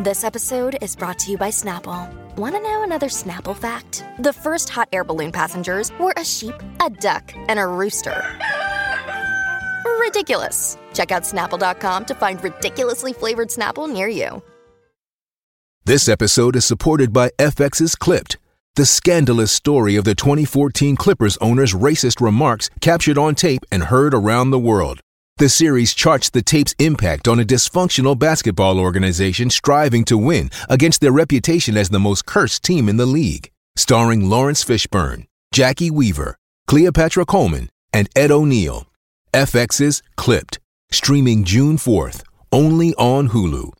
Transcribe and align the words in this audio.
This 0.00 0.22
episode 0.22 0.78
is 0.80 0.94
brought 0.94 1.18
to 1.18 1.32
you 1.32 1.36
by 1.36 1.48
Snapple. 1.50 2.08
Want 2.36 2.54
to 2.54 2.60
know 2.60 2.84
another 2.84 3.08
Snapple 3.08 3.56
fact? 3.56 4.04
The 4.20 4.32
first 4.32 4.68
hot 4.68 4.88
air 4.92 5.02
balloon 5.02 5.32
passengers 5.32 5.90
were 5.98 6.14
a 6.16 6.24
sheep, 6.24 6.54
a 6.80 6.88
duck, 6.88 7.34
and 7.48 7.58
a 7.58 7.66
rooster. 7.66 8.22
Ridiculous. 9.98 10.78
Check 10.94 11.10
out 11.10 11.24
snapple.com 11.24 12.04
to 12.04 12.14
find 12.14 12.40
ridiculously 12.44 13.12
flavored 13.12 13.48
Snapple 13.48 13.92
near 13.92 14.06
you. 14.06 14.40
This 15.84 16.08
episode 16.08 16.54
is 16.54 16.64
supported 16.64 17.12
by 17.12 17.30
FX's 17.36 17.96
Clipped, 17.96 18.36
the 18.76 18.86
scandalous 18.86 19.50
story 19.50 19.96
of 19.96 20.04
the 20.04 20.14
2014 20.14 20.94
Clippers 20.94 21.36
owner's 21.38 21.74
racist 21.74 22.20
remarks 22.20 22.70
captured 22.80 23.18
on 23.18 23.34
tape 23.34 23.64
and 23.72 23.82
heard 23.82 24.14
around 24.14 24.50
the 24.50 24.60
world. 24.60 25.00
The 25.38 25.48
series 25.48 25.94
charts 25.94 26.30
the 26.30 26.42
tape's 26.42 26.74
impact 26.80 27.28
on 27.28 27.38
a 27.38 27.44
dysfunctional 27.44 28.18
basketball 28.18 28.80
organization 28.80 29.50
striving 29.50 30.04
to 30.06 30.18
win 30.18 30.50
against 30.68 31.00
their 31.00 31.12
reputation 31.12 31.76
as 31.76 31.90
the 31.90 32.00
most 32.00 32.26
cursed 32.26 32.64
team 32.64 32.88
in 32.88 32.96
the 32.96 33.06
league. 33.06 33.48
Starring 33.76 34.28
Laurence 34.28 34.64
Fishburne, 34.64 35.26
Jacki 35.54 35.92
Weaver, 35.92 36.36
Cleopatra 36.66 37.24
Coleman, 37.24 37.70
and 37.92 38.08
Ed 38.16 38.32
O'Neill. 38.32 38.88
FX's 39.32 40.02
Clipped, 40.16 40.58
streaming 40.90 41.44
June 41.44 41.76
4th, 41.76 42.24
only 42.50 42.92
on 42.96 43.28
Hulu. 43.28 43.70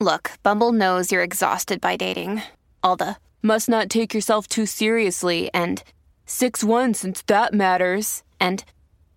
Look, 0.00 0.32
Bumble 0.42 0.72
knows 0.72 1.12
you're 1.12 1.22
exhausted 1.22 1.80
by 1.80 1.94
dating. 1.94 2.42
All 2.82 2.96
the 2.96 3.18
must 3.40 3.68
not 3.68 3.88
take 3.88 4.14
yourself 4.14 4.48
too 4.48 4.66
seriously 4.66 5.48
and 5.54 5.84
6 6.26 6.64
1 6.64 6.94
since 6.94 7.22
that 7.28 7.54
matters. 7.54 8.24
And 8.40 8.64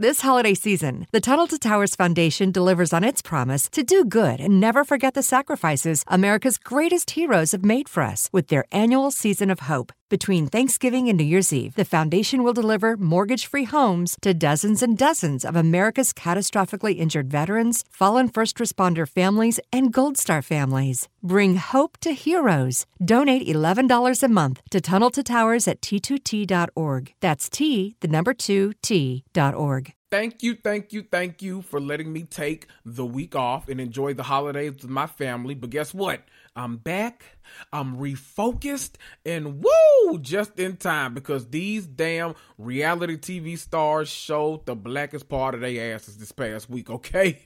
This 0.00 0.22
holiday 0.22 0.54
season, 0.54 1.06
the 1.12 1.20
Tunnel 1.20 1.46
to 1.48 1.58
Towers 1.58 1.94
Foundation 1.94 2.50
delivers 2.50 2.94
on 2.94 3.04
its 3.04 3.20
promise 3.20 3.68
to 3.68 3.82
do 3.82 4.02
good 4.02 4.40
and 4.40 4.58
never 4.58 4.82
forget 4.82 5.12
the 5.12 5.22
sacrifices 5.22 6.04
America's 6.06 6.56
greatest 6.56 7.10
heroes 7.10 7.52
have 7.52 7.66
made 7.66 7.86
for 7.86 8.02
us 8.02 8.30
with 8.32 8.48
their 8.48 8.64
annual 8.72 9.10
season 9.10 9.50
of 9.50 9.68
hope. 9.68 9.92
Between 10.10 10.48
Thanksgiving 10.48 11.08
and 11.08 11.16
New 11.16 11.24
Year's 11.24 11.52
Eve, 11.52 11.76
the 11.76 11.84
foundation 11.84 12.42
will 12.42 12.52
deliver 12.52 12.96
mortgage 12.96 13.46
free 13.46 13.62
homes 13.62 14.16
to 14.22 14.34
dozens 14.34 14.82
and 14.82 14.98
dozens 14.98 15.44
of 15.44 15.54
America's 15.54 16.12
catastrophically 16.12 16.98
injured 16.98 17.30
veterans, 17.30 17.84
fallen 17.92 18.28
first 18.28 18.56
responder 18.56 19.08
families, 19.08 19.60
and 19.72 19.92
Gold 19.92 20.18
Star 20.18 20.42
families. 20.42 21.08
Bring 21.22 21.54
hope 21.54 21.96
to 21.98 22.10
heroes. 22.10 22.86
Donate 23.02 23.46
$11 23.46 24.22
a 24.24 24.28
month 24.28 24.60
to 24.70 24.80
Tunnel 24.80 25.10
to 25.10 25.22
Towers 25.22 25.68
at 25.68 25.80
t2t.org. 25.80 27.14
That's 27.20 27.48
T, 27.48 27.94
the 28.00 28.08
number 28.08 28.34
2, 28.34 28.72
T.org. 28.82 29.94
Thank 30.10 30.42
you, 30.42 30.56
thank 30.56 30.92
you, 30.92 31.04
thank 31.08 31.40
you 31.40 31.62
for 31.62 31.80
letting 31.80 32.12
me 32.12 32.24
take 32.24 32.66
the 32.84 33.06
week 33.06 33.36
off 33.36 33.68
and 33.68 33.80
enjoy 33.80 34.12
the 34.14 34.24
holidays 34.24 34.72
with 34.82 34.88
my 34.88 35.06
family. 35.06 35.54
But 35.54 35.70
guess 35.70 35.94
what? 35.94 36.24
I'm 36.56 36.78
back. 36.78 37.24
I'm 37.72 37.96
refocused 37.96 38.94
and 39.24 39.62
woo, 39.62 40.18
just 40.18 40.58
in 40.58 40.76
time 40.76 41.14
because 41.14 41.48
these 41.48 41.86
damn 41.86 42.34
reality 42.58 43.16
TV 43.16 43.56
stars 43.56 44.08
showed 44.08 44.66
the 44.66 44.74
blackest 44.74 45.28
part 45.28 45.54
of 45.54 45.60
their 45.60 45.94
asses 45.94 46.18
this 46.18 46.32
past 46.32 46.68
week, 46.68 46.90
okay? 46.90 47.40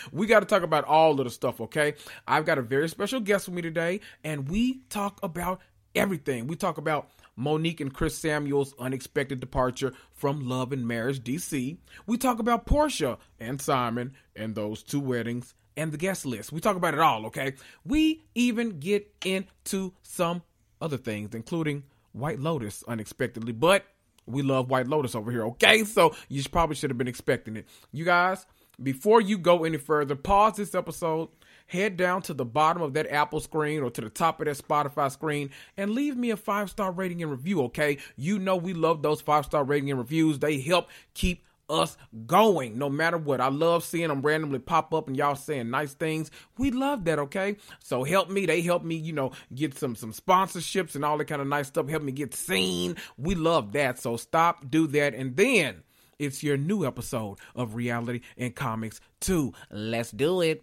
we 0.12 0.26
got 0.26 0.40
to 0.40 0.46
talk 0.46 0.62
about 0.62 0.84
all 0.84 1.18
of 1.18 1.24
the 1.24 1.30
stuff, 1.30 1.60
okay? 1.60 1.94
I've 2.26 2.44
got 2.44 2.58
a 2.58 2.62
very 2.62 2.88
special 2.88 3.20
guest 3.20 3.48
with 3.48 3.56
me 3.56 3.62
today, 3.62 4.00
and 4.22 4.48
we 4.48 4.82
talk 4.88 5.18
about 5.22 5.60
everything. 5.94 6.46
We 6.46 6.56
talk 6.56 6.78
about 6.78 7.10
Monique 7.34 7.80
and 7.80 7.92
Chris 7.92 8.16
Samuels' 8.16 8.74
unexpected 8.78 9.40
departure 9.40 9.94
from 10.12 10.48
Love 10.48 10.72
and 10.72 10.86
Marriage 10.86 11.20
DC. 11.20 11.76
We 12.06 12.18
talk 12.18 12.38
about 12.38 12.66
Porsha 12.66 13.18
and 13.40 13.60
Simon 13.60 14.12
and 14.36 14.54
those 14.54 14.82
two 14.82 15.00
weddings 15.00 15.54
and 15.76 15.92
the 15.92 15.98
guest 15.98 16.26
list. 16.26 16.52
We 16.52 16.60
talk 16.60 16.76
about 16.76 16.94
it 16.94 17.00
all, 17.00 17.26
okay? 17.26 17.54
We 17.84 18.24
even 18.34 18.78
get 18.80 19.12
into 19.24 19.92
some 20.02 20.42
other 20.80 20.96
things, 20.96 21.34
including 21.34 21.84
White 22.12 22.40
Lotus 22.40 22.84
unexpectedly, 22.86 23.52
but 23.52 23.84
we 24.26 24.42
love 24.42 24.70
White 24.70 24.86
Lotus 24.86 25.14
over 25.14 25.30
here, 25.30 25.46
okay? 25.46 25.84
So 25.84 26.14
you 26.28 26.42
probably 26.50 26.76
should 26.76 26.90
have 26.90 26.98
been 26.98 27.08
expecting 27.08 27.56
it. 27.56 27.66
You 27.92 28.04
guys, 28.04 28.46
before 28.82 29.20
you 29.20 29.38
go 29.38 29.64
any 29.64 29.78
further, 29.78 30.14
pause 30.14 30.56
this 30.56 30.74
episode, 30.74 31.28
head 31.66 31.96
down 31.96 32.22
to 32.22 32.34
the 32.34 32.44
bottom 32.44 32.82
of 32.82 32.94
that 32.94 33.10
Apple 33.10 33.40
screen 33.40 33.82
or 33.82 33.90
to 33.90 34.00
the 34.00 34.10
top 34.10 34.40
of 34.40 34.46
that 34.46 34.58
Spotify 34.58 35.10
screen 35.10 35.50
and 35.76 35.92
leave 35.92 36.16
me 36.16 36.30
a 36.30 36.36
five 36.36 36.70
star 36.70 36.92
rating 36.92 37.22
and 37.22 37.30
review, 37.30 37.62
okay? 37.62 37.98
You 38.16 38.38
know 38.38 38.56
we 38.56 38.74
love 38.74 39.02
those 39.02 39.20
five 39.20 39.44
star 39.44 39.64
rating 39.64 39.90
and 39.90 39.98
reviews. 39.98 40.38
They 40.38 40.60
help 40.60 40.88
keep 41.14 41.44
us 41.72 41.96
going 42.26 42.78
no 42.78 42.90
matter 42.90 43.18
what. 43.18 43.40
I 43.40 43.48
love 43.48 43.84
seeing 43.84 44.08
them 44.08 44.22
randomly 44.22 44.58
pop 44.58 44.92
up 44.94 45.08
and 45.08 45.16
y'all 45.16 45.34
saying 45.34 45.70
nice 45.70 45.94
things. 45.94 46.30
We 46.58 46.70
love 46.70 47.04
that, 47.06 47.18
okay? 47.18 47.56
So 47.82 48.04
help 48.04 48.30
me. 48.30 48.46
They 48.46 48.60
help 48.60 48.84
me, 48.84 48.96
you 48.96 49.12
know, 49.12 49.32
get 49.54 49.76
some 49.76 49.96
some 49.96 50.12
sponsorships 50.12 50.94
and 50.94 51.04
all 51.04 51.18
that 51.18 51.24
kind 51.24 51.40
of 51.40 51.48
nice 51.48 51.68
stuff. 51.68 51.88
Help 51.88 52.02
me 52.02 52.12
get 52.12 52.34
seen. 52.34 52.96
We 53.16 53.34
love 53.34 53.72
that. 53.72 53.98
So 53.98 54.16
stop, 54.16 54.70
do 54.70 54.86
that, 54.88 55.14
and 55.14 55.36
then 55.36 55.82
it's 56.18 56.42
your 56.42 56.56
new 56.56 56.86
episode 56.86 57.38
of 57.54 57.74
Reality 57.74 58.20
and 58.36 58.54
Comics 58.54 59.00
2. 59.20 59.52
Let's 59.70 60.10
do 60.12 60.40
it. 60.40 60.62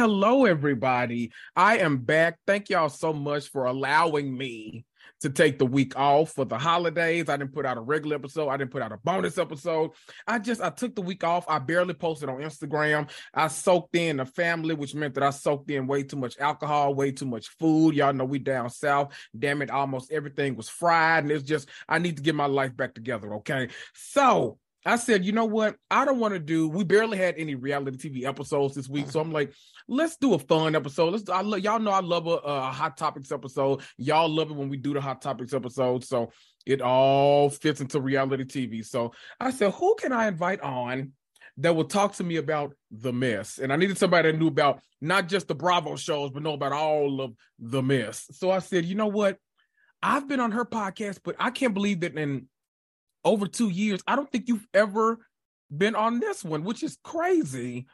Hello, 0.00 0.46
everybody. 0.46 1.30
I 1.54 1.76
am 1.76 1.98
back. 1.98 2.38
Thank 2.46 2.70
y'all 2.70 2.88
so 2.88 3.12
much 3.12 3.50
for 3.50 3.66
allowing 3.66 4.34
me 4.34 4.86
to 5.20 5.28
take 5.28 5.58
the 5.58 5.66
week 5.66 5.94
off 5.94 6.32
for 6.32 6.46
the 6.46 6.56
holidays. 6.56 7.28
I 7.28 7.36
didn't 7.36 7.52
put 7.52 7.66
out 7.66 7.76
a 7.76 7.82
regular 7.82 8.16
episode. 8.16 8.48
I 8.48 8.56
didn't 8.56 8.70
put 8.70 8.80
out 8.80 8.92
a 8.92 8.96
bonus 8.96 9.36
episode. 9.36 9.90
I 10.26 10.38
just 10.38 10.62
I 10.62 10.70
took 10.70 10.94
the 10.94 11.02
week 11.02 11.22
off. 11.22 11.44
I 11.48 11.58
barely 11.58 11.92
posted 11.92 12.30
on 12.30 12.38
Instagram. 12.38 13.10
I 13.34 13.48
soaked 13.48 13.94
in 13.94 14.16
the 14.16 14.24
family, 14.24 14.74
which 14.74 14.94
meant 14.94 15.12
that 15.16 15.22
I 15.22 15.28
soaked 15.28 15.70
in 15.70 15.86
way 15.86 16.02
too 16.02 16.16
much 16.16 16.38
alcohol, 16.38 16.94
way 16.94 17.12
too 17.12 17.26
much 17.26 17.48
food. 17.58 17.94
Y'all 17.94 18.14
know 18.14 18.24
we 18.24 18.38
down 18.38 18.70
south. 18.70 19.12
Damn 19.38 19.60
it, 19.60 19.68
almost 19.68 20.10
everything 20.10 20.56
was 20.56 20.70
fried, 20.70 21.24
and 21.24 21.30
it's 21.30 21.44
just 21.44 21.68
I 21.86 21.98
need 21.98 22.16
to 22.16 22.22
get 22.22 22.34
my 22.34 22.46
life 22.46 22.74
back 22.74 22.94
together. 22.94 23.34
Okay, 23.34 23.68
so 23.92 24.56
I 24.86 24.96
said, 24.96 25.24
you 25.24 25.32
know 25.32 25.44
what? 25.44 25.76
I 25.90 26.04
don't 26.04 26.18
want 26.18 26.32
to 26.32 26.40
do. 26.40 26.68
We 26.68 26.84
barely 26.84 27.18
had 27.18 27.34
any 27.36 27.54
reality 27.54 28.10
TV 28.10 28.24
episodes 28.24 28.74
this 28.74 28.88
week, 28.88 29.10
so 29.10 29.20
I'm 29.20 29.32
like, 29.32 29.52
let's 29.88 30.16
do 30.16 30.32
a 30.34 30.38
fun 30.38 30.74
episode. 30.74 31.12
Let's. 31.12 31.28
I 31.28 31.42
y'all 31.42 31.78
know 31.78 31.90
I 31.90 32.00
love 32.00 32.26
a, 32.26 32.36
a, 32.36 32.60
hot 32.70 32.96
topics 32.96 33.30
episode. 33.30 33.82
Y'all 33.98 34.28
love 34.28 34.50
it 34.50 34.56
when 34.56 34.70
we 34.70 34.78
do 34.78 34.94
the 34.94 35.00
hot 35.00 35.20
topics 35.20 35.52
episode, 35.52 36.02
so 36.04 36.30
it 36.64 36.80
all 36.80 37.50
fits 37.50 37.80
into 37.82 38.00
reality 38.00 38.44
TV. 38.44 38.84
So 38.84 39.12
I 39.38 39.50
said, 39.50 39.72
who 39.72 39.94
can 39.96 40.12
I 40.12 40.28
invite 40.28 40.60
on 40.60 41.12
that 41.58 41.76
will 41.76 41.84
talk 41.84 42.14
to 42.14 42.24
me 42.24 42.36
about 42.36 42.74
the 42.90 43.12
mess? 43.12 43.58
And 43.58 43.72
I 43.72 43.76
needed 43.76 43.98
somebody 43.98 44.30
that 44.30 44.38
knew 44.38 44.48
about 44.48 44.80
not 45.00 45.28
just 45.28 45.48
the 45.48 45.54
Bravo 45.54 45.96
shows, 45.96 46.30
but 46.30 46.42
know 46.42 46.54
about 46.54 46.72
all 46.72 47.20
of 47.20 47.34
the 47.58 47.82
mess. 47.82 48.26
So 48.32 48.50
I 48.50 48.60
said, 48.60 48.86
you 48.86 48.94
know 48.94 49.08
what? 49.08 49.36
I've 50.02 50.26
been 50.26 50.40
on 50.40 50.52
her 50.52 50.64
podcast, 50.64 51.18
but 51.22 51.36
I 51.38 51.50
can't 51.50 51.74
believe 51.74 52.00
that 52.00 52.16
in 52.16 52.46
over 53.24 53.46
two 53.46 53.68
years. 53.68 54.00
I 54.06 54.16
don't 54.16 54.30
think 54.30 54.48
you've 54.48 54.66
ever 54.74 55.18
been 55.74 55.94
on 55.94 56.20
this 56.20 56.44
one, 56.44 56.64
which 56.64 56.82
is 56.82 56.98
crazy. 57.04 57.86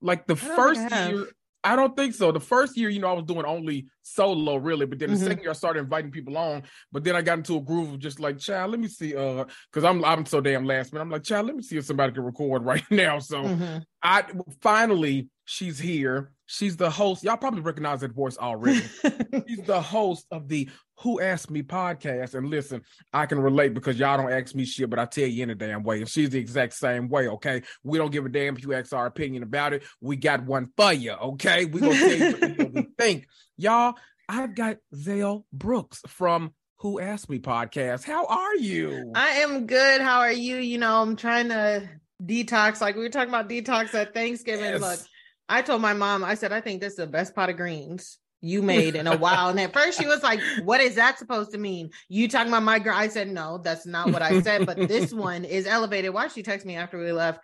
Like 0.00 0.26
the 0.26 0.36
first 0.36 0.80
year, 0.80 1.26
I 1.64 1.74
don't 1.74 1.96
think 1.96 2.14
so. 2.14 2.30
The 2.30 2.38
first 2.38 2.76
year, 2.76 2.88
you 2.88 3.00
know, 3.00 3.08
I 3.08 3.12
was 3.12 3.24
doing 3.24 3.44
only 3.44 3.88
solo 4.02 4.56
really, 4.56 4.86
but 4.86 5.00
then 5.00 5.10
the 5.10 5.16
mm-hmm. 5.16 5.26
second 5.26 5.42
year 5.42 5.50
I 5.50 5.54
started 5.54 5.80
inviting 5.80 6.12
people 6.12 6.38
on. 6.38 6.62
But 6.92 7.02
then 7.02 7.16
I 7.16 7.22
got 7.22 7.38
into 7.38 7.56
a 7.56 7.60
groove 7.60 7.94
of 7.94 7.98
just 7.98 8.20
like, 8.20 8.38
child, 8.38 8.70
let 8.70 8.78
me 8.78 8.86
see, 8.86 9.16
uh, 9.16 9.44
because 9.72 9.84
I'm 9.84 10.04
I'm 10.04 10.24
so 10.26 10.40
damn 10.40 10.64
last 10.64 10.92
minute. 10.92 11.02
I'm 11.02 11.10
like, 11.10 11.24
child, 11.24 11.46
let 11.46 11.56
me 11.56 11.62
see 11.62 11.76
if 11.76 11.84
somebody 11.84 12.12
can 12.12 12.22
record 12.22 12.64
right 12.64 12.84
now. 12.90 13.18
So 13.18 13.42
mm-hmm. 13.42 13.78
I 14.02 14.24
finally 14.60 15.28
she's 15.44 15.78
here. 15.78 16.30
She's 16.46 16.76
the 16.76 16.90
host. 16.90 17.24
Y'all 17.24 17.36
probably 17.36 17.62
recognize 17.62 18.00
that 18.00 18.12
voice 18.12 18.38
already. 18.38 18.82
she's 19.48 19.62
the 19.62 19.80
host 19.80 20.26
of 20.30 20.46
the 20.48 20.68
Who 21.00 21.20
Asked 21.20 21.50
Me 21.50 21.62
podcast. 21.62 22.34
And 22.34 22.48
listen, 22.48 22.82
I 23.12 23.26
can 23.26 23.38
relate 23.38 23.74
because 23.74 23.98
y'all 23.98 24.16
don't 24.16 24.32
ask 24.32 24.54
me 24.54 24.64
shit, 24.64 24.88
but 24.88 24.98
I 24.98 25.04
tell 25.04 25.26
you 25.26 25.42
in 25.42 25.50
a 25.50 25.54
damn 25.54 25.82
way. 25.82 25.98
And 25.98 26.08
she's 26.08 26.30
the 26.30 26.38
exact 26.38 26.74
same 26.74 27.08
way, 27.08 27.28
okay? 27.28 27.62
We 27.82 27.98
don't 27.98 28.12
give 28.12 28.24
a 28.24 28.28
damn 28.28 28.56
if 28.56 28.62
you 28.62 28.72
ask 28.74 28.92
our 28.92 29.06
opinion 29.06 29.42
about 29.42 29.72
it. 29.72 29.84
We 30.00 30.16
got 30.16 30.44
one 30.44 30.68
for 30.76 30.92
you, 30.92 31.12
okay? 31.12 31.66
We 31.66 31.80
gonna 31.80 31.94
tell 31.94 32.16
you 32.16 32.32
what 32.56 32.72
we 32.72 32.88
think. 32.98 33.28
Y'all, 33.56 33.94
I've 34.28 34.54
got 34.54 34.78
Zale 34.94 35.44
Brooks 35.52 36.00
from 36.08 36.52
Who 36.78 36.98
Asked 36.98 37.28
Me 37.28 37.38
podcast. 37.38 38.04
How 38.04 38.26
are 38.26 38.56
you? 38.56 39.12
I 39.14 39.28
am 39.40 39.66
good. 39.66 40.00
How 40.00 40.20
are 40.20 40.32
you? 40.32 40.56
You 40.56 40.78
know, 40.78 41.02
I'm 41.02 41.16
trying 41.16 41.48
to 41.50 41.88
detox. 42.22 42.80
Like 42.80 42.96
we 42.96 43.02
were 43.02 43.10
talking 43.10 43.28
about 43.28 43.48
detox 43.48 43.94
at 43.94 44.14
Thanksgiving. 44.14 44.64
Yes. 44.64 44.80
Look, 44.80 45.00
I 45.48 45.62
told 45.62 45.82
my 45.82 45.92
mom, 45.92 46.24
I 46.24 46.34
said, 46.34 46.52
I 46.52 46.60
think 46.60 46.80
this 46.80 46.94
is 46.94 46.98
the 46.98 47.06
best 47.06 47.34
pot 47.34 47.50
of 47.50 47.56
greens 47.56 48.18
you 48.40 48.62
made 48.62 48.94
in 48.96 49.06
a 49.06 49.16
while. 49.16 49.48
And 49.48 49.60
at 49.60 49.72
first 49.72 49.98
she 49.98 50.06
was 50.06 50.22
like, 50.22 50.40
What 50.64 50.80
is 50.80 50.96
that 50.96 51.18
supposed 51.18 51.52
to 51.52 51.58
mean? 51.58 51.90
You 52.08 52.28
talking 52.28 52.48
about 52.48 52.62
my 52.62 52.78
girl? 52.78 52.94
I 52.94 53.08
said, 53.08 53.28
No, 53.28 53.58
that's 53.58 53.86
not 53.86 54.12
what 54.12 54.22
I 54.22 54.40
said. 54.42 54.66
But 54.66 54.88
this 54.88 55.12
one 55.12 55.44
is 55.44 55.66
elevated. 55.66 56.12
Why 56.12 56.28
she 56.28 56.42
text 56.42 56.66
me 56.66 56.76
after 56.76 56.98
we 56.98 57.12
left? 57.12 57.40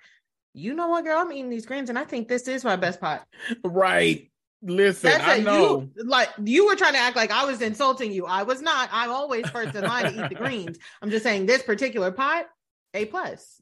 You 0.54 0.74
know 0.74 0.88
what, 0.88 1.04
girl? 1.04 1.18
I'm 1.18 1.32
eating 1.32 1.50
these 1.50 1.66
greens 1.66 1.88
and 1.88 1.98
I 1.98 2.04
think 2.04 2.28
this 2.28 2.46
is 2.46 2.64
my 2.64 2.76
best 2.76 3.00
pot. 3.00 3.26
Right. 3.64 4.30
Listen, 4.64 5.10
That's 5.10 5.24
I 5.26 5.38
know. 5.38 5.88
You, 5.96 6.04
like 6.04 6.28
you 6.44 6.66
were 6.66 6.76
trying 6.76 6.92
to 6.92 6.98
act 6.98 7.16
like 7.16 7.32
I 7.32 7.44
was 7.44 7.60
insulting 7.60 8.12
you. 8.12 8.26
I 8.26 8.44
was 8.44 8.62
not. 8.62 8.88
I'm 8.92 9.10
always 9.10 9.48
first 9.50 9.74
in 9.74 9.82
line 9.82 10.12
to 10.12 10.24
eat 10.24 10.28
the 10.28 10.36
greens. 10.36 10.78
I'm 11.00 11.10
just 11.10 11.24
saying 11.24 11.46
this 11.46 11.64
particular 11.64 12.12
pot, 12.12 12.46
a 12.94 13.06
plus. 13.06 13.60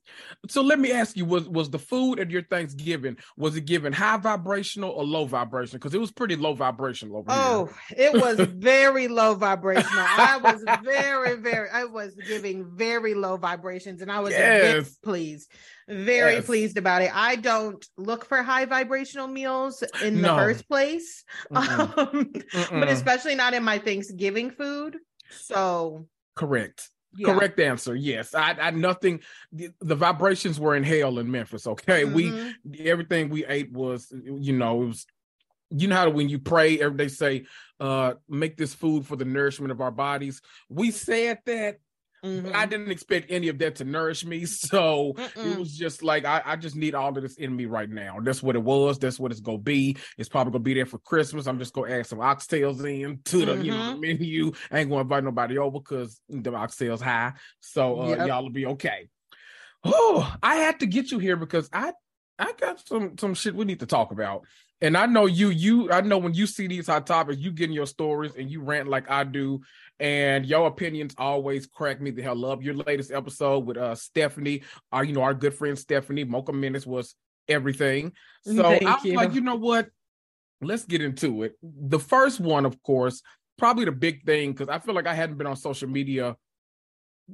So 0.49 0.63
let 0.63 0.79
me 0.81 0.93
ask 0.93 1.17
you: 1.17 1.25
was 1.25 1.49
was 1.49 1.71
the 1.71 1.79
food 1.79 2.19
at 2.19 2.31
your 2.31 2.43
Thanksgiving 2.43 3.17
was 3.37 3.57
it 3.57 3.65
given 3.65 3.93
high 3.93 4.17
vibrational 4.17 4.91
or 4.91 5.05
low 5.05 5.25
vibration? 5.25 5.79
Because 5.79 5.95
it 5.95 6.01
was 6.01 6.11
pretty 6.11 6.37
low 6.37 6.55
vibrational 6.55 7.19
over 7.19 7.31
oh, 7.31 7.71
here. 7.89 8.11
Oh, 8.13 8.19
it 8.19 8.21
was 8.21 8.41
very 8.49 9.09
low 9.09 9.35
vibrational. 9.35 10.05
I 10.05 10.39
was 10.43 10.65
very, 10.83 11.37
very. 11.37 11.71
I 11.71 11.85
was 11.85 12.15
giving 12.27 12.67
very 12.75 13.15
low 13.15 13.37
vibrations, 13.37 14.03
and 14.03 14.11
I 14.11 14.21
was 14.21 14.33
yes. 14.33 14.97
pleased, 14.97 15.51
very 15.89 16.35
yes. 16.35 16.47
pleased 16.47 16.77
about 16.77 17.03
it. 17.03 17.15
I 17.15 17.37
don't 17.37 17.85
look 17.97 18.25
for 18.25 18.43
high 18.43 18.65
vibrational 18.65 19.29
meals 19.29 19.85
in 20.03 20.21
no. 20.21 20.35
the 20.35 20.43
first 20.43 20.69
place, 20.69 21.25
Mm-mm. 21.53 21.99
Um, 21.99 22.33
Mm-mm. 22.33 22.81
but 22.81 22.89
especially 22.89 23.37
not 23.37 23.55
in 23.55 23.63
my 23.63 23.79
Thanksgiving 23.79 24.51
food. 24.51 24.97
So 25.31 26.07
correct. 26.35 26.91
Yeah. 27.17 27.35
Correct 27.35 27.59
answer. 27.59 27.95
Yes. 27.95 28.35
I, 28.35 28.53
I 28.61 28.71
nothing 28.71 29.21
the, 29.53 29.71
the, 29.81 29.97
vibrations 29.97 30.61
were 30.61 30.77
in 30.77 30.85
hell 30.85 31.19
in 31.19 31.31
Memphis. 31.31 31.67
Okay. 31.67 32.05
Mm-hmm. 32.05 32.15
We 32.15 32.89
everything 32.89 33.31
we 33.31 33.45
ate 33.47 33.73
was, 33.73 34.13
you 34.13 34.57
know, 34.57 34.83
it 34.83 34.87
was 34.87 35.07
you 35.71 35.89
know 35.89 35.97
how 35.97 36.11
when 36.11 36.29
you 36.29 36.39
pray, 36.39 36.77
they 36.77 37.09
say, 37.09 37.45
uh, 37.79 38.15
make 38.29 38.57
this 38.57 38.75
food 38.75 39.07
for 39.07 39.17
the 39.17 39.25
nourishment 39.25 39.71
of 39.71 39.81
our 39.81 39.93
bodies. 39.93 40.43
We 40.69 40.91
said 40.91 41.39
that 41.47 41.79
Mm-hmm. 42.25 42.51
I 42.55 42.67
didn't 42.67 42.91
expect 42.91 43.31
any 43.31 43.49
of 43.49 43.59
that 43.59 43.77
to 43.77 43.85
nourish 43.85 44.25
me. 44.25 44.47
So 44.71 45.15
Mm-mm. 45.17 45.53
it 45.53 45.59
was 45.59 45.77
just 45.77 46.03
like, 46.03 46.25
I, 46.25 46.43
I, 46.45 46.57
just 46.57 46.77
need 46.77 46.95
all 46.95 47.09
of 47.09 47.23
this 47.23 47.37
in 47.37 47.55
me 47.55 47.67
right 47.67 47.89
now. 47.89 48.19
That's 48.21 48.43
what 48.43 48.57
it 48.57 48.63
was. 48.63 48.99
That's 48.99 49.19
what 49.19 49.33
it's 49.33 49.41
going 49.41 49.59
to 49.59 49.63
be. 49.63 49.97
It's 50.19 50.29
probably 50.29 50.53
going 50.53 50.63
to 50.63 50.65
be 50.65 50.75
there 50.75 50.87
for 50.87 50.99
Christmas. 50.99 51.47
I'm 51.47 51.59
just 51.59 51.73
going 51.73 51.91
to 51.91 51.99
add 51.99 52.07
some 52.07 52.19
oxtails 52.19 52.85
in 52.85 53.21
to 53.27 53.47
the, 53.47 53.53
mm-hmm. 53.53 53.65
you 53.65 53.71
know, 53.73 53.79
mm-hmm. 53.79 54.01
menu. 54.01 54.53
I 54.71 54.81
ain't 54.81 54.91
going 54.91 54.99
to 54.99 55.03
invite 55.03 55.25
nobody 55.25 55.59
over 55.59 55.81
because 55.81 56.21
the 56.29 56.51
oxtails 56.51 57.01
high. 57.01 57.33
So 57.61 58.03
uh, 58.03 58.09
yep. 58.09 58.29
y'all 58.29 58.43
will 58.43 58.51
be 58.51 58.67
okay. 58.67 59.09
Oh, 59.83 60.33
I 60.43 60.57
had 60.57 60.81
to 60.81 60.87
get 60.87 61.11
you 61.11 61.19
here 61.19 61.37
because 61.37 61.69
I, 61.73 61.93
I 62.39 62.53
got 62.53 62.87
some, 62.87 63.17
some 63.19 63.35
shit 63.35 63.55
we 63.55 63.65
need 63.65 63.81
to 63.81 63.87
talk 63.87 64.13
about. 64.13 64.45
And 64.83 64.97
I 64.97 65.07
know 65.07 65.27
you, 65.27 65.51
you, 65.51 65.91
I 65.91 66.01
know 66.01 66.19
when 66.19 66.35
you 66.35 66.47
see 66.47 66.67
these 66.67 66.87
hot 66.87 67.07
topics, 67.07 67.39
you 67.39 67.53
get 67.53 67.69
in 67.69 67.75
your 67.75 67.87
stories 67.87 68.33
and 68.37 68.51
you 68.51 68.63
rant 68.63 68.89
like 68.89 69.11
I 69.11 69.25
do 69.25 69.61
and 70.01 70.47
your 70.47 70.67
opinions 70.67 71.15
always 71.19 71.67
crack 71.67 72.01
me 72.01 72.11
the 72.11 72.23
hell 72.23 72.47
up. 72.47 72.63
Your 72.63 72.75
latest 72.75 73.13
episode 73.13 73.67
with 73.67 73.77
uh 73.77 73.95
Stephanie, 73.95 74.63
our 74.91 75.05
you 75.05 75.13
know 75.13 75.23
our 75.23 75.35
good 75.35 75.55
friend 75.55 75.79
Stephanie 75.79 76.25
Mocha 76.25 76.53
Minutes 76.53 76.87
was 76.87 77.15
everything. 77.49 78.13
So 78.45 78.65
I 78.65 78.95
was 78.95 79.05
you. 79.05 79.15
like, 79.15 79.35
you 79.35 79.43
know 79.43 79.57
what? 79.57 79.89
Let's 80.63 80.85
get 80.85 81.03
into 81.03 81.43
it. 81.43 81.57
The 81.63 81.99
first 81.99 82.41
one, 82.41 82.65
of 82.65 82.83
course, 82.83 83.23
probably 83.59 83.85
the 83.85 83.93
big 83.93 84.25
thing 84.25 84.53
because 84.53 84.69
I 84.69 84.79
feel 84.79 84.95
like 84.95 85.07
I 85.07 85.15
hadn't 85.15 85.37
been 85.37 85.47
on 85.47 85.57
social 85.57 85.89
media. 85.89 86.37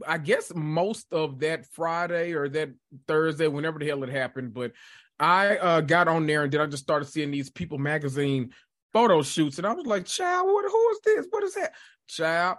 I 0.07 0.19
guess 0.19 0.53
most 0.55 1.07
of 1.13 1.39
that 1.41 1.67
Friday 1.67 2.33
or 2.33 2.49
that 2.51 2.71
Thursday, 3.09 3.47
whenever 3.47 3.79
the 3.79 3.87
hell 3.87 4.03
it 4.03 4.11
happened, 4.11 4.53
but 4.53 4.73
I 5.19 5.57
uh, 5.57 5.81
got 5.81 6.09
on 6.09 6.27
there 6.27 6.43
and 6.43 6.53
then 6.53 6.61
I 6.61 6.67
just 6.67 6.83
started 6.83 7.07
seeing 7.07 7.31
these 7.31 7.49
People 7.49 7.79
magazine 7.79 8.53
photo 8.97 9.23
shoots, 9.23 9.59
and 9.59 9.67
I 9.67 9.75
was 9.75 9.85
like, 9.85 10.07
"Child, 10.07 10.47
what? 10.47 10.71
Who 10.71 10.91
is 10.91 11.01
this? 11.05 11.27
What 11.29 11.45
is 11.45 11.55
that?" 11.55 11.75
Child, 12.09 12.57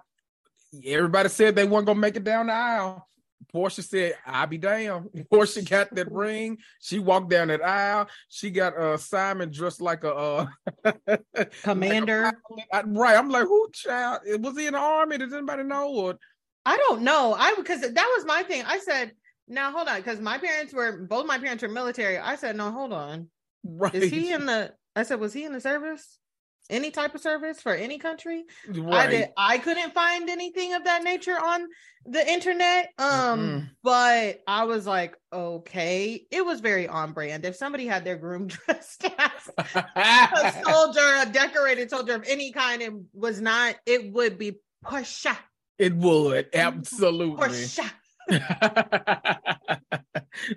everybody 0.86 1.30
said 1.30 1.56
they 1.56 1.66
weren't 1.66 1.88
gonna 1.88 2.00
make 2.00 2.16
it 2.16 2.24
down 2.24 2.48
the 2.48 2.54
aisle. 2.54 3.08
Porsha 3.54 3.84
said, 3.84 4.16
I'll 4.26 4.46
be 4.46 4.58
damn. 4.58 5.06
Porsha 5.32 5.68
got 5.68 5.94
that 5.96 6.12
ring. 6.12 6.58
She 6.80 7.00
walked 7.00 7.30
down 7.30 7.48
that 7.48 7.64
aisle. 7.64 8.08
She 8.30 8.52
got 8.52 8.78
uh 8.78 8.98
Simon 8.98 9.52
dressed 9.52 9.82
like 9.82 10.04
a 10.04 10.14
uh 10.14 10.48
commander. 11.64 12.32
Like 12.50 12.66
a, 12.74 12.88
right. 12.88 13.18
I'm 13.18 13.30
like, 13.30 13.46
who 13.46 13.70
child? 13.74 14.22
Was 14.40 14.58
he 14.58 14.68
in 14.68 14.74
the 14.74 14.80
army? 14.80 15.18
Does 15.18 15.34
anybody 15.34 15.64
know? 15.64 15.90
Or 15.90 16.20
I 16.66 16.78
don't 16.78 17.02
know. 17.02 17.36
I 17.38 17.56
because 17.56 17.82
that 17.82 18.14
was 18.16 18.26
my 18.26 18.44
thing. 18.44 18.64
I 18.68 18.80
said, 18.80 19.14
now 19.48 19.72
hold 19.72 19.88
on, 19.88 19.98
because 19.98 20.20
my 20.20 20.38
parents 20.38 20.74
were 20.74 20.98
both 20.98 21.26
my 21.26 21.40
parents 21.40 21.64
were 21.64 21.70
military. 21.70 22.18
I 22.18 22.36
said, 22.36 22.56
no, 22.56 22.72
hold 22.72 22.94
on. 22.94 23.30
Right. 23.70 23.96
Is 23.96 24.12
he 24.12 24.32
in 24.32 24.46
the 24.46 24.72
I 24.96 25.04
said, 25.04 25.20
was 25.20 25.34
he 25.34 25.44
in 25.44 25.52
the 25.52 25.60
service? 25.60 26.20
Any 26.70 26.92
type 26.92 27.16
of 27.16 27.22
service 27.22 27.62
for 27.62 27.74
any 27.74 27.98
country. 27.98 28.46
Right. 28.68 28.94
I 28.94 29.08
did 29.08 29.30
I 29.38 29.58
couldn't 29.58 29.94
find 29.94 30.30
anything 30.30 30.74
of 30.74 30.84
that 30.86 31.04
nature 31.04 31.38
on 31.38 31.68
the 32.06 32.28
internet. 32.28 32.90
Um, 32.98 33.40
mm-hmm. 33.40 33.66
but 33.84 34.42
I 34.48 34.64
was 34.64 34.88
like, 34.88 35.16
okay, 35.32 36.26
it 36.32 36.46
was 36.46 36.62
very 36.62 36.88
on 36.88 37.14
brand. 37.14 37.46
If 37.46 37.56
somebody 37.56 37.86
had 37.86 38.06
their 38.06 38.18
groom 38.18 38.48
dressed 38.48 39.06
as 39.16 39.50
a 39.96 40.64
soldier, 40.66 41.16
a 41.22 41.26
decorated 41.32 41.90
soldier 41.90 42.16
of 42.16 42.24
any 42.28 42.52
kind, 42.52 42.82
it 42.82 42.94
was 43.14 43.42
not, 43.42 43.76
it 43.86 44.12
would 44.12 44.38
be 44.38 44.60
Porsha. 44.86 45.38
It 45.78 45.96
would, 45.96 46.50
absolutely. 46.54 47.48
Porsha. 47.48 47.92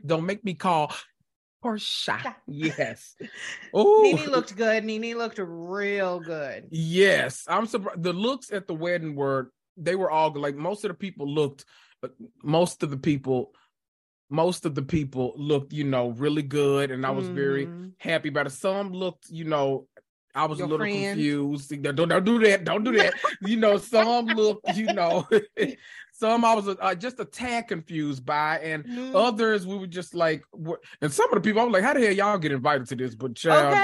Don't 0.07 0.27
make 0.27 0.45
me 0.45 0.55
call 0.55 0.93
Porsha. 1.63 2.35
Yes. 2.47 3.15
Oh, 3.73 4.03
Nene 4.03 4.31
looked 4.31 4.57
good. 4.57 4.85
Nene 4.85 5.17
looked 5.17 5.39
real 5.39 6.19
good. 6.19 6.67
Yes, 6.71 7.45
I'm 7.47 7.67
surprised. 7.67 8.03
The 8.03 8.13
looks 8.13 8.53
at 8.53 8.67
the 8.67 8.75
wedding 8.75 9.15
were 9.15 9.53
they 9.77 9.95
were 9.95 10.11
all 10.11 10.33
like 10.33 10.57
most 10.57 10.85
of 10.85 10.89
the 10.89 10.95
people 10.95 11.33
looked, 11.33 11.65
but 12.03 12.13
most 12.43 12.83
of 12.83 12.91
the 12.91 12.97
people 12.97 13.53
most 14.29 14.65
of 14.65 14.75
the 14.75 14.83
people 14.83 15.35
looked, 15.37 15.73
you 15.73 15.85
know, 15.85 16.11
really 16.11 16.43
good, 16.43 16.91
and 16.91 17.05
I 17.05 17.11
was 17.11 17.27
mm-hmm. 17.27 17.35
very 17.35 17.69
happy 17.99 18.29
about 18.29 18.47
it. 18.47 18.51
Some 18.51 18.93
looked, 18.93 19.29
you 19.29 19.45
know, 19.45 19.87
I 20.35 20.47
was 20.47 20.59
Your 20.59 20.69
a 20.69 20.71
little 20.71 20.87
friend. 20.87 21.17
confused. 21.17 21.83
Don't, 21.83 22.09
don't 22.09 22.25
do 22.25 22.39
that. 22.41 22.65
Don't 22.65 22.85
do 22.85 22.93
that. 22.97 23.15
you 23.43 23.57
know, 23.57 23.79
some 23.79 24.27
looked, 24.27 24.77
you 24.77 24.87
know, 24.87 25.29
some 26.21 26.45
I 26.45 26.55
was 26.55 26.69
uh, 26.69 26.95
just 26.95 27.19
a 27.19 27.25
tad 27.25 27.69
confused 27.69 28.27
by, 28.27 28.59
and 28.59 28.85
mm. 28.85 29.15
others 29.15 29.67
we 29.67 29.79
were 29.79 29.87
just 29.87 30.15
like, 30.15 30.45
and 31.01 31.11
some 31.11 31.31
of 31.31 31.35
the 31.35 31.41
people 31.41 31.63
I 31.63 31.65
was 31.65 31.73
like, 31.73 31.83
how 31.83 31.95
the 31.95 32.01
hell 32.01 32.13
y'all 32.13 32.39
get 32.39 32.53
invited 32.53 32.87
to 32.89 32.97
this? 32.97 33.15
But 33.15 33.35
child, 33.35 33.75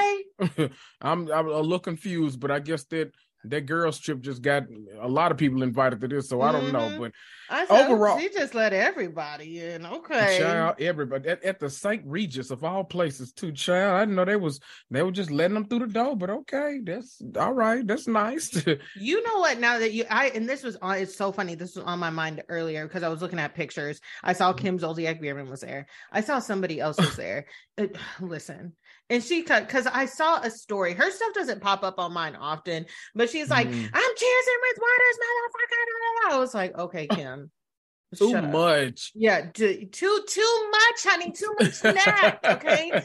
okay. 0.42 0.70
I'm 1.00 1.32
I'm 1.32 1.48
a 1.48 1.60
little 1.60 1.78
confused, 1.78 2.38
but 2.38 2.50
I 2.50 2.58
guess 2.58 2.84
that 2.84 3.12
that 3.50 3.66
girls 3.66 3.98
trip 3.98 4.20
just 4.20 4.42
got 4.42 4.64
a 5.00 5.08
lot 5.08 5.30
of 5.30 5.38
people 5.38 5.62
invited 5.62 6.00
to 6.00 6.08
this, 6.08 6.28
so 6.28 6.42
I 6.42 6.52
don't 6.52 6.72
know. 6.72 6.80
Mm-hmm. 6.80 7.00
But 7.00 7.12
I 7.48 7.66
said, 7.66 7.90
overall, 7.90 8.18
she 8.18 8.28
just 8.28 8.54
let 8.54 8.72
everybody 8.72 9.60
in. 9.60 9.86
Okay, 9.86 10.38
child, 10.40 10.76
everybody 10.80 11.28
at, 11.28 11.44
at 11.44 11.60
the 11.60 11.70
St. 11.70 12.02
Regis 12.04 12.50
of 12.50 12.64
all 12.64 12.82
places, 12.82 13.32
too. 13.32 13.52
Child, 13.52 13.94
I 13.94 14.00
didn't 14.00 14.16
know 14.16 14.24
they 14.24 14.36
was 14.36 14.58
they 14.90 15.02
were 15.02 15.12
just 15.12 15.30
letting 15.30 15.54
them 15.54 15.66
through 15.66 15.80
the 15.80 15.86
door, 15.86 16.16
but 16.16 16.30
okay, 16.30 16.80
that's 16.82 17.22
all 17.38 17.52
right. 17.52 17.86
That's 17.86 18.08
nice. 18.08 18.66
you 18.96 19.22
know 19.22 19.38
what? 19.38 19.60
Now 19.60 19.78
that 19.78 19.92
you, 19.92 20.04
I 20.10 20.28
and 20.28 20.48
this 20.48 20.64
was 20.64 20.76
on. 20.82 20.98
It's 20.98 21.16
so 21.16 21.30
funny. 21.30 21.54
This 21.54 21.76
was 21.76 21.84
on 21.84 22.00
my 22.00 22.10
mind 22.10 22.42
earlier 22.48 22.86
because 22.86 23.04
I 23.04 23.08
was 23.08 23.22
looking 23.22 23.38
at 23.38 23.54
pictures. 23.54 24.00
I 24.24 24.32
saw. 24.32 24.56
Kim 24.56 24.78
Zolciak 24.78 25.20
Biermann 25.20 25.48
was 25.48 25.60
there. 25.60 25.86
I 26.10 26.20
saw 26.20 26.38
somebody 26.38 26.80
else 26.80 26.96
was 26.96 27.16
there. 27.16 27.46
It, 27.76 27.96
listen, 28.20 28.72
and 29.08 29.22
she 29.22 29.42
cut 29.42 29.66
because 29.66 29.86
I 29.86 30.06
saw 30.06 30.40
a 30.40 30.50
story. 30.50 30.94
Her 30.94 31.10
stuff 31.10 31.32
doesn't 31.34 31.60
pop 31.60 31.84
up 31.84 31.98
on 31.98 32.12
mine 32.12 32.36
often, 32.36 32.86
but 33.14 33.30
she's 33.30 33.50
like, 33.50 33.68
mm. 33.68 33.72
"I'm 33.72 34.14
cheersing 34.14 34.60
with 34.62 34.78
waters, 34.78 35.18
motherfucker." 35.22 36.32
I 36.32 36.38
was 36.38 36.54
like, 36.54 36.78
"Okay, 36.78 37.06
Kim." 37.10 37.50
too 38.16 38.40
much. 38.40 39.12
Yeah, 39.14 39.50
too 39.52 39.88
too 39.90 40.70
much, 40.70 41.04
honey. 41.04 41.32
Too 41.32 41.54
much 41.60 41.72
snack. 41.74 42.40
Okay. 42.44 43.02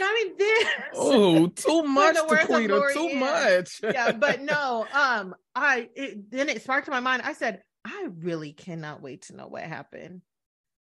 I 0.00 0.14
mean 0.14 0.36
this. 0.36 0.68
Oh, 0.94 1.46
too 1.54 1.82
much, 1.84 2.16
Tequita. 2.16 2.92
Too 2.92 3.14
much. 3.14 3.80
yeah, 3.82 4.12
but 4.12 4.42
no. 4.42 4.86
Um, 4.92 5.34
I 5.54 5.88
it, 5.94 6.30
then 6.30 6.48
it 6.48 6.62
sparked 6.62 6.88
in 6.88 6.92
my 6.92 7.00
mind. 7.00 7.22
I 7.24 7.32
said, 7.32 7.62
I 7.84 8.08
really 8.18 8.52
cannot 8.52 9.02
wait 9.02 9.22
to 9.22 9.36
know 9.36 9.46
what 9.46 9.62
happened 9.62 10.22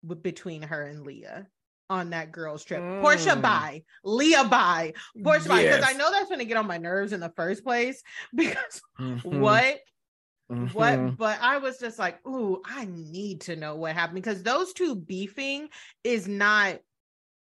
with, 0.03 0.23
between 0.23 0.63
her 0.63 0.83
and 0.83 1.05
Leah 1.05 1.47
on 1.89 2.11
that 2.11 2.33
girl's 2.33 2.65
trip. 2.65 2.81
Mm. 2.81 3.03
Porsha 3.03 3.41
by 3.41 3.83
Leah 4.05 4.45
by 4.45 4.93
Porsha 5.19 5.49
by 5.49 5.63
because 5.63 5.85
I 5.87 5.93
know 5.93 6.11
that's 6.11 6.29
going 6.29 6.41
to 6.41 6.45
get 6.45 6.57
on 6.57 6.67
my 6.67 6.79
nerves 6.79 7.13
in 7.13 7.21
the 7.21 7.33
first 7.37 7.65
place 7.65 8.03
because 8.35 8.81
mm-hmm. 8.99 9.41
what 9.41 9.79
mm-hmm. 10.51 10.67
what 10.67 11.17
but 11.17 11.39
I 11.41 11.59
was 11.59 11.79
just 11.79 11.99
like, 11.99 12.25
"Ooh, 12.27 12.61
I 12.65 12.87
need 12.91 13.43
to 13.43 13.57
know 13.57 13.77
what 13.77 13.95
happened 13.95 14.17
because 14.17 14.43
those 14.43 14.73
two 14.73 14.95
beefing 14.97 15.69
is 16.05 16.27
not 16.27 16.79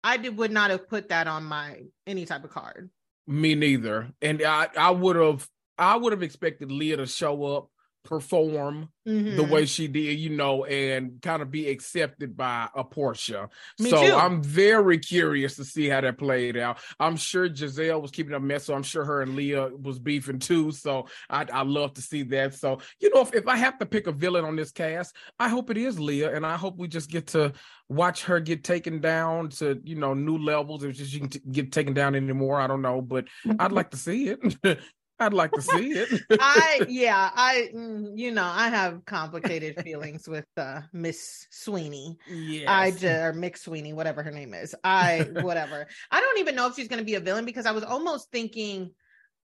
I 0.06 0.18
did 0.18 0.38
would 0.38 0.52
not 0.52 0.70
have 0.70 0.88
put 0.88 1.10
that 1.10 1.28
on 1.28 1.44
my 1.46 1.82
any 2.06 2.26
type 2.26 2.44
of 2.44 2.52
card. 2.52 2.92
Me 3.26 3.56
neither. 3.56 4.12
And 4.22 4.44
I 4.44 4.70
I 4.78 4.92
would 4.92 5.16
have 5.16 5.48
I 5.80 5.98
would 5.98 6.14
have 6.14 6.22
expected 6.22 6.72
Leah 6.72 6.98
to 6.98 7.08
show 7.08 7.44
up 7.46 7.70
perform 8.06 8.90
mm-hmm. 9.08 9.36
the 9.36 9.44
way 9.44 9.66
she 9.66 9.88
did, 9.88 10.18
you 10.20 10.30
know, 10.30 10.64
and 10.64 11.22
kind 11.22 11.42
of 11.42 11.52
be 11.52 11.68
accepted 11.70 12.38
by 12.38 12.70
a 12.74 12.84
Porsha. 12.84 13.50
Me 13.80 13.90
so 13.90 14.06
too. 14.06 14.14
I'm 14.14 14.42
very 14.42 14.98
curious 14.98 15.56
to 15.58 15.66
see 15.66 15.90
how 15.90 16.02
that 16.02 16.18
played 16.18 16.56
out. 16.56 16.78
I'm 17.00 17.18
sure 17.18 17.50
Gizelle 17.50 18.02
was 18.02 18.12
keeping 18.12 18.34
a 18.34 18.40
mess, 18.40 18.66
so 18.66 18.74
I'm 18.74 18.84
sure 18.84 19.04
her 19.04 19.22
and 19.22 19.36
Leah 19.36 19.70
was 19.70 20.00
beefing 20.00 20.40
too. 20.40 20.72
So 20.72 21.08
I 21.30 21.46
I 21.52 21.64
love 21.64 21.96
to 21.96 22.02
see 22.02 22.24
that. 22.24 22.54
So 22.54 22.80
you 23.00 23.14
know, 23.14 23.22
if, 23.22 23.34
if 23.34 23.48
I 23.48 23.58
have 23.58 23.78
to 23.80 23.86
pick 23.86 24.08
a 24.08 24.12
villain 24.12 24.46
on 24.46 24.56
this 24.56 24.72
cast, 24.72 25.16
I 25.40 25.50
hope 25.50 25.70
it 25.70 25.78
is 25.78 26.00
Leah, 26.00 26.36
and 26.36 26.46
I 26.46 26.56
hope 26.56 26.78
we 26.78 26.88
just 26.88 27.10
get 27.10 27.28
to 27.28 27.54
watch 27.90 28.24
her 28.24 28.40
get 28.40 28.64
taken 28.64 29.02
down 29.02 29.50
to 29.50 29.82
you 29.84 29.96
know 29.96 30.14
new 30.14 30.38
levels. 30.38 30.84
If 30.84 30.96
she 30.96 31.20
can 31.20 31.30
t- 31.30 31.42
get 31.52 31.72
taken 31.72 31.94
down 31.94 32.16
anymore, 32.16 32.60
I 32.60 32.68
don't 32.68 32.82
know, 32.82 33.02
but 33.02 33.26
I'd 33.60 33.72
like 33.72 33.92
to 33.92 33.98
see 33.98 34.30
it. 34.30 34.80
I'd 35.20 35.34
like 35.34 35.52
to 35.54 35.62
see 35.62 35.92
it. 35.92 36.22
I 36.40 36.86
yeah, 36.90 37.32
I 37.34 37.70
mm, 37.74 38.12
you 38.16 38.32
know 38.32 38.44
I 38.44 38.70
have 38.70 39.06
complicated 39.06 39.82
feelings 39.82 40.28
with 40.28 40.46
uh 40.58 40.82
Miss 40.92 41.48
Sweeney. 41.52 42.18
Yeah, 42.30 42.72
I 42.72 42.92
just 42.92 43.04
or 43.06 43.34
McSweeney, 43.34 43.94
whatever 43.94 44.24
her 44.24 44.32
name 44.32 44.54
is. 44.54 44.76
I 44.84 45.28
whatever. 45.42 45.88
I 46.12 46.20
don't 46.20 46.40
even 46.40 46.56
know 46.56 46.68
if 46.68 46.76
she's 46.76 46.90
going 46.90 47.00
to 47.00 47.06
be 47.06 47.16
a 47.16 47.22
villain 47.22 47.46
because 47.46 47.66
I 47.66 47.72
was 47.72 47.84
almost 47.84 48.30
thinking, 48.32 48.92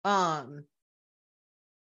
um, 0.04 0.64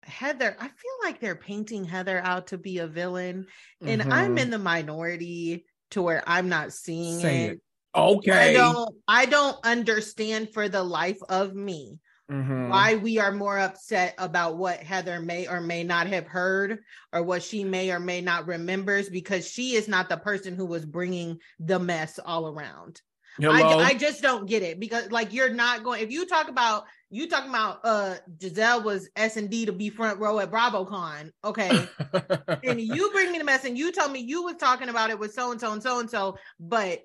Heather. 0.02 0.56
I 0.58 0.66
feel 0.66 0.96
like 1.04 1.20
they're 1.20 1.36
painting 1.36 1.84
Heather 1.84 2.18
out 2.18 2.48
to 2.48 2.58
be 2.58 2.78
a 2.78 2.88
villain, 2.88 3.46
and 3.80 4.00
mm-hmm. 4.00 4.12
I'm 4.12 4.36
in 4.38 4.50
the 4.50 4.58
minority 4.58 5.64
to 5.92 6.02
where 6.02 6.24
I'm 6.26 6.48
not 6.48 6.72
seeing 6.72 7.20
it. 7.20 7.52
it. 7.52 7.60
Okay. 7.94 8.50
I 8.50 8.52
don't. 8.52 8.94
I 9.06 9.26
don't 9.26 9.64
understand 9.64 10.52
for 10.52 10.68
the 10.68 10.82
life 10.82 11.18
of 11.28 11.54
me 11.54 12.00
Mm-hmm. 12.30 12.70
why 12.70 12.96
we 12.96 13.20
are 13.20 13.30
more 13.30 13.56
upset 13.56 14.16
about 14.18 14.56
what 14.56 14.80
Heather 14.80 15.20
may 15.20 15.46
or 15.46 15.60
may 15.60 15.84
not 15.84 16.08
have 16.08 16.26
heard 16.26 16.80
or 17.12 17.22
what 17.22 17.40
she 17.44 17.62
may 17.62 17.92
or 17.92 18.00
may 18.00 18.20
not 18.20 18.48
remembers 18.48 19.08
because 19.08 19.48
she 19.48 19.76
is 19.76 19.86
not 19.86 20.08
the 20.08 20.16
person 20.16 20.56
who 20.56 20.66
was 20.66 20.84
bringing 20.84 21.38
the 21.60 21.78
mess 21.78 22.18
all 22.18 22.48
around. 22.48 23.00
I, 23.40 23.90
I 23.90 23.94
just 23.94 24.22
don't 24.22 24.46
get 24.46 24.62
it 24.62 24.80
because 24.80 25.12
like 25.12 25.32
you're 25.32 25.52
not 25.52 25.84
going 25.84 26.02
if 26.02 26.10
you 26.10 26.26
talk 26.26 26.48
about 26.48 26.86
you 27.10 27.28
talking 27.28 27.50
about 27.50 27.80
uh 27.84 28.16
Gizelle 28.38 28.82
was 28.82 29.08
S 29.14 29.36
and 29.36 29.48
D 29.50 29.66
to 29.66 29.72
be 29.72 29.90
front 29.90 30.18
row 30.18 30.40
at 30.40 30.50
BravoCon, 30.50 31.30
okay, 31.44 31.86
and 32.64 32.80
you 32.80 33.10
bring 33.12 33.30
me 33.30 33.38
the 33.38 33.44
mess 33.44 33.64
and 33.64 33.78
you 33.78 33.92
tell 33.92 34.08
me 34.08 34.20
you 34.20 34.42
was 34.42 34.56
talking 34.56 34.88
about 34.88 35.10
it 35.10 35.18
with 35.18 35.32
so 35.32 35.52
and 35.52 35.60
so 35.60 35.72
and 35.72 35.82
so 35.82 36.00
and 36.00 36.10
so, 36.10 36.38
but 36.58 37.02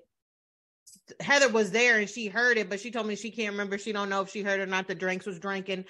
Heather 1.20 1.48
was 1.48 1.70
there 1.70 1.98
and 1.98 2.08
she 2.08 2.26
heard 2.26 2.58
it, 2.58 2.68
but 2.68 2.80
she 2.80 2.90
told 2.90 3.06
me 3.06 3.16
she 3.16 3.30
can't 3.30 3.52
remember. 3.52 3.78
She 3.78 3.92
don't 3.92 4.08
know 4.08 4.22
if 4.22 4.30
she 4.30 4.42
heard 4.42 4.60
or 4.60 4.66
not. 4.66 4.88
The 4.88 4.94
drinks 4.94 5.26
was 5.26 5.38
drinking. 5.38 5.84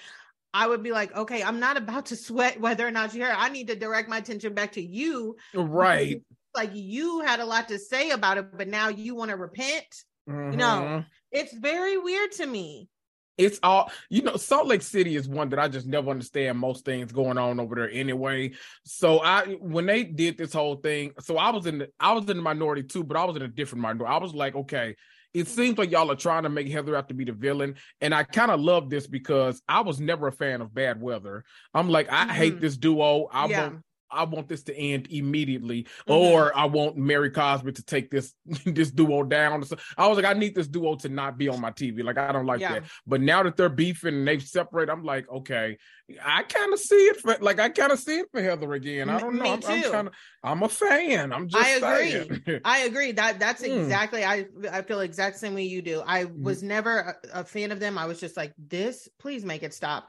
I 0.53 0.67
would 0.67 0.83
be 0.83 0.91
like, 0.91 1.15
okay, 1.15 1.41
I'm 1.43 1.59
not 1.59 1.77
about 1.77 2.07
to 2.07 2.15
sweat 2.27 2.59
whether 2.59 2.87
or 2.87 2.91
not 2.91 3.11
she 3.11 3.19
heard. 3.19 3.35
I 3.37 3.49
need 3.49 3.67
to 3.67 3.75
direct 3.75 4.09
my 4.09 4.17
attention 4.17 4.53
back 4.53 4.73
to 4.73 4.81
you. 4.81 5.37
Right. 5.53 6.21
Like 6.55 6.69
you 6.75 7.21
had 7.21 7.39
a 7.39 7.45
lot 7.45 7.69
to 7.69 7.79
say 7.79 8.11
about 8.11 8.37
it, 8.37 8.55
but 8.55 8.67
now 8.67 8.89
you 8.89 9.15
want 9.15 9.31
to 9.31 9.37
repent. 9.37 9.87
Mm-hmm. 10.29 10.51
You 10.51 10.57
know, 10.57 11.03
it's 11.31 11.51
very 11.51 11.97
weird 11.97 12.31
to 12.33 12.45
me 12.45 12.89
it's 13.37 13.59
all 13.63 13.91
you 14.09 14.21
know 14.21 14.35
salt 14.35 14.67
lake 14.67 14.81
city 14.81 15.15
is 15.15 15.27
one 15.27 15.49
that 15.49 15.59
i 15.59 15.67
just 15.67 15.87
never 15.87 16.11
understand 16.11 16.57
most 16.57 16.85
things 16.85 17.11
going 17.11 17.37
on 17.37 17.59
over 17.59 17.75
there 17.75 17.89
anyway. 17.91 18.51
So 18.85 19.19
i 19.19 19.45
when 19.59 19.85
they 19.85 20.03
did 20.03 20.37
this 20.37 20.53
whole 20.53 20.75
thing 20.75 21.11
so 21.19 21.37
i 21.37 21.49
was 21.49 21.65
in 21.65 21.79
the 21.79 21.89
i 21.99 22.13
was 22.13 22.29
in 22.29 22.37
the 22.37 22.43
minority 22.43 22.83
too 22.83 23.03
but 23.03 23.17
i 23.17 23.23
was 23.23 23.35
in 23.35 23.41
a 23.41 23.47
different 23.47 23.81
minority. 23.81 24.13
I 24.13 24.17
was 24.17 24.33
like 24.33 24.55
okay 24.55 24.95
it 25.33 25.47
seems 25.47 25.79
like 25.79 25.89
y'all 25.89 26.11
are 26.11 26.15
trying 26.15 26.43
to 26.43 26.49
make 26.49 26.69
heather 26.69 26.95
out 26.95 27.07
to 27.07 27.15
be 27.15 27.23
the 27.23 27.31
villain. 27.31 27.75
And 28.01 28.13
i 28.13 28.23
kind 28.23 28.51
of 28.51 28.59
love 28.59 28.89
this 28.89 29.07
because 29.07 29.61
i 29.67 29.81
was 29.81 29.99
never 29.99 30.27
a 30.27 30.31
fan 30.31 30.61
of 30.61 30.73
bad 30.73 31.01
weather. 31.01 31.43
I'm 31.73 31.89
like 31.89 32.11
i 32.11 32.25
mm-hmm. 32.25 32.31
hate 32.31 32.59
this 32.59 32.77
duo. 32.77 33.27
I 33.31 33.47
yeah. 33.47 33.61
want 33.69 33.83
I 34.13 34.23
want 34.23 34.47
this 34.47 34.63
to 34.63 34.77
end 34.77 35.07
immediately, 35.09 35.83
mm-hmm. 35.83 36.11
or 36.11 36.55
I 36.55 36.65
want 36.65 36.97
Mary 36.97 37.29
Cosby 37.29 37.71
to 37.73 37.83
take 37.83 38.11
this 38.11 38.33
this 38.65 38.91
duo 38.91 39.23
down. 39.23 39.63
So 39.63 39.77
I 39.97 40.07
was 40.07 40.17
like, 40.17 40.25
I 40.25 40.33
need 40.33 40.55
this 40.55 40.67
duo 40.67 40.95
to 40.97 41.09
not 41.09 41.37
be 41.37 41.49
on 41.49 41.59
my 41.59 41.71
TV. 41.71 42.03
Like 42.03 42.17
I 42.17 42.31
don't 42.31 42.45
like 42.45 42.61
yeah. 42.61 42.73
that. 42.73 42.83
But 43.07 43.21
now 43.21 43.43
that 43.43 43.57
they're 43.57 43.69
beefing 43.69 44.15
and 44.15 44.27
they've 44.27 44.41
separated, 44.41 44.91
I'm 44.91 45.03
like, 45.03 45.29
okay, 45.29 45.77
I 46.23 46.43
kind 46.43 46.73
of 46.73 46.79
see 46.79 46.95
it 46.95 47.17
for 47.21 47.37
like 47.39 47.59
I 47.59 47.69
kind 47.69 47.91
of 47.91 47.99
see 47.99 48.19
it 48.19 48.27
for 48.31 48.41
Heather 48.41 48.73
again. 48.73 49.09
I 49.09 49.19
don't 49.19 49.35
know. 49.35 49.45
I'm, 49.45 49.63
I'm 49.65 49.81
kind 49.83 50.07
of 50.07 50.13
I'm 50.43 50.63
a 50.63 50.69
fan. 50.69 51.31
I'm 51.31 51.47
just 51.47 51.63
I 51.63 51.69
agree. 51.69 52.59
I 52.65 52.79
agree. 52.79 53.11
That 53.13 53.39
that's 53.39 53.63
mm. 53.63 53.81
exactly 53.81 54.23
I 54.23 54.45
I 54.71 54.81
feel 54.81 54.99
exact 54.99 55.37
same 55.37 55.53
way 55.53 55.63
you 55.63 55.81
do. 55.81 56.03
I 56.05 56.25
mm. 56.25 56.41
was 56.41 56.61
mm. 56.61 56.67
never 56.67 57.17
a, 57.33 57.41
a 57.41 57.43
fan 57.43 57.71
of 57.71 57.79
them. 57.79 57.97
I 57.97 58.05
was 58.05 58.19
just 58.19 58.37
like, 58.37 58.53
this, 58.57 59.07
please 59.19 59.45
make 59.45 59.63
it 59.63 59.73
stop. 59.73 60.07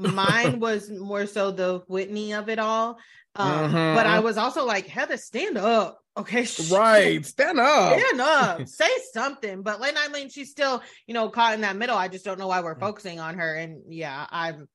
Mine 0.00 0.60
was 0.60 0.90
more 0.90 1.26
so 1.26 1.50
the 1.50 1.82
Whitney 1.86 2.32
of 2.32 2.48
it 2.48 2.58
all. 2.58 2.98
Um, 3.36 3.70
mm-hmm. 3.70 3.94
But 3.96 4.06
I 4.06 4.20
was 4.20 4.36
also 4.38 4.64
like, 4.66 4.86
Heather, 4.86 5.16
stand 5.16 5.58
up. 5.58 5.98
Okay. 6.16 6.46
Right. 6.70 7.24
Stand 7.24 7.60
up. 7.60 7.98
Stand 7.98 8.20
up. 8.20 8.68
Say 8.68 8.88
something. 9.12 9.62
But 9.62 9.80
Lane 9.80 9.96
Eileen, 9.96 10.28
she's 10.28 10.50
still, 10.50 10.82
you 11.06 11.14
know, 11.14 11.28
caught 11.28 11.54
in 11.54 11.60
that 11.60 11.76
middle. 11.76 11.96
I 11.96 12.08
just 12.08 12.24
don't 12.24 12.38
know 12.38 12.48
why 12.48 12.60
we're 12.60 12.74
mm. 12.74 12.80
focusing 12.80 13.20
on 13.20 13.38
her. 13.38 13.54
And 13.54 13.82
yeah, 13.88 14.26
I'm 14.30 14.68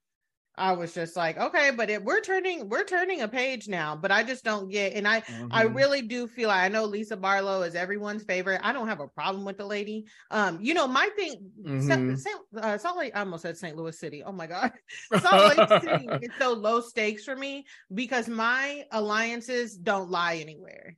I 0.57 0.71
was 0.74 0.93
just 0.93 1.15
like, 1.15 1.38
okay, 1.38 1.71
but 1.75 1.89
it, 1.89 2.03
we're 2.03 2.21
turning 2.21 2.69
we're 2.69 2.83
turning 2.83 3.21
a 3.21 3.27
page 3.27 3.67
now. 3.67 3.95
But 3.95 4.12
I 4.12 4.24
just 4.24 4.43
don't 4.43 4.69
get, 4.69 4.93
and 4.93 5.07
I 5.07 5.21
mm-hmm. 5.21 5.47
I 5.51 5.63
really 5.63 6.01
do 6.01 6.27
feel 6.27 6.50
like 6.50 6.63
I 6.63 6.67
know 6.69 6.85
Lisa 6.85 7.17
Barlow 7.17 7.63
is 7.63 7.75
everyone's 7.75 8.24
favorite. 8.24 8.62
I 8.63 8.71
don't 8.71 8.88
have 8.88 9.00
a 9.00 9.07
problem 9.07 9.45
with 9.45 9.57
the 9.57 9.65
lady. 9.65 10.05
Um, 10.31 10.59
you 10.62 10.74
know, 10.74 10.88
my 10.88 11.09
thing, 11.15 11.51
mm-hmm. 11.62 12.15
St. 12.15 12.38
Uh, 12.55 12.77
Salt 12.77 12.97
Lake, 12.97 13.12
I 13.15 13.19
almost 13.19 13.43
said 13.43 13.57
St. 13.57 13.75
Louis 13.75 13.97
City. 13.97 14.24
Oh 14.24 14.31
my 14.31 14.47
god, 14.47 14.71
Salt 15.19 15.57
Lake 15.57 15.81
City 15.81 16.07
is 16.21 16.31
so 16.39 16.53
low 16.53 16.81
stakes 16.81 17.25
for 17.25 17.35
me 17.35 17.65
because 17.93 18.27
my 18.27 18.85
alliances 18.91 19.75
don't 19.75 20.09
lie 20.09 20.35
anywhere. 20.35 20.95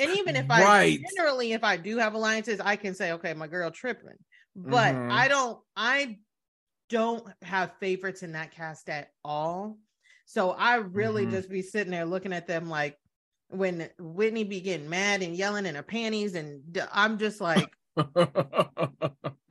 And 0.00 0.16
even 0.16 0.34
if 0.34 0.50
I 0.50 0.64
right. 0.64 1.00
generally, 1.14 1.52
if 1.52 1.62
I 1.62 1.76
do 1.76 1.98
have 1.98 2.14
alliances, 2.14 2.58
I 2.58 2.76
can 2.76 2.94
say, 2.94 3.12
okay, 3.12 3.34
my 3.34 3.46
girl 3.46 3.70
tripping. 3.70 4.16
But 4.56 4.94
mm-hmm. 4.94 5.12
I 5.12 5.28
don't. 5.28 5.58
I 5.76 6.18
don't 6.90 7.24
have 7.42 7.72
favorites 7.80 8.22
in 8.22 8.32
that 8.32 8.50
cast 8.50 8.90
at 8.90 9.12
all. 9.24 9.78
So 10.26 10.50
I 10.50 10.76
really 10.76 11.22
mm-hmm. 11.22 11.32
just 11.32 11.48
be 11.48 11.62
sitting 11.62 11.92
there 11.92 12.04
looking 12.04 12.34
at 12.34 12.46
them 12.46 12.68
like, 12.68 12.98
when 13.52 13.88
Whitney 13.98 14.44
be 14.44 14.60
getting 14.60 14.88
mad 14.88 15.22
and 15.22 15.34
yelling 15.34 15.66
in 15.66 15.74
her 15.74 15.82
panties, 15.82 16.36
and 16.36 16.62
I'm 16.92 17.18
just 17.18 17.40
like, 17.40 17.68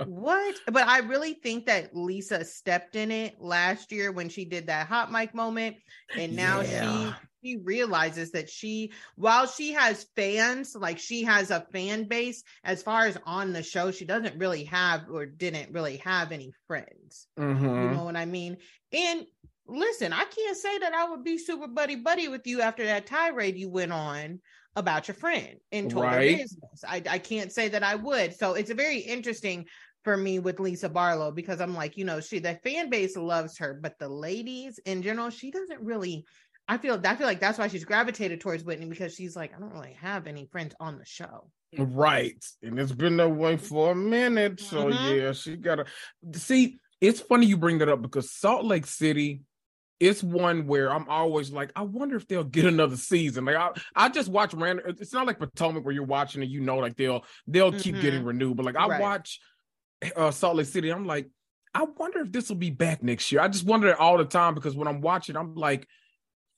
what? 0.06 0.56
But 0.68 0.88
I 0.88 1.00
really 1.00 1.34
think 1.34 1.66
that 1.66 1.96
Lisa 1.96 2.46
stepped 2.46 2.96
in 2.96 3.12
it 3.12 3.36
last 3.40 3.92
year 3.92 4.12
when 4.12 4.30
she 4.30 4.46
did 4.46 4.68
that 4.68 4.88
hot 4.88 5.12
mic 5.12 5.34
moment, 5.34 5.78
and 6.16 6.36
now 6.36 6.62
yeah. 6.62 6.84
she 6.84 7.14
she 7.44 7.58
realizes 7.58 8.32
that 8.32 8.50
she 8.50 8.92
while 9.16 9.48
she 9.48 9.74
has 9.74 10.06
fans 10.16 10.76
like 10.76 11.00
she 11.00 11.24
has 11.24 11.52
a 11.52 11.66
fan 11.72 12.04
base 12.06 12.44
as 12.64 12.84
far 12.84 13.06
as 13.06 13.18
on 13.26 13.54
the 13.54 13.64
show 13.64 13.92
she 13.92 14.06
doesn't 14.06 14.38
really 14.38 14.66
have 14.66 15.06
or 15.10 15.26
didn't 15.26 15.72
really 15.72 15.98
have 15.98 16.32
any 16.32 16.52
friends 16.68 17.28
mm-hmm. 17.38 17.66
you 17.66 17.92
know 17.92 18.04
what 18.04 18.16
i 18.16 18.26
mean 18.26 18.58
and 18.92 19.26
listen 19.68 20.14
i 20.14 20.24
can't 20.24 20.58
say 20.58 20.80
that 20.80 20.94
i 20.94 21.10
would 21.10 21.24
be 21.24 21.38
super 21.38 21.68
buddy 21.68 21.96
buddy 21.96 22.28
with 22.28 22.46
you 22.46 22.62
after 22.62 22.86
that 22.86 23.06
tirade 23.06 23.58
you 23.58 23.70
went 23.70 23.92
on 23.92 24.40
about 24.76 25.08
your 25.08 25.16
friend 25.16 25.58
and 25.72 25.90
told 25.90 26.06
right. 26.06 26.32
her 26.32 26.38
business 26.38 26.84
I, 26.88 27.02
I 27.10 27.20
can't 27.20 27.52
say 27.52 27.70
that 27.70 27.84
i 27.84 27.96
would 27.96 28.36
so 28.36 28.54
it's 28.54 28.70
a 28.70 28.76
very 28.76 29.00
interesting 29.00 29.66
for 30.04 30.16
me 30.16 30.40
with 30.40 30.60
Lisa 30.60 30.88
Barlow 30.90 31.32
because 31.32 31.60
I'm 31.60 31.76
like, 31.76 31.98
you 31.98 32.06
know, 32.06 32.22
she 32.22 32.40
the 32.40 32.56
fan 32.64 32.90
base 32.90 33.18
loves 33.18 33.58
her, 33.58 33.78
but 33.82 34.00
the 34.00 34.08
ladies 34.08 34.80
in 34.86 35.02
general, 35.02 35.30
she 35.30 35.52
doesn't 35.52 35.82
really 35.82 36.26
I 36.68 36.78
feel 36.78 37.02
I 37.04 37.16
feel 37.16 37.28
like 37.28 37.40
that's 37.40 37.58
why 37.58 37.68
she's 37.68 37.84
gravitated 37.84 38.42
towards 38.42 38.64
Whitney 38.64 38.86
because 38.86 39.16
she's 39.16 39.36
like, 39.36 39.56
I 39.56 39.60
don't 39.60 39.74
really 39.74 39.98
have 40.02 40.28
any 40.28 40.46
friends 40.52 40.76
on 40.80 41.00
the 41.00 41.06
show. 41.06 41.50
Right. 41.78 42.44
And 42.62 42.80
it's 42.80 42.92
been 42.92 43.18
that 43.18 43.30
way 43.30 43.58
for 43.58 43.92
a 43.92 43.96
minute. 43.96 44.60
So 44.60 44.86
mm-hmm. 44.86 45.16
yeah, 45.16 45.32
she 45.34 45.58
gotta 45.58 45.86
see. 46.34 46.80
It's 47.02 47.22
funny 47.22 47.48
you 47.48 47.58
bring 47.58 47.80
that 47.80 47.90
up 47.90 48.02
because 48.02 48.32
Salt 48.32 48.66
Lake 48.66 48.86
City 48.86 49.42
it's 50.00 50.24
one 50.24 50.66
where 50.66 50.92
I'm 50.92 51.10
always 51.10 51.52
like, 51.52 51.72
I 51.76 51.82
wonder 51.82 52.16
if 52.16 52.28
they'll 52.28 52.44
get 52.44 52.66
another 52.66 52.96
season. 52.96 53.46
Like 53.46 53.56
I, 53.56 53.72
I 53.96 54.10
just 54.10 54.30
watch 54.30 54.54
random. 54.54 54.86
It's 55.00 55.14
not 55.14 55.28
like 55.28 55.40
Potomac 55.40 55.84
where 55.84 55.94
you're 55.94 56.06
watching 56.06 56.42
and 56.42 56.50
you 56.50 56.62
know, 56.62 56.78
like 56.78 56.96
they'll 56.96 57.26
they'll 57.48 57.72
mm-hmm. 57.72 57.80
keep 57.80 58.00
getting 58.02 58.24
renewed. 58.24 58.58
But 58.58 58.66
like 58.66 58.78
I 58.78 58.88
right. 58.88 59.02
watch 59.02 59.40
uh, 60.16 60.32
Salt 60.32 60.56
Lake 60.56 60.68
City, 60.68 60.90
I'm 60.90 61.06
like, 61.06 61.28
I 61.74 61.84
wonder 61.84 62.20
if 62.20 62.32
this 62.32 62.50
will 62.50 62.56
be 62.56 62.72
back 62.72 63.04
next 63.04 63.32
year. 63.32 63.42
I 63.42 63.48
just 63.48 63.66
wonder 63.66 63.96
all 63.96 64.18
the 64.18 64.26
time 64.26 64.56
because 64.56 64.76
when 64.76 64.88
I'm 64.88 65.02
watching, 65.02 65.36
I'm 65.36 65.56
like, 65.56 65.88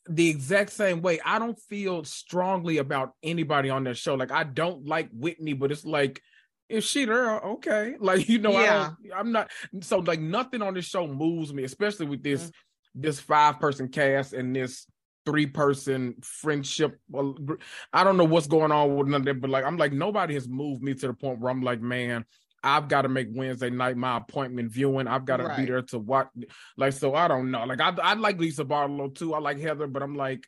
the 0.09 0.29
exact 0.29 0.71
same 0.71 1.01
way. 1.01 1.19
I 1.23 1.39
don't 1.39 1.59
feel 1.69 2.03
strongly 2.03 2.77
about 2.77 3.13
anybody 3.23 3.69
on 3.69 3.83
that 3.85 3.97
show. 3.97 4.15
Like 4.15 4.31
I 4.31 4.43
don't 4.43 4.85
like 4.85 5.09
Whitney, 5.11 5.53
but 5.53 5.71
it's 5.71 5.85
like 5.85 6.21
if 6.69 6.83
she 6.83 7.05
there, 7.05 7.39
okay. 7.39 7.95
Like 7.99 8.27
you 8.29 8.39
know, 8.39 8.51
yeah. 8.51 8.91
I 9.15 9.19
am 9.19 9.31
not 9.31 9.51
so 9.81 9.99
like 9.99 10.19
nothing 10.19 10.61
on 10.61 10.73
this 10.73 10.85
show 10.85 11.07
moves 11.07 11.53
me, 11.53 11.63
especially 11.63 12.07
with 12.07 12.23
this 12.23 12.41
mm-hmm. 12.41 12.51
This 12.95 13.19
five 13.19 13.59
person 13.59 13.87
cast 13.87 14.33
and 14.33 14.55
this 14.55 14.87
three 15.25 15.45
person 15.45 16.15
friendship. 16.21 16.99
I 17.93 18.03
don't 18.03 18.17
know 18.17 18.25
what's 18.25 18.47
going 18.47 18.71
on 18.71 18.95
with 18.95 19.07
none 19.07 19.21
of 19.21 19.25
that, 19.25 19.41
but 19.41 19.49
like 19.49 19.65
I'm 19.65 19.77
like 19.77 19.93
nobody 19.93 20.33
has 20.33 20.47
moved 20.47 20.81
me 20.81 20.93
to 20.95 21.07
the 21.07 21.13
point 21.13 21.39
where 21.39 21.51
I'm 21.51 21.61
like, 21.61 21.81
man, 21.81 22.25
I've 22.63 22.87
got 22.87 23.03
to 23.03 23.09
make 23.09 23.27
Wednesday 23.31 23.69
night 23.69 23.97
my 23.97 24.17
appointment 24.17 24.71
viewing. 24.71 25.07
I've 25.07 25.25
got 25.25 25.37
to 25.37 25.45
right. 25.45 25.57
be 25.57 25.65
there 25.65 25.81
to 25.81 25.99
watch. 25.99 26.27
Like, 26.77 26.93
so 26.93 27.15
I 27.15 27.27
don't 27.27 27.51
know. 27.51 27.65
Like, 27.65 27.81
I 27.81 27.93
I 28.01 28.13
like 28.13 28.39
Lisa 28.39 28.65
Barlow 28.65 29.09
too. 29.09 29.33
I 29.33 29.39
like 29.39 29.59
Heather, 29.59 29.87
but 29.87 30.03
I'm 30.03 30.15
like, 30.15 30.45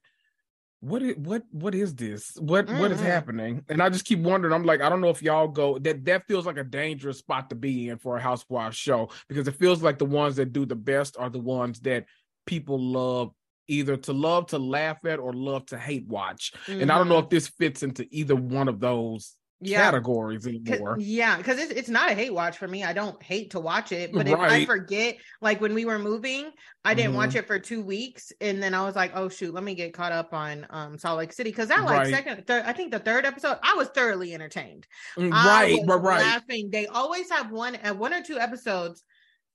what 0.79 1.01
is 1.01 1.15
what 1.15 1.43
what 1.51 1.73
is 1.73 1.95
this? 1.95 2.35
What, 2.39 2.67
mm-hmm. 2.67 2.79
what 2.79 2.91
is 2.91 2.99
happening? 2.99 3.63
And 3.69 3.81
I 3.81 3.89
just 3.89 4.05
keep 4.05 4.19
wondering. 4.19 4.53
I'm 4.53 4.65
like, 4.65 4.81
I 4.81 4.89
don't 4.89 5.01
know 5.01 5.09
if 5.09 5.23
y'all 5.23 5.47
go. 5.47 5.79
That 5.79 6.05
that 6.05 6.27
feels 6.27 6.45
like 6.45 6.57
a 6.57 6.63
dangerous 6.63 7.19
spot 7.19 7.49
to 7.49 7.55
be 7.55 7.89
in 7.89 7.97
for 7.97 8.17
a 8.17 8.21
Housewives 8.21 8.77
show 8.77 9.09
because 9.27 9.47
it 9.47 9.55
feels 9.55 9.81
like 9.81 9.97
the 9.97 10.05
ones 10.05 10.35
that 10.35 10.53
do 10.53 10.65
the 10.65 10.75
best 10.75 11.15
are 11.17 11.29
the 11.29 11.39
ones 11.39 11.79
that 11.81 12.05
people 12.45 12.79
love 12.79 13.31
either 13.67 13.95
to 13.95 14.13
love 14.13 14.47
to 14.47 14.59
laugh 14.59 14.97
at 15.05 15.19
or 15.19 15.33
love 15.33 15.65
to 15.67 15.77
hate 15.77 16.07
watch. 16.07 16.51
Mm-hmm. 16.67 16.81
And 16.81 16.91
I 16.91 16.97
don't 16.97 17.07
know 17.07 17.15
mm-hmm. 17.15 17.25
if 17.25 17.29
this 17.29 17.47
fits 17.47 17.83
into 17.83 18.07
either 18.11 18.35
one 18.35 18.67
of 18.67 18.79
those 18.79 19.35
yeah. 19.61 19.81
categories 19.81 20.45
anymore. 20.45 20.97
Yeah, 20.99 21.37
because 21.37 21.59
it's 21.59 21.71
it's 21.71 21.89
not 21.89 22.11
a 22.11 22.13
hate 22.13 22.33
watch 22.33 22.57
for 22.57 22.67
me. 22.67 22.83
I 22.83 22.93
don't 22.93 23.21
hate 23.21 23.51
to 23.51 23.59
watch 23.59 23.91
it, 23.91 24.11
but 24.11 24.27
right. 24.27 24.33
if 24.33 24.39
I 24.39 24.65
forget, 24.65 25.17
like 25.41 25.61
when 25.61 25.73
we 25.73 25.85
were 25.85 25.99
moving, 25.99 26.51
I 26.83 26.93
didn't 26.93 27.11
mm-hmm. 27.11 27.17
watch 27.17 27.35
it 27.35 27.47
for 27.47 27.59
two 27.59 27.81
weeks, 27.81 28.31
and 28.41 28.61
then 28.61 28.73
I 28.73 28.83
was 28.83 28.95
like, 28.95 29.11
oh 29.15 29.29
shoot, 29.29 29.53
let 29.53 29.63
me 29.63 29.75
get 29.75 29.93
caught 29.93 30.11
up 30.11 30.33
on 30.33 30.67
um 30.69 30.97
Salt 30.97 31.17
Lake 31.17 31.33
City 31.33 31.49
because 31.49 31.69
that 31.69 31.83
like 31.83 31.99
right. 31.99 32.13
second, 32.13 32.45
third, 32.45 32.63
I 32.65 32.73
think 32.73 32.91
the 32.91 32.99
third 32.99 33.25
episode, 33.25 33.57
I 33.63 33.75
was 33.75 33.87
thoroughly 33.89 34.33
entertained. 34.33 34.85
Mm, 35.17 35.31
right, 35.31 35.79
but 35.85 35.99
right, 35.99 36.21
laughing. 36.21 36.69
They 36.71 36.87
always 36.87 37.29
have 37.29 37.51
one 37.51 37.75
at 37.75 37.91
uh, 37.91 37.95
one 37.95 38.13
or 38.13 38.21
two 38.21 38.37
episodes 38.37 39.03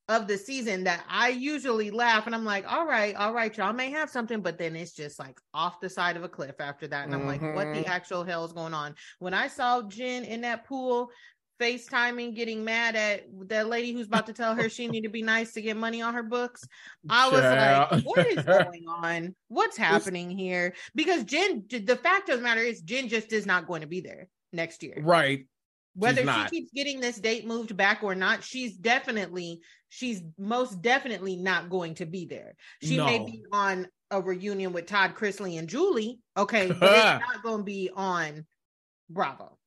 of 0.09 0.27
the 0.27 0.39
season 0.39 0.85
that 0.85 1.05
I 1.09 1.29
usually 1.29 1.91
laugh 1.91 2.27
and 2.27 2.35
I'm 2.35 2.45
like, 2.45 2.71
all 2.71 2.87
right, 2.87 3.15
all 3.15 3.35
right, 3.35 3.55
y'all 3.57 3.75
may 3.75 3.91
have 3.91 4.09
something, 4.09 4.41
but 4.41 4.59
then 4.59 4.75
it's 4.75 4.93
just 4.93 5.19
like 5.19 5.39
off 5.53 5.81
the 5.81 5.91
side 5.91 6.17
of 6.17 6.25
a 6.25 6.29
cliff 6.29 6.61
after 6.61 6.89
that. 6.89 7.05
And 7.05 7.15
I'm 7.15 7.21
mm-hmm. 7.21 7.29
like, 7.29 7.55
what 7.55 7.75
the 7.75 7.81
mm-hmm. 7.81 7.91
actual 7.91 8.25
hell 8.25 8.45
is 8.45 8.53
going 8.53 8.73
on? 8.73 8.95
When 9.19 9.35
I 9.35 9.49
saw 9.49 9.83
Jen 9.83 10.25
in 10.25 10.41
that 10.43 10.67
pool, 10.67 11.11
FaceTiming, 11.61 12.37
getting 12.37 12.65
mad 12.65 12.97
at 12.97 13.25
that 13.49 13.69
lady 13.69 13.93
who's 13.93 14.07
about 14.07 14.27
to 14.27 14.33
tell 14.33 14.55
her 14.55 14.69
she 14.69 14.87
need 14.87 15.03
to 15.03 15.09
be 15.09 15.23
nice 15.23 15.53
to 15.53 15.61
get 15.61 15.77
money 15.77 16.01
on 16.01 16.15
her 16.15 16.23
books. 16.23 16.65
I 17.11 17.29
was 17.29 17.43
like, 17.43 18.05
what 18.05 18.27
is 18.27 18.43
going 18.45 18.87
on? 18.89 19.35
What's 19.49 19.77
happening 19.77 20.31
here? 20.31 20.75
Because 20.95 21.25
Jen, 21.25 21.65
the 21.69 21.99
fact 22.03 22.29
of 22.29 22.39
the 22.39 22.45
matter 22.45 22.61
is, 22.61 22.81
Jen 22.81 23.09
just 23.09 23.33
is 23.33 23.45
not 23.45 23.67
going 23.67 23.81
to 23.81 23.89
be 23.89 24.01
there 24.01 24.29
next 24.53 24.83
year. 24.83 25.03
Right 25.03 25.47
whether 25.99 26.23
she 26.23 26.45
keeps 26.51 26.73
getting 26.73 27.01
this 27.01 27.19
date 27.19 27.47
moved 27.47 27.77
back 27.77 28.03
or 28.03 28.15
not 28.15 28.45
she's 28.45 28.77
definitely 28.77 29.61
she's 29.89 30.23
most 30.39 30.81
definitely 30.81 31.37
not 31.37 31.69
going 31.71 31.95
to 31.95 32.07
be 32.07 32.25
there. 32.25 32.55
She 32.83 32.97
no. 32.97 33.07
may 33.07 33.19
be 33.19 33.45
on 33.53 33.89
a 34.11 34.23
reunion 34.23 34.73
with 34.73 34.87
todd 34.87 35.15
chrisley 35.15 35.59
and 35.59 35.69
julie 35.69 36.19
okay 36.35 36.67
but 36.81 36.83
it's 36.83 37.27
not 37.27 37.43
going 37.43 37.59
to 37.59 37.65
be 37.65 37.91
on 37.95 38.47
bravo. 39.11 39.59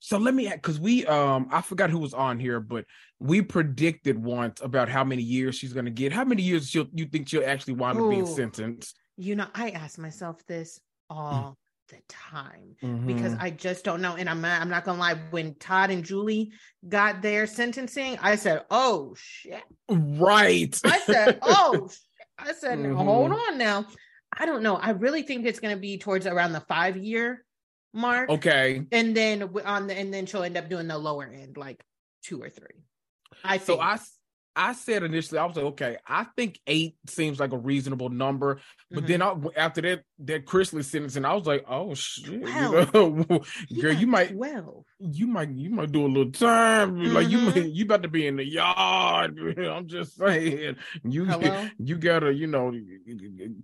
So 0.00 0.18
let 0.18 0.34
me 0.34 0.48
because 0.48 0.80
we 0.80 1.04
um 1.06 1.48
i 1.50 1.60
forgot 1.60 1.90
who 1.90 1.98
was 1.98 2.14
on 2.14 2.38
here 2.38 2.60
but 2.60 2.84
we 3.18 3.42
predicted 3.42 4.18
once 4.18 4.60
about 4.62 4.88
how 4.88 5.04
many 5.04 5.22
years 5.22 5.54
she's 5.54 5.72
going 5.72 5.84
to 5.84 5.92
get. 5.92 6.12
How 6.12 6.24
many 6.24 6.42
years 6.42 6.68
she'll 6.68 6.88
you 6.92 7.06
think 7.06 7.28
she'll 7.28 7.44
actually 7.44 7.74
wind 7.74 8.00
up 8.00 8.10
being 8.10 8.26
sentenced? 8.26 8.96
You 9.16 9.36
know 9.36 9.46
i 9.54 9.70
ask 9.70 9.98
myself 9.98 10.44
this 10.46 10.80
all 11.10 11.58
the 11.92 12.00
time 12.08 12.74
mm-hmm. 12.82 13.06
because 13.06 13.34
I 13.38 13.50
just 13.50 13.84
don't 13.84 14.02
know. 14.02 14.16
And 14.16 14.28
I'm 14.28 14.40
not, 14.40 14.60
I'm 14.60 14.68
not 14.68 14.84
gonna 14.84 14.98
lie. 14.98 15.14
When 15.30 15.54
Todd 15.54 15.90
and 15.90 16.04
Julie 16.04 16.52
got 16.88 17.22
their 17.22 17.46
sentencing, 17.46 18.18
I 18.20 18.36
said, 18.36 18.64
"Oh 18.70 19.14
shit!" 19.16 19.62
Right. 19.88 20.78
I 20.84 20.98
said, 20.98 21.38
"Oh." 21.42 21.90
I 22.38 22.52
said, 22.54 22.78
mm-hmm. 22.78 22.96
"Hold 22.96 23.32
on 23.32 23.58
now." 23.58 23.86
I 24.36 24.46
don't 24.46 24.62
know. 24.62 24.76
I 24.76 24.90
really 24.90 25.22
think 25.22 25.46
it's 25.46 25.60
gonna 25.60 25.76
be 25.76 25.98
towards 25.98 26.26
around 26.26 26.52
the 26.52 26.60
five 26.60 26.96
year 26.96 27.44
mark. 27.92 28.30
Okay. 28.30 28.82
And 28.90 29.16
then 29.16 29.50
on 29.64 29.86
the 29.86 29.96
and 29.96 30.12
then 30.12 30.26
she'll 30.26 30.42
end 30.42 30.56
up 30.56 30.68
doing 30.68 30.88
the 30.88 30.98
lower 30.98 31.24
end, 31.24 31.56
like 31.56 31.84
two 32.24 32.42
or 32.42 32.48
three. 32.48 32.84
I 33.44 33.58
think. 33.58 33.78
so 33.78 33.80
I 33.80 33.98
I 34.54 34.74
said 34.74 35.02
initially, 35.02 35.38
I 35.38 35.44
was 35.46 35.56
like, 35.56 35.64
okay, 35.66 35.96
I 36.06 36.24
think 36.36 36.60
eight 36.66 36.96
seems 37.06 37.40
like 37.40 37.52
a 37.52 37.58
reasonable 37.58 38.10
number. 38.10 38.60
But 38.90 39.04
mm-hmm. 39.04 39.06
then 39.06 39.22
I, 39.22 39.34
after 39.56 39.80
that 39.82 40.02
that 40.20 40.46
Chrisley 40.46 40.84
sentencing, 40.84 41.24
I 41.24 41.34
was 41.34 41.46
like, 41.46 41.64
oh 41.68 41.94
shit, 41.94 42.42
wow. 42.42 42.86
you 42.94 43.26
know, 43.28 43.40
girl, 43.80 43.92
you 43.92 44.06
might 44.06 44.34
well, 44.34 44.84
you 44.98 45.26
might 45.26 45.50
you 45.50 45.70
might 45.70 45.92
do 45.92 46.04
a 46.04 46.08
little 46.08 46.32
time. 46.32 46.96
Mm-hmm. 46.96 47.14
Like 47.14 47.28
you 47.28 47.38
mm-hmm. 47.38 47.68
you 47.72 47.84
about 47.84 48.02
to 48.02 48.08
be 48.08 48.26
in 48.26 48.36
the 48.36 48.44
yard. 48.44 49.38
I'm 49.58 49.88
just 49.88 50.16
saying, 50.16 50.76
you 51.04 51.24
Hello? 51.24 51.68
you 51.78 51.96
gotta 51.96 52.32
you 52.32 52.46
know 52.46 52.72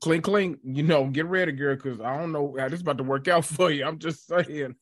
clink 0.01 0.25
clink, 0.25 0.59
you 0.65 0.83
know, 0.83 1.07
get 1.09 1.27
ready, 1.27 1.53
girl, 1.53 1.77
because 1.77 2.01
I 2.01 2.17
don't 2.17 2.33
know 2.33 2.57
how 2.59 2.69
this 2.69 2.81
about 2.81 2.99
to 2.99 3.05
work 3.05 3.29
out 3.29 3.45
for 3.45 3.71
you. 3.71 3.85
I'm 3.85 3.99
just 3.99 4.27
saying. 4.27 4.75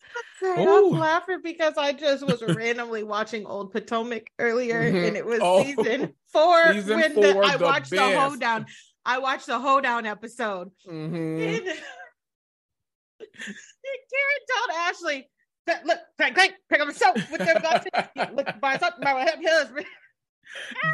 I'm 0.45 0.91
laughing 0.91 1.41
because 1.43 1.75
I 1.79 1.93
just 1.93 2.25
was 2.25 2.43
randomly 2.55 3.03
watching 3.03 3.47
Old 3.47 3.73
Potomac 3.73 4.31
earlier, 4.39 4.83
mm-hmm. 4.83 5.05
and 5.05 5.17
it 5.17 5.25
was 5.25 5.41
oh, 5.43 5.65
season 5.65 5.96
four 6.33 6.73
season 6.73 7.01
when 7.01 7.13
four, 7.13 7.23
the, 7.23 7.39
I 7.39 7.57
watched 7.57 7.91
best. 7.91 8.13
the 8.13 8.21
hoedown. 8.21 8.67
I 9.05 9.19
watched 9.19 9.47
the 9.47 9.59
hoedown 9.59 10.07
episode. 10.07 10.71
Mm-hmm. 10.87 11.15
And, 11.15 11.65
Karen 13.39 14.43
told 14.51 14.71
Ashley, 14.79 15.29
"Look, 15.85 15.99
Frank, 16.17 16.35
Frank, 16.35 16.55
pick 16.69 16.81
up 16.81 16.89
a 16.89 16.95
soap 16.95 17.17
with 17.31 17.41
their 17.41 17.61
guts. 17.61 17.87
Look, 18.35 18.61
buy 18.61 18.79
something 18.79 19.03
my 19.03 19.37
husband." 19.45 19.87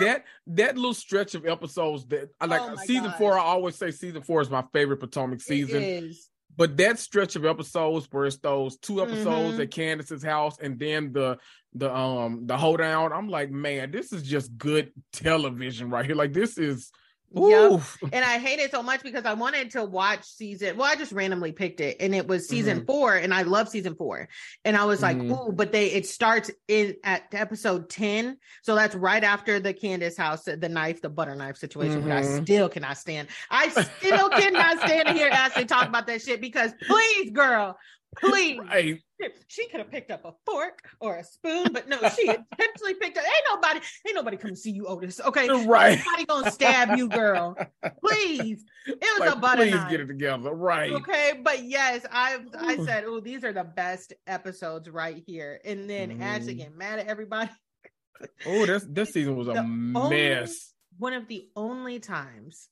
that 0.00 0.24
that 0.46 0.76
little 0.76 0.94
stretch 0.94 1.34
of 1.34 1.46
episodes 1.46 2.06
that 2.06 2.30
I 2.40 2.46
like 2.46 2.62
oh 2.62 2.76
season 2.76 3.04
God. 3.04 3.18
four. 3.18 3.38
I 3.38 3.42
always 3.42 3.76
say 3.76 3.90
season 3.90 4.22
four 4.22 4.40
is 4.40 4.50
my 4.50 4.64
favorite 4.72 4.98
Potomac 4.98 5.40
season. 5.40 6.12
But 6.56 6.76
that 6.76 6.98
stretch 6.98 7.36
of 7.36 7.46
episodes 7.46 8.06
where 8.10 8.26
it's 8.26 8.36
those 8.36 8.76
two 8.76 9.02
episodes 9.02 9.54
mm-hmm. 9.54 9.62
at 9.62 9.70
Candiace's 9.70 10.22
house 10.22 10.58
and 10.58 10.78
then 10.78 11.12
the 11.12 11.38
the 11.74 11.94
um 11.94 12.46
the 12.46 12.56
hoedown, 12.56 13.12
I'm 13.12 13.28
like, 13.28 13.50
man, 13.50 13.90
this 13.90 14.12
is 14.12 14.22
just 14.22 14.56
good 14.58 14.92
television 15.12 15.88
right 15.90 16.04
here. 16.04 16.14
Like 16.14 16.32
this 16.32 16.58
is 16.58 16.90
Yep. 17.34 18.12
And 18.12 18.24
I 18.24 18.38
hate 18.38 18.58
it 18.58 18.70
so 18.70 18.82
much 18.82 19.02
because 19.02 19.24
I 19.24 19.34
wanted 19.34 19.70
to 19.72 19.84
watch 19.84 20.24
season. 20.24 20.76
Well, 20.76 20.90
I 20.90 20.96
just 20.96 21.12
randomly 21.12 21.52
picked 21.52 21.80
it, 21.80 21.96
and 22.00 22.14
it 22.14 22.26
was 22.26 22.48
season 22.48 22.78
mm-hmm. 22.78 22.86
four, 22.86 23.14
and 23.14 23.32
I 23.32 23.42
love 23.42 23.68
season 23.68 23.94
four. 23.94 24.28
And 24.64 24.76
I 24.76 24.84
was 24.84 25.02
like, 25.02 25.16
mm-hmm. 25.16 25.32
"Ooh!" 25.32 25.52
But 25.52 25.72
they 25.72 25.86
it 25.86 26.06
starts 26.06 26.50
in 26.68 26.96
at 27.04 27.24
episode 27.32 27.88
ten, 27.88 28.38
so 28.62 28.74
that's 28.74 28.94
right 28.94 29.22
after 29.22 29.60
the 29.60 29.72
Candiace 29.72 30.16
house, 30.16 30.44
the 30.44 30.68
knife, 30.68 31.00
the 31.00 31.10
butter 31.10 31.34
knife 31.34 31.56
situation. 31.56 32.00
Mm-hmm. 32.00 32.08
But 32.08 32.16
I 32.16 32.22
mm-hmm. 32.22 32.44
still 32.44 32.68
cannot 32.68 32.98
stand. 32.98 33.28
I 33.50 33.68
still 33.68 34.28
cannot 34.28 34.78
stand 34.80 35.08
to 35.08 35.14
hear 35.14 35.28
Ashley 35.28 35.64
talk 35.64 35.88
about 35.88 36.06
that 36.06 36.22
shit 36.22 36.40
because, 36.40 36.72
please, 36.86 37.30
girl, 37.30 37.78
Please. 38.18 38.58
Right. 38.58 39.00
She 39.46 39.68
could 39.68 39.78
have 39.78 39.90
picked 39.90 40.10
up 40.10 40.24
a 40.24 40.32
fork 40.44 40.80
or 41.00 41.16
a 41.16 41.24
spoon, 41.24 41.68
but 41.72 41.88
no, 41.88 41.96
she 41.96 42.22
intentionally 42.28 42.94
picked 43.00 43.16
up. 43.16 43.24
Ain't 43.24 43.44
nobody, 43.48 43.80
ain't 44.06 44.16
nobody 44.16 44.36
come 44.36 44.56
see 44.56 44.72
you, 44.72 44.86
Otis. 44.86 45.20
Okay. 45.20 45.48
Right. 45.48 45.98
Nobody 45.98 46.24
gonna 46.26 46.50
stab 46.50 46.98
you, 46.98 47.08
girl. 47.08 47.56
Please. 48.04 48.64
It 48.86 48.98
was 49.00 49.20
like, 49.20 49.36
a 49.36 49.36
butter 49.36 49.62
Please 49.62 49.74
knife. 49.74 49.90
get 49.90 50.00
it 50.00 50.06
together. 50.06 50.52
Right. 50.52 50.92
Okay. 50.92 51.40
But 51.42 51.64
yes, 51.64 52.04
I 52.10 52.38
I 52.58 52.76
said, 52.84 53.04
oh, 53.06 53.20
these 53.20 53.44
are 53.44 53.52
the 53.52 53.64
best 53.64 54.12
episodes 54.26 54.90
right 54.90 55.22
here. 55.26 55.60
And 55.64 55.88
then 55.88 56.18
mm. 56.18 56.22
Ashley 56.22 56.54
getting 56.54 56.76
mad 56.76 56.98
at 56.98 57.06
everybody. 57.06 57.50
oh, 58.46 58.66
this 58.66 58.84
this 58.88 59.10
season 59.12 59.36
was 59.36 59.48
a 59.48 59.52
the 59.52 59.62
mess. 59.62 59.94
Only, 60.02 60.48
one 60.98 61.12
of 61.14 61.28
the 61.28 61.48
only 61.56 62.00
times 62.00 62.68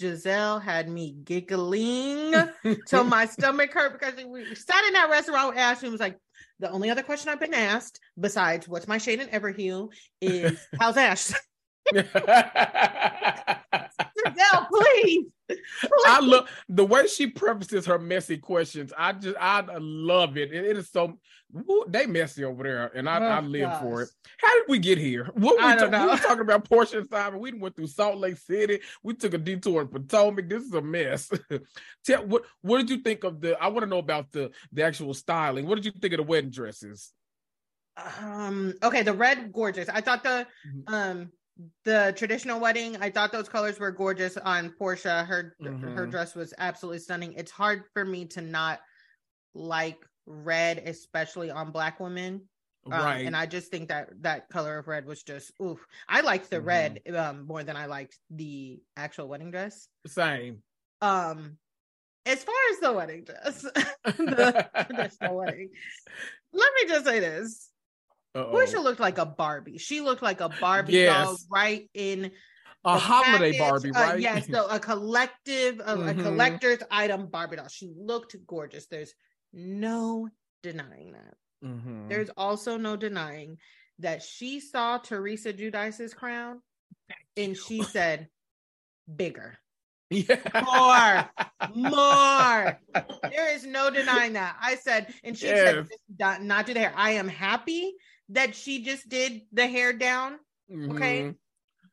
Gizelle 0.00 0.62
had 0.62 0.88
me 0.88 1.16
giggling 1.24 2.34
till 2.86 3.04
my 3.04 3.26
stomach 3.26 3.72
hurt 3.72 3.92
because 3.92 4.14
we 4.24 4.54
sat 4.54 4.84
in 4.86 4.94
that 4.94 5.10
restaurant 5.10 5.50
with 5.50 5.58
Ashley 5.58 5.88
and 5.88 5.92
was 5.92 6.00
like, 6.00 6.16
the 6.58 6.70
only 6.70 6.90
other 6.90 7.02
question 7.02 7.30
I've 7.30 7.40
been 7.40 7.54
asked, 7.54 8.00
besides 8.18 8.68
what's 8.68 8.88
my 8.88 8.98
shade 8.98 9.20
in 9.20 9.28
Everhue, 9.28 9.90
is 10.20 10.58
how's 10.78 10.96
Ash? 10.96 11.32
Gizelle, 14.26 14.66
please. 14.68 15.26
I 16.06 16.20
love 16.20 16.48
the 16.68 16.84
way 16.84 17.06
she 17.06 17.26
prefaces 17.26 17.86
her 17.86 17.98
messy 17.98 18.38
questions. 18.38 18.92
I 18.96 19.12
just 19.12 19.36
I 19.40 19.62
love 19.78 20.36
it. 20.36 20.52
it, 20.52 20.64
it 20.64 20.76
is 20.76 20.90
so 20.90 21.18
they 21.88 22.06
messy 22.06 22.44
over 22.44 22.62
there, 22.62 22.92
and 22.94 23.08
I, 23.08 23.18
oh, 23.18 23.28
I 23.28 23.40
live 23.40 23.68
gosh. 23.68 23.82
for 23.82 24.02
it. 24.02 24.08
How 24.38 24.54
did 24.54 24.64
we 24.68 24.78
get 24.78 24.98
here? 24.98 25.28
What 25.34 25.56
we, 25.56 25.88
ta- 25.90 26.04
we 26.04 26.10
were 26.10 26.16
talking 26.16 26.40
about 26.40 26.70
and 26.94 27.08
Simon. 27.08 27.40
We 27.40 27.52
went 27.52 27.76
through 27.76 27.88
Salt 27.88 28.18
Lake 28.18 28.36
City. 28.36 28.80
We 29.02 29.14
took 29.14 29.34
a 29.34 29.38
detour 29.38 29.82
in 29.82 29.88
Potomac. 29.88 30.48
This 30.48 30.62
is 30.62 30.72
a 30.72 30.82
mess. 30.82 31.30
Tell 32.04 32.26
what 32.26 32.44
what 32.62 32.78
did 32.78 32.90
you 32.90 32.98
think 32.98 33.24
of 33.24 33.40
the? 33.40 33.60
I 33.60 33.68
want 33.68 33.80
to 33.80 33.90
know 33.90 33.98
about 33.98 34.30
the 34.32 34.50
the 34.72 34.82
actual 34.82 35.14
styling. 35.14 35.66
What 35.66 35.76
did 35.76 35.86
you 35.86 35.92
think 35.92 36.14
of 36.14 36.18
the 36.18 36.24
wedding 36.24 36.50
dresses? 36.50 37.12
Um. 38.20 38.74
Okay, 38.82 39.02
the 39.02 39.12
red 39.12 39.52
gorgeous. 39.52 39.88
I 39.88 40.00
thought 40.00 40.22
the 40.22 40.46
mm-hmm. 40.66 40.94
um 40.94 41.32
the 41.84 42.14
traditional 42.16 42.58
wedding 42.58 42.96
i 43.00 43.10
thought 43.10 43.32
those 43.32 43.48
colors 43.48 43.78
were 43.78 43.90
gorgeous 43.90 44.36
on 44.38 44.72
porsha. 44.80 45.26
Her 45.26 45.54
mm-hmm. 45.62 45.94
her 45.94 46.06
dress 46.06 46.34
was 46.34 46.54
absolutely 46.58 47.00
stunning. 47.00 47.34
It's 47.34 47.50
hard 47.50 47.84
for 47.92 48.04
me 48.04 48.26
to 48.26 48.40
not 48.40 48.80
like 49.54 49.98
red 50.26 50.78
especially 50.78 51.50
on 51.50 51.70
black 51.70 52.00
women. 52.00 52.42
Um, 52.86 52.92
right. 52.92 53.26
and 53.26 53.36
i 53.36 53.44
just 53.44 53.70
think 53.70 53.90
that 53.90 54.08
that 54.22 54.48
color 54.48 54.78
of 54.78 54.88
red 54.88 55.04
was 55.04 55.22
just 55.22 55.52
oof. 55.62 55.84
I 56.08 56.22
liked 56.22 56.48
the 56.48 56.56
mm-hmm. 56.56 56.66
red 56.66 57.00
um 57.14 57.46
more 57.46 57.62
than 57.62 57.76
i 57.76 57.86
liked 57.86 58.18
the 58.30 58.80
actual 58.96 59.28
wedding 59.28 59.50
dress. 59.50 59.86
Same. 60.06 60.62
Um 61.02 61.58
as 62.26 62.44
far 62.44 62.54
as 62.72 62.80
the 62.80 62.92
wedding 62.92 63.24
dress 63.24 63.62
the 64.04 64.68
traditional 64.86 65.36
wedding 65.36 65.70
let 66.52 66.72
me 66.74 66.88
just 66.88 67.04
say 67.04 67.20
this 67.20 67.70
uh-oh. 68.34 68.52
Porsha 68.52 68.82
looked 68.82 69.00
like 69.00 69.18
a 69.18 69.26
Barbie. 69.26 69.78
She 69.78 70.00
looked 70.00 70.22
like 70.22 70.40
a 70.40 70.48
Barbie 70.48 70.92
yes. 70.92 71.26
doll 71.26 71.36
right 71.50 71.90
in 71.94 72.30
a 72.84 72.98
holiday 72.98 73.58
package. 73.58 73.58
Barbie, 73.58 73.90
uh, 73.90 74.00
right? 74.00 74.14
Uh, 74.14 74.18
yes, 74.18 74.48
so 74.50 74.66
a 74.68 74.78
collective, 74.78 75.80
a, 75.80 75.96
mm-hmm. 75.96 76.20
a 76.20 76.22
collector's 76.22 76.78
item 76.90 77.26
Barbie 77.26 77.56
doll. 77.56 77.68
She 77.68 77.92
looked 77.96 78.36
gorgeous. 78.46 78.86
There's 78.86 79.12
no 79.52 80.28
denying 80.62 81.12
that. 81.12 81.34
Mm-hmm. 81.64 82.08
There's 82.08 82.30
also 82.36 82.76
no 82.76 82.96
denying 82.96 83.58
that 83.98 84.22
she 84.22 84.60
saw 84.60 84.98
Teresa 84.98 85.52
Giudice's 85.52 86.14
crown 86.14 86.60
and 87.36 87.56
she 87.56 87.82
said, 87.82 88.28
bigger. 89.14 89.58
Yeah. 90.12 90.40
More, 90.64 91.90
more. 91.90 92.80
There 93.30 93.54
is 93.54 93.64
no 93.64 93.90
denying 93.90 94.32
that. 94.32 94.56
I 94.60 94.74
said, 94.74 95.14
and 95.22 95.38
she 95.38 95.46
yes. 95.46 95.86
said, 96.18 96.42
not 96.42 96.66
do 96.66 96.74
the 96.74 96.80
hair. 96.80 96.92
I 96.96 97.12
am 97.12 97.28
happy 97.28 97.94
that 98.30 98.54
she 98.54 98.82
just 98.82 99.08
did 99.08 99.42
the 99.52 99.66
hair 99.66 99.92
down. 99.92 100.38
Okay. 100.70 101.22
Mm-hmm. 101.22 101.30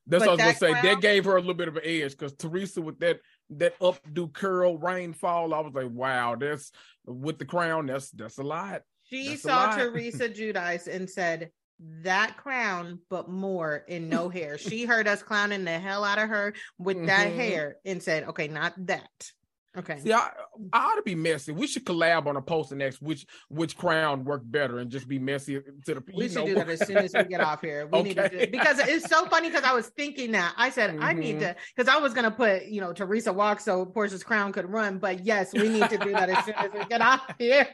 That's 0.09 0.23
but 0.23 0.31
what 0.31 0.41
I 0.41 0.47
was 0.47 0.59
gonna 0.59 0.73
say. 0.73 0.81
Crown, 0.81 0.85
that 0.85 1.01
gave 1.01 1.25
her 1.25 1.35
a 1.35 1.39
little 1.39 1.53
bit 1.53 1.67
of 1.67 1.75
an 1.75 1.83
edge 1.83 2.11
because 2.11 2.33
Teresa 2.33 2.81
with 2.81 2.99
that 2.99 3.19
that 3.51 3.77
updo 3.79 4.31
curl 4.31 4.77
rainfall, 4.77 5.53
I 5.53 5.59
was 5.59 5.73
like, 5.73 5.89
wow, 5.89 6.35
that's 6.35 6.71
with 7.05 7.39
the 7.39 7.45
crown, 7.45 7.87
that's 7.87 8.09
that's 8.11 8.37
a 8.37 8.43
lot. 8.43 8.81
She 9.03 9.29
that's 9.29 9.41
saw 9.41 9.75
Teresa 9.75 10.29
Giudice 10.29 10.87
and 10.87 11.09
said, 11.09 11.51
that 11.79 12.37
crown, 12.37 12.99
but 13.09 13.29
more 13.29 13.83
in 13.87 14.09
no 14.09 14.29
hair. 14.29 14.57
She 14.57 14.85
heard 14.85 15.07
us 15.07 15.21
clowning 15.21 15.63
the 15.63 15.77
hell 15.77 16.03
out 16.03 16.17
of 16.17 16.29
her 16.29 16.53
with 16.79 16.97
mm-hmm. 16.97 17.05
that 17.07 17.31
hair 17.31 17.77
and 17.85 18.01
said, 18.01 18.23
okay, 18.29 18.47
not 18.47 18.73
that. 18.87 19.31
Okay. 19.77 19.99
See, 19.99 20.13
I, 20.13 20.29
I 20.73 20.85
ought 20.85 20.95
to 20.95 21.03
be 21.03 21.15
messy. 21.15 21.51
We 21.51 21.67
should 21.67 21.85
collab 21.85 22.25
on 22.25 22.35
a 22.35 22.41
poster 22.41 22.75
next 22.75 23.01
which 23.01 23.25
which 23.49 23.77
crown 23.77 24.23
worked 24.23 24.51
better 24.51 24.79
and 24.79 24.89
just 24.89 25.07
be 25.07 25.19
messy 25.19 25.59
to 25.85 25.93
the 25.93 26.03
We 26.15 26.27
should 26.27 26.37
know. 26.37 26.45
do 26.45 26.55
that 26.55 26.69
as 26.69 26.85
soon 26.87 26.97
as 26.97 27.13
we 27.13 27.23
get 27.25 27.41
off 27.41 27.61
here. 27.61 27.87
We 27.87 27.99
okay. 27.99 28.07
need 28.09 28.17
to 28.17 28.29
do 28.29 28.51
because 28.51 28.79
it's 28.79 29.07
so 29.07 29.25
funny 29.27 29.49
because 29.49 29.63
I 29.63 29.73
was 29.73 29.87
thinking 29.89 30.31
that. 30.31 30.53
I 30.57 30.69
said 30.69 30.91
mm-hmm. 30.91 31.03
I 31.03 31.13
need 31.13 31.35
mm-hmm. 31.35 31.39
to 31.39 31.55
because 31.75 31.93
I 31.93 31.97
was 31.99 32.13
gonna 32.13 32.31
put, 32.31 32.65
you 32.65 32.81
know, 32.81 32.93
Teresa 32.93 33.31
walk 33.31 33.59
so 33.59 33.85
Porsha's 33.85 34.23
crown 34.23 34.51
could 34.51 34.69
run. 34.69 34.97
But 34.97 35.25
yes, 35.25 35.53
we 35.53 35.69
need 35.69 35.89
to 35.89 35.97
do 35.97 36.11
that 36.11 36.29
as 36.29 36.45
soon 36.45 36.55
as 36.55 36.71
we 36.73 36.85
get 36.85 37.01
off 37.01 37.21
here. 37.37 37.67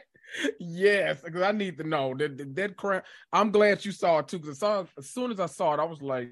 Yes, 0.58 1.20
because 1.22 1.42
I 1.42 1.52
need 1.52 1.78
to 1.78 1.84
know 1.84 2.14
that 2.18 2.36
that, 2.36 2.54
that 2.56 2.76
crown. 2.76 3.02
I'm 3.32 3.50
glad 3.50 3.84
you 3.84 3.92
saw 3.92 4.18
it 4.18 4.28
too. 4.28 4.40
Because 4.40 4.62
as 4.62 5.10
soon 5.10 5.30
as 5.30 5.40
I 5.40 5.46
saw 5.46 5.74
it, 5.74 5.80
I 5.80 5.84
was 5.84 6.02
like, 6.02 6.30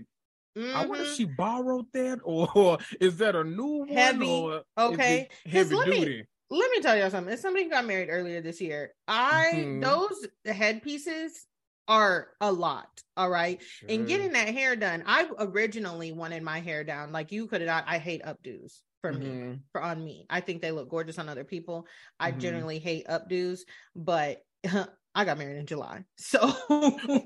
Mm-hmm. 0.56 0.76
I 0.76 0.86
wonder 0.86 1.04
if 1.04 1.10
mm-hmm. 1.10 1.16
she 1.16 1.24
borrowed 1.24 1.86
that 1.92 2.20
or 2.24 2.78
is 3.00 3.16
that 3.18 3.36
a 3.36 3.44
new 3.44 3.78
one? 3.78 3.88
Heavy. 3.88 4.60
okay. 4.78 5.28
Heavy 5.46 5.74
let 5.74 5.86
duty. 5.86 6.18
Me, 6.18 6.24
let 6.50 6.70
me 6.70 6.80
tell 6.80 6.96
you 6.96 7.08
something. 7.10 7.32
If 7.32 7.40
somebody 7.40 7.68
got 7.68 7.86
married 7.86 8.08
earlier 8.10 8.40
this 8.40 8.60
year, 8.60 8.92
I 9.08 9.52
mm-hmm. 9.54 9.80
those 9.80 10.26
headpieces 10.44 11.46
are 11.88 12.28
a 12.40 12.52
lot. 12.52 13.02
All 13.16 13.30
right. 13.30 13.60
Sure. 13.62 13.90
And 13.90 14.06
getting 14.06 14.32
that 14.32 14.48
hair 14.48 14.76
done, 14.76 15.02
I 15.06 15.28
originally 15.38 16.12
wanted 16.12 16.42
my 16.42 16.60
hair 16.60 16.84
down. 16.84 17.12
Like 17.12 17.32
you 17.32 17.46
could 17.46 17.60
have 17.62 17.84
I 17.86 17.98
hate 17.98 18.22
updos 18.22 18.80
for 19.00 19.12
mm-hmm. 19.12 19.50
me, 19.50 19.58
for 19.72 19.82
on 19.82 20.02
me. 20.04 20.26
I 20.30 20.40
think 20.40 20.62
they 20.62 20.70
look 20.70 20.88
gorgeous 20.88 21.18
on 21.18 21.28
other 21.28 21.44
people. 21.44 21.86
I 22.20 22.30
mm-hmm. 22.30 22.40
generally 22.40 22.78
hate 22.78 23.06
updos, 23.08 23.60
but 23.96 24.44
I 25.14 25.24
got 25.24 25.38
married 25.38 25.58
in 25.58 25.66
July. 25.66 26.04
So 26.16 26.54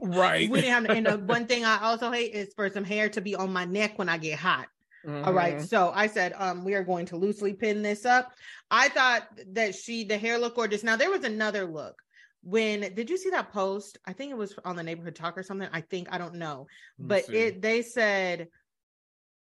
right. 0.03 0.51
we 0.51 0.61
didn't 0.61 0.87
have 0.89 0.97
and 0.97 1.07
the 1.07 1.19
one 1.27 1.47
thing 1.47 1.65
I 1.65 1.79
also 1.83 2.11
hate 2.11 2.33
is 2.33 2.53
for 2.55 2.69
some 2.71 2.85
hair 2.85 3.09
to 3.11 3.21
be 3.21 3.35
on 3.35 3.53
my 3.53 3.65
neck 3.65 3.99
when 3.99 4.09
I 4.09 4.19
get 4.19 4.39
hot. 4.39 4.67
Mm-hmm. 5.07 5.25
All 5.25 5.33
right. 5.33 5.57
Mm-hmm. 5.57 5.67
So 5.67 5.93
I 5.95 6.09
said, 6.09 6.35
um, 6.37 6.65
we 6.65 6.75
are 6.75 6.83
going 6.83 7.07
to 7.07 7.17
loosely 7.17 7.55
pin 7.55 7.83
this 7.83 8.05
up. 8.05 8.33
I 8.71 8.89
thought 8.89 9.29
that 9.53 9.75
she 9.75 10.05
the 10.05 10.19
hair 10.19 10.39
looked 10.39 10.57
gorgeous. 10.57 10.83
Now 10.83 10.97
there 10.97 11.11
was 11.11 11.25
another 11.25 11.65
look. 11.65 12.03
When 12.43 12.81
did 12.95 13.11
you 13.11 13.17
see 13.17 13.31
that 13.31 13.53
post? 13.53 13.99
I 14.07 14.13
think 14.13 14.31
it 14.31 14.37
was 14.37 14.55
on 14.65 14.77
the 14.77 14.83
neighborhood 14.83 15.15
talk 15.15 15.37
or 15.39 15.43
something. 15.43 15.69
I 15.73 15.81
think 15.81 16.09
I 16.11 16.19
don't 16.19 16.35
know. 16.35 16.67
But 16.99 17.29
it 17.29 17.63
they 17.63 17.83
said 17.83 18.49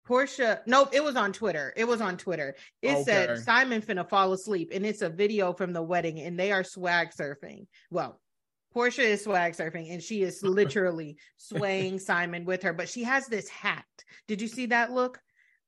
Porsha, 0.09 0.61
nope, 0.66 0.90
it 0.92 1.02
was 1.02 1.16
on 1.16 1.33
Twitter. 1.33 1.72
It 1.76 1.85
was 1.85 2.00
on 2.00 2.16
Twitter. 2.16 2.57
It 2.81 2.94
okay. 2.94 3.02
said 3.05 3.38
Simon 3.38 3.83
finna 3.83 4.09
fall 4.09 4.33
asleep, 4.33 4.70
and 4.74 4.85
it's 4.85 5.02
a 5.02 5.09
video 5.09 5.52
from 5.52 5.72
the 5.72 5.83
wedding, 5.83 6.20
and 6.20 6.38
they 6.38 6.50
are 6.50 6.64
swag 6.64 7.11
surfing. 7.11 7.66
Well, 7.90 8.20
Porsha 8.74 9.00
is 9.00 9.24
swag 9.24 9.54
surfing 9.54 9.92
and 9.92 10.02
she 10.02 10.22
is 10.22 10.42
literally 10.42 11.16
swaying 11.37 11.98
Simon 11.98 12.44
with 12.44 12.62
her, 12.62 12.72
but 12.72 12.88
she 12.88 13.04
has 13.04 13.26
this 13.26 13.48
hat. 13.48 13.85
Did 14.28 14.40
you 14.40 14.48
see 14.48 14.66
that 14.66 14.92
look? 14.92 15.20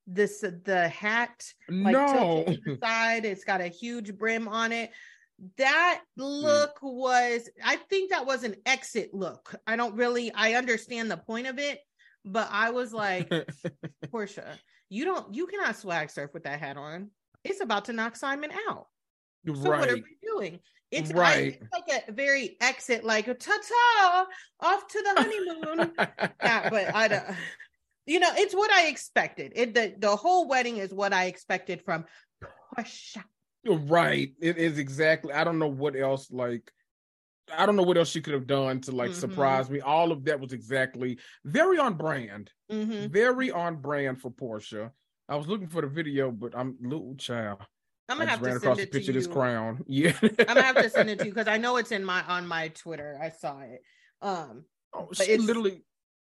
This 0.06 0.40
the 0.40 0.88
hat 0.88 1.44
like 1.68 1.92
no 1.92 2.44
side, 2.82 3.24
it's 3.24 3.44
got 3.44 3.62
a 3.62 3.68
huge 3.68 4.16
brim 4.18 4.48
on 4.48 4.70
it. 4.72 4.90
That 5.56 6.02
hmm. 6.16 6.22
look 6.22 6.78
was, 6.82 7.48
I 7.64 7.76
think 7.76 8.10
that 8.10 8.26
was 8.26 8.44
an 8.44 8.56
exit 8.66 9.14
look. 9.14 9.54
I 9.66 9.76
don't 9.76 9.96
really, 9.96 10.32
I 10.34 10.54
understand 10.54 11.10
the 11.10 11.16
point 11.16 11.46
of 11.46 11.58
it, 11.58 11.80
but 12.24 12.48
I 12.50 12.70
was 12.70 12.92
like, 12.92 13.30
Porsha, 14.06 14.46
you 14.90 15.04
don't, 15.04 15.34
you 15.34 15.46
cannot 15.46 15.76
swag 15.76 16.10
surf 16.10 16.30
with 16.34 16.44
that 16.44 16.60
hat 16.60 16.76
on. 16.76 17.10
It's 17.42 17.62
about 17.62 17.86
to 17.86 17.92
knock 17.92 18.16
Simon 18.16 18.50
out. 18.68 18.86
So 19.46 19.52
right. 19.52 19.80
what 19.80 19.90
are 19.90 19.96
we 19.96 20.16
doing? 20.22 20.60
It's 20.94 21.12
right. 21.12 21.36
I, 21.36 21.58
it's 21.60 21.72
like 21.72 22.04
a 22.08 22.12
very 22.12 22.56
exit, 22.60 23.04
like 23.04 23.26
ta-ta 23.26 24.26
off 24.60 24.86
to 24.88 25.02
the 25.02 25.22
honeymoon. 25.22 25.92
yeah, 26.42 26.70
but 26.70 26.94
I 26.94 27.08
don't. 27.08 27.24
You 28.06 28.20
know, 28.20 28.30
it's 28.36 28.54
what 28.54 28.70
I 28.70 28.88
expected. 28.88 29.52
It 29.54 29.74
the 29.74 29.94
the 29.98 30.14
whole 30.14 30.46
wedding 30.46 30.76
is 30.76 30.92
what 30.92 31.12
I 31.12 31.24
expected 31.24 31.82
from 31.82 32.04
Porsha. 32.76 33.24
Right. 33.66 34.32
It 34.40 34.58
is 34.58 34.78
exactly. 34.78 35.32
I 35.32 35.44
don't 35.44 35.58
know 35.58 35.68
what 35.68 35.96
else 35.96 36.30
like. 36.30 36.70
I 37.52 37.66
don't 37.66 37.76
know 37.76 37.82
what 37.82 37.98
else 37.98 38.08
she 38.08 38.22
could 38.22 38.34
have 38.34 38.46
done 38.46 38.80
to 38.82 38.92
like 38.92 39.10
mm-hmm. 39.10 39.20
surprise 39.20 39.68
me. 39.68 39.80
All 39.80 40.12
of 40.12 40.24
that 40.24 40.40
was 40.40 40.52
exactly 40.52 41.18
very 41.44 41.78
on 41.78 41.94
brand. 41.94 42.50
Mm-hmm. 42.70 43.12
Very 43.12 43.50
on 43.50 43.76
brand 43.76 44.20
for 44.20 44.30
Porsha. 44.30 44.90
I 45.28 45.36
was 45.36 45.46
looking 45.46 45.68
for 45.68 45.80
the 45.80 45.88
video, 45.88 46.30
but 46.30 46.56
I'm 46.56 46.76
little 46.80 47.14
child. 47.16 47.60
I'm 48.08 48.18
gonna 48.18 48.30
have 48.30 48.42
to 48.42 48.60
send 48.60 48.80
it 48.80 48.92
to 48.92 49.00
you. 49.00 49.12
This 49.12 49.26
crown, 49.26 49.84
yeah. 49.88 50.12
I'm 50.22 50.46
gonna 50.46 50.62
have 50.62 50.76
to 50.76 50.90
send 50.90 51.10
it 51.10 51.18
to 51.20 51.26
you 51.26 51.30
because 51.34 51.48
I 51.48 51.56
know 51.56 51.76
it's 51.76 51.92
in 51.92 52.04
my 52.04 52.22
on 52.24 52.46
my 52.46 52.68
Twitter. 52.68 53.18
I 53.20 53.30
saw 53.30 53.60
it. 53.60 53.82
Um, 54.20 54.64
oh, 54.92 55.08
she 55.12 55.36
literally, 55.38 55.84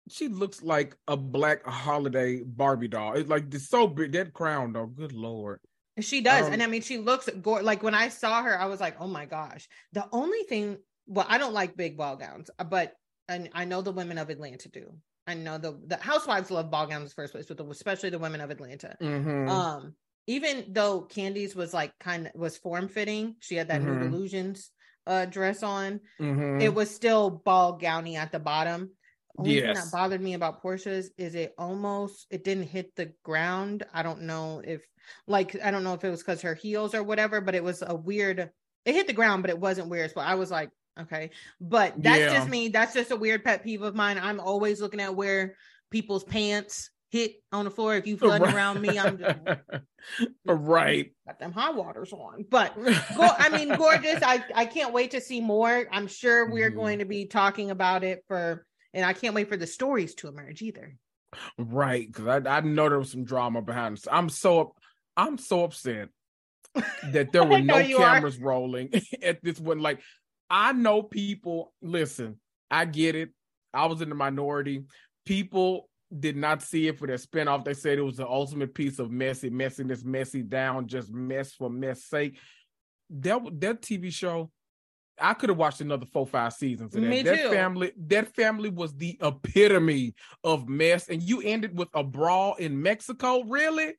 she 0.08 0.28
looks 0.28 0.62
like 0.62 0.96
a 1.08 1.16
black 1.16 1.64
holiday 1.66 2.42
Barbie 2.44 2.88
doll. 2.88 3.14
It's 3.14 3.30
like 3.30 3.52
it's 3.54 3.68
so 3.68 3.86
big. 3.86 4.12
That 4.12 4.32
crown, 4.32 4.72
though. 4.72 4.86
Good 4.86 5.12
lord. 5.12 5.60
She 6.00 6.22
does, 6.22 6.46
um, 6.46 6.54
and 6.54 6.62
I 6.62 6.66
mean, 6.66 6.82
she 6.82 6.98
looks 6.98 7.28
go- 7.40 7.60
like 7.60 7.82
when 7.82 7.94
I 7.94 8.08
saw 8.08 8.42
her, 8.42 8.58
I 8.58 8.66
was 8.66 8.80
like, 8.80 8.96
oh 9.00 9.06
my 9.06 9.26
gosh. 9.26 9.68
The 9.92 10.06
only 10.10 10.42
thing, 10.44 10.78
well, 11.06 11.26
I 11.28 11.36
don't 11.36 11.52
like 11.52 11.76
big 11.76 11.98
ball 11.98 12.16
gowns, 12.16 12.50
but 12.68 12.94
and 13.28 13.50
I 13.54 13.64
know 13.64 13.82
the 13.82 13.92
women 13.92 14.18
of 14.18 14.30
Atlanta 14.30 14.68
do. 14.68 14.92
I 15.26 15.34
know 15.34 15.58
the 15.58 15.78
the 15.86 15.96
housewives 15.96 16.50
love 16.50 16.70
ball 16.70 16.86
gowns 16.86 17.02
in 17.02 17.04
the 17.04 17.14
first 17.14 17.32
place, 17.32 17.46
but 17.46 17.56
the, 17.56 17.64
especially 17.66 18.10
the 18.10 18.18
women 18.18 18.40
of 18.40 18.50
Atlanta. 18.50 18.96
Mm-hmm. 19.00 19.48
Um, 19.48 19.94
even 20.26 20.66
though 20.68 21.02
Kandi's 21.02 21.54
was 21.54 21.74
like 21.74 21.92
kind 21.98 22.26
of 22.26 22.32
was 22.34 22.56
form 22.56 22.88
fitting, 22.88 23.36
she 23.40 23.56
had 23.56 23.68
that 23.68 23.80
mm-hmm. 23.80 24.00
Nude 24.02 24.12
Illusions 24.12 24.70
uh 25.06 25.24
dress 25.24 25.62
on. 25.62 26.00
Mm-hmm. 26.20 26.60
It 26.60 26.74
was 26.74 26.94
still 26.94 27.30
ball 27.30 27.78
gowny 27.78 28.16
at 28.16 28.32
the 28.32 28.38
bottom. 28.38 28.90
Only 29.38 29.54
yes. 29.54 29.64
thing 29.64 29.74
that 29.74 29.92
bothered 29.92 30.20
me 30.20 30.34
about 30.34 30.62
Porsha's 30.62 31.10
is 31.16 31.34
it 31.34 31.54
almost 31.56 32.26
it 32.30 32.44
didn't 32.44 32.68
hit 32.68 32.94
the 32.96 33.12
ground. 33.24 33.84
I 33.92 34.02
don't 34.02 34.22
know 34.22 34.62
if 34.64 34.82
like 35.26 35.56
I 35.62 35.70
don't 35.70 35.84
know 35.84 35.94
if 35.94 36.04
it 36.04 36.10
was 36.10 36.22
because 36.22 36.42
her 36.42 36.54
heels 36.54 36.94
or 36.94 37.02
whatever, 37.02 37.40
but 37.40 37.54
it 37.54 37.64
was 37.64 37.82
a 37.82 37.94
weird. 37.94 38.50
It 38.84 38.94
hit 38.94 39.06
the 39.06 39.12
ground, 39.12 39.42
but 39.42 39.50
it 39.50 39.58
wasn't 39.58 39.88
weird. 39.88 40.12
So 40.12 40.20
I 40.20 40.34
was 40.34 40.50
like, 40.50 40.70
okay, 41.00 41.30
but 41.60 41.94
that's 41.96 42.18
yeah. 42.18 42.34
just 42.34 42.48
me. 42.48 42.68
That's 42.68 42.94
just 42.94 43.10
a 43.10 43.16
weird 43.16 43.44
pet 43.44 43.62
peeve 43.64 43.82
of 43.82 43.94
mine. 43.94 44.18
I'm 44.18 44.40
always 44.40 44.80
looking 44.80 45.00
at 45.00 45.14
where 45.14 45.56
people's 45.90 46.24
pants 46.24 46.90
hit 47.12 47.34
on 47.52 47.66
the 47.66 47.70
floor. 47.70 47.94
If 47.94 48.06
you 48.06 48.16
flooding 48.18 48.46
right. 48.46 48.54
around 48.54 48.80
me, 48.80 48.98
I'm 48.98 49.18
just 49.18 49.38
right. 50.46 51.12
Got 51.26 51.38
them 51.38 51.52
high 51.52 51.70
waters 51.70 52.12
on. 52.12 52.46
But 52.50 52.74
go, 52.74 53.30
I 53.38 53.50
mean, 53.50 53.76
gorgeous. 53.76 54.20
I 54.22 54.42
I 54.54 54.66
can't 54.66 54.92
wait 54.92 55.12
to 55.12 55.20
see 55.20 55.40
more. 55.40 55.86
I'm 55.92 56.08
sure 56.08 56.50
we're 56.50 56.72
mm. 56.72 56.76
going 56.76 56.98
to 56.98 57.04
be 57.04 57.26
talking 57.26 57.70
about 57.70 58.02
it 58.02 58.24
for, 58.26 58.66
and 58.92 59.04
I 59.04 59.12
can't 59.12 59.34
wait 59.34 59.48
for 59.48 59.56
the 59.56 59.66
stories 59.66 60.14
to 60.16 60.28
emerge 60.28 60.62
either. 60.62 60.96
Right, 61.56 62.06
because 62.06 62.26
I 62.26 62.56
I 62.56 62.60
know 62.62 62.88
there 62.88 62.98
was 62.98 63.12
some 63.12 63.24
drama 63.24 63.62
behind 63.62 63.98
this. 63.98 64.08
I'm 64.10 64.28
so 64.28 64.74
I'm 65.16 65.38
so 65.38 65.64
upset 65.64 66.08
that 67.10 67.32
there 67.32 67.44
were 67.44 67.60
no 67.60 67.74
cameras 67.74 68.38
are. 68.38 68.44
rolling 68.44 68.90
at 69.22 69.42
this 69.42 69.60
one. 69.60 69.80
Like 69.80 70.00
I 70.50 70.72
know 70.72 71.02
people. 71.02 71.72
Listen, 71.82 72.40
I 72.70 72.86
get 72.86 73.14
it. 73.14 73.30
I 73.74 73.86
was 73.86 74.02
in 74.02 74.08
the 74.08 74.14
minority. 74.14 74.84
People 75.24 75.88
did 76.18 76.36
not 76.36 76.62
see 76.62 76.88
it 76.88 76.98
for 76.98 77.06
their 77.06 77.16
spinoff. 77.16 77.64
They 77.64 77.74
said 77.74 77.98
it 77.98 78.02
was 78.02 78.16
the 78.16 78.28
ultimate 78.28 78.74
piece 78.74 78.98
of 78.98 79.10
messy, 79.10 79.50
messiness, 79.50 80.04
messy 80.04 80.42
down, 80.42 80.86
just 80.86 81.10
mess 81.10 81.52
for 81.52 81.70
mess 81.70 82.04
sake. 82.04 82.38
That 83.10 83.40
that 83.60 83.82
TV 83.82 84.12
show, 84.12 84.50
I 85.20 85.34
could 85.34 85.48
have 85.48 85.58
watched 85.58 85.80
another 85.80 86.06
four, 86.06 86.26
five 86.26 86.52
seasons 86.52 86.94
of 86.94 87.00
that. 87.00 87.08
Me 87.08 87.22
that 87.22 87.42
too. 87.42 87.50
family, 87.50 87.92
that 88.06 88.34
family 88.34 88.70
was 88.70 88.94
the 88.94 89.18
epitome 89.20 90.14
of 90.44 90.68
mess. 90.68 91.08
And 91.08 91.22
you 91.22 91.42
ended 91.42 91.76
with 91.76 91.88
a 91.94 92.02
brawl 92.02 92.54
in 92.54 92.80
Mexico. 92.80 93.42
Really? 93.44 93.94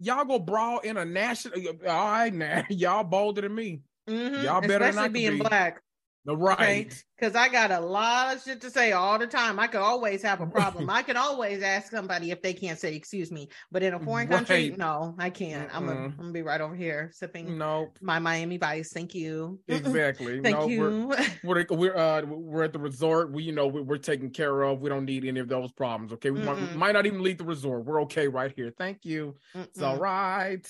Y'all 0.00 0.24
go 0.24 0.38
brawl 0.38 0.80
international. 0.80 1.58
All 1.86 2.10
right, 2.10 2.34
now 2.34 2.64
y'all 2.70 3.04
bolder 3.04 3.42
than 3.42 3.54
me. 3.54 3.80
Mm-hmm. 4.08 4.44
Y'all 4.44 4.60
better 4.60 4.84
Especially 4.84 5.02
not 5.02 5.12
being 5.12 5.32
be. 5.32 5.40
black. 5.40 5.80
Right. 6.26 7.04
Because 7.18 7.36
okay? 7.36 7.44
I 7.44 7.48
got 7.48 7.70
a 7.70 7.80
lot 7.80 8.34
of 8.34 8.42
shit 8.42 8.60
to 8.62 8.70
say 8.70 8.92
all 8.92 9.18
the 9.18 9.26
time. 9.26 9.58
I 9.58 9.66
could 9.66 9.80
always 9.80 10.22
have 10.22 10.40
a 10.40 10.46
problem. 10.46 10.88
I 10.90 11.02
could 11.02 11.16
always 11.16 11.62
ask 11.62 11.90
somebody 11.90 12.30
if 12.30 12.40
they 12.40 12.54
can't 12.54 12.78
say 12.78 12.94
excuse 12.94 13.30
me. 13.30 13.48
But 13.70 13.82
in 13.82 13.94
a 13.94 13.98
foreign 13.98 14.28
right. 14.28 14.36
country, 14.36 14.74
no, 14.76 15.14
I 15.18 15.30
can't. 15.30 15.74
I'm 15.74 15.86
gonna, 15.86 16.00
I'm 16.00 16.16
gonna 16.16 16.32
be 16.32 16.42
right 16.42 16.60
over 16.60 16.74
here 16.74 17.10
sipping 17.14 17.58
nope. 17.58 17.98
my 18.00 18.18
Miami 18.18 18.56
Vice. 18.56 18.92
Thank 18.92 19.14
you. 19.14 19.60
Exactly. 19.68 20.40
Thank 20.42 20.58
no, 20.58 20.66
you. 20.66 20.80
We're, 20.80 21.24
we're, 21.44 21.66
we're 21.70 21.96
uh 21.96 22.22
we're 22.22 22.64
at 22.64 22.72
the 22.72 22.78
resort. 22.78 23.30
We 23.30 23.42
you 23.42 23.52
know 23.52 23.66
we're, 23.66 23.82
we're 23.82 23.98
taken 23.98 24.30
care 24.30 24.62
of. 24.62 24.80
We 24.80 24.88
don't 24.88 25.04
need 25.04 25.24
any 25.24 25.40
of 25.40 25.48
those 25.48 25.72
problems. 25.72 26.12
Okay. 26.14 26.30
We 26.30 26.40
might, 26.40 26.56
we 26.56 26.76
might, 26.76 26.92
not 26.92 27.06
even 27.06 27.22
leave 27.22 27.38
the 27.38 27.44
resort. 27.44 27.84
We're 27.84 28.02
okay 28.02 28.28
right 28.28 28.52
here. 28.54 28.72
Thank 28.76 29.04
you. 29.04 29.36
Mm-mm. 29.54 29.64
It's 29.64 29.82
all 29.82 29.98
right. 29.98 30.66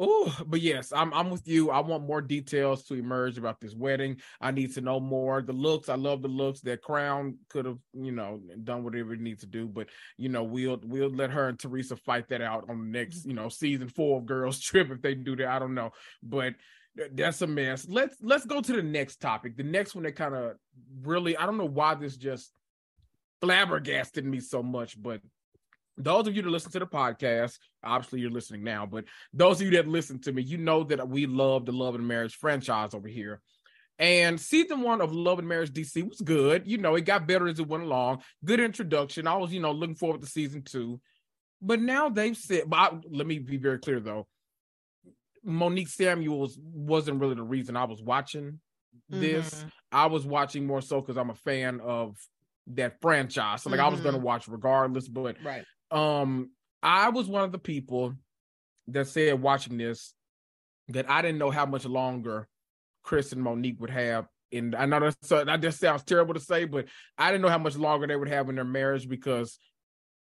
Oh, 0.00 0.32
but 0.46 0.60
yes, 0.60 0.92
I'm 0.92 1.12
I'm 1.12 1.28
with 1.28 1.48
you. 1.48 1.70
I 1.70 1.80
want 1.80 2.06
more 2.06 2.20
details 2.20 2.84
to 2.84 2.94
emerge 2.94 3.36
about 3.36 3.60
this 3.60 3.74
wedding. 3.74 4.20
I 4.40 4.52
need 4.52 4.72
to 4.74 4.80
know 4.80 5.00
more. 5.00 5.42
The 5.42 5.52
looks, 5.52 5.88
I 5.88 5.96
love 5.96 6.22
the 6.22 6.28
looks. 6.28 6.60
That 6.60 6.82
crown 6.82 7.38
could 7.48 7.64
have, 7.64 7.78
you 7.92 8.12
know, 8.12 8.40
done 8.62 8.84
whatever 8.84 9.14
it 9.14 9.20
needs 9.20 9.40
to 9.40 9.46
do. 9.46 9.66
But 9.66 9.88
you 10.16 10.28
know, 10.28 10.44
we'll 10.44 10.80
we'll 10.84 11.10
let 11.10 11.30
her 11.30 11.48
and 11.48 11.58
Teresa 11.58 11.96
fight 11.96 12.28
that 12.28 12.40
out 12.40 12.70
on 12.70 12.78
the 12.78 12.98
next, 12.98 13.26
you 13.26 13.34
know, 13.34 13.48
season 13.48 13.88
four 13.88 14.18
of 14.18 14.26
Girls 14.26 14.60
Trip 14.60 14.90
if 14.90 15.02
they 15.02 15.14
do 15.14 15.34
that. 15.36 15.48
I 15.48 15.58
don't 15.58 15.74
know, 15.74 15.90
but 16.22 16.54
that's 17.12 17.42
a 17.42 17.46
mess. 17.48 17.86
Let's 17.88 18.16
let's 18.22 18.46
go 18.46 18.60
to 18.60 18.72
the 18.72 18.82
next 18.82 19.20
topic. 19.20 19.56
The 19.56 19.64
next 19.64 19.96
one 19.96 20.04
that 20.04 20.16
kind 20.16 20.34
of 20.34 20.52
really, 21.02 21.36
I 21.36 21.44
don't 21.44 21.58
know 21.58 21.64
why 21.64 21.94
this 21.94 22.16
just 22.16 22.52
flabbergasted 23.40 24.24
me 24.24 24.40
so 24.40 24.62
much, 24.62 25.00
but 25.00 25.20
those 25.98 26.28
of 26.28 26.36
you 26.36 26.42
that 26.42 26.48
listen 26.48 26.70
to 26.72 26.78
the 26.78 26.86
podcast, 26.86 27.58
obviously 27.82 28.20
you're 28.20 28.30
listening 28.30 28.62
now, 28.62 28.86
but 28.86 29.04
those 29.32 29.60
of 29.60 29.66
you 29.66 29.76
that 29.76 29.88
listen 29.88 30.20
to 30.22 30.32
me, 30.32 30.42
you 30.42 30.56
know 30.56 30.84
that 30.84 31.08
we 31.08 31.26
love 31.26 31.66
the 31.66 31.72
Love 31.72 31.94
and 31.94 32.06
Marriage 32.06 32.36
franchise 32.36 32.94
over 32.94 33.08
here. 33.08 33.40
And 33.98 34.40
season 34.40 34.82
one 34.82 35.00
of 35.00 35.12
Love 35.12 35.40
and 35.40 35.48
Marriage 35.48 35.72
DC 35.72 36.08
was 36.08 36.20
good. 36.20 36.66
You 36.66 36.78
know, 36.78 36.94
it 36.94 37.04
got 37.04 37.26
better 37.26 37.48
as 37.48 37.58
it 37.58 37.66
went 37.66 37.82
along. 37.82 38.22
Good 38.44 38.60
introduction. 38.60 39.26
I 39.26 39.36
was, 39.36 39.52
you 39.52 39.60
know, 39.60 39.72
looking 39.72 39.96
forward 39.96 40.22
to 40.22 40.28
season 40.28 40.62
two. 40.62 41.00
But 41.60 41.80
now 41.80 42.08
they've 42.08 42.36
said, 42.36 42.64
but 42.68 42.76
I, 42.76 42.90
let 43.10 43.26
me 43.26 43.40
be 43.40 43.56
very 43.56 43.80
clear 43.80 43.98
though. 43.98 44.28
Monique 45.44 45.88
Samuels 45.88 46.56
wasn't 46.60 47.20
really 47.20 47.34
the 47.34 47.42
reason 47.42 47.76
I 47.76 47.84
was 47.84 48.00
watching 48.00 48.60
this. 49.08 49.54
Mm-hmm. 49.54 49.68
I 49.90 50.06
was 50.06 50.24
watching 50.24 50.66
more 50.66 50.80
so 50.80 51.00
because 51.00 51.16
I'm 51.16 51.30
a 51.30 51.34
fan 51.34 51.80
of 51.80 52.16
that 52.68 53.00
franchise. 53.00 53.62
So 53.62 53.70
like 53.70 53.80
mm-hmm. 53.80 53.86
I 53.86 53.90
was 53.90 54.00
gonna 54.00 54.18
mm-hmm. 54.18 54.26
watch 54.26 54.46
regardless, 54.46 55.08
but 55.08 55.36
right 55.42 55.64
um 55.90 56.50
I 56.82 57.08
was 57.10 57.26
one 57.26 57.44
of 57.44 57.52
the 57.52 57.58
people 57.58 58.14
that 58.88 59.08
said 59.08 59.40
watching 59.40 59.78
this 59.78 60.14
that 60.88 61.10
I 61.10 61.22
didn't 61.22 61.38
know 61.38 61.50
how 61.50 61.66
much 61.66 61.84
longer 61.84 62.48
Chris 63.02 63.32
and 63.32 63.42
Monique 63.42 63.80
would 63.80 63.90
have. 63.90 64.26
And 64.52 64.74
I 64.74 64.86
know 64.86 65.00
that's, 65.00 65.28
that 65.28 65.60
just 65.60 65.80
sounds 65.80 66.04
terrible 66.04 66.34
to 66.34 66.40
say, 66.40 66.64
but 66.64 66.86
I 67.18 67.30
didn't 67.30 67.42
know 67.42 67.50
how 67.50 67.58
much 67.58 67.76
longer 67.76 68.06
they 68.06 68.16
would 68.16 68.28
have 68.28 68.48
in 68.48 68.54
their 68.54 68.64
marriage 68.64 69.08
because 69.08 69.58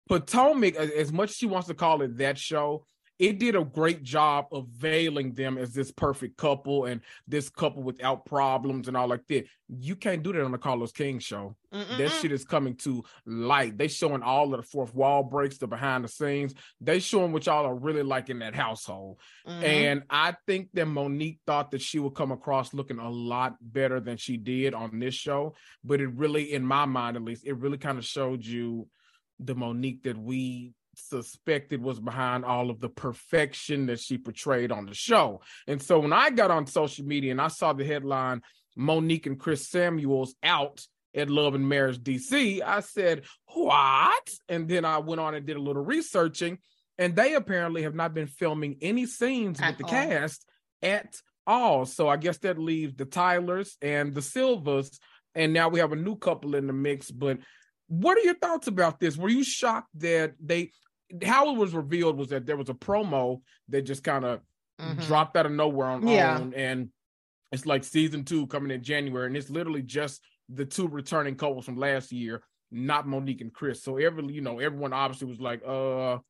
Potomac, 0.08 0.74
as 0.74 1.12
much 1.12 1.30
as 1.30 1.36
she 1.36 1.46
wants 1.46 1.68
to 1.68 1.74
call 1.74 2.02
it 2.02 2.16
that 2.18 2.38
show, 2.38 2.84
it 3.18 3.38
did 3.38 3.56
a 3.56 3.64
great 3.64 4.02
job 4.02 4.46
of 4.52 4.68
veiling 4.68 5.34
them 5.34 5.58
as 5.58 5.74
this 5.74 5.90
perfect 5.90 6.36
couple 6.36 6.84
and 6.84 7.00
this 7.26 7.48
couple 7.48 7.82
without 7.82 8.24
problems 8.24 8.86
and 8.86 8.96
all 8.96 9.08
like 9.08 9.26
that. 9.28 9.46
You 9.68 9.96
can't 9.96 10.22
do 10.22 10.32
that 10.32 10.44
on 10.44 10.52
the 10.52 10.58
Carlos 10.58 10.92
King 10.92 11.18
show. 11.18 11.56
Mm-mm-mm. 11.74 11.98
That 11.98 12.10
shit 12.10 12.32
is 12.32 12.44
coming 12.44 12.76
to 12.76 13.04
light. 13.26 13.76
They 13.76 13.88
showing 13.88 14.22
all 14.22 14.54
of 14.54 14.60
the 14.60 14.66
fourth 14.66 14.94
wall 14.94 15.24
breaks, 15.24 15.58
the 15.58 15.66
behind 15.66 16.04
the 16.04 16.08
scenes. 16.08 16.54
They 16.80 17.00
showing 17.00 17.32
what 17.32 17.46
y'all 17.46 17.66
are 17.66 17.74
really 17.74 18.04
like 18.04 18.30
in 18.30 18.38
that 18.38 18.54
household. 18.54 19.18
Mm-hmm. 19.46 19.64
And 19.64 20.02
I 20.08 20.36
think 20.46 20.68
that 20.74 20.86
Monique 20.86 21.40
thought 21.46 21.72
that 21.72 21.82
she 21.82 21.98
would 21.98 22.14
come 22.14 22.30
across 22.32 22.72
looking 22.72 22.98
a 22.98 23.10
lot 23.10 23.56
better 23.60 24.00
than 24.00 24.16
she 24.16 24.36
did 24.36 24.74
on 24.74 25.00
this 25.00 25.14
show. 25.14 25.54
But 25.84 26.00
it 26.00 26.08
really, 26.14 26.52
in 26.52 26.64
my 26.64 26.86
mind 26.86 27.16
at 27.16 27.24
least, 27.24 27.44
it 27.44 27.56
really 27.56 27.78
kind 27.78 27.98
of 27.98 28.04
showed 28.04 28.44
you 28.44 28.86
the 29.40 29.54
Monique 29.54 30.04
that 30.04 30.16
we 30.16 30.74
suspected 30.98 31.82
was 31.82 32.00
behind 32.00 32.44
all 32.44 32.70
of 32.70 32.80
the 32.80 32.88
perfection 32.88 33.86
that 33.86 34.00
she 34.00 34.18
portrayed 34.18 34.72
on 34.72 34.86
the 34.86 34.94
show. 34.94 35.40
And 35.66 35.82
so 35.82 36.00
when 36.00 36.12
I 36.12 36.30
got 36.30 36.50
on 36.50 36.66
social 36.66 37.04
media 37.04 37.32
and 37.32 37.40
I 37.40 37.48
saw 37.48 37.72
the 37.72 37.84
headline, 37.84 38.42
Monique 38.76 39.26
and 39.26 39.38
Chris 39.38 39.68
Samuels 39.68 40.34
out 40.42 40.86
at 41.14 41.30
Love 41.30 41.54
and 41.54 41.68
Marriage 41.68 41.98
DC, 41.98 42.62
I 42.62 42.80
said, 42.80 43.24
What? 43.54 44.30
And 44.48 44.68
then 44.68 44.84
I 44.84 44.98
went 44.98 45.20
on 45.20 45.34
and 45.34 45.46
did 45.46 45.56
a 45.56 45.62
little 45.62 45.84
researching, 45.84 46.58
and 46.98 47.16
they 47.16 47.34
apparently 47.34 47.82
have 47.82 47.94
not 47.94 48.14
been 48.14 48.26
filming 48.26 48.76
any 48.80 49.06
scenes 49.06 49.60
at 49.60 49.70
with 49.70 49.78
the 49.78 49.84
all. 49.84 49.90
cast 49.90 50.46
at 50.82 51.14
all. 51.46 51.86
So 51.86 52.08
I 52.08 52.16
guess 52.16 52.38
that 52.38 52.58
leaves 52.58 52.94
the 52.94 53.04
Tylers 53.04 53.76
and 53.82 54.14
the 54.14 54.22
Silvas. 54.22 54.98
And 55.34 55.52
now 55.52 55.68
we 55.68 55.80
have 55.80 55.92
a 55.92 55.96
new 55.96 56.16
couple 56.16 56.54
in 56.54 56.66
the 56.66 56.72
mix. 56.72 57.10
But 57.10 57.38
what 57.88 58.18
are 58.18 58.22
your 58.22 58.34
thoughts 58.34 58.66
about 58.66 59.00
this? 59.00 59.16
Were 59.16 59.28
you 59.28 59.42
shocked 59.42 59.88
that 59.94 60.34
they 60.40 60.72
how 61.24 61.50
it 61.50 61.58
was 61.58 61.72
revealed 61.72 62.16
was 62.16 62.28
that 62.28 62.46
there 62.46 62.56
was 62.56 62.68
a 62.68 62.74
promo 62.74 63.40
that 63.68 63.82
just 63.82 64.04
kind 64.04 64.24
of 64.24 64.40
mm-hmm. 64.80 65.00
dropped 65.02 65.36
out 65.36 65.46
of 65.46 65.52
nowhere 65.52 65.88
on 65.88 66.06
yeah. 66.06 66.38
own, 66.38 66.54
and 66.54 66.90
it's 67.52 67.66
like 67.66 67.84
season 67.84 68.24
two 68.24 68.46
coming 68.46 68.70
in 68.70 68.82
January, 68.82 69.26
and 69.26 69.36
it's 69.36 69.50
literally 69.50 69.82
just 69.82 70.20
the 70.48 70.64
two 70.64 70.88
returning 70.88 71.36
couples 71.36 71.64
from 71.64 71.76
last 71.76 72.12
year, 72.12 72.42
not 72.70 73.06
Monique 73.06 73.40
and 73.40 73.52
Chris. 73.52 73.82
So 73.82 73.96
every 73.96 74.32
you 74.32 74.40
know 74.40 74.58
everyone 74.58 74.92
obviously 74.92 75.28
was 75.28 75.40
like, 75.40 75.62
uh. 75.66 76.18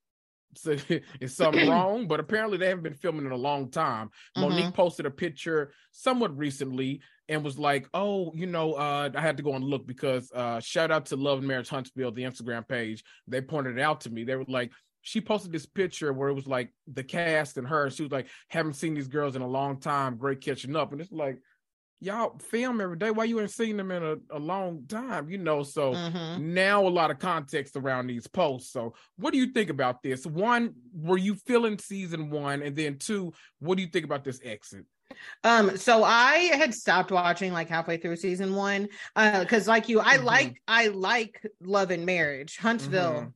So 0.56 0.78
is 1.20 1.36
something 1.36 1.68
wrong? 1.68 2.08
But 2.08 2.20
apparently 2.20 2.56
they 2.56 2.68
haven't 2.68 2.82
been 2.82 2.94
filming 2.94 3.26
in 3.26 3.32
a 3.32 3.36
long 3.36 3.70
time. 3.70 4.08
Mm-hmm. 4.34 4.40
Monique 4.40 4.74
posted 4.74 5.04
a 5.04 5.10
picture 5.10 5.74
somewhat 5.92 6.34
recently 6.38 7.02
and 7.28 7.44
was 7.44 7.58
like, 7.58 7.88
"Oh, 7.94 8.32
you 8.34 8.46
know, 8.46 8.74
uh, 8.74 9.10
I 9.14 9.20
had 9.20 9.36
to 9.36 9.42
go 9.42 9.54
and 9.54 9.64
look 9.64 9.86
because 9.86 10.30
uh, 10.32 10.60
shout 10.60 10.90
out 10.90 11.06
to 11.06 11.16
Love 11.16 11.38
and 11.38 11.48
Marriage 11.48 11.68
Huntsville, 11.68 12.12
the 12.12 12.22
Instagram 12.22 12.66
page. 12.66 13.02
They 13.26 13.40
pointed 13.40 13.78
it 13.78 13.82
out 13.82 14.02
to 14.02 14.10
me. 14.10 14.24
They 14.24 14.36
were 14.36 14.44
like, 14.48 14.72
she 15.02 15.20
posted 15.20 15.52
this 15.52 15.66
picture 15.66 16.12
where 16.12 16.28
it 16.28 16.34
was 16.34 16.46
like 16.46 16.70
the 16.92 17.04
cast 17.04 17.56
and 17.56 17.66
her. 17.66 17.90
She 17.90 18.02
was 18.02 18.12
like, 18.12 18.28
haven't 18.48 18.74
seen 18.74 18.94
these 18.94 19.08
girls 19.08 19.36
in 19.36 19.42
a 19.42 19.48
long 19.48 19.80
time. 19.80 20.16
Great 20.16 20.40
catching 20.40 20.76
up. 20.76 20.92
And 20.92 21.00
it's 21.00 21.12
like, 21.12 21.38
y'all 22.00 22.38
film 22.38 22.80
every 22.80 22.96
day. 22.96 23.10
Why 23.10 23.24
you 23.24 23.40
ain't 23.40 23.50
seen 23.50 23.76
them 23.76 23.90
in 23.90 24.02
a, 24.02 24.16
a 24.30 24.38
long 24.38 24.84
time? 24.88 25.30
You 25.30 25.38
know, 25.38 25.62
so 25.62 25.92
mm-hmm. 25.92 26.52
now 26.54 26.86
a 26.86 26.88
lot 26.88 27.10
of 27.10 27.18
context 27.18 27.76
around 27.76 28.06
these 28.06 28.26
posts. 28.26 28.72
So 28.72 28.94
what 29.16 29.32
do 29.32 29.38
you 29.38 29.52
think 29.52 29.70
about 29.70 30.02
this? 30.02 30.26
One, 30.26 30.74
were 30.92 31.18
you 31.18 31.34
feeling 31.34 31.78
season 31.78 32.30
one? 32.30 32.62
And 32.62 32.76
then 32.76 32.98
two, 32.98 33.32
what 33.60 33.76
do 33.76 33.82
you 33.82 33.88
think 33.88 34.04
about 34.04 34.24
this 34.24 34.40
exit? 34.44 34.84
Um, 35.44 35.76
so 35.76 36.04
I 36.04 36.50
had 36.54 36.74
stopped 36.74 37.10
watching 37.10 37.52
like 37.52 37.68
halfway 37.68 37.96
through 37.96 38.16
season 38.16 38.54
one. 38.54 38.88
Uh, 39.16 39.40
because 39.40 39.68
like 39.68 39.88
you, 39.88 40.00
I 40.00 40.16
mm-hmm. 40.16 40.26
like 40.26 40.62
I 40.66 40.88
like 40.88 41.40
love 41.60 41.90
and 41.90 42.04
marriage. 42.06 42.56
Huntsville. 42.56 43.32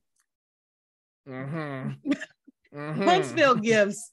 Mm-hmm. 1.29 2.13
mm-hmm. 2.75 3.03
Huntsville 3.09 3.57
gives 3.57 4.11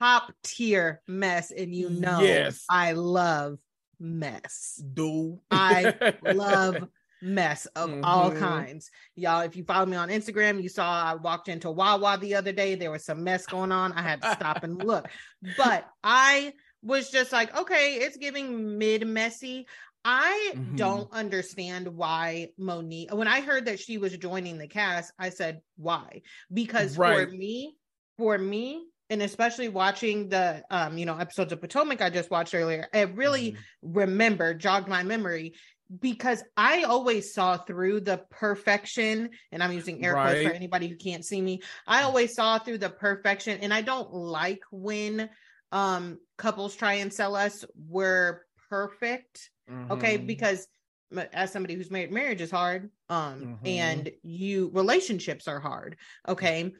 top 0.00 0.32
tier 0.42 1.02
mess, 1.06 1.50
and 1.50 1.74
you 1.74 1.90
know 1.90 2.20
yes. 2.20 2.64
I 2.68 2.92
love 2.92 3.58
mess. 3.98 4.82
Do 4.92 5.40
I 5.50 6.14
love 6.22 6.88
mess 7.22 7.66
of 7.76 7.90
mm-hmm. 7.90 8.04
all 8.04 8.30
kinds. 8.30 8.90
Y'all, 9.14 9.40
if 9.40 9.56
you 9.56 9.64
follow 9.64 9.86
me 9.86 9.96
on 9.96 10.08
Instagram, 10.08 10.62
you 10.62 10.68
saw 10.68 11.04
I 11.04 11.14
walked 11.14 11.48
into 11.48 11.70
Wawa 11.70 12.18
the 12.20 12.34
other 12.34 12.52
day. 12.52 12.74
There 12.74 12.90
was 12.90 13.04
some 13.04 13.24
mess 13.24 13.46
going 13.46 13.72
on. 13.72 13.92
I 13.92 14.02
had 14.02 14.22
to 14.22 14.32
stop 14.32 14.64
and 14.64 14.82
look. 14.82 15.08
But 15.56 15.88
I 16.04 16.52
was 16.82 17.10
just 17.10 17.32
like, 17.32 17.56
okay, 17.56 17.94
it's 17.94 18.16
giving 18.16 18.78
mid 18.78 19.06
messy. 19.06 19.66
I 20.04 20.52
mm-hmm. 20.54 20.76
don't 20.76 21.12
understand 21.12 21.88
why 21.88 22.50
Monique, 22.58 23.12
when 23.12 23.26
I 23.26 23.40
heard 23.40 23.64
that 23.66 23.80
she 23.80 23.98
was 23.98 24.16
joining 24.16 24.56
the 24.56 24.68
cast, 24.68 25.12
I 25.18 25.30
said, 25.30 25.62
why? 25.76 26.22
Because 26.52 26.96
right. 26.96 27.28
for 27.28 27.34
me, 27.34 27.76
for 28.16 28.38
me, 28.38 28.86
and 29.10 29.22
especially 29.22 29.68
watching 29.68 30.28
the 30.28 30.64
um 30.70 30.98
you 30.98 31.06
know 31.06 31.16
episodes 31.16 31.52
of 31.52 31.60
Potomac 31.60 32.00
I 32.00 32.10
just 32.10 32.30
watched 32.30 32.54
earlier, 32.54 32.88
it 32.92 33.14
really 33.14 33.52
mm-hmm. 33.52 33.98
remembered, 33.98 34.60
jogged 34.60 34.88
my 34.88 35.02
memory 35.02 35.54
because 36.00 36.42
I 36.56 36.82
always 36.82 37.32
saw 37.32 37.56
through 37.58 38.00
the 38.00 38.22
perfection, 38.30 39.30
and 39.52 39.62
I'm 39.62 39.72
using 39.72 40.04
air 40.04 40.14
quotes 40.14 40.34
right. 40.34 40.46
for 40.46 40.52
anybody 40.52 40.88
who 40.88 40.96
can't 40.96 41.24
see 41.24 41.40
me. 41.40 41.60
I 41.86 42.02
always 42.02 42.34
saw 42.34 42.58
through 42.58 42.78
the 42.78 42.90
perfection, 42.90 43.60
and 43.60 43.72
I 43.72 43.82
don't 43.82 44.12
like 44.12 44.60
when 44.70 45.28
um 45.72 46.18
couples 46.38 46.74
try 46.76 46.94
and 46.94 47.12
sell 47.12 47.34
us 47.34 47.64
we're 47.88 48.42
perfect. 48.68 49.50
Mm-hmm. 49.70 49.92
Okay, 49.92 50.16
because 50.16 50.66
as 51.32 51.52
somebody 51.52 51.74
who's 51.74 51.90
married, 51.90 52.10
marriage 52.10 52.40
is 52.40 52.50
hard. 52.50 52.90
Um, 53.08 53.40
mm-hmm. 53.40 53.66
and 53.66 54.10
you 54.22 54.70
relationships 54.72 55.48
are 55.48 55.60
hard. 55.60 55.96
Okay 56.28 56.72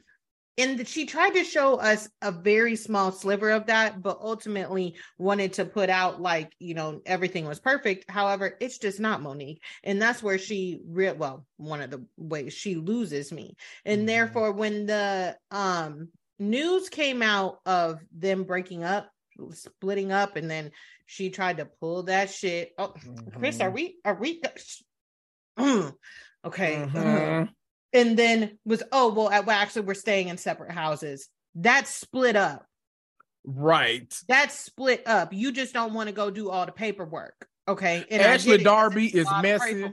and 0.57 0.87
she 0.87 1.05
tried 1.05 1.31
to 1.31 1.43
show 1.43 1.75
us 1.75 2.09
a 2.21 2.31
very 2.31 2.75
small 2.75 3.11
sliver 3.11 3.51
of 3.51 3.67
that 3.67 4.01
but 4.01 4.17
ultimately 4.21 4.95
wanted 5.17 5.53
to 5.53 5.65
put 5.65 5.89
out 5.89 6.21
like 6.21 6.53
you 6.59 6.73
know 6.73 7.01
everything 7.05 7.45
was 7.45 7.59
perfect 7.59 8.09
however 8.09 8.57
it's 8.59 8.77
just 8.77 8.99
not 8.99 9.21
monique 9.21 9.61
and 9.83 10.01
that's 10.01 10.23
where 10.23 10.37
she 10.37 10.79
re- 10.87 11.13
well 11.13 11.45
one 11.57 11.81
of 11.81 11.91
the 11.91 12.03
ways 12.17 12.53
she 12.53 12.75
loses 12.75 13.31
me 13.31 13.55
and 13.85 13.99
mm-hmm. 13.99 14.07
therefore 14.07 14.51
when 14.51 14.85
the 14.85 15.35
um 15.51 16.09
news 16.39 16.89
came 16.89 17.21
out 17.21 17.59
of 17.65 17.99
them 18.11 18.43
breaking 18.43 18.83
up 18.83 19.09
splitting 19.51 20.11
up 20.11 20.35
and 20.35 20.49
then 20.49 20.71
she 21.05 21.29
tried 21.29 21.57
to 21.57 21.65
pull 21.79 22.03
that 22.03 22.29
shit. 22.31 22.71
Oh 22.77 22.93
mm-hmm. 22.97 23.39
chris 23.39 23.59
are 23.59 23.69
we 23.69 23.97
are 24.03 24.15
we 24.15 24.41
okay. 25.59 25.91
Mm-hmm. 26.45 27.43
And 27.93 28.17
then 28.17 28.57
was 28.65 28.83
oh 28.91 29.13
well, 29.13 29.29
well 29.29 29.51
actually 29.51 29.83
we're 29.83 29.93
staying 29.93 30.29
in 30.29 30.37
separate 30.37 30.71
houses. 30.71 31.27
That's 31.53 31.93
split 31.93 32.35
up. 32.35 32.65
Right. 33.45 34.13
That's 34.27 34.57
split 34.57 35.07
up. 35.07 35.33
You 35.33 35.51
just 35.51 35.73
don't 35.73 35.93
want 35.93 36.09
to 36.09 36.13
go 36.13 36.31
do 36.31 36.49
all 36.49 36.65
the 36.65 36.71
paperwork 36.71 37.47
okay? 37.67 38.05
And 38.09 38.21
ashley 38.21 38.57
darby 38.57 39.07
is 39.07 39.27
messy. 39.41 39.91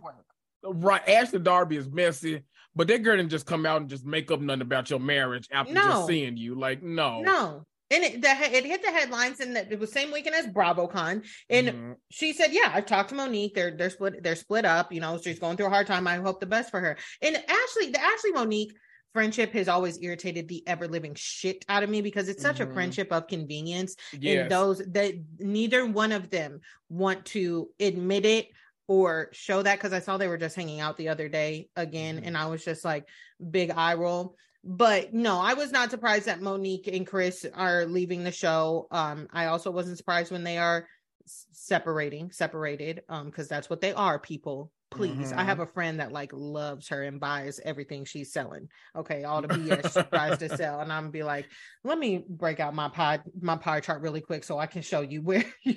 right 0.63 1.09
ashley 1.09 1.41
darby 1.41 1.77
is 1.77 1.91
messy 1.91 2.43
but 2.77 2.89
that 2.89 3.03
girl 3.03 3.17
didn't 3.17 3.31
just 3.31 3.47
come 3.47 3.67
out 3.67 3.81
and 3.81 3.91
just 3.91 4.05
make 4.05 4.31
up 4.31 4.41
nothing 4.41 4.63
about 4.63 4.91
your 4.91 5.01
marriage 5.01 5.49
after 5.53 5.73
no. 5.73 5.83
just 5.83 6.07
seeing 6.07 6.37
you 6.37 6.55
like 6.55 6.83
no 6.83 7.21
no 7.21 7.67
and 7.91 8.03
it, 8.03 8.23
the, 8.23 8.29
it 8.29 8.65
hit 8.65 8.83
the 8.83 8.91
headlines 8.91 9.41
and 9.41 9.57
it 9.57 9.79
was 9.79 9.93
same 9.93 10.11
weekend 10.11 10.35
as 10.35 10.47
BravoCon. 10.47 11.25
And 11.51 11.69
mm-hmm. 11.69 11.93
she 12.11 12.33
said, 12.33 12.53
"Yeah, 12.53 12.71
I've 12.73 12.87
talked 12.87 13.11
to 13.11 13.15
Monique. 13.15 13.55
They're 13.55 13.77
they're 13.77 13.91
split. 13.91 14.23
They're 14.23 14.37
split 14.37 14.65
up. 14.65 14.91
You 14.91 15.01
know, 15.01 15.19
she's 15.23 15.39
going 15.39 15.57
through 15.57 15.67
a 15.67 15.71
hard 15.71 15.87
time. 15.87 16.07
I 16.07 16.17
hope 16.17 16.41
the 16.41 16.47
best 16.47 16.71
for 16.71 16.81
her." 16.81 16.97
And 17.21 17.37
Ashley, 17.37 17.91
the 17.91 18.03
Ashley 18.03 18.33
Monique 18.33 18.73
friendship 19.13 19.53
has 19.53 19.69
always 19.69 20.03
irritated 20.03 20.49
the 20.49 20.67
ever 20.67 20.89
living 20.89 21.15
shit 21.15 21.65
out 21.69 21.83
of 21.83 21.91
me 21.91 22.01
because 22.01 22.29
it's 22.29 22.43
such 22.43 22.59
mm-hmm. 22.59 22.71
a 22.71 22.75
friendship 22.75 23.13
of 23.13 23.29
convenience. 23.29 23.97
Yes. 24.19 24.43
And 24.43 24.51
those 24.51 24.79
that 24.93 25.15
neither 25.39 25.87
one 25.87 26.13
of 26.13 26.31
them 26.31 26.61
want 26.89 27.27
to 27.27 27.69
admit 27.79 28.25
it 28.25 28.49
or 28.87 29.31
show 29.33 29.63
that 29.63 29.79
because 29.79 29.93
I 29.93 30.01
saw 30.01 30.17
they 30.17 30.29
were 30.29 30.39
just 30.39 30.57
hanging 30.57 30.81
out 30.81 30.97
the 30.97 31.09
other 31.09 31.29
day 31.29 31.69
again, 31.77 32.17
mm-hmm. 32.17 32.27
and 32.27 32.37
I 32.37 32.47
was 32.47 32.65
just 32.65 32.85
like 32.85 33.09
big 33.51 33.71
eye 33.71 33.95
roll 33.95 34.37
but 34.65 35.13
no, 35.13 35.39
I 35.39 35.55
was 35.55 35.71
not 35.73 35.91
surprised 35.91 36.25
that 36.25 36.41
Monique 36.41 36.89
and 36.89 37.07
Chris 37.07 37.45
are 37.53 37.85
leaving 37.85 38.25
the 38.25 38.33
show. 38.33 38.89
Um, 38.91 39.29
I 39.31 39.47
also 39.47 39.71
wasn't 39.71 39.99
surprised 39.99 40.33
when 40.33 40.43
they 40.43 40.57
are 40.57 40.89
separating, 41.27 42.33
separated, 42.33 43.03
um, 43.09 43.27
because 43.27 43.47
that's 43.47 43.69
what 43.69 43.83
they 43.83 43.93
are, 43.93 44.19
people. 44.19 44.71
Please. 44.91 45.31
Mm-hmm. 45.31 45.39
I 45.39 45.45
have 45.45 45.61
a 45.61 45.67
friend 45.67 46.01
that 46.01 46.13
like 46.13 46.31
loves 46.33 46.89
her 46.89 47.03
and 47.03 47.19
buys 47.19 47.61
everything 47.65 48.05
she's 48.05 48.33
selling. 48.33 48.69
Okay, 48.95 49.25
all 49.25 49.43
the 49.43 49.49
BS 49.49 49.93
she 49.93 50.09
tries 50.09 50.39
to 50.39 50.49
sell. 50.57 50.81
And 50.81 50.93
I'm 50.93 51.05
gonna 51.05 51.13
be 51.13 51.23
like, 51.23 51.49
let 51.83 51.99
me 51.99 52.25
break 52.29 52.61
out 52.61 52.75
my 52.75 52.89
pie, 52.89 53.21
my 53.41 53.57
pie 53.57 53.81
chart 53.81 54.03
really 54.03 54.21
quick 54.21 54.45
so 54.45 54.59
I 54.59 54.67
can 54.67 54.83
show 54.83 55.01
you 55.01 55.23
where 55.23 55.45
you 55.65 55.77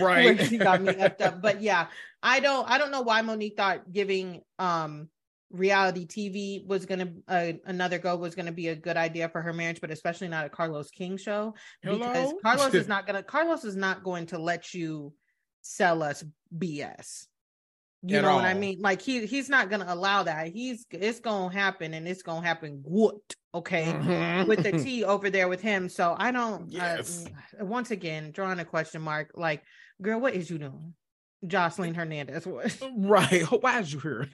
right 0.00 0.24
where 0.24 0.44
she 0.46 0.56
got 0.56 0.82
me 0.82 0.92
effed 0.94 1.20
up. 1.20 1.42
But 1.42 1.60
yeah, 1.62 1.88
I 2.22 2.40
don't 2.40 2.68
I 2.68 2.78
don't 2.78 2.90
know 2.90 3.02
why 3.02 3.20
Monique 3.22 3.56
thought 3.56 3.92
giving 3.92 4.40
um 4.58 5.08
reality 5.50 6.06
TV 6.06 6.66
was 6.66 6.84
going 6.86 6.98
to 6.98 7.12
uh, 7.26 7.52
another 7.64 7.98
go 7.98 8.16
was 8.16 8.34
going 8.34 8.46
to 8.46 8.52
be 8.52 8.68
a 8.68 8.76
good 8.76 8.96
idea 8.96 9.28
for 9.28 9.40
her 9.40 9.52
marriage, 9.52 9.80
but 9.80 9.90
especially 9.90 10.28
not 10.28 10.44
a 10.44 10.50
Carlos 10.50 10.90
King 10.90 11.16
show 11.16 11.54
Hello? 11.82 11.98
because 11.98 12.34
Carlos 12.42 12.74
is 12.74 12.88
not 12.88 13.06
going 13.06 13.16
to 13.16 13.22
Carlos 13.22 13.64
is 13.64 13.76
not 13.76 14.02
going 14.02 14.26
to 14.26 14.38
let 14.38 14.74
you 14.74 15.12
sell 15.62 16.02
us 16.02 16.24
BS. 16.56 17.26
You 18.08 18.16
At 18.16 18.22
know 18.22 18.30
all. 18.30 18.36
what 18.36 18.46
I 18.46 18.54
mean? 18.54 18.78
Like 18.80 19.02
he 19.02 19.26
he's 19.26 19.50
not 19.50 19.68
to 19.86 19.92
allow 19.92 20.22
that. 20.22 20.48
He's 20.48 20.86
it's 20.90 21.20
to 21.50 21.58
happen 21.58 21.92
and 21.92 22.08
it's 22.08 22.22
to 22.40 22.46
happen 22.46 22.82
good, 22.82 23.20
okay? 23.54 23.84
Mm-hmm. 23.84 24.48
With 24.48 24.62
the 24.62 24.72
T 24.82 25.04
over 25.04 25.28
there 25.28 25.46
with 25.46 25.60
him. 25.60 25.90
So 25.90 26.16
I 26.18 26.30
don't 26.30 26.70
yes. 26.70 27.26
Uh, 27.60 27.64
once 27.66 27.90
again 27.90 28.30
drawing 28.30 28.60
a 28.60 28.64
question 28.64 29.02
mark 29.02 29.32
like 29.34 29.62
girl 30.00 30.20
what 30.20 30.34
is 30.34 30.48
you 30.48 30.56
doing? 30.56 30.94
Jocelyn 31.46 31.94
Hernandez 31.94 32.46
was. 32.46 32.78
Right. 32.96 33.42
Why 33.62 33.80
is 33.80 33.92
you 33.92 34.00
here? 34.00 34.26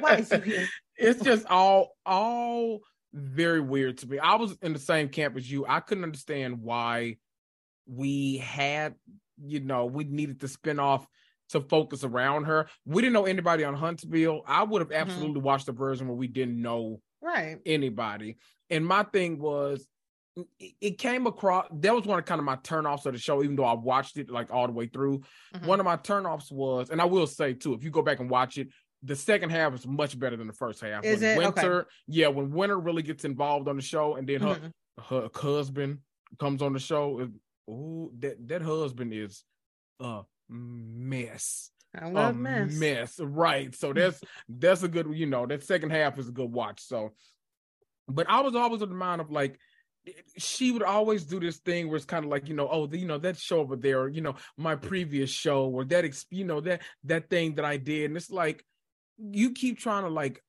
Why 0.00 0.16
is 0.16 0.30
you 0.30 0.40
here? 0.40 0.66
it's 0.96 1.22
just 1.22 1.44
all 1.46 1.96
all 2.06 2.80
very 3.12 3.60
weird 3.60 3.98
to 3.98 4.08
me. 4.08 4.18
I 4.18 4.36
was 4.36 4.56
in 4.62 4.72
the 4.72 4.78
same 4.78 5.10
camp 5.10 5.36
as 5.36 5.50
you. 5.50 5.66
I 5.68 5.80
couldn't 5.80 6.04
understand 6.04 6.62
why 6.62 7.16
we 7.86 8.38
had, 8.38 8.94
you 9.42 9.60
know, 9.60 9.84
we 9.84 10.04
needed 10.04 10.40
to 10.40 10.48
spin 10.48 10.78
off 10.78 11.06
to 11.50 11.60
focus 11.60 12.04
around 12.04 12.44
her. 12.44 12.68
We 12.84 13.02
didn't 13.02 13.14
know 13.14 13.26
anybody 13.26 13.64
on 13.64 13.74
Huntsville. 13.74 14.42
I 14.46 14.62
would 14.62 14.80
have 14.80 14.90
mm-hmm. 14.90 15.00
absolutely 15.00 15.40
mm-hmm. 15.40 15.46
watched 15.46 15.66
the 15.66 15.72
version 15.72 16.08
where 16.08 16.16
we 16.16 16.28
didn't 16.28 16.60
know 16.60 17.00
right 17.22 17.58
anybody. 17.66 18.36
And 18.70 18.86
my 18.86 19.02
thing 19.02 19.38
was 19.38 19.86
it 20.80 20.98
came 20.98 21.26
across 21.26 21.66
that 21.72 21.94
was 21.94 22.04
one 22.04 22.18
of 22.18 22.24
kind 22.24 22.38
of 22.38 22.44
my 22.44 22.56
turnoffs 22.56 23.06
of 23.06 23.12
the 23.12 23.18
show 23.18 23.42
even 23.42 23.56
though 23.56 23.64
i 23.64 23.72
watched 23.72 24.18
it 24.18 24.30
like 24.30 24.52
all 24.52 24.66
the 24.66 24.72
way 24.72 24.86
through 24.86 25.18
mm-hmm. 25.54 25.66
one 25.66 25.80
of 25.80 25.86
my 25.86 25.96
turnoffs 25.96 26.52
was 26.52 26.90
and 26.90 27.00
i 27.00 27.04
will 27.04 27.26
say 27.26 27.52
too 27.52 27.74
if 27.74 27.82
you 27.82 27.90
go 27.90 28.02
back 28.02 28.20
and 28.20 28.30
watch 28.30 28.58
it 28.58 28.68
the 29.02 29.16
second 29.16 29.50
half 29.50 29.74
is 29.74 29.86
much 29.86 30.18
better 30.18 30.36
than 30.36 30.46
the 30.46 30.52
first 30.52 30.80
half 30.80 31.04
is 31.04 31.20
when 31.20 31.30
it 31.30 31.38
winter 31.38 31.80
okay. 31.80 31.88
yeah 32.06 32.28
when 32.28 32.50
winter 32.50 32.78
really 32.78 33.02
gets 33.02 33.24
involved 33.24 33.68
on 33.68 33.76
the 33.76 33.82
show 33.82 34.16
and 34.16 34.28
then 34.28 34.40
her 34.40 34.54
mm-hmm. 34.54 35.14
her 35.14 35.28
husband 35.34 35.98
comes 36.38 36.62
on 36.62 36.72
the 36.72 36.78
show 36.78 37.28
oh 37.68 38.10
that 38.18 38.36
that 38.46 38.62
husband 38.62 39.12
is 39.12 39.42
a 40.00 40.22
mess 40.48 41.70
I 41.98 42.08
love 42.08 42.36
mess. 42.36 42.72
mess 42.74 43.18
right. 43.18 43.74
So 43.74 43.92
that's 43.92 44.20
that's 44.48 44.82
a 44.82 44.88
good 44.88 45.08
you 45.14 45.26
know 45.26 45.46
that 45.46 45.64
second 45.64 45.90
half 45.90 46.18
is 46.18 46.28
a 46.28 46.32
good 46.32 46.52
watch. 46.52 46.80
So 46.80 47.12
but 48.08 48.28
i 48.28 48.40
was 48.40 48.56
always 48.56 48.82
of 48.82 48.88
the 48.88 48.94
mind 48.94 49.20
of 49.20 49.30
like 49.30 49.58
she 50.38 50.72
would 50.72 50.82
always 50.82 51.24
do 51.24 51.38
this 51.38 51.58
thing 51.58 51.86
where 51.86 51.96
it's 51.96 52.06
kind 52.06 52.24
of 52.24 52.30
like 52.30 52.48
you 52.48 52.54
know 52.54 52.68
oh 52.70 52.86
the, 52.86 52.98
you 52.98 53.06
know 53.06 53.18
that 53.18 53.36
show 53.36 53.60
over 53.60 53.76
there 53.76 54.08
you 54.08 54.22
know 54.22 54.34
my 54.56 54.74
previous 54.74 55.28
show 55.28 55.66
or 55.66 55.84
that 55.84 56.24
you 56.30 56.44
know 56.44 56.60
that 56.60 56.80
that 57.04 57.28
thing 57.28 57.54
that 57.56 57.64
i 57.64 57.76
did. 57.76 58.06
And 58.06 58.16
it's 58.16 58.30
like 58.30 58.64
you 59.18 59.52
keep 59.52 59.78
trying 59.78 60.04
to 60.04 60.08
like 60.08 60.42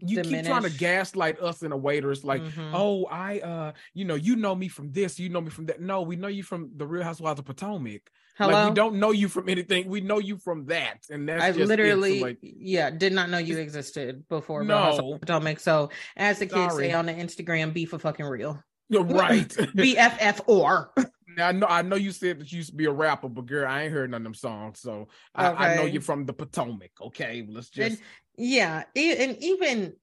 you 0.00 0.22
diminish. 0.22 0.46
keep 0.46 0.50
trying 0.50 0.62
to 0.62 0.78
gaslight 0.78 1.40
us 1.40 1.62
in 1.62 1.72
a 1.72 1.76
way 1.76 2.00
where 2.00 2.12
it's 2.12 2.24
like, 2.24 2.42
mm-hmm. 2.42 2.74
oh, 2.74 3.04
I 3.06 3.40
uh, 3.40 3.72
you 3.94 4.04
know, 4.04 4.14
you 4.14 4.36
know 4.36 4.54
me 4.54 4.68
from 4.68 4.92
this, 4.92 5.18
you 5.18 5.28
know 5.28 5.40
me 5.40 5.50
from 5.50 5.66
that. 5.66 5.80
No, 5.80 6.02
we 6.02 6.16
know 6.16 6.28
you 6.28 6.42
from 6.42 6.70
the 6.76 6.86
Real 6.86 7.02
Housewives 7.02 7.38
of 7.38 7.44
Potomac. 7.44 8.10
Hello? 8.38 8.52
Like 8.52 8.70
we 8.70 8.74
don't 8.74 8.96
know 8.96 9.10
you 9.10 9.28
from 9.28 9.48
anything. 9.48 9.88
We 9.88 10.00
know 10.00 10.18
you 10.18 10.38
from 10.38 10.66
that, 10.66 11.04
and 11.10 11.28
that's 11.28 11.42
I 11.42 11.50
literally, 11.50 12.20
so 12.20 12.26
like, 12.26 12.38
yeah, 12.40 12.90
did 12.90 13.12
not 13.12 13.28
know 13.28 13.38
you 13.38 13.58
existed 13.58 14.26
before 14.28 14.64
no. 14.64 14.74
Real 14.74 14.84
Housewives 14.84 15.14
of 15.14 15.20
Potomac. 15.20 15.60
So, 15.60 15.90
as 16.16 16.38
the 16.38 16.46
kids 16.46 16.72
Sorry. 16.72 16.88
say 16.88 16.92
on 16.92 17.06
the 17.06 17.12
Instagram, 17.12 17.74
be 17.74 17.84
for 17.84 17.98
fucking 17.98 18.24
real. 18.24 18.62
You're 18.88 19.04
right. 19.04 19.48
BFF 19.48 20.40
or. 20.46 20.92
Now, 21.36 21.48
I 21.48 21.52
know 21.52 21.66
I 21.66 21.82
know 21.82 21.96
you 21.96 22.12
said 22.12 22.40
that 22.40 22.52
you 22.52 22.58
used 22.58 22.70
to 22.70 22.76
be 22.76 22.86
a 22.86 22.92
rapper, 22.92 23.28
but 23.28 23.46
girl, 23.46 23.68
I 23.68 23.82
ain't 23.82 23.92
heard 23.92 24.10
none 24.10 24.22
of 24.22 24.24
them 24.24 24.34
songs. 24.34 24.80
So 24.80 25.08
I, 25.34 25.48
okay. 25.48 25.64
I 25.64 25.76
know 25.76 25.84
you're 25.84 26.02
from 26.02 26.26
the 26.26 26.32
Potomac. 26.32 26.90
Okay, 27.00 27.46
let's 27.48 27.70
just 27.70 27.90
and, 27.90 28.00
yeah, 28.36 28.84
and 28.94 29.36
even 29.40 29.94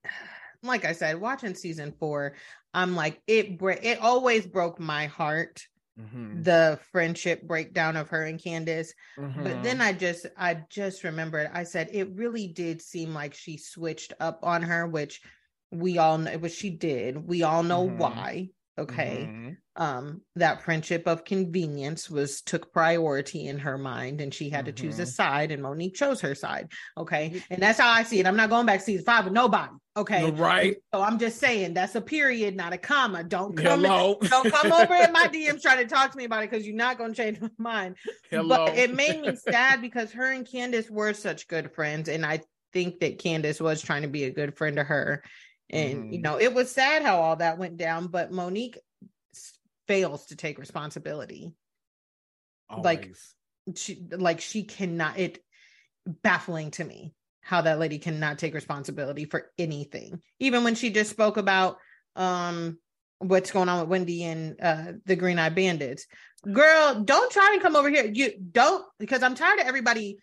like 0.64 0.86
I 0.86 0.94
said, 0.94 1.20
watching 1.20 1.56
season 1.56 1.94
four, 2.00 2.36
I'm 2.74 2.96
like 2.96 3.22
it. 3.28 3.62
It 3.62 4.00
always 4.02 4.46
broke 4.46 4.80
my 4.80 5.08
heart. 5.08 5.66
Mm-hmm. 6.00 6.44
The 6.44 6.80
friendship 6.94 7.42
breakdown 7.42 7.98
of 7.98 8.08
her 8.08 8.24
and 8.24 8.40
Candiace, 8.40 8.94
mm-hmm. 9.18 9.44
but 9.44 9.62
then 9.64 9.82
I 9.82 9.92
just, 9.92 10.28
I 10.38 10.64
just 10.70 11.04
remembered. 11.04 11.52
I 11.54 11.64
said 11.64 11.90
it 11.92 12.16
really 12.16 12.48
did 12.48 12.82
seem 12.82 13.14
like 13.14 13.34
she 13.34 13.58
switched 13.58 14.14
up 14.22 14.40
on 14.44 14.62
her, 14.62 14.88
which 14.88 15.20
we 15.72 15.98
all 15.98 16.18
know, 16.18 16.38
which 16.38 16.54
she 16.54 16.70
did. 16.70 17.28
We 17.28 17.44
all 17.44 17.64
know 17.64 17.86
mm-hmm. 17.86 17.98
why 17.98 18.50
okay 18.80 19.28
mm-hmm. 19.30 19.82
um 19.82 20.22
that 20.36 20.64
friendship 20.64 21.08
of 21.08 21.26
convenience 21.26 22.10
was 22.10 22.42
took 22.42 22.72
priority 22.74 23.48
in 23.48 23.60
her 23.60 23.78
mind 23.78 24.22
and 24.22 24.34
she 24.34 24.50
had 24.50 24.66
mm-hmm. 24.66 24.76
to 24.76 24.82
choose 24.84 25.00
a 25.00 25.04
mm-hmm. 25.04 25.10
side 25.10 25.52
and 25.52 25.62
monique 25.62 25.96
chose 25.96 26.22
her 26.22 26.34
side 26.34 26.72
okay 26.98 27.42
and 27.50 27.62
that's 27.62 27.80
how 27.80 27.90
i 27.90 28.04
see 28.04 28.20
it 28.20 28.26
i'm 28.26 28.38
not 28.38 28.50
going 28.50 28.66
back 28.66 28.80
to 28.80 28.86
season 28.86 29.06
five 29.06 29.26
with 29.26 29.34
nobody 29.34 29.72
okay 29.98 30.22
You're 30.22 30.32
right 30.32 30.78
so 30.94 31.02
i'm 31.02 31.20
just 31.20 31.40
saying 31.40 31.74
that's 31.74 31.96
a 31.96 32.02
period 32.02 32.56
not 32.56 32.74
a 32.74 32.78
comma 32.78 33.24
don't 33.24 33.56
come 33.56 33.82
Hello. 33.82 34.18
In, 34.22 34.28
don't 34.30 34.52
come 34.52 34.72
over 34.72 34.96
in 34.96 35.12
my 35.12 35.28
dms 35.28 35.62
trying 35.62 35.86
to 35.86 35.94
talk 35.94 36.12
to 36.12 36.18
me 36.18 36.26
about 36.26 36.44
it 36.44 36.50
because 36.50 36.66
you're 36.66 36.76
not 36.76 36.98
going 36.98 37.14
to 37.14 37.22
change 37.22 37.42
my 37.42 37.50
mind 37.58 37.98
Hello. 38.32 38.66
but 38.66 38.78
it 38.78 38.96
made 38.96 39.22
me 39.22 39.36
sad 39.50 39.82
because 39.82 40.12
her 40.14 40.32
and 40.32 40.50
candiace 40.50 40.90
were 40.90 41.14
such 41.14 41.48
good 41.48 41.74
friends 41.74 42.10
and 42.10 42.26
i 42.26 42.40
think 42.72 43.00
that 43.00 43.20
candiace 43.20 43.60
was 43.60 43.82
trying 43.82 44.04
to 44.04 44.08
be 44.08 44.26
a 44.26 44.32
good 44.32 44.56
friend 44.56 44.78
to 44.78 44.84
her 44.84 45.24
and 45.70 45.96
mm-hmm. 45.96 46.14
you 46.14 46.22
know, 46.22 46.40
it 46.40 46.54
was 46.54 46.72
sad 46.72 47.04
how 47.04 47.22
all 47.22 47.36
that 47.38 47.58
went 47.58 47.78
down, 47.78 48.08
but 48.08 48.32
Monique 48.32 48.80
fails 49.88 50.28
to 50.28 50.36
take 50.36 50.60
responsibility. 50.60 51.52
Always. 52.70 52.86
Like 52.86 53.16
she 53.76 54.04
like 54.12 54.42
she 54.42 54.64
cannot 54.64 55.20
it 55.20 55.44
baffling 56.06 56.72
to 56.72 56.84
me 56.84 57.14
how 57.42 57.62
that 57.62 57.80
lady 57.80 58.00
cannot 58.00 58.40
take 58.40 58.54
responsibility 58.54 59.26
for 59.26 59.52
anything. 59.58 60.22
Even 60.40 60.64
when 60.64 60.76
she 60.76 60.90
just 60.90 61.10
spoke 61.10 61.38
about 61.38 61.78
um 62.16 62.78
what's 63.20 63.52
going 63.52 63.70
on 63.70 63.82
with 63.82 63.90
Wendy 63.90 64.24
and 64.24 64.56
uh 64.62 64.94
the 65.06 65.16
Green 65.16 65.40
Eye 65.40 65.50
Bandits. 65.50 66.06
Girl, 66.52 67.02
don't 67.04 67.32
try 67.32 67.52
and 67.54 67.62
come 67.62 67.76
over 67.76 67.90
here. 67.90 68.06
You 68.06 68.32
don't 68.40 68.86
because 68.98 69.24
I'm 69.24 69.36
tired 69.36 69.60
of 69.60 69.68
everybody 69.68 70.20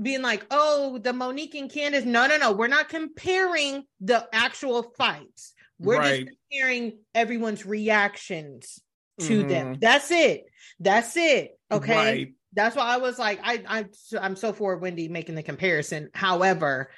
being 0.00 0.22
like, 0.22 0.46
oh, 0.50 0.98
the 0.98 1.12
Monique 1.12 1.54
and 1.54 1.70
Candiace. 1.70 2.04
No, 2.04 2.26
no, 2.26 2.38
no. 2.38 2.52
We're 2.52 2.68
not 2.68 2.88
comparing 2.88 3.84
the 4.00 4.26
actual 4.32 4.82
fights. 4.96 5.52
We're 5.78 5.98
right. 5.98 6.26
just 6.26 6.36
comparing 6.50 6.98
everyone's 7.14 7.66
reactions 7.66 8.80
to 9.20 9.40
mm-hmm. 9.40 9.48
them. 9.48 9.76
That's 9.80 10.10
it. 10.10 10.44
That's 10.80 11.16
it. 11.16 11.58
Okay. 11.70 11.96
Right. 11.96 12.34
That's 12.54 12.76
why 12.76 12.84
I 12.84 12.98
was 12.98 13.18
like, 13.18 13.40
I, 13.42 13.62
I, 13.66 13.84
I'm 14.20 14.36
so 14.36 14.52
for 14.52 14.76
Wendy 14.76 15.08
making 15.08 15.34
the 15.34 15.42
comparison. 15.42 16.10
However, 16.14 16.90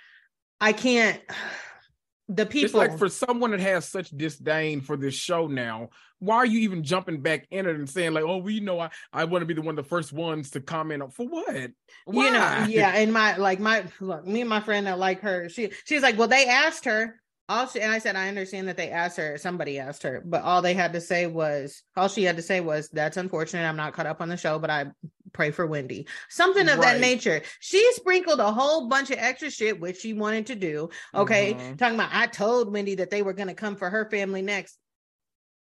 I 0.61 0.73
can't 0.73 1.21
the 2.29 2.47
people 2.47 2.81
it's 2.81 2.91
like 2.91 2.99
for 2.99 3.11
someone 3.11 3.51
that 3.51 3.61
has 3.61 3.87
such 3.87 4.09
disdain 4.09 4.81
for 4.81 4.97
this 4.97 5.15
show 5.15 5.47
now 5.47 5.91
why 6.25 6.37
are 6.37 6.47
you 6.47 6.61
even 6.61 6.83
jumping 6.83 7.21
back 7.21 7.47
in 7.51 7.67
it 7.67 7.77
and 7.77 7.89
saying 7.89 8.13
like 8.13 8.25
oh 8.25 8.39
we 8.39 8.61
know 8.61 8.81
i 8.81 8.91
i 9.13 9.25
want 9.25 9.43
to 9.43 9.47
be 9.47 9.55
the 9.55 9.63
one 9.63 9.79
of 9.79 9.85
the 9.85 9.89
first 9.89 10.13
ones 10.13 10.51
to 10.51 10.61
comment 10.61 11.03
on 11.03 11.11
for 11.11 11.27
what 11.27 11.71
why? 12.05 12.25
you 12.25 12.31
know 12.31 12.67
yeah 12.69 12.93
and 12.97 13.13
my 13.13 13.37
like 13.39 13.61
my 13.61 13.85
look 14.01 14.27
me 14.27 14.41
and 14.41 14.51
my 14.51 14.61
friend 14.61 14.87
that 14.87 14.99
like 14.99 15.21
her 15.21 15.49
she 15.49 15.71
she's 15.85 16.03
like 16.03 16.19
well 16.19 16.29
they 16.29 16.47
asked 16.47 16.85
her 16.85 17.21
all 17.49 17.67
she, 17.67 17.81
and 17.81 17.93
I 17.93 17.99
said, 17.99 18.17
I 18.17 18.29
understand 18.29 18.69
that 18.69 18.77
they 18.79 18.91
asked 18.91 19.19
her, 19.19 19.37
somebody 19.37 19.79
asked 19.79 20.03
her, 20.05 20.23
but 20.25 20.43
all 20.43 20.63
they 20.63 20.73
had 20.73 20.95
to 20.95 21.01
say 21.01 21.27
was, 21.27 21.83
all 21.95 22.09
she 22.09 22.25
had 22.25 22.37
to 22.37 22.43
say 22.43 22.61
was, 22.61 22.89
that's 22.89 23.19
unfortunate. 23.19 23.69
I'm 23.69 23.77
not 23.77 23.93
caught 23.93 24.07
up 24.07 24.23
on 24.23 24.31
the 24.31 24.37
show, 24.39 24.59
but 24.59 24.71
I 24.71 24.87
pray 25.35 25.51
for 25.51 25.67
Wendy. 25.67 26.07
Something 26.31 26.69
of 26.71 26.79
right. 26.79 26.95
that 26.95 27.01
nature. 27.01 27.43
She 27.61 27.87
sprinkled 27.93 28.41
a 28.41 28.51
whole 28.51 28.89
bunch 28.89 29.11
of 29.11 29.19
extra 29.19 29.51
shit, 29.51 29.79
which 29.79 29.99
she 29.99 30.15
wanted 30.15 30.47
to 30.47 30.55
do. 30.55 30.89
Okay. 31.15 31.53
Mm-hmm. 31.53 31.75
Talking 31.75 31.97
about, 31.97 32.11
I 32.13 32.29
told 32.29 32.73
Wendy 32.73 32.95
that 32.95 33.11
they 33.11 33.21
were 33.21 33.35
going 33.35 33.49
to 33.49 33.55
come 33.55 33.77
for 33.77 33.91
her 33.91 34.09
family 34.09 34.41
next. 34.41 34.79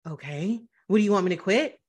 Okay. 0.07 0.59
What 0.87 0.97
do 0.97 1.03
you 1.03 1.11
want 1.11 1.25
me 1.25 1.29
to 1.35 1.41
quit? 1.41 1.79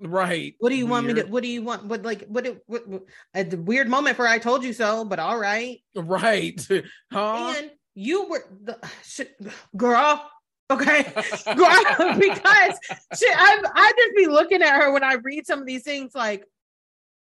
Right. 0.00 0.54
What 0.58 0.70
do 0.70 0.76
you 0.76 0.86
weird. 0.86 0.90
want 0.90 1.06
me 1.06 1.14
to? 1.14 1.22
What 1.24 1.42
do 1.42 1.48
you 1.48 1.62
want? 1.62 1.84
What 1.84 2.02
like 2.02 2.26
what? 2.26 2.46
What? 2.66 2.88
what 2.88 3.02
a 3.34 3.56
weird 3.56 3.88
moment 3.88 4.16
for 4.16 4.26
I 4.26 4.38
told 4.38 4.64
you 4.64 4.72
so, 4.72 5.04
but 5.04 5.18
all 5.18 5.38
right. 5.38 5.80
Right. 5.94 6.60
Huh? 7.12 7.54
And 7.56 7.70
you 7.94 8.28
were 8.28 8.44
the 8.62 8.78
shit, 9.04 9.36
girl. 9.76 10.28
Okay, 10.70 11.02
girl, 11.54 12.14
because 12.18 12.78
shit, 13.14 13.36
I 13.36 13.62
I 13.74 13.92
just 13.96 14.16
be 14.16 14.26
looking 14.26 14.62
at 14.62 14.80
her 14.80 14.92
when 14.92 15.04
I 15.04 15.14
read 15.14 15.46
some 15.46 15.60
of 15.60 15.66
these 15.66 15.82
things 15.82 16.14
like 16.14 16.44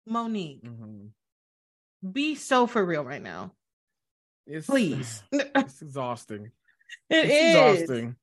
Monique. 0.06 0.64
Mm-hmm. 0.64 2.10
Be 2.12 2.34
so 2.34 2.66
for 2.66 2.84
real 2.84 3.04
right 3.04 3.22
now. 3.22 3.52
It's, 4.46 4.66
Please. 4.66 5.22
It's 5.32 5.82
exhausting. 5.82 6.50
It 7.10 7.28
it's 7.28 7.32
is. 7.32 7.80
exhausting. 7.82 8.16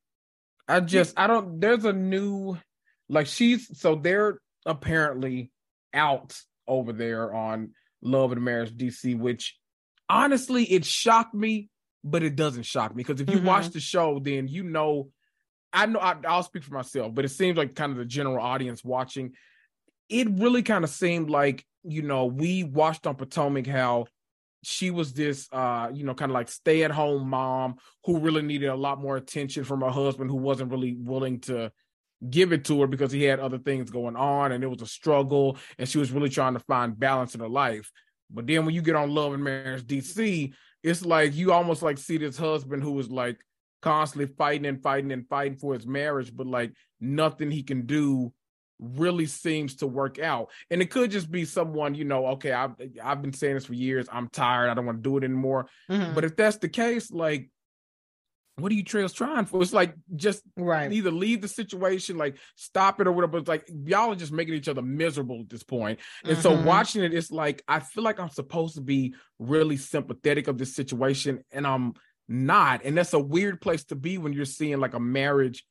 I 0.67 0.79
just 0.79 1.17
I 1.17 1.27
don't 1.27 1.59
there's 1.59 1.85
a 1.85 1.93
new 1.93 2.57
like 3.09 3.27
she's 3.27 3.79
so 3.79 3.95
they're 3.95 4.39
apparently 4.65 5.51
out 5.93 6.39
over 6.67 6.91
there 6.91 7.33
on 7.33 7.71
Love 8.01 8.31
and 8.31 8.43
Marriage 8.43 8.75
DC, 8.75 9.17
which 9.17 9.57
honestly 10.09 10.63
it 10.63 10.85
shocked 10.85 11.33
me 11.33 11.69
but 12.05 12.21
it 12.21 12.35
doesn't 12.35 12.63
shock 12.63 12.95
me 12.95 13.03
because 13.03 13.19
if 13.19 13.29
you 13.29 13.37
mm-hmm. 13.37 13.47
watch 13.47 13.69
the 13.69 13.79
show, 13.79 14.19
then 14.19 14.47
you 14.47 14.63
know. 14.63 15.09
I 15.73 15.87
know 15.87 15.99
I, 15.99 16.15
I'll 16.25 16.43
speak 16.43 16.63
for 16.63 16.73
myself, 16.73 17.13
but 17.13 17.25
it 17.25 17.29
seems 17.29 17.57
like 17.57 17.75
kind 17.75 17.91
of 17.91 17.97
the 17.97 18.05
general 18.05 18.39
audience 18.39 18.81
watching. 18.81 19.33
It 20.07 20.29
really 20.39 20.63
kind 20.63 20.85
of 20.85 20.89
seemed 20.89 21.29
like 21.29 21.65
you 21.83 22.01
know 22.01 22.27
we 22.27 22.63
watched 22.63 23.05
on 23.05 23.15
Potomac 23.15 23.67
how 23.67 24.05
she 24.65 24.91
was 24.91 25.13
this 25.13 25.47
uh 25.51 25.89
you 25.93 26.03
know 26.03 26.13
kind 26.13 26.31
of 26.31 26.33
like 26.33 26.49
stay 26.49 26.83
at 26.83 26.91
home 26.91 27.29
mom 27.29 27.75
who 28.03 28.19
really 28.19 28.41
needed 28.41 28.67
a 28.67 28.75
lot 28.75 29.01
more 29.01 29.17
attention 29.17 29.63
from 29.63 29.81
her 29.81 29.89
husband 29.89 30.29
who 30.29 30.37
wasn't 30.37 30.71
really 30.71 30.95
willing 30.99 31.39
to 31.39 31.71
give 32.29 32.51
it 32.51 32.65
to 32.65 32.81
her 32.81 32.87
because 32.87 33.11
he 33.11 33.23
had 33.23 33.39
other 33.39 33.59
things 33.59 33.91
going 33.91 34.15
on 34.15 34.51
and 34.51 34.63
it 34.63 34.67
was 34.67 34.81
a 34.81 34.87
struggle 34.87 35.57
and 35.77 35.87
she 35.87 35.97
was 35.97 36.11
really 36.11 36.29
trying 36.29 36.53
to 36.53 36.59
find 36.61 36.97
balance 36.97 37.35
in 37.35 37.41
her 37.41 37.49
life. 37.49 37.91
But 38.31 38.47
then 38.47 38.65
when 38.65 38.73
you 38.73 38.81
get 38.81 38.95
on 38.95 39.13
love 39.13 39.33
and 39.33 39.43
marriage 39.43 39.83
dc 39.83 40.53
it's 40.83 41.05
like 41.05 41.35
you 41.35 41.51
almost 41.51 41.81
like 41.81 41.97
see 41.97 42.17
this 42.17 42.37
husband 42.37 42.83
who 42.83 42.97
is 42.99 43.09
like 43.09 43.37
constantly 43.81 44.33
fighting 44.35 44.65
and 44.65 44.81
fighting 44.81 45.11
and 45.11 45.27
fighting 45.27 45.57
for 45.57 45.73
his 45.73 45.85
marriage, 45.85 46.35
but 46.35 46.47
like 46.47 46.73
nothing 46.99 47.51
he 47.51 47.63
can 47.63 47.85
do 47.85 48.33
really 48.79 49.25
seems 49.25 49.75
to 49.77 49.87
work 49.87 50.19
out. 50.19 50.49
And 50.69 50.81
it 50.81 50.91
could 50.91 51.11
just 51.11 51.31
be 51.31 51.45
someone, 51.45 51.95
you 51.95 52.05
know, 52.05 52.27
okay, 52.27 52.51
I've 52.51 52.75
I've 53.03 53.21
been 53.21 53.33
saying 53.33 53.55
this 53.55 53.65
for 53.65 53.73
years. 53.73 54.07
I'm 54.11 54.29
tired. 54.29 54.69
I 54.69 54.73
don't 54.73 54.85
want 54.85 55.03
to 55.03 55.09
do 55.09 55.17
it 55.17 55.23
anymore. 55.23 55.67
Mm-hmm. 55.89 56.13
But 56.13 56.25
if 56.25 56.35
that's 56.35 56.57
the 56.57 56.69
case, 56.69 57.11
like 57.11 57.49
what 58.57 58.71
are 58.71 58.75
you 58.75 58.83
trails 58.83 59.11
trying 59.11 59.45
for? 59.45 59.61
It's 59.61 59.73
like 59.73 59.95
just 60.15 60.41
right. 60.55 60.91
either 60.91 61.11
leave 61.11 61.41
the 61.41 61.47
situation, 61.47 62.17
like 62.17 62.37
stop 62.55 63.01
it 63.01 63.07
or 63.07 63.11
whatever. 63.11 63.33
But 63.33 63.37
it's 63.39 63.49
like 63.49 63.69
y'all 63.85 64.13
are 64.13 64.15
just 64.15 64.31
making 64.31 64.53
each 64.53 64.69
other 64.69 64.81
miserable 64.81 65.41
at 65.41 65.49
this 65.49 65.63
point. 65.63 65.99
And 66.23 66.33
mm-hmm. 66.33 66.41
so 66.41 66.61
watching 66.61 67.03
it, 67.03 67.13
it's 67.13 67.31
like 67.31 67.63
I 67.67 67.81
feel 67.81 68.03
like 68.03 68.19
I'm 68.19 68.29
supposed 68.29 68.75
to 68.75 68.81
be 68.81 69.15
really 69.39 69.77
sympathetic 69.77 70.47
of 70.47 70.57
this 70.57 70.73
situation, 70.73 71.43
and 71.51 71.67
I'm 71.67 71.95
not. 72.29 72.81
And 72.85 72.97
that's 72.97 73.13
a 73.13 73.19
weird 73.19 73.59
place 73.59 73.83
to 73.85 73.95
be 73.95 74.17
when 74.17 74.31
you're 74.31 74.45
seeing 74.45 74.79
like 74.79 74.93
a 74.93 74.99
marriage 74.99 75.65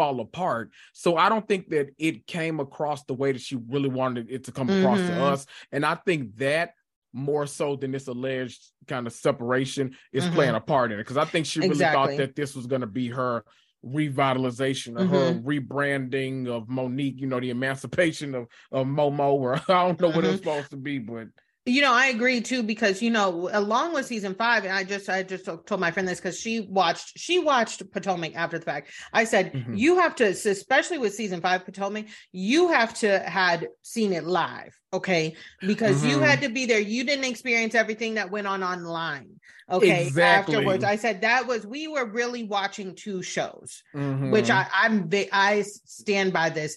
fall 0.00 0.18
apart. 0.20 0.70
So 0.94 1.18
I 1.18 1.28
don't 1.28 1.46
think 1.46 1.68
that 1.68 1.90
it 1.98 2.26
came 2.26 2.58
across 2.58 3.04
the 3.04 3.12
way 3.12 3.32
that 3.32 3.42
she 3.42 3.56
really 3.56 3.90
wanted 3.90 4.30
it 4.30 4.44
to 4.44 4.52
come 4.52 4.70
across 4.70 4.98
mm-hmm. 4.98 5.14
to 5.14 5.24
us. 5.24 5.44
And 5.72 5.84
I 5.84 5.94
think 5.94 6.38
that 6.38 6.72
more 7.12 7.46
so 7.46 7.76
than 7.76 7.90
this 7.90 8.06
alleged 8.06 8.62
kind 8.88 9.06
of 9.06 9.12
separation 9.12 9.94
is 10.10 10.24
mm-hmm. 10.24 10.34
playing 10.34 10.54
a 10.54 10.60
part 10.60 10.90
in 10.90 10.98
it 10.98 11.02
because 11.02 11.18
I 11.18 11.26
think 11.26 11.44
she 11.44 11.58
really 11.58 11.72
exactly. 11.72 12.16
thought 12.16 12.16
that 12.16 12.34
this 12.34 12.56
was 12.56 12.66
going 12.66 12.80
to 12.80 12.86
be 12.86 13.08
her 13.08 13.44
revitalization 13.84 14.98
of 14.98 15.08
mm-hmm. 15.08 15.14
her 15.14 15.34
rebranding 15.42 16.48
of 16.48 16.70
Monique, 16.70 17.20
you 17.20 17.26
know, 17.26 17.40
the 17.40 17.50
emancipation 17.50 18.34
of, 18.34 18.46
of 18.72 18.86
Momo, 18.86 19.32
or 19.34 19.54
I 19.68 19.86
don't 19.86 20.00
know 20.00 20.06
what 20.06 20.16
mm-hmm. 20.16 20.26
it's 20.28 20.38
supposed 20.38 20.70
to 20.70 20.78
be, 20.78 20.98
but 20.98 21.26
You 21.70 21.82
know, 21.82 21.92
I 21.92 22.06
agree 22.06 22.40
too 22.40 22.64
because 22.64 23.00
you 23.00 23.10
know, 23.10 23.48
along 23.52 23.94
with 23.94 24.06
season 24.06 24.34
five, 24.34 24.64
and 24.64 24.72
I 24.72 24.82
just 24.82 25.08
I 25.08 25.22
just 25.22 25.44
told 25.44 25.78
my 25.78 25.92
friend 25.92 26.08
this 26.08 26.18
because 26.18 26.38
she 26.38 26.60
watched 26.60 27.16
she 27.16 27.38
watched 27.38 27.88
Potomac 27.92 28.34
after 28.34 28.58
the 28.58 28.64
fact. 28.64 28.90
I 29.12 29.22
said 29.22 29.52
mm-hmm. 29.52 29.74
you 29.74 29.98
have 30.00 30.16
to, 30.16 30.24
especially 30.24 30.98
with 30.98 31.14
season 31.14 31.40
five 31.40 31.64
Potomac, 31.64 32.06
you 32.32 32.68
have 32.68 32.92
to 32.94 33.20
had 33.20 33.68
seen 33.82 34.12
it 34.12 34.24
live, 34.24 34.76
okay? 34.92 35.36
Because 35.60 35.98
mm-hmm. 35.98 36.10
you 36.10 36.18
had 36.18 36.42
to 36.42 36.48
be 36.48 36.66
there. 36.66 36.80
You 36.80 37.04
didn't 37.04 37.24
experience 37.24 37.76
everything 37.76 38.14
that 38.14 38.32
went 38.32 38.48
on 38.48 38.64
online, 38.64 39.38
okay? 39.70 40.06
Exactly. 40.06 40.56
Afterwards, 40.56 40.82
I 40.82 40.96
said 40.96 41.20
that 41.20 41.46
was 41.46 41.64
we 41.64 41.86
were 41.86 42.04
really 42.04 42.42
watching 42.42 42.96
two 42.96 43.22
shows, 43.22 43.84
mm-hmm. 43.94 44.32
which 44.32 44.50
I 44.50 44.66
I'm 44.72 45.08
I 45.32 45.62
stand 45.62 46.32
by 46.32 46.50
this. 46.50 46.76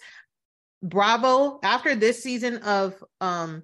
Bravo 0.84 1.60
after 1.64 1.96
this 1.96 2.22
season 2.22 2.58
of 2.58 3.02
um 3.20 3.64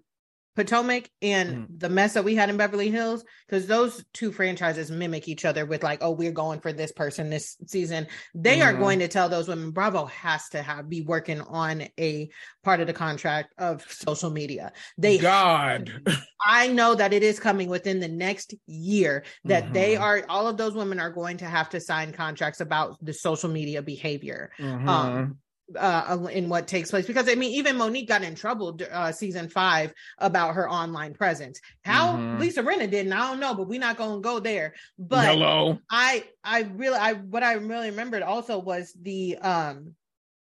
Potomac 0.59 1.09
and 1.21 1.49
mm. 1.49 1.79
the 1.79 1.87
mess 1.87 2.15
that 2.15 2.25
we 2.25 2.35
had 2.35 2.49
in 2.49 2.57
Beverly 2.57 2.89
Hills, 2.89 3.23
because 3.47 3.65
those 3.65 4.03
two 4.13 4.33
franchises 4.33 4.91
mimic 4.91 5.29
each 5.29 5.45
other 5.45 5.65
with 5.65 5.83
like, 5.83 5.99
oh, 6.03 6.11
we're 6.11 6.33
going 6.33 6.59
for 6.59 6.73
this 6.73 6.91
person 6.91 7.29
this 7.29 7.55
season. 7.65 8.07
They 8.35 8.57
mm. 8.57 8.65
are 8.65 8.73
mm-hmm. 8.73 8.81
going 8.81 8.99
to 8.99 9.07
tell 9.07 9.29
those 9.29 9.47
women, 9.47 9.71
Bravo 9.71 10.07
has 10.07 10.49
to 10.49 10.61
have 10.61 10.89
be 10.89 10.99
working 10.99 11.39
on 11.39 11.83
a 11.97 12.29
part 12.61 12.81
of 12.81 12.87
the 12.87 12.93
contract 12.93 13.53
of 13.57 13.89
social 13.89 14.29
media. 14.29 14.73
They 14.97 15.17
God, 15.17 15.89
I 16.45 16.67
know 16.67 16.93
that 16.93 17.13
it 17.13 17.23
is 17.23 17.39
coming 17.39 17.69
within 17.69 18.01
the 18.01 18.09
next 18.09 18.53
year 18.67 19.23
that 19.45 19.65
mm-hmm. 19.65 19.73
they 19.73 19.95
are 19.95 20.25
all 20.27 20.49
of 20.49 20.57
those 20.57 20.73
women 20.73 20.99
are 20.99 21.09
going 21.09 21.37
to 21.37 21.45
have 21.45 21.69
to 21.69 21.79
sign 21.79 22.11
contracts 22.11 22.59
about 22.59 22.97
the 23.01 23.13
social 23.13 23.49
media 23.49 23.81
behavior. 23.81 24.51
Mm-hmm. 24.59 24.89
Um, 24.89 25.37
uh, 25.77 26.27
in 26.31 26.49
what 26.49 26.67
takes 26.67 26.89
place 26.89 27.05
because 27.05 27.29
I 27.29 27.35
mean 27.35 27.51
even 27.51 27.77
Monique 27.77 28.07
got 28.07 28.23
in 28.23 28.35
trouble 28.35 28.77
uh, 28.91 29.11
season 29.11 29.49
five 29.49 29.93
about 30.17 30.55
her 30.55 30.69
online 30.69 31.13
presence. 31.13 31.59
How 31.83 32.13
mm-hmm. 32.13 32.39
Lisa 32.39 32.63
Rinna 32.63 32.89
didn't, 32.89 33.13
I 33.13 33.29
don't 33.29 33.39
know, 33.39 33.53
but 33.53 33.67
we're 33.67 33.79
not 33.79 33.97
going 33.97 34.15
to 34.15 34.21
go 34.21 34.39
there. 34.39 34.73
But 34.97 35.25
Hello. 35.25 35.79
I 35.89 36.25
I 36.43 36.61
really 36.75 36.97
I 36.97 37.13
what 37.13 37.43
I 37.43 37.53
really 37.53 37.89
remembered 37.89 38.23
also 38.23 38.59
was 38.59 38.93
the 39.01 39.37
um 39.37 39.95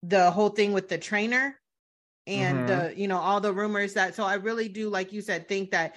the 0.04 0.30
whole 0.32 0.50
thing 0.50 0.74
with 0.74 0.90
the 0.90 0.98
trainer 0.98 1.60
and 2.28 2.68
mm-hmm. 2.68 2.68
the 2.68 3.00
you 3.00 3.08
know 3.08 3.18
all 3.18 3.42
the 3.42 3.54
rumors 3.54 3.94
that 3.94 4.16
so 4.16 4.24
I 4.24 4.36
really 4.36 4.70
do 4.70 4.90
like 4.90 5.14
you 5.14 5.22
said 5.22 5.48
think 5.48 5.72
that 5.72 5.96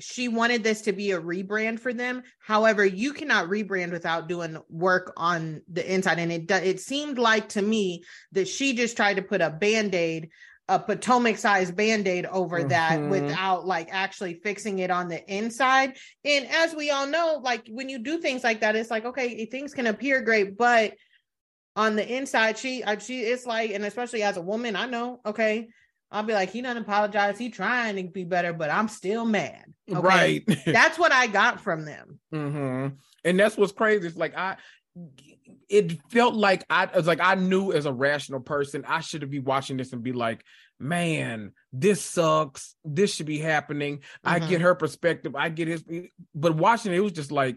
she 0.00 0.28
wanted 0.28 0.64
this 0.64 0.82
to 0.82 0.92
be 0.92 1.12
a 1.12 1.20
rebrand 1.20 1.80
for 1.80 1.92
them. 1.92 2.22
However, 2.38 2.84
you 2.84 3.12
cannot 3.12 3.48
rebrand 3.48 3.92
without 3.92 4.28
doing 4.28 4.58
work 4.68 5.12
on 5.16 5.62
the 5.70 5.94
inside. 5.94 6.18
And 6.18 6.32
it 6.32 6.50
it 6.50 6.80
seemed 6.80 7.18
like 7.18 7.50
to 7.50 7.62
me 7.62 8.04
that 8.32 8.48
she 8.48 8.74
just 8.74 8.96
tried 8.96 9.16
to 9.16 9.22
put 9.22 9.40
a 9.40 9.50
band-aid, 9.50 10.30
a 10.68 10.78
Potomac 10.78 11.36
sized 11.36 11.76
band-aid 11.76 12.26
over 12.26 12.58
mm-hmm. 12.58 12.68
that 12.68 13.02
without 13.02 13.66
like 13.66 13.88
actually 13.90 14.34
fixing 14.34 14.78
it 14.78 14.90
on 14.90 15.08
the 15.08 15.22
inside. 15.32 15.96
And 16.24 16.46
as 16.46 16.74
we 16.74 16.90
all 16.90 17.06
know, 17.06 17.40
like 17.42 17.66
when 17.68 17.88
you 17.88 17.98
do 17.98 18.18
things 18.18 18.44
like 18.44 18.60
that, 18.60 18.76
it's 18.76 18.90
like, 18.90 19.04
okay, 19.04 19.46
things 19.46 19.74
can 19.74 19.86
appear 19.86 20.22
great, 20.22 20.56
but 20.56 20.94
on 21.76 21.94
the 21.94 22.16
inside, 22.16 22.58
she 22.58 22.82
uh, 22.82 22.98
she 22.98 23.20
it's 23.20 23.46
like, 23.46 23.70
and 23.70 23.84
especially 23.84 24.22
as 24.22 24.36
a 24.36 24.42
woman, 24.42 24.74
I 24.74 24.86
know, 24.86 25.20
okay, 25.24 25.68
I'll 26.10 26.24
be 26.24 26.32
like, 26.32 26.50
he 26.50 26.60
doesn't 26.60 26.82
apologize. 26.82 27.38
He 27.38 27.50
trying 27.50 27.96
to 27.96 28.10
be 28.10 28.24
better, 28.24 28.52
but 28.52 28.70
I'm 28.70 28.88
still 28.88 29.24
mad. 29.24 29.64
Okay? 29.88 30.00
Right. 30.00 30.44
that's 30.66 30.98
what 30.98 31.12
I 31.12 31.26
got 31.26 31.60
from 31.60 31.84
them. 31.84 32.18
Mm-hmm. 32.34 32.94
And 33.24 33.40
that's 33.40 33.56
what's 33.56 33.72
crazy. 33.72 34.06
It's 34.06 34.16
like 34.16 34.36
I 34.36 34.56
it 35.68 36.00
felt 36.10 36.34
like 36.34 36.64
I 36.68 36.86
was 36.86 37.06
like 37.06 37.20
I 37.20 37.36
knew 37.36 37.72
as 37.72 37.86
a 37.86 37.92
rational 37.92 38.40
person 38.40 38.84
I 38.86 39.00
should 39.00 39.28
be 39.30 39.38
watching 39.38 39.76
this 39.76 39.92
and 39.92 40.02
be 40.02 40.12
like, 40.12 40.44
man, 40.80 41.52
this 41.72 42.02
sucks. 42.02 42.74
This 42.84 43.14
should 43.14 43.26
be 43.26 43.38
happening. 43.38 43.98
Mm-hmm. 43.98 44.28
I 44.28 44.38
get 44.40 44.62
her 44.62 44.74
perspective. 44.74 45.36
I 45.36 45.48
get 45.48 45.68
his 45.68 45.84
but 46.34 46.56
watching 46.56 46.92
it, 46.92 46.96
it 46.96 47.00
was 47.00 47.12
just 47.12 47.30
like 47.30 47.56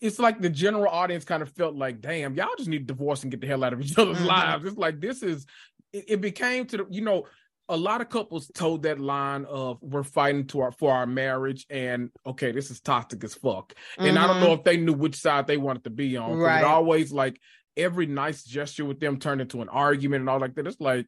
it's 0.00 0.18
like 0.18 0.40
the 0.40 0.50
general 0.50 0.88
audience 0.88 1.24
kind 1.24 1.42
of 1.42 1.50
felt 1.50 1.76
like, 1.76 2.00
damn, 2.00 2.34
y'all 2.34 2.48
just 2.58 2.68
need 2.68 2.80
to 2.88 2.94
divorce 2.94 3.22
and 3.22 3.30
get 3.30 3.40
the 3.40 3.46
hell 3.46 3.62
out 3.62 3.72
of 3.72 3.80
each 3.80 3.96
other's 3.96 4.18
mm-hmm. 4.18 4.26
lives. 4.26 4.64
It's 4.64 4.76
like 4.76 5.00
this 5.00 5.22
is 5.22 5.46
it, 5.92 6.04
it 6.08 6.20
became 6.20 6.66
to 6.66 6.78
the 6.78 6.86
you 6.90 7.02
know 7.02 7.26
a 7.68 7.76
lot 7.76 8.00
of 8.00 8.08
couples 8.08 8.50
told 8.54 8.82
that 8.82 8.98
line 8.98 9.44
of 9.44 9.78
we're 9.80 10.02
fighting 10.02 10.46
to 10.46 10.60
our 10.60 10.72
for 10.72 10.92
our 10.92 11.06
marriage 11.06 11.64
and 11.70 12.10
okay 12.26 12.52
this 12.52 12.70
is 12.70 12.80
toxic 12.80 13.22
as 13.24 13.34
fuck 13.34 13.72
mm-hmm. 13.72 14.06
and 14.06 14.18
i 14.18 14.26
don't 14.26 14.40
know 14.40 14.48
mm-hmm. 14.48 14.58
if 14.58 14.64
they 14.64 14.76
knew 14.76 14.92
which 14.92 15.16
side 15.16 15.46
they 15.46 15.56
wanted 15.56 15.84
to 15.84 15.90
be 15.90 16.16
on 16.16 16.36
right 16.36 16.60
it 16.60 16.64
always 16.64 17.12
like 17.12 17.40
every 17.76 18.06
nice 18.06 18.44
gesture 18.44 18.84
with 18.84 19.00
them 19.00 19.18
turned 19.18 19.40
into 19.40 19.62
an 19.62 19.68
argument 19.68 20.20
and 20.20 20.28
all 20.28 20.40
like 20.40 20.54
that 20.54 20.66
it's 20.66 20.80
like 20.80 21.06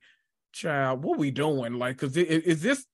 child 0.52 1.02
what 1.02 1.18
we 1.18 1.30
doing 1.30 1.74
like 1.74 1.98
because 1.98 2.16
is 2.16 2.62
this 2.62 2.86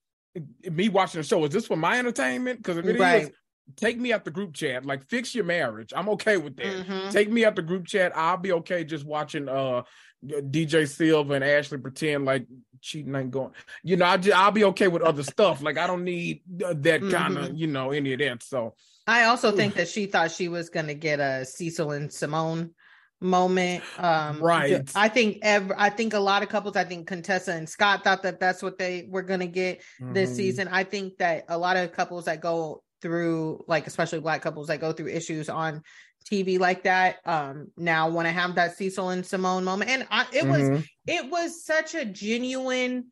me 0.69 0.89
watching 0.89 1.21
the 1.21 1.27
show 1.27 1.43
is 1.45 1.51
this 1.51 1.67
for 1.67 1.77
my 1.77 1.99
entertainment 1.99 2.57
because 2.57 2.77
if 2.77 2.85
it 2.85 2.99
right. 2.99 3.23
is, 3.23 3.31
take 3.75 3.99
me 3.99 4.11
out 4.11 4.25
the 4.25 4.31
group 4.31 4.53
chat 4.53 4.85
like 4.85 5.07
fix 5.07 5.35
your 5.35 5.45
marriage 5.45 5.93
i'm 5.95 6.09
okay 6.09 6.37
with 6.37 6.55
that 6.57 6.65
mm-hmm. 6.65 7.09
take 7.09 7.29
me 7.29 7.45
out 7.45 7.55
the 7.55 7.61
group 7.61 7.85
chat 7.85 8.11
i'll 8.17 8.37
be 8.37 8.51
okay 8.51 8.83
just 8.83 9.05
watching 9.05 9.47
uh 9.47 9.83
DJ 10.23 10.87
Silva 10.87 11.33
and 11.33 11.43
Ashley 11.43 11.79
pretend 11.79 12.25
like 12.25 12.45
cheating 12.81 13.15
ain't 13.15 13.31
going. 13.31 13.51
You 13.83 13.97
know, 13.97 14.05
I 14.05 14.17
just, 14.17 14.37
I'll 14.37 14.51
be 14.51 14.63
okay 14.65 14.87
with 14.87 15.01
other 15.01 15.23
stuff. 15.23 15.61
Like 15.61 15.77
I 15.77 15.87
don't 15.87 16.03
need 16.03 16.41
that 16.47 17.01
kind 17.11 17.37
of, 17.37 17.45
mm-hmm. 17.45 17.55
you 17.55 17.67
know, 17.67 17.91
any 17.91 18.13
of 18.13 18.19
that. 18.19 18.43
So 18.43 18.75
I 19.07 19.23
also 19.23 19.51
think 19.51 19.75
that 19.75 19.87
she 19.87 20.05
thought 20.05 20.31
she 20.31 20.47
was 20.47 20.69
going 20.69 20.87
to 20.87 20.93
get 20.93 21.19
a 21.19 21.45
Cecil 21.45 21.91
and 21.91 22.11
Simone 22.11 22.71
moment. 23.19 23.83
Um, 23.97 24.41
right. 24.41 24.89
I 24.95 25.07
think 25.07 25.39
ever. 25.43 25.75
I 25.77 25.89
think 25.89 26.13
a 26.13 26.19
lot 26.19 26.43
of 26.43 26.49
couples. 26.49 26.75
I 26.75 26.83
think 26.83 27.07
Contessa 27.07 27.53
and 27.53 27.69
Scott 27.69 28.03
thought 28.03 28.23
that 28.23 28.39
that's 28.39 28.61
what 28.61 28.77
they 28.77 29.07
were 29.09 29.21
going 29.21 29.39
to 29.39 29.47
get 29.47 29.81
mm-hmm. 30.01 30.13
this 30.13 30.35
season. 30.35 30.67
I 30.67 30.83
think 30.83 31.17
that 31.17 31.45
a 31.47 31.57
lot 31.57 31.77
of 31.77 31.91
couples 31.91 32.25
that 32.25 32.41
go 32.41 32.83
through, 33.01 33.63
like 33.67 33.87
especially 33.87 34.19
black 34.19 34.41
couples 34.41 34.67
that 34.67 34.79
go 34.79 34.91
through 34.91 35.07
issues 35.07 35.49
on 35.49 35.81
TV 36.29 36.59
like 36.59 36.83
that. 36.83 37.17
Um, 37.25 37.67
now 37.77 38.09
want 38.09 38.27
to 38.27 38.31
have 38.31 38.55
that 38.55 38.77
Cecil 38.77 39.09
and 39.09 39.25
Simone 39.25 39.63
moment, 39.63 39.89
and 39.89 40.07
I, 40.09 40.23
it 40.33 40.43
mm-hmm. 40.43 40.73
was 40.73 40.83
it 41.07 41.31
was 41.31 41.65
such 41.65 41.95
a 41.95 42.05
genuine, 42.05 43.07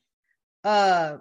uh, 0.63 1.17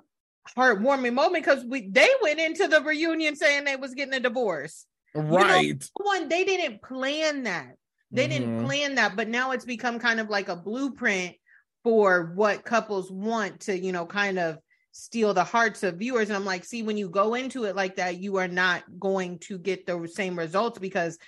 heartwarming 0.57 1.15
moment 1.15 1.45
because 1.45 1.65
we 1.65 1.89
they 1.89 2.09
went 2.23 2.41
into 2.41 2.69
the 2.69 2.83
reunion 2.83 3.37
saying 3.37 3.65
they 3.65 3.77
was 3.77 3.95
getting 3.95 4.15
a 4.15 4.21
divorce. 4.21 4.87
Right. 5.15 5.65
You 5.65 5.75
know, 5.75 5.81
one, 5.95 6.29
they 6.29 6.45
didn't 6.45 6.83
plan 6.83 7.45
that. 7.45 7.75
They 8.11 8.29
mm-hmm. 8.29 8.31
didn't 8.31 8.65
plan 8.65 8.95
that, 8.97 9.17
but 9.17 9.29
now 9.29 9.53
it's 9.53 9.65
become 9.65 9.99
kind 9.99 10.21
of 10.21 10.29
like 10.29 10.49
a 10.49 10.57
blueprint 10.57 11.37
for 11.83 12.33
what 12.35 12.65
couples 12.65 13.11
want 13.11 13.61
to, 13.61 13.79
you 13.79 13.93
know, 13.93 14.07
kind 14.07 14.39
of 14.39 14.59
steal 14.93 15.33
the 15.33 15.45
hearts 15.45 15.83
of 15.83 15.97
viewers. 15.97 16.29
And 16.29 16.37
I'm 16.37 16.45
like, 16.45 16.65
see, 16.65 16.83
when 16.83 16.97
you 16.97 17.09
go 17.09 17.35
into 17.35 17.65
it 17.65 17.77
like 17.77 17.97
that, 17.97 18.19
you 18.19 18.37
are 18.37 18.49
not 18.49 18.83
going 18.99 19.39
to 19.41 19.59
get 19.59 19.87
the 19.87 20.09
same 20.13 20.39
results 20.39 20.79
because 20.79 21.19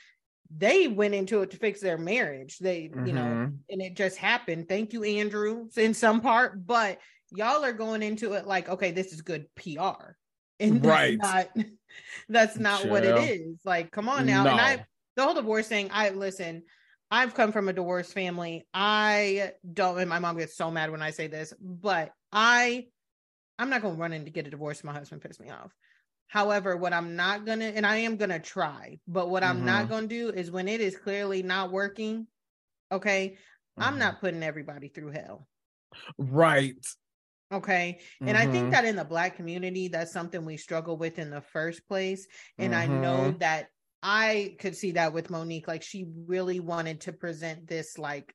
they 0.54 0.88
went 0.88 1.14
into 1.14 1.42
it 1.42 1.50
to 1.52 1.56
fix 1.56 1.80
their 1.80 1.98
marriage. 1.98 2.58
They, 2.58 2.84
mm-hmm. 2.84 3.06
you 3.06 3.12
know, 3.12 3.22
mm-hmm. 3.22 3.54
and 3.68 3.82
it 3.82 3.96
just 3.96 4.16
happened. 4.16 4.68
Thank 4.68 4.92
you, 4.92 5.04
Andrew, 5.04 5.68
in 5.76 5.94
some 5.94 6.20
part, 6.20 6.66
but 6.66 6.98
y'all 7.30 7.64
are 7.64 7.72
going 7.72 8.02
into 8.02 8.32
it 8.32 8.46
like, 8.46 8.68
okay, 8.68 8.90
this 8.90 9.12
is 9.12 9.22
good 9.22 9.46
PR. 9.54 10.16
And 10.58 10.84
right. 10.84 11.18
that's 11.20 11.56
not, 11.56 11.66
that's 12.28 12.58
not 12.58 12.86
what 12.86 13.04
it 13.04 13.16
is. 13.30 13.60
Like, 13.64 13.90
come 13.90 14.08
on 14.08 14.26
now. 14.26 14.44
No. 14.44 14.50
And 14.50 14.60
I 14.60 14.84
the 15.16 15.24
whole 15.24 15.34
divorce 15.34 15.68
thing, 15.68 15.90
I 15.92 16.10
listen, 16.10 16.62
I've 17.10 17.34
come 17.34 17.52
from 17.52 17.68
a 17.68 17.72
divorce 17.72 18.12
family. 18.12 18.66
I 18.74 19.52
don't 19.72 19.98
and 19.98 20.08
my 20.08 20.18
mom 20.18 20.36
gets 20.36 20.56
so 20.56 20.70
mad 20.70 20.90
when 20.90 21.02
I 21.02 21.10
say 21.10 21.28
this, 21.28 21.54
but 21.60 22.12
I 22.32 22.86
I'm 23.58 23.70
not 23.70 23.82
gonna 23.82 23.94
run 23.94 24.12
in 24.12 24.24
to 24.24 24.30
get 24.30 24.46
a 24.46 24.50
divorce. 24.50 24.84
My 24.84 24.92
husband 24.92 25.22
pissed 25.22 25.40
me 25.40 25.50
off. 25.50 25.72
However, 26.30 26.76
what 26.76 26.92
I'm 26.92 27.16
not 27.16 27.44
gonna, 27.44 27.64
and 27.64 27.84
I 27.84 27.96
am 27.96 28.16
gonna 28.16 28.38
try, 28.38 29.00
but 29.08 29.30
what 29.30 29.42
I'm 29.42 29.56
mm-hmm. 29.56 29.66
not 29.66 29.88
gonna 29.88 30.06
do 30.06 30.30
is 30.30 30.48
when 30.48 30.68
it 30.68 30.80
is 30.80 30.96
clearly 30.96 31.42
not 31.42 31.72
working, 31.72 32.28
okay, 32.92 33.30
mm-hmm. 33.30 33.82
I'm 33.82 33.98
not 33.98 34.20
putting 34.20 34.44
everybody 34.44 34.86
through 34.86 35.10
hell. 35.10 35.48
Right. 36.18 36.86
Okay. 37.52 37.98
And 38.20 38.28
mm-hmm. 38.28 38.38
I 38.38 38.42
think 38.42 38.62
mm-hmm. 38.62 38.70
that 38.70 38.84
in 38.84 38.94
the 38.94 39.04
black 39.04 39.34
community, 39.34 39.88
that's 39.88 40.12
something 40.12 40.44
we 40.44 40.56
struggle 40.56 40.96
with 40.96 41.18
in 41.18 41.30
the 41.30 41.40
first 41.40 41.86
place. 41.88 42.28
And 42.58 42.76
I 42.76 42.86
know 42.86 43.16
mm-hmm. 43.16 43.38
that 43.38 43.66
I 44.00 44.54
could 44.60 44.76
see 44.76 44.92
that 44.92 45.12
with 45.12 45.30
Monique. 45.30 45.66
Like 45.66 45.82
she 45.82 46.06
really 46.26 46.60
wanted 46.60 47.00
to 47.02 47.12
present 47.12 47.66
this 47.66 47.98
like 47.98 48.32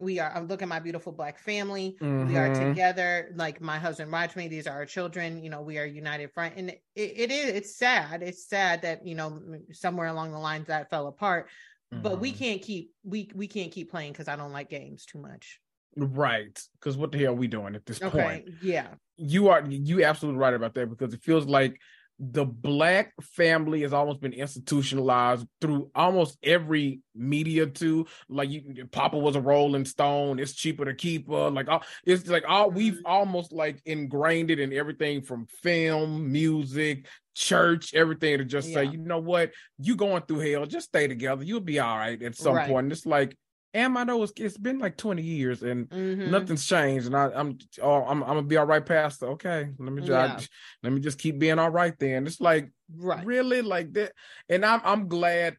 we 0.00 0.18
are 0.18 0.32
i'm 0.34 0.48
looking 0.48 0.68
my 0.68 0.80
beautiful 0.80 1.12
black 1.12 1.38
family 1.38 1.96
mm-hmm. 2.00 2.28
we 2.28 2.36
are 2.36 2.48
mm-hmm. 2.48 2.68
together 2.68 3.30
like 3.36 3.60
my 3.60 3.78
husband 3.78 4.10
watched 4.10 4.36
me 4.36 4.48
these 4.48 4.66
are 4.66 4.74
our 4.74 4.86
children 4.86 5.42
you 5.42 5.50
know 5.50 5.60
we 5.60 5.78
are 5.78 5.84
united 5.84 6.32
front 6.32 6.54
and 6.56 6.70
it, 6.70 6.80
it 6.94 7.30
is 7.30 7.50
it's 7.50 7.76
sad 7.76 8.22
it's 8.22 8.48
sad 8.48 8.82
that 8.82 9.06
you 9.06 9.14
know 9.14 9.40
somewhere 9.72 10.08
along 10.08 10.32
the 10.32 10.38
lines 10.38 10.66
that 10.66 10.90
fell 10.90 11.06
apart 11.06 11.48
mm-hmm. 11.92 12.02
but 12.02 12.18
we 12.18 12.30
mm-hmm. 12.30 12.38
can't 12.38 12.62
keep 12.62 12.92
we 13.04 13.30
we 13.34 13.46
can't 13.46 13.72
keep 13.72 13.90
playing 13.90 14.12
because 14.12 14.28
i 14.28 14.36
don't 14.36 14.52
like 14.52 14.70
games 14.70 15.04
too 15.04 15.18
much 15.18 15.60
right 15.96 16.62
because 16.78 16.96
what 16.96 17.12
the 17.12 17.18
hell 17.18 17.32
are 17.32 17.34
we 17.34 17.46
doing 17.46 17.74
at 17.74 17.84
this 17.84 18.00
okay. 18.02 18.22
point 18.22 18.48
yeah 18.62 18.88
you 19.16 19.48
are 19.48 19.62
you 19.68 20.02
absolutely 20.04 20.38
right 20.38 20.54
about 20.54 20.74
that 20.74 20.88
because 20.88 21.12
it 21.12 21.22
feels 21.22 21.46
like 21.46 21.78
the 22.22 22.44
black 22.44 23.12
family 23.22 23.80
has 23.80 23.94
almost 23.94 24.20
been 24.20 24.34
institutionalized 24.34 25.46
through 25.60 25.90
almost 25.94 26.36
every 26.42 27.00
media 27.14 27.66
too 27.66 28.06
like 28.28 28.50
you, 28.50 28.86
papa 28.92 29.16
was 29.16 29.36
a 29.36 29.40
rolling 29.40 29.86
stone 29.86 30.38
it's 30.38 30.52
cheaper 30.52 30.84
to 30.84 30.92
keep 30.92 31.26
her 31.28 31.48
like 31.50 31.66
all, 31.66 31.82
it's 32.04 32.28
like 32.28 32.44
all 32.46 32.70
we've 32.70 32.94
mm-hmm. 32.94 33.06
almost 33.06 33.52
like 33.52 33.80
ingrained 33.86 34.50
it 34.50 34.60
in 34.60 34.70
everything 34.72 35.22
from 35.22 35.46
film 35.62 36.30
music 36.30 37.06
church 37.34 37.94
everything 37.94 38.36
to 38.36 38.44
just 38.44 38.68
yeah. 38.68 38.74
say 38.74 38.84
you 38.84 38.98
know 38.98 39.18
what 39.18 39.50
you 39.78 39.96
going 39.96 40.22
through 40.22 40.40
hell 40.40 40.66
just 40.66 40.88
stay 40.88 41.08
together 41.08 41.42
you'll 41.42 41.58
be 41.58 41.80
all 41.80 41.96
right 41.96 42.22
at 42.22 42.36
some 42.36 42.54
right. 42.54 42.68
point. 42.68 42.84
And 42.84 42.92
it's 42.92 43.06
like 43.06 43.36
and 43.72 43.96
I 43.96 44.04
know 44.04 44.22
it's, 44.22 44.32
it's 44.36 44.58
been 44.58 44.78
like 44.78 44.96
20 44.96 45.22
years 45.22 45.62
and 45.62 45.88
mm-hmm. 45.88 46.30
nothing's 46.30 46.66
changed. 46.66 47.06
And 47.06 47.16
I, 47.16 47.30
I'm, 47.34 47.58
oh, 47.80 48.04
I'm, 48.04 48.22
I'm 48.22 48.28
gonna 48.28 48.42
be 48.42 48.56
all 48.56 48.66
right 48.66 48.84
Pastor. 48.84 49.28
Okay, 49.28 49.68
let 49.78 49.92
me 49.92 50.00
just, 50.00 50.10
yeah. 50.10 50.36
I, 50.38 50.46
let 50.82 50.92
me 50.92 51.00
just 51.00 51.18
keep 51.18 51.38
being 51.38 51.58
all 51.58 51.70
right 51.70 51.94
then. 51.98 52.26
It's 52.26 52.40
like, 52.40 52.70
right. 52.96 53.24
really 53.24 53.62
like 53.62 53.92
that. 53.94 54.12
And 54.48 54.64
I'm, 54.64 54.80
I'm 54.84 55.08
glad. 55.08 55.56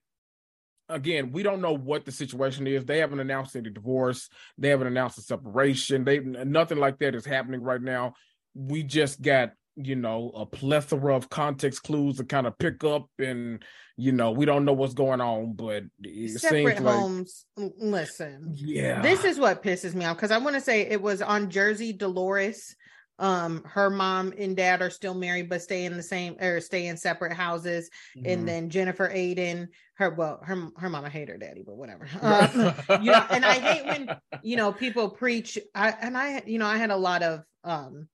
Again, 0.90 1.32
we 1.32 1.42
don't 1.42 1.62
know 1.62 1.72
what 1.72 2.04
the 2.04 2.12
situation 2.12 2.68
is. 2.68 2.84
They 2.84 2.98
haven't 2.98 3.22
announced 3.22 3.56
any 3.56 3.70
divorce. 3.70 4.28
They 4.58 4.68
haven't 4.68 4.88
announced 4.88 5.18
a 5.20 5.22
separation. 5.22 6.04
They 6.04 6.20
nothing 6.20 6.80
like 6.80 7.00
that 7.00 7.16
is 7.16 7.26
happening 7.26 7.62
right 7.62 7.82
now. 7.82 8.16
We 8.56 8.84
just 8.84 9.22
got 9.22 9.54
you 9.84 9.96
know 9.96 10.32
a 10.36 10.46
plethora 10.46 11.16
of 11.16 11.30
context 11.30 11.84
clues 11.84 12.18
to 12.18 12.24
kind 12.24 12.48
of 12.48 12.58
pick 12.58 12.84
up 12.84 13.08
and 13.20 13.64
you 13.98 14.12
know 14.12 14.32
we 14.32 14.46
don't 14.46 14.66
know 14.66 14.74
what's 14.74 14.94
going 14.94 15.22
on 15.22 15.54
but 15.54 15.84
it 16.02 16.40
separate 16.40 16.78
seems 16.78 16.90
homes 16.90 17.46
like, 17.58 17.72
listen. 17.78 18.52
Yeah. 18.56 19.02
This 19.02 19.24
is 19.24 19.38
what 19.40 19.64
pisses 19.64 19.94
me 19.94 20.06
off 20.06 20.18
because 20.18 20.32
i 20.32 20.38
want 20.38 20.56
to 20.56 20.62
say 20.62 20.82
it 20.82 21.02
was 21.02 21.22
on 21.22 21.50
jersey 21.50 21.94
dolores 21.94 22.76
um 23.20 23.64
her 23.66 23.90
mom 23.90 24.34
and 24.38 24.58
dad 24.58 24.82
are 24.82 24.90
still 24.90 25.14
married 25.14 25.50
but 25.50 25.62
stay 25.62 25.86
in 25.86 25.96
the 25.96 26.04
same 26.04 26.36
or 26.42 26.60
stay 26.60 26.88
in 26.88 26.98
separate 26.98 27.34
houses. 27.34 27.90
Mm-hmm. 28.18 28.30
and 28.30 28.48
then 28.48 28.70
jennifer 28.70 29.10
aydin 29.10 29.68
her 29.96 30.10
well 30.10 30.40
her 30.44 30.70
her 30.78 30.90
mama 30.90 31.10
hate 31.10 31.30
her 31.30 31.38
daddy 31.38 31.64
but 31.66 31.78
whatever. 31.78 32.08
Um, 32.22 32.74
you 33.04 33.12
know 33.12 33.26
and 33.30 33.46
i 33.46 33.54
hate 33.54 33.86
when 33.86 34.18
you 34.42 34.56
know 34.56 34.72
people 34.72 35.10
preach 35.10 35.60
i 35.76 35.92
and 36.02 36.18
i 36.18 36.42
you 36.46 36.58
know 36.58 36.66
i 36.66 36.78
had 36.78 36.90
a 36.90 36.98
lot 36.98 37.22
of 37.22 37.44
um 37.64 38.08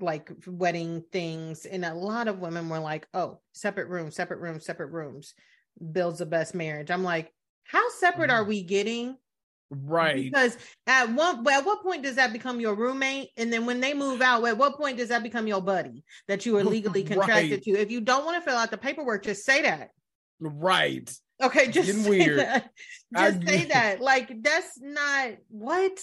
like 0.00 0.30
wedding 0.46 1.04
things 1.12 1.66
and 1.66 1.84
a 1.84 1.94
lot 1.94 2.28
of 2.28 2.38
women 2.38 2.68
were 2.68 2.78
like 2.78 3.06
oh 3.14 3.38
separate 3.52 3.88
rooms 3.88 4.16
separate 4.16 4.40
rooms 4.40 4.64
separate 4.64 4.90
rooms 4.90 5.34
builds 5.92 6.18
the 6.18 6.26
best 6.26 6.54
marriage. 6.54 6.90
I'm 6.90 7.04
like 7.04 7.32
how 7.64 7.88
separate 7.90 8.30
are 8.30 8.40
mm-hmm. 8.40 8.48
we 8.48 8.62
getting? 8.62 9.16
Right. 9.70 10.24
Because 10.24 10.58
at 10.88 11.12
one 11.12 11.46
at 11.48 11.64
what 11.64 11.82
point 11.82 12.02
does 12.02 12.16
that 12.16 12.32
become 12.32 12.60
your 12.60 12.74
roommate? 12.74 13.28
And 13.36 13.52
then 13.52 13.66
when 13.66 13.80
they 13.80 13.94
move 13.94 14.20
out 14.20 14.44
at 14.44 14.58
what 14.58 14.76
point 14.76 14.98
does 14.98 15.10
that 15.10 15.22
become 15.22 15.46
your 15.46 15.60
buddy 15.60 16.04
that 16.26 16.44
you 16.44 16.56
are 16.56 16.64
legally 16.76 17.04
contracted 17.04 17.52
right. 17.52 17.62
to? 17.62 17.70
If 17.70 17.90
you 17.90 18.00
don't 18.00 18.24
want 18.24 18.42
to 18.42 18.48
fill 18.48 18.58
out 18.58 18.70
the 18.70 18.78
paperwork 18.78 19.24
just 19.24 19.44
say 19.44 19.62
that. 19.62 19.90
Right. 20.40 21.12
Okay 21.40 21.70
just 21.70 22.02
say 22.02 22.10
weird. 22.10 22.40
that. 22.40 22.70
just 23.16 23.42
I, 23.42 23.46
say 23.46 23.64
that. 23.66 24.00
Like 24.00 24.42
that's 24.42 24.80
not 24.80 25.34
what? 25.48 25.98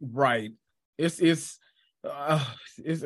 Right. 0.00 0.50
It's 0.98 1.20
it's 1.20 1.58
uh, 2.04 2.44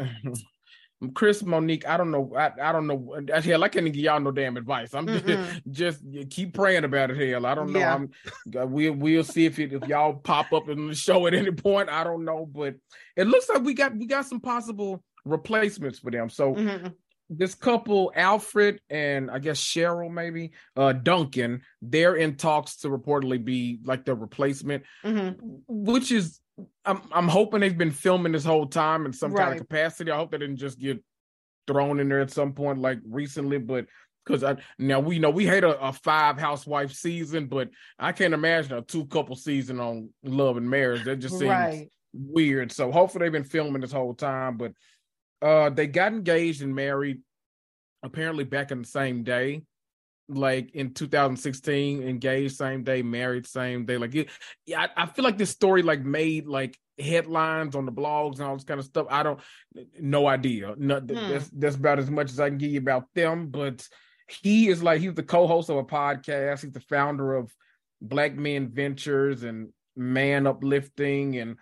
Chris 1.15 1.43
Monique, 1.43 1.87
I 1.87 1.97
don't 1.99 2.11
know. 2.11 2.33
I, 2.37 2.53
I 2.61 2.73
don't 2.73 2.87
know. 2.87 3.21
Hell, 3.43 3.65
I 3.65 3.69
can't 3.69 3.85
give 3.87 3.97
y'all 3.97 4.19
no 4.19 4.33
damn 4.33 4.57
advice. 4.57 4.95
I'm 4.95 5.07
just, 5.71 6.01
just 6.11 6.31
keep 6.31 6.55
praying 6.55 6.85
about 6.85 7.11
it. 7.11 7.29
Hell, 7.29 7.45
I 7.45 7.55
don't 7.55 7.73
know. 7.73 7.81
Yeah. 7.81 7.95
I'm 7.95 8.11
we'll 8.71 8.95
we'll 8.95 9.25
see 9.25 9.45
if 9.45 9.59
it, 9.59 9.75
if 9.75 9.87
y'all 9.89 10.15
pop 10.15 10.53
up 10.55 10.69
in 10.69 10.89
the 10.89 10.95
show 10.95 11.27
at 11.27 11.35
any 11.35 11.53
point. 11.53 11.91
I 11.91 12.03
don't 12.03 12.25
know, 12.25 12.47
but 12.47 12.77
it 13.15 13.27
looks 13.27 13.49
like 13.49 13.63
we 13.63 13.75
got 13.75 13.95
we 13.95 14.07
got 14.07 14.25
some 14.25 14.41
possible 14.41 15.03
replacements 15.27 15.99
for 15.99 16.11
them. 16.11 16.31
So 16.31 16.55
mm-hmm. 16.55 16.89
this 17.29 17.55
couple, 17.55 18.11
Alfred 18.17 18.81
and 18.89 19.31
I 19.31 19.39
guess 19.39 19.61
Cheryl, 19.63 20.11
maybe 20.11 20.53
uh 20.77 20.93
Duncan, 20.93 21.61
they're 21.83 22.17
in 22.17 22.37
talks 22.37 22.79
to 22.79 22.89
reportedly 22.89 23.45
be 23.45 23.81
like 23.85 24.07
the 24.07 24.15
replacement, 24.15 24.85
mm-hmm. 25.05 25.39
which 25.69 26.11
is 26.11 26.41
I'm 26.85 27.03
I'm 27.13 27.29
hoping 27.29 27.61
they've 27.61 27.77
been 27.77 27.91
filming 27.91 28.33
this 28.33 28.45
whole 28.45 28.67
time 28.67 29.07
in 29.07 29.13
some 29.13 29.33
right. 29.33 29.45
kind 29.45 29.61
of 29.61 29.67
capacity. 29.67 30.11
I 30.11 30.17
hope 30.17 30.31
they 30.31 30.39
didn't 30.39 30.57
just 30.57 30.79
get 30.79 31.03
thrown 31.67 32.01
in 32.01 32.09
there 32.09 32.21
at 32.21 32.31
some 32.31 32.53
point 32.53 32.79
like 32.79 32.99
recently, 33.05 33.59
but 33.59 33.87
because 34.25 34.43
I 34.43 34.57
now 34.79 35.01
we 35.01 35.19
know 35.19 35.31
we 35.31 35.47
hate 35.47 35.65
a, 35.65 35.79
a, 35.81 35.93
five 35.93 36.39
housewife 36.39 36.93
season, 36.93 37.47
but 37.47 37.69
I 37.99 38.13
can't 38.13 38.35
imagine 38.35 38.73
a 38.73 38.83
two 38.83 39.07
couple 39.07 39.37
season 39.37 39.81
on 39.81 40.11
Love 40.25 40.57
and 40.57 40.69
Marriage. 40.69 41.05
That 41.05 41.17
just 41.17 41.39
seems 41.39 41.51
right. 41.51 41.89
weird. 42.13 42.73
So 42.73 42.91
hopefully 42.91 43.25
they've 43.25 43.33
been 43.33 43.45
filming 43.45 43.83
this 43.83 43.93
whole 43.93 44.15
time. 44.15 44.57
But 44.57 44.73
uh 45.43 45.71
they 45.71 45.87
got 45.87 46.13
engaged 46.13 46.63
and 46.63 46.75
married 46.75 47.21
apparently 48.03 48.45
back 48.45 48.71
in 48.71 48.83
the 48.83 48.89
same 48.89 49.23
day 49.23 49.63
like 50.29 50.75
in 50.75 50.93
2016 50.93 52.03
engaged 52.03 52.57
same 52.57 52.83
day 52.83 53.01
married 53.01 53.47
same 53.47 53.85
day 53.87 53.97
like 53.97 54.15
it, 54.15 54.29
yeah 54.67 54.87
I, 54.97 55.05
I, 55.05 55.07
feel 55.07 55.25
like 55.25 55.39
this 55.39 55.51
story 55.51 55.83
like 55.83 56.05
made 56.05 56.47
like 56.47 56.77
headlines 56.99 57.77
on 57.77 57.87
the 57.87 57.93
blogs 57.93 58.35
and 58.35 58.43
all 58.43 58.57
this 58.57 58.65
kind 58.65 58.81
of 58.81 58.87
stuff. 58.87 59.07
I 59.09 59.23
don't 59.23 59.39
no 60.01 60.27
idea. 60.27 60.75
No, 60.77 60.99
hmm. 60.99 61.07
that's 61.07 61.49
that's 61.51 61.77
about 61.77 61.99
as 61.99 62.11
much 62.11 62.31
as 62.31 62.41
i 62.41 62.49
can 62.49 62.59
give 62.59 62.73
you 62.73 62.81
about 62.81 63.05
them 63.15 63.49
but 63.49 63.87
he 64.29 64.69
is 64.69 64.83
like 64.83 65.01
he's 65.01 65.15
the 65.15 65.23
co-host 65.23 65.71
of 65.71 65.77
a 65.77 65.85
podcast. 65.85 66.63
He's 66.63 66.73
the 66.73 66.81
founder 66.81 67.35
of 67.35 67.53
black 68.01 68.37
men 68.37 68.69
ventures 68.69 69.43
and 69.43 69.71
man 69.97 70.47
uplifting 70.47 71.37
and 71.39 71.57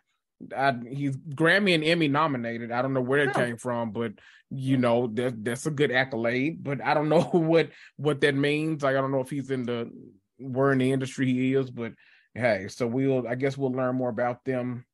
I, 0.57 0.74
he's 0.89 1.16
Grammy 1.16 1.74
and 1.74 1.85
Emmy 1.85 2.09
nominated. 2.09 2.72
I 2.72 2.82
don't 2.82 2.93
know 2.93 3.01
where 3.01 3.20
it 3.20 3.30
oh. 3.35 3.39
came 3.39 3.57
from, 3.57 3.93
but 3.93 4.12
you 4.51 4.76
hmm. 4.76 4.82
know 4.82 5.07
that 5.14 5.45
that's 5.45 5.66
a 5.66 5.70
good 5.70 5.91
accolade. 5.91 6.62
But 6.62 6.82
I 6.82 6.95
don't 6.95 7.09
know 7.11 7.22
what 7.22 7.70
what 7.97 8.20
that 8.20 8.35
means. 8.35 8.82
Like 8.82 8.97
I 8.97 9.01
don't 9.01 9.12
know 9.12 9.20
if 9.20 9.30
he's 9.30 9.51
in 9.51 9.64
the 9.64 9.91
where 10.39 10.72
in 10.72 10.78
the 10.78 10.93
industry 10.93 11.26
he 11.26 11.55
is. 11.55 11.70
But 11.70 11.93
hey, 12.35 12.68
so 12.68 12.87
we'll 12.87 13.26
I 13.26 13.35
guess 13.35 13.57
we'll 13.57 13.72
learn 13.72 13.97
more 13.97 14.11
about 14.11 14.45
them 14.45 14.85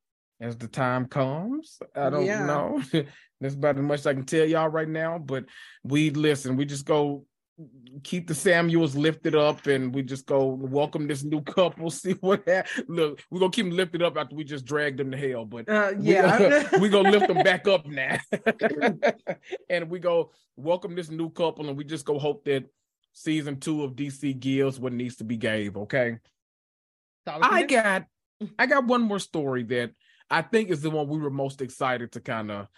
as 0.40 0.56
the 0.56 0.68
time 0.68 1.06
comes. 1.06 1.78
I 1.94 2.10
don't 2.10 2.24
yeah. 2.24 2.46
know. 2.46 2.82
that's 3.40 3.54
about 3.54 3.76
as 3.76 3.82
much 3.82 4.00
as 4.00 4.06
I 4.06 4.14
can 4.14 4.24
tell 4.24 4.46
y'all 4.46 4.68
right 4.68 4.88
now. 4.88 5.18
But 5.18 5.44
we 5.82 6.10
listen. 6.10 6.56
We 6.56 6.64
just 6.64 6.86
go 6.86 7.24
keep 8.02 8.26
the 8.26 8.34
Samuels 8.34 8.96
lifted 8.96 9.34
up 9.34 9.66
and 9.66 9.94
we 9.94 10.02
just 10.02 10.26
go 10.26 10.44
welcome 10.46 11.06
this 11.06 11.22
new 11.22 11.40
couple, 11.42 11.90
see 11.90 12.12
what 12.12 12.46
happens. 12.46 12.88
Look, 12.88 13.22
we're 13.30 13.40
gonna 13.40 13.52
keep 13.52 13.66
them 13.66 13.76
lifted 13.76 14.02
up 14.02 14.16
after 14.16 14.34
we 14.34 14.44
just 14.44 14.64
dragged 14.64 14.98
them 14.98 15.10
to 15.10 15.16
hell. 15.16 15.44
But 15.44 15.68
uh, 15.68 15.92
yeah, 15.98 16.68
we're 16.72 16.78
we 16.80 16.88
gonna 16.88 17.10
lift 17.10 17.28
them 17.28 17.42
back 17.42 17.66
up 17.68 17.86
now. 17.86 18.18
and 19.70 19.90
we 19.90 19.98
go 19.98 20.32
welcome 20.56 20.94
this 20.94 21.10
new 21.10 21.30
couple 21.30 21.68
and 21.68 21.76
we 21.76 21.84
just 21.84 22.04
go 22.04 22.18
hope 22.18 22.44
that 22.44 22.64
season 23.12 23.58
two 23.58 23.84
of 23.84 23.92
DC 23.92 24.38
gives 24.38 24.78
what 24.78 24.92
needs 24.92 25.16
to 25.16 25.24
be 25.24 25.36
gave, 25.36 25.76
okay? 25.76 26.18
I 27.26 27.64
got 27.64 28.06
I 28.58 28.66
got 28.66 28.86
one 28.86 29.02
more 29.02 29.18
story 29.18 29.64
that 29.64 29.90
I 30.30 30.42
think 30.42 30.70
is 30.70 30.80
the 30.80 30.90
one 30.90 31.08
we 31.08 31.18
were 31.18 31.30
most 31.30 31.60
excited 31.60 32.12
to 32.12 32.20
kind 32.20 32.50
of 32.50 32.68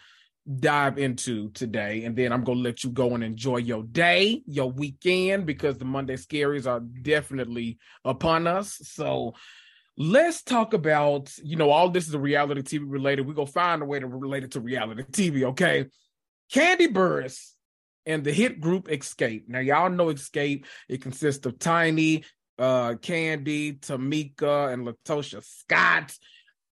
dive 0.58 0.98
into 0.98 1.50
today. 1.50 2.04
And 2.04 2.16
then 2.16 2.32
I'm 2.32 2.44
going 2.44 2.58
to 2.58 2.64
let 2.64 2.82
you 2.82 2.90
go 2.90 3.14
and 3.14 3.22
enjoy 3.22 3.58
your 3.58 3.84
day, 3.84 4.42
your 4.46 4.70
weekend, 4.70 5.46
because 5.46 5.78
the 5.78 5.84
Monday 5.84 6.16
scaries 6.16 6.66
are 6.66 6.80
definitely 6.80 7.78
upon 8.04 8.46
us. 8.46 8.80
So 8.82 9.34
let's 9.96 10.42
talk 10.42 10.74
about, 10.74 11.32
you 11.42 11.56
know, 11.56 11.70
all 11.70 11.90
this 11.90 12.08
is 12.08 12.14
a 12.14 12.18
reality 12.18 12.62
TV 12.62 12.84
related. 12.86 13.26
We're 13.26 13.34
going 13.34 13.46
to 13.46 13.52
find 13.52 13.82
a 13.82 13.86
way 13.86 14.00
to 14.00 14.06
relate 14.06 14.44
it 14.44 14.52
to 14.52 14.60
reality 14.60 15.02
TV, 15.04 15.44
okay? 15.50 15.86
Kandi 16.52 16.92
Burruss 16.92 17.52
and 18.04 18.24
the 18.24 18.32
hit 18.32 18.60
group 18.60 18.88
Xscape. 18.88 19.44
Now, 19.48 19.60
y'all 19.60 19.90
know 19.90 20.06
Xscape, 20.06 20.64
It 20.88 21.02
consists 21.02 21.46
of 21.46 21.58
Tiny, 21.58 22.24
uh, 22.58 22.94
Kandi, 22.94 23.78
Tamika, 23.78 24.72
and 24.72 24.86
LaTocha 24.86 25.44
Scott. 25.44 26.16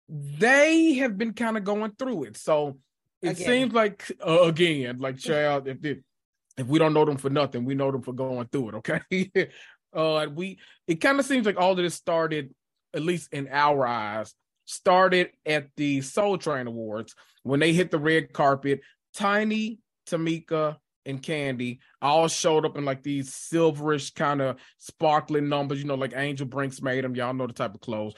They 0.09 0.95
have 0.95 1.17
been 1.17 1.33
kind 1.33 1.57
of 1.57 1.63
going 1.63 1.93
through 1.97 2.25
it. 2.25 2.37
So 2.37 2.77
it 3.23 3.31
again. 3.31 3.47
seems 3.47 3.73
like 3.73 4.11
uh, 4.25 4.41
again, 4.43 4.99
like 4.99 5.17
child, 5.17 5.67
if 5.67 5.81
they, 5.81 5.97
if 6.57 6.67
we 6.67 6.77
don't 6.77 6.93
know 6.93 7.05
them 7.05 7.17
for 7.17 7.29
nothing, 7.29 7.65
we 7.65 7.75
know 7.75 7.91
them 7.91 8.01
for 8.01 8.13
going 8.13 8.47
through 8.47 8.69
it. 8.69 8.75
Okay, 8.75 9.49
uh, 9.93 10.27
we 10.33 10.59
it 10.87 10.95
kind 10.95 11.19
of 11.19 11.25
seems 11.25 11.45
like 11.45 11.57
all 11.57 11.71
of 11.71 11.77
this 11.77 11.95
started, 11.95 12.53
at 12.93 13.01
least 13.01 13.33
in 13.33 13.47
our 13.49 13.87
eyes, 13.87 14.33
started 14.65 15.29
at 15.45 15.67
the 15.77 16.01
Soul 16.01 16.37
Train 16.37 16.67
Awards 16.67 17.15
when 17.43 17.59
they 17.59 17.73
hit 17.73 17.91
the 17.91 17.99
red 17.99 18.33
carpet. 18.33 18.81
Tiny, 19.15 19.79
Tamika, 20.09 20.77
and 21.05 21.21
Kandi 21.21 21.79
all 22.01 22.27
showed 22.27 22.65
up 22.65 22.77
in 22.77 22.85
like 22.85 23.03
these 23.03 23.31
silverish 23.31 24.13
kind 24.13 24.41
of 24.41 24.57
sparkling 24.77 25.49
numbers, 25.49 25.79
you 25.79 25.85
know, 25.85 25.95
like 25.95 26.13
Angel 26.15 26.47
Brinks 26.47 26.81
made 26.81 27.03
them. 27.03 27.15
Y'all 27.15 27.33
know 27.33 27.47
the 27.47 27.53
type 27.53 27.75
of 27.75 27.81
clothes. 27.81 28.13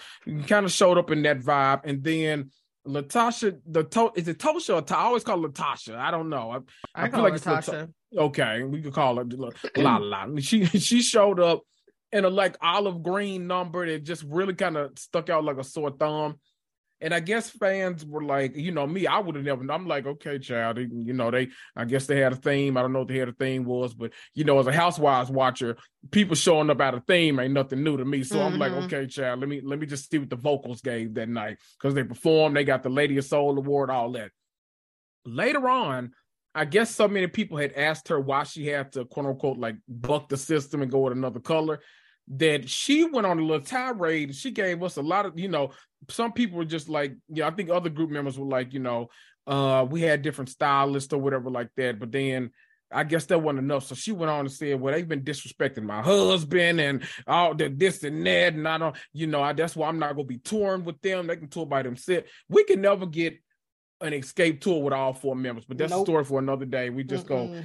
Kind 0.47 0.65
of 0.65 0.71
showed 0.71 0.97
up 0.97 1.11
in 1.11 1.23
that 1.23 1.39
vibe, 1.39 1.81
and 1.83 2.03
then 2.03 2.51
Latasha, 2.87 3.59
the 3.65 3.83
to, 3.83 4.11
is 4.15 4.27
it 4.27 4.37
Tosha 4.37 4.75
or 4.75 4.81
Ta- 4.81 5.01
I 5.01 5.03
always 5.05 5.23
call 5.23 5.39
Latasha. 5.39 5.95
I 5.97 6.11
don't 6.11 6.29
know. 6.29 6.51
I, 6.51 6.57
I, 6.93 7.05
I 7.05 7.09
feel 7.09 7.21
like 7.21 7.33
it's 7.33 7.45
Latasha. 7.45 7.91
okay, 8.15 8.63
we 8.63 8.81
could 8.81 8.93
call 8.93 9.17
her 9.17 9.25
la 9.77 9.97
la. 9.97 10.27
She 10.39 10.65
she 10.65 11.01
showed 11.01 11.39
up 11.39 11.63
in 12.11 12.25
a 12.25 12.29
like 12.29 12.57
olive 12.61 13.03
green 13.03 13.47
number 13.47 13.85
that 13.85 14.03
just 14.03 14.23
really 14.23 14.53
kind 14.53 14.77
of 14.77 14.97
stuck 14.97 15.29
out 15.29 15.43
like 15.43 15.57
a 15.57 15.63
sore 15.63 15.91
thumb. 15.91 16.39
And 17.01 17.13
I 17.13 17.19
guess 17.19 17.49
fans 17.49 18.05
were 18.05 18.23
like, 18.23 18.55
you 18.55 18.71
know, 18.71 18.87
me, 18.87 19.05
I 19.05 19.19
would 19.19 19.35
have 19.35 19.43
never. 19.43 19.69
I'm 19.69 19.85
like, 19.85 20.05
okay, 20.05 20.39
child, 20.39 20.77
you 20.77 21.13
know, 21.13 21.29
they. 21.29 21.49
I 21.75 21.85
guess 21.85 22.07
they 22.07 22.19
had 22.19 22.33
a 22.33 22.37
theme. 22.37 22.77
I 22.77 22.81
don't 22.81 22.93
know 22.93 22.99
what 22.99 23.09
they 23.09 23.17
had 23.17 23.27
a 23.27 23.33
theme 23.33 23.65
was, 23.65 23.93
but 23.93 24.11
you 24.33 24.45
know, 24.45 24.57
as 24.59 24.67
a 24.67 24.71
Housewives 24.71 25.29
watcher, 25.29 25.77
people 26.11 26.35
showing 26.35 26.69
up 26.69 26.79
out 26.79 26.93
of 26.93 27.05
theme 27.05 27.39
ain't 27.39 27.53
nothing 27.53 27.83
new 27.83 27.97
to 27.97 28.05
me. 28.05 28.23
So 28.23 28.37
mm-hmm. 28.37 28.53
I'm 28.53 28.59
like, 28.59 28.71
mm-hmm. 28.71 28.85
okay, 28.85 29.07
child, 29.07 29.41
let 29.41 29.49
me 29.49 29.61
let 29.61 29.77
me 29.77 29.85
just 29.85 30.09
see 30.09 30.19
what 30.19 30.29
the 30.29 30.37
vocals 30.37 30.81
gave 30.81 31.13
that 31.15 31.29
night 31.29 31.57
because 31.77 31.93
they 31.93 32.03
performed. 32.03 32.55
They 32.55 32.63
got 32.63 32.83
the 32.83 32.89
Lady 32.89 33.17
of 33.17 33.25
Soul 33.25 33.57
award, 33.57 33.89
all 33.89 34.13
that. 34.13 34.31
Later 35.25 35.67
on, 35.67 36.11
I 36.53 36.63
guess 36.63 36.95
so 36.95 37.09
many 37.09 37.27
people 37.27 37.57
had 37.57 37.73
asked 37.73 38.07
her 38.07 38.19
why 38.19 38.43
she 38.43 38.67
had 38.67 38.93
to 38.93 39.03
quote 39.03 39.25
unquote 39.25 39.57
like 39.57 39.75
buck 39.89 40.29
the 40.29 40.37
system 40.37 40.81
and 40.81 40.89
go 40.89 40.99
with 40.99 41.13
another 41.13 41.41
color 41.41 41.81
that 42.27 42.69
she 42.69 43.03
went 43.03 43.27
on 43.27 43.39
a 43.39 43.41
little 43.41 43.65
tirade. 43.65 44.33
She 44.35 44.51
gave 44.51 44.81
us 44.81 44.97
a 44.97 45.01
lot 45.01 45.25
of, 45.25 45.37
you 45.37 45.47
know, 45.47 45.71
some 46.09 46.31
people 46.31 46.57
were 46.57 46.65
just 46.65 46.89
like, 46.89 47.15
yeah, 47.29 47.47
I 47.47 47.51
think 47.51 47.69
other 47.69 47.89
group 47.89 48.09
members 48.09 48.37
were 48.37 48.45
like, 48.45 48.73
you 48.73 48.79
know, 48.79 49.09
uh, 49.47 49.85
we 49.89 50.01
had 50.01 50.21
different 50.21 50.49
stylists 50.49 51.13
or 51.13 51.19
whatever 51.19 51.49
like 51.49 51.69
that. 51.77 51.99
But 51.99 52.11
then 52.11 52.51
I 52.91 53.03
guess 53.03 53.25
that 53.25 53.41
wasn't 53.41 53.59
enough. 53.59 53.85
So 53.85 53.95
she 53.95 54.11
went 54.11 54.29
on 54.29 54.41
and 54.41 54.51
said, 54.51 54.79
Well, 54.79 54.93
they've 54.93 55.07
been 55.07 55.23
disrespecting 55.23 55.83
my 55.83 56.01
husband 56.01 56.79
and 56.79 57.03
all 57.27 57.53
the 57.53 57.69
this 57.69 58.03
and 58.03 58.25
that. 58.25 58.53
And 58.53 58.67
I 58.67 58.77
don't, 58.77 58.95
you 59.13 59.27
know, 59.27 59.41
I, 59.41 59.53
that's 59.53 59.75
why 59.75 59.87
I'm 59.87 59.99
not 59.99 60.15
gonna 60.15 60.25
be 60.25 60.37
touring 60.37 60.83
with 60.83 61.01
them. 61.01 61.27
They 61.27 61.35
can 61.35 61.49
tour 61.49 61.65
by 61.65 61.83
themselves. 61.83 62.27
We 62.47 62.63
can 62.63 62.81
never 62.81 63.05
get 63.05 63.37
an 64.01 64.13
Xscape 64.13 64.61
tour 64.61 64.81
with 64.83 64.93
all 64.93 65.13
four 65.13 65.35
members, 65.35 65.65
but 65.65 65.77
that's 65.77 65.91
nope. 65.91 66.01
a 66.01 66.05
story 66.05 66.23
for 66.25 66.39
another 66.39 66.65
day. 66.65 66.89
We 66.89 67.03
just 67.03 67.25
Mm-mm. 67.25 67.59
go, 67.59 67.63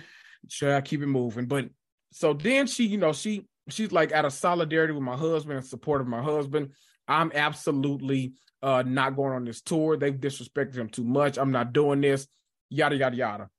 sure, 0.48 0.76
I 0.76 0.80
keep 0.80 1.02
it 1.02 1.06
moving. 1.06 1.46
But 1.46 1.68
so 2.12 2.32
then 2.32 2.66
she, 2.66 2.86
you 2.86 2.98
know, 2.98 3.12
she 3.12 3.46
she's 3.68 3.92
like 3.92 4.12
out 4.12 4.24
of 4.24 4.32
solidarity 4.32 4.92
with 4.92 5.02
my 5.02 5.16
husband 5.16 5.58
and 5.58 5.66
support 5.66 6.00
of 6.00 6.06
my 6.06 6.22
husband. 6.22 6.70
I'm 7.10 7.32
absolutely 7.34 8.34
uh 8.62 8.82
not 8.86 9.16
going 9.16 9.34
on 9.34 9.44
this 9.44 9.60
tour. 9.60 9.96
They've 9.96 10.14
disrespected 10.14 10.76
him 10.76 10.88
too 10.88 11.04
much. 11.04 11.36
I'm 11.36 11.52
not 11.52 11.72
doing 11.72 12.00
this. 12.00 12.26
Yada 12.70 12.96
yada 12.96 13.16
yada. 13.16 13.50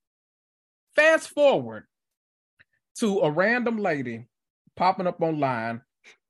Fast 0.95 1.29
forward 1.29 1.83
to 2.99 3.19
a 3.19 3.31
random 3.31 3.77
lady 3.77 4.27
popping 4.75 5.07
up 5.07 5.21
online. 5.21 5.81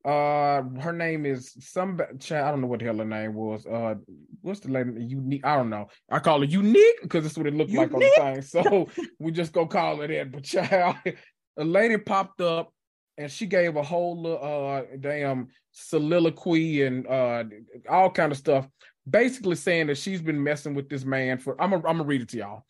Uh, 0.03 0.63
her 0.79 0.93
name 0.93 1.27
is 1.27 1.55
some. 1.59 1.99
I 2.01 2.49
don't 2.49 2.61
know 2.61 2.67
what 2.67 2.79
the 2.79 2.85
hell 2.85 2.97
her 2.97 3.05
name 3.05 3.35
was. 3.35 3.67
Uh, 3.67 3.95
what's 4.41 4.61
the 4.61 4.71
lady? 4.71 5.05
Unique. 5.05 5.45
I 5.45 5.55
don't 5.55 5.69
know. 5.69 5.89
I 6.09 6.17
call 6.17 6.39
her 6.39 6.45
unique 6.45 7.01
because 7.03 7.23
that's 7.23 7.37
what 7.37 7.45
it 7.45 7.53
looked 7.53 7.69
unique? 7.69 7.93
like 7.93 7.93
on 7.93 8.33
the 8.33 8.41
thing. 8.41 8.41
So 8.41 8.89
we 9.19 9.31
just 9.31 9.53
go 9.53 9.67
call 9.67 10.01
it 10.01 10.07
that. 10.07 10.31
But 10.31 10.43
child, 10.43 10.95
a 11.57 11.63
lady 11.63 11.97
popped 11.97 12.41
up 12.41 12.73
and 13.21 13.31
she 13.31 13.45
gave 13.45 13.75
a 13.75 13.83
whole 13.83 14.39
uh 14.41 14.81
damn 14.99 15.47
soliloquy 15.71 16.83
and 16.83 17.07
uh 17.07 17.43
all 17.89 18.09
kind 18.09 18.31
of 18.31 18.37
stuff 18.37 18.67
basically 19.09 19.55
saying 19.55 19.87
that 19.87 19.97
she's 19.97 20.21
been 20.21 20.41
messing 20.41 20.73
with 20.73 20.89
this 20.89 21.05
man 21.05 21.37
for 21.37 21.59
I'm 21.61 21.71
gonna 21.71 21.87
I'm 21.87 21.97
gonna 21.97 22.03
read 22.03 22.21
it 22.21 22.29
to 22.29 22.37
y'all. 22.37 22.65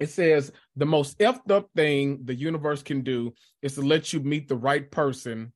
It 0.00 0.10
says 0.10 0.52
the 0.76 0.86
most 0.86 1.18
effed 1.18 1.50
up 1.50 1.68
thing 1.74 2.20
the 2.24 2.34
universe 2.34 2.82
can 2.82 3.02
do 3.02 3.34
is 3.62 3.74
to 3.74 3.82
let 3.82 4.12
you 4.12 4.20
meet 4.20 4.48
the 4.48 4.56
right 4.56 4.88
person 4.90 5.52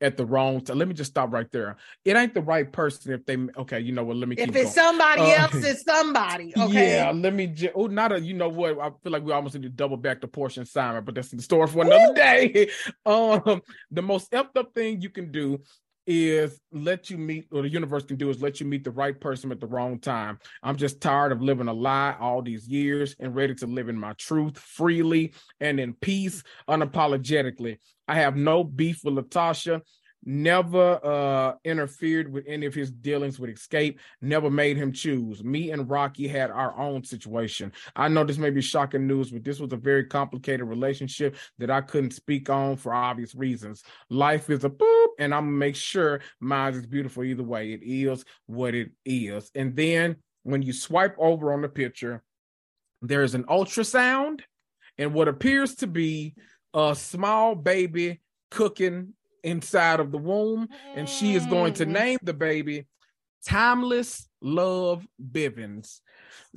at 0.00 0.16
the 0.16 0.26
wrong 0.26 0.60
time. 0.60 0.78
Let 0.78 0.88
me 0.88 0.94
just 0.94 1.10
stop 1.10 1.32
right 1.32 1.50
there. 1.50 1.76
It 2.04 2.16
ain't 2.16 2.34
the 2.34 2.42
right 2.42 2.70
person 2.70 3.12
if 3.12 3.24
they 3.24 3.36
okay. 3.58 3.80
You 3.80 3.92
know 3.92 4.04
what? 4.04 4.16
Let 4.16 4.28
me. 4.28 4.36
If 4.36 4.48
it's 4.48 4.74
going. 4.74 4.86
somebody 4.86 5.22
uh, 5.22 5.42
else, 5.42 5.54
it's 5.54 5.84
somebody. 5.84 6.52
Okay. 6.66 6.96
Yeah. 6.96 7.12
Let 7.12 7.34
me. 7.34 7.46
Ju- 7.46 7.70
oh, 7.74 7.86
not 7.86 8.12
a. 8.12 8.20
You 8.20 8.34
know 8.34 8.48
what? 8.48 8.78
I 8.78 8.90
feel 9.02 9.12
like 9.12 9.22
we 9.22 9.32
almost 9.32 9.54
need 9.54 9.62
to 9.62 9.68
double 9.68 9.96
back 9.96 10.20
the 10.20 10.28
portion 10.28 10.64
Simon, 10.64 11.04
but 11.04 11.14
that's 11.14 11.30
the 11.30 11.42
story 11.42 11.66
for 11.66 11.84
another 11.84 12.08
Woo! 12.08 12.14
day. 12.14 12.70
Um, 13.04 13.62
the 13.90 14.02
most 14.02 14.30
effed 14.32 14.56
up 14.56 14.74
thing 14.74 15.00
you 15.00 15.10
can 15.10 15.30
do 15.30 15.60
is 16.06 16.60
let 16.72 17.10
you 17.10 17.18
meet, 17.18 17.46
or 17.52 17.62
the 17.62 17.68
universe 17.68 18.04
can 18.04 18.16
do 18.16 18.30
is 18.30 18.40
let 18.40 18.60
you 18.60 18.66
meet 18.66 18.84
the 18.84 18.90
right 18.90 19.18
person 19.20 19.50
at 19.50 19.60
the 19.60 19.66
wrong 19.66 19.98
time. 19.98 20.38
I'm 20.62 20.76
just 20.76 21.00
tired 21.00 21.32
of 21.32 21.42
living 21.42 21.68
a 21.68 21.72
lie 21.72 22.16
all 22.20 22.42
these 22.42 22.68
years 22.68 23.16
and 23.18 23.34
ready 23.34 23.54
to 23.56 23.66
live 23.66 23.88
in 23.88 23.98
my 23.98 24.12
truth 24.14 24.58
freely 24.58 25.34
and 25.60 25.80
in 25.80 25.94
peace, 25.94 26.42
unapologetically. 26.68 27.78
I 28.08 28.16
have 28.16 28.36
no 28.36 28.62
beef 28.62 29.00
with 29.04 29.14
Latasha 29.14 29.80
never 30.24 31.04
uh 31.04 31.54
interfered 31.64 32.32
with 32.32 32.44
any 32.46 32.66
of 32.66 32.74
his 32.74 32.90
dealings 32.90 33.38
with 33.38 33.50
Xscape, 33.50 33.98
never 34.20 34.50
made 34.50 34.76
him 34.76 34.92
choose. 34.92 35.44
Me 35.44 35.70
and 35.70 35.88
rocky 35.88 36.26
had 36.26 36.50
our 36.50 36.76
own 36.78 37.04
situation. 37.04 37.72
I 37.94 38.08
know 38.08 38.24
this 38.24 38.38
may 38.38 38.50
be 38.50 38.60
shocking 38.60 39.06
news 39.06 39.30
but 39.30 39.44
this 39.44 39.60
was 39.60 39.72
a 39.72 39.76
very 39.76 40.04
complicated 40.04 40.66
relationship 40.66 41.36
that 41.58 41.70
i 41.70 41.80
couldn't 41.80 42.12
speak 42.12 42.50
on 42.50 42.76
for 42.76 42.92
obvious 42.94 43.34
reasons. 43.34 43.82
Life 44.10 44.50
is 44.50 44.64
a 44.64 44.70
boop 44.70 45.08
and 45.18 45.34
i'm 45.34 45.46
gonna 45.46 45.56
make 45.56 45.76
sure 45.76 46.20
mine 46.40 46.74
is 46.74 46.86
beautiful 46.86 47.24
either 47.24 47.42
way. 47.42 47.72
It 47.72 47.80
is 47.82 48.24
what 48.46 48.74
it 48.74 48.90
is. 49.04 49.50
And 49.54 49.76
then 49.76 50.16
when 50.42 50.62
you 50.62 50.72
swipe 50.72 51.16
over 51.18 51.52
on 51.52 51.62
the 51.62 51.68
picture 51.68 52.22
there 53.02 53.22
is 53.22 53.34
an 53.34 53.44
ultrasound 53.44 54.40
and 54.98 55.12
what 55.12 55.28
appears 55.28 55.76
to 55.76 55.86
be 55.86 56.34
a 56.74 56.94
small 56.94 57.54
baby 57.54 58.20
cooking 58.50 59.14
inside 59.46 60.00
of 60.00 60.10
the 60.12 60.18
womb, 60.18 60.68
and 60.94 61.08
she 61.08 61.34
is 61.34 61.46
going 61.46 61.72
to 61.74 61.86
mm. 61.86 61.92
name 61.92 62.18
the 62.22 62.34
baby 62.34 62.86
Timeless 63.46 64.28
Love 64.42 65.06
Bivens. 65.18 66.00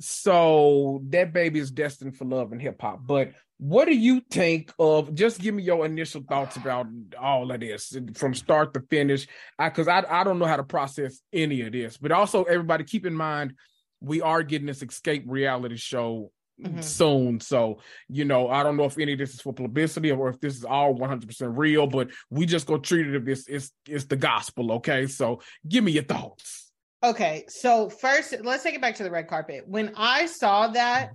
So 0.00 1.00
that 1.10 1.32
baby 1.32 1.60
is 1.60 1.70
destined 1.70 2.16
for 2.16 2.24
love 2.24 2.52
and 2.52 2.60
hip 2.60 2.80
hop. 2.80 3.00
But 3.06 3.32
what 3.58 3.84
do 3.84 3.94
you 3.94 4.22
think 4.30 4.72
of? 4.78 5.14
Just 5.14 5.40
give 5.40 5.54
me 5.54 5.62
your 5.62 5.84
initial 5.84 6.22
thoughts 6.28 6.56
about 6.56 6.86
all 7.20 7.52
of 7.52 7.60
this 7.60 7.96
from 8.14 8.34
start 8.34 8.74
to 8.74 8.80
finish, 8.90 9.26
because 9.58 9.86
I, 9.86 10.00
I 10.00 10.20
I 10.20 10.24
don't 10.24 10.38
know 10.38 10.46
how 10.46 10.56
to 10.56 10.64
process 10.64 11.20
any 11.32 11.60
of 11.62 11.72
this. 11.72 11.96
But 11.96 12.12
also, 12.12 12.44
everybody 12.44 12.84
keep 12.84 13.06
in 13.06 13.14
mind 13.14 13.54
we 14.00 14.22
are 14.22 14.42
getting 14.42 14.66
this 14.66 14.82
Xscape 14.82 15.24
reality 15.26 15.76
show 15.76 16.32
mm-hmm. 16.62 16.80
soon. 16.80 17.40
So, 17.40 17.80
you 18.08 18.24
know, 18.24 18.48
I 18.48 18.62
don't 18.62 18.76
know 18.76 18.84
if 18.84 18.98
any 18.98 19.12
of 19.12 19.18
this 19.18 19.34
is 19.34 19.40
for 19.40 19.52
publicity 19.52 20.10
or 20.10 20.28
if 20.28 20.40
this 20.40 20.56
is 20.56 20.64
all 20.64 20.94
100% 20.94 21.56
real, 21.56 21.86
but 21.86 22.10
we 22.30 22.46
just 22.46 22.66
go 22.66 22.78
treat 22.78 23.06
it 23.06 23.14
if 23.14 23.24
this 23.24 23.48
is 23.48 23.72
it's 23.88 24.04
the 24.04 24.16
gospel, 24.16 24.72
okay? 24.72 25.06
So, 25.06 25.40
give 25.68 25.84
me 25.84 25.92
your 25.92 26.04
thoughts. 26.04 26.70
Okay, 27.02 27.44
so 27.48 27.88
first, 27.88 28.34
let's 28.42 28.62
take 28.62 28.74
it 28.74 28.82
back 28.82 28.96
to 28.96 29.02
the 29.02 29.10
red 29.10 29.26
carpet. 29.26 29.64
When 29.66 29.92
I 29.96 30.26
saw 30.26 30.68
that, 30.68 31.12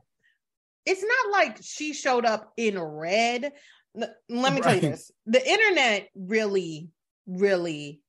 it's 0.85 1.03
not 1.03 1.31
like 1.31 1.59
she 1.61 1.93
showed 1.93 2.25
up 2.25 2.51
in 2.57 2.79
red. 2.79 3.51
Let 3.93 4.13
me 4.29 4.43
right. 4.49 4.63
tell 4.63 4.75
you 4.75 4.81
this: 4.81 5.11
the 5.27 5.47
internet 5.47 6.09
really, 6.15 6.89
really 7.27 8.01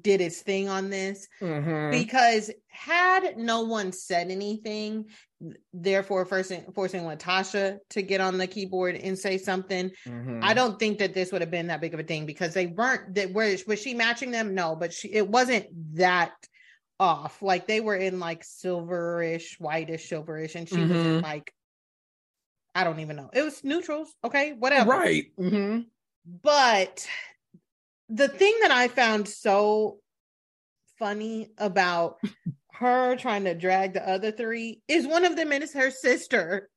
did 0.00 0.20
its 0.20 0.40
thing 0.40 0.68
on 0.68 0.90
this 0.90 1.28
mm-hmm. 1.40 1.90
because 1.90 2.50
had 2.68 3.36
no 3.36 3.62
one 3.62 3.92
said 3.92 4.30
anything, 4.30 5.06
therefore 5.72 6.24
forcing 6.24 6.64
forcing 6.74 7.02
Latasha 7.02 7.78
to 7.90 8.02
get 8.02 8.20
on 8.20 8.38
the 8.38 8.46
keyboard 8.46 8.96
and 8.96 9.18
say 9.18 9.38
something, 9.38 9.90
mm-hmm. 10.06 10.40
I 10.42 10.54
don't 10.54 10.78
think 10.78 10.98
that 10.98 11.14
this 11.14 11.32
would 11.32 11.42
have 11.42 11.50
been 11.50 11.66
that 11.68 11.80
big 11.80 11.94
of 11.94 12.00
a 12.00 12.04
thing 12.04 12.26
because 12.26 12.54
they 12.54 12.66
weren't 12.66 13.14
that 13.14 13.32
were 13.32 13.56
was 13.66 13.80
she 13.80 13.94
matching 13.94 14.30
them? 14.30 14.54
No, 14.54 14.76
but 14.76 14.92
she 14.92 15.12
it 15.12 15.28
wasn't 15.28 15.66
that 15.96 16.32
off. 16.98 17.42
Like 17.42 17.66
they 17.66 17.80
were 17.80 17.96
in 17.96 18.18
like 18.18 18.42
silverish, 18.42 19.60
whitish, 19.60 20.08
silverish, 20.08 20.54
and 20.54 20.68
she 20.68 20.76
mm-hmm. 20.76 20.88
was 20.88 20.98
in 20.98 21.06
mm-hmm. 21.06 21.24
like 21.24 21.52
I 22.74 22.84
don't 22.84 23.00
even 23.00 23.16
know. 23.16 23.30
It 23.32 23.42
was 23.42 23.64
neutrals, 23.64 24.14
okay, 24.22 24.52
whatever. 24.52 24.90
Right. 24.90 25.26
Mm-hmm. 25.38 25.80
But 26.42 27.06
the 28.08 28.28
thing 28.28 28.54
that 28.62 28.70
I 28.70 28.88
found 28.88 29.28
so 29.28 29.98
funny 30.98 31.50
about 31.58 32.18
her 32.78 33.16
trying 33.16 33.44
to 33.44 33.54
drag 33.54 33.94
the 33.94 34.08
other 34.08 34.30
three 34.30 34.80
is 34.88 35.06
one 35.06 35.24
of 35.24 35.36
them 35.36 35.52
and 35.52 35.62
it's 35.62 35.74
her 35.74 35.90
sister. 35.90 36.68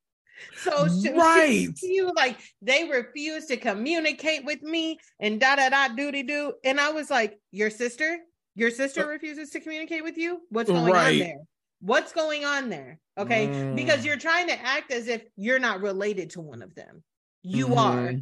So 0.56 0.88
she, 0.88 1.12
right, 1.12 1.68
she, 1.78 2.02
was 2.02 2.14
like 2.16 2.40
they 2.62 2.88
refuse 2.90 3.46
to 3.48 3.58
communicate 3.58 4.46
with 4.46 4.62
me 4.62 4.98
and 5.20 5.40
da 5.40 5.58
da 5.58 5.70
da 5.70 5.90
doody 5.90 6.24
do, 6.24 6.54
and 6.64 6.80
I 6.80 6.92
was 6.92 7.10
like, 7.10 7.38
your 7.52 7.70
sister, 7.70 8.20
your 8.56 8.72
sister 8.72 9.04
uh, 9.04 9.08
refuses 9.08 9.50
to 9.50 9.60
communicate 9.60 10.04
with 10.04 10.18
you. 10.18 10.40
What's 10.50 10.70
going 10.70 10.94
right. 10.94 11.14
on 11.14 11.20
there? 11.20 11.38
What's 11.82 12.14
going 12.14 12.46
on 12.46 12.70
there? 12.70 13.00
Okay, 13.18 13.48
mm. 13.48 13.76
because 13.76 14.06
you're 14.06 14.18
trying 14.18 14.48
to 14.48 14.58
act 14.62 14.92
as 14.92 15.08
if 15.08 15.24
you're 15.36 15.60
not 15.60 15.82
related 15.82 16.30
to 16.32 16.42
one 16.42 16.62
of 16.62 16.74
them. 16.74 17.04
You 17.44 17.68
mm-hmm. 17.68 17.78
are 17.78 18.14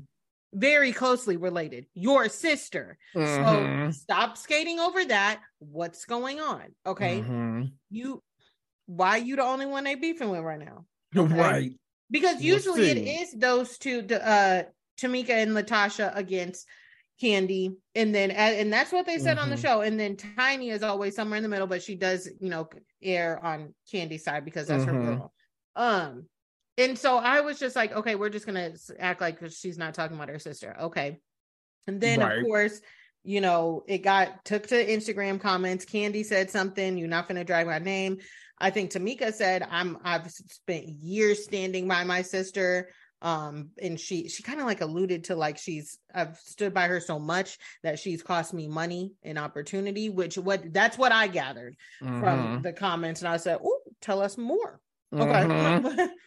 very 0.54 0.92
closely 0.92 1.38
related, 1.38 1.86
your 1.94 2.30
sister. 2.30 2.98
Mm-hmm. 3.16 3.92
So 3.92 3.92
stop 3.92 4.38
skating 4.38 4.80
over 4.80 5.04
that. 5.06 5.42
What's 5.60 6.06
going 6.06 6.40
on? 6.40 6.64
Okay. 6.86 7.20
Mm-hmm. 7.20 7.64
You 7.90 8.24
why 8.86 9.18
you 9.18 9.36
the 9.36 9.44
only 9.44 9.66
one 9.66 9.84
they 9.84 9.96
beefing 9.96 10.30
with 10.30 10.42
right 10.42 10.60
now? 10.60 10.86
Okay? 11.16 11.36
Right. 11.36 11.72
Because 12.12 12.42
usually 12.42 12.82
we'll 12.82 12.90
it 12.90 12.98
is 12.98 13.34
those 13.34 13.78
two 13.78 14.06
uh 14.12 14.64
Tamika 15.00 15.30
and 15.30 15.52
Latasha 15.52 16.16
against 16.16 16.66
kandi 17.22 17.76
and 17.96 18.14
then 18.14 18.32
and 18.32 18.72
that's 18.72 18.92
what 18.92 19.06
they 19.06 19.18
said 19.18 19.38
mm-hmm. 19.38 19.44
on 19.44 19.50
the 19.50 19.56
mm-hmm. 19.56 19.66
show. 19.66 19.82
And 19.82 20.00
then 20.00 20.16
Tiny 20.16 20.70
is 20.70 20.84
always 20.84 21.16
somewhere 21.16 21.38
in 21.38 21.44
the 21.44 21.50
middle, 21.50 21.68
but 21.68 21.82
she 21.82 21.96
does, 21.96 22.30
you 22.40 22.50
know, 22.50 22.70
air 23.02 23.44
on 23.44 23.74
Kandi's 23.92 24.24
side 24.24 24.46
because 24.46 24.68
that's 24.68 24.84
her 24.84 24.92
mm-hmm. 24.92 25.06
girl. 25.06 25.34
Um, 25.76 26.26
and 26.78 26.98
so 26.98 27.18
I 27.18 27.42
was 27.42 27.60
just 27.60 27.76
like, 27.76 27.92
okay, 27.92 28.16
we're 28.16 28.30
just 28.30 28.46
gonna 28.46 28.72
act 29.00 29.22
like 29.22 29.40
she's 29.50 29.78
not 29.78 29.94
talking 29.94 30.16
about 30.16 30.30
her 30.30 30.40
sister. 30.40 30.76
Okay. 30.80 31.18
And 31.88 32.00
then 32.00 32.20
right. 32.20 32.40
of 32.40 32.46
course, 32.46 32.82
you 33.24 33.42
know, 33.42 33.84
it 33.88 34.00
got 34.00 34.46
took 34.46 34.68
to 34.68 34.88
Instagram 34.88 35.40
comments. 35.40 35.86
Kandi 35.86 36.24
said 36.24 36.52
something, 36.52 36.98
you're 36.98 37.08
not 37.08 37.28
gonna 37.28 37.44
drag 37.44 37.68
my 37.68 37.80
name. 37.80 38.20
I 38.60 38.70
think 38.70 38.92
Tamika 38.92 39.34
said, 39.34 39.68
I'm 39.70 39.98
I've 40.04 40.30
spent 40.30 40.88
years 40.88 41.44
standing 41.44 41.88
by 41.88 42.04
my 42.04 42.22
sister. 42.22 42.90
Um, 43.20 43.72
and 43.82 44.00
she 44.00 44.30
she 44.30 44.44
kind 44.44 44.60
of 44.60 44.68
like 44.68 44.82
alluded 44.82 45.24
to 45.26 45.36
like 45.36 45.58
she's 45.58 45.98
I've 46.14 46.38
stood 46.38 46.72
by 46.72 46.88
her 46.88 47.00
so 47.00 47.18
much 47.18 47.58
that 47.82 47.98
she's 47.98 48.22
cost 48.22 48.54
me 48.54 48.68
money 48.68 49.14
and 49.24 49.40
opportunity, 49.40 50.10
which 50.10 50.38
what 50.38 50.72
that's 50.72 51.00
what 51.00 51.12
I 51.12 51.26
gathered 51.26 51.76
mm-hmm. 52.00 52.20
from 52.20 52.62
the 52.62 52.74
comments. 52.74 53.22
And 53.22 53.28
I 53.28 53.38
said, 53.38 53.58
Oh, 53.64 53.80
tell 54.02 54.22
us 54.22 54.38
more. 54.38 54.80
Okay. 55.14 56.08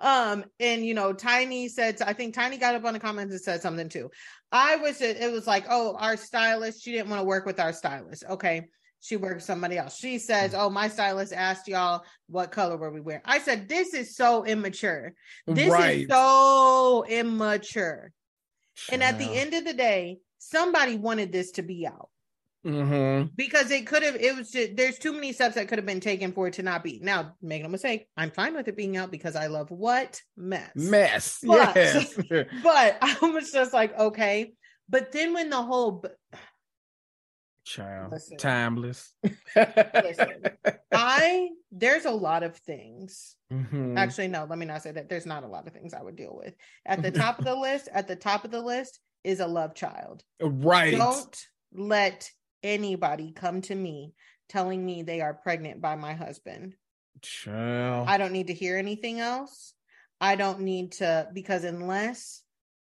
Mm-hmm. 0.00 0.06
um, 0.06 0.44
and 0.60 0.84
you 0.84 0.92
know, 0.92 1.12
Tiny 1.12 1.68
said, 1.68 2.02
I 2.02 2.12
think 2.12 2.34
Tiny 2.34 2.58
got 2.58 2.74
up 2.74 2.84
on 2.84 2.92
the 2.92 3.00
comments 3.00 3.32
and 3.32 3.40
said 3.40 3.62
something 3.62 3.88
too. 3.88 4.10
I 4.52 4.76
was, 4.76 5.00
it 5.00 5.32
was 5.32 5.46
like, 5.46 5.64
oh, 5.70 5.96
our 5.98 6.16
stylist, 6.16 6.82
she 6.82 6.92
didn't 6.92 7.08
want 7.08 7.20
to 7.20 7.24
work 7.24 7.46
with 7.46 7.60
our 7.60 7.72
stylist. 7.72 8.24
Okay. 8.28 8.66
She 9.00 9.16
worked 9.16 9.36
with 9.36 9.44
somebody 9.44 9.76
else. 9.76 9.98
She 9.98 10.18
says, 10.18 10.52
mm. 10.52 10.58
Oh, 10.58 10.70
my 10.70 10.88
stylist 10.88 11.34
asked 11.34 11.68
y'all 11.68 12.04
what 12.26 12.50
color 12.50 12.78
were 12.78 12.90
we 12.90 13.02
wearing. 13.02 13.22
I 13.26 13.38
said, 13.38 13.68
This 13.68 13.92
is 13.92 14.16
so 14.16 14.44
immature. 14.46 15.12
This 15.46 15.70
right. 15.70 16.00
is 16.00 16.08
so 16.08 17.04
immature. 17.06 18.12
And 18.90 19.02
at 19.02 19.18
the 19.18 19.26
end 19.26 19.52
of 19.52 19.64
the 19.66 19.74
day, 19.74 20.18
somebody 20.38 20.96
wanted 20.96 21.32
this 21.32 21.52
to 21.52 21.62
be 21.62 21.86
out. 21.86 22.08
Mm-hmm. 22.64 23.28
Because 23.36 23.70
it 23.70 23.86
could 23.86 24.02
have, 24.02 24.16
it 24.16 24.36
was 24.36 24.50
just, 24.50 24.76
there's 24.76 24.98
too 24.98 25.12
many 25.12 25.32
steps 25.32 25.54
that 25.56 25.68
could 25.68 25.78
have 25.78 25.86
been 25.86 26.00
taken 26.00 26.32
for 26.32 26.48
it 26.48 26.54
to 26.54 26.62
not 26.62 26.82
be. 26.82 26.98
Now, 27.02 27.34
make 27.42 27.62
no 27.62 27.68
mistake, 27.68 28.08
I'm 28.16 28.30
fine 28.30 28.54
with 28.54 28.68
it 28.68 28.76
being 28.76 28.96
out 28.96 29.10
because 29.10 29.36
I 29.36 29.48
love 29.48 29.70
what 29.70 30.20
mess, 30.36 30.70
mess. 30.74 31.40
But, 31.46 31.76
yes, 31.76 32.14
but 32.62 32.98
I 33.00 33.16
was 33.22 33.52
just 33.52 33.72
like, 33.72 33.96
okay. 33.98 34.54
But 34.88 35.12
then 35.12 35.34
when 35.34 35.50
the 35.50 35.62
whole 35.62 36.04
child 37.64 38.12
listen, 38.12 38.36
timeless, 38.36 39.12
listen, 39.56 40.42
I 40.92 41.48
there's 41.72 42.04
a 42.04 42.10
lot 42.10 42.42
of 42.42 42.56
things. 42.56 43.36
Mm-hmm. 43.52 43.96
Actually, 43.96 44.28
no, 44.28 44.46
let 44.48 44.58
me 44.58 44.66
not 44.66 44.82
say 44.82 44.92
that. 44.92 45.08
There's 45.08 45.26
not 45.26 45.42
a 45.42 45.48
lot 45.48 45.66
of 45.66 45.72
things 45.72 45.94
I 45.94 46.02
would 46.02 46.16
deal 46.16 46.36
with. 46.36 46.54
At 46.86 47.02
the 47.02 47.10
top 47.10 47.38
of 47.38 47.44
the 47.44 47.54
list, 47.54 47.88
at 47.92 48.08
the 48.08 48.16
top 48.16 48.44
of 48.44 48.50
the 48.50 48.60
list 48.60 49.00
is 49.22 49.40
a 49.40 49.46
love 49.46 49.74
child. 49.74 50.22
Right. 50.40 50.96
Don't 50.96 51.46
let 51.72 52.30
anybody 52.64 53.30
come 53.30 53.60
to 53.62 53.74
me 53.74 54.14
telling 54.48 54.84
me 54.84 55.02
they 55.02 55.20
are 55.20 55.34
pregnant 55.34 55.80
by 55.80 55.94
my 55.94 56.14
husband. 56.14 56.74
Child. 57.22 58.08
I 58.08 58.18
don't 58.18 58.32
need 58.32 58.48
to 58.48 58.54
hear 58.54 58.76
anything 58.76 59.20
else. 59.20 59.74
I 60.20 60.34
don't 60.34 60.60
need 60.60 60.92
to 60.92 61.28
because 61.32 61.64
unless 61.64 62.42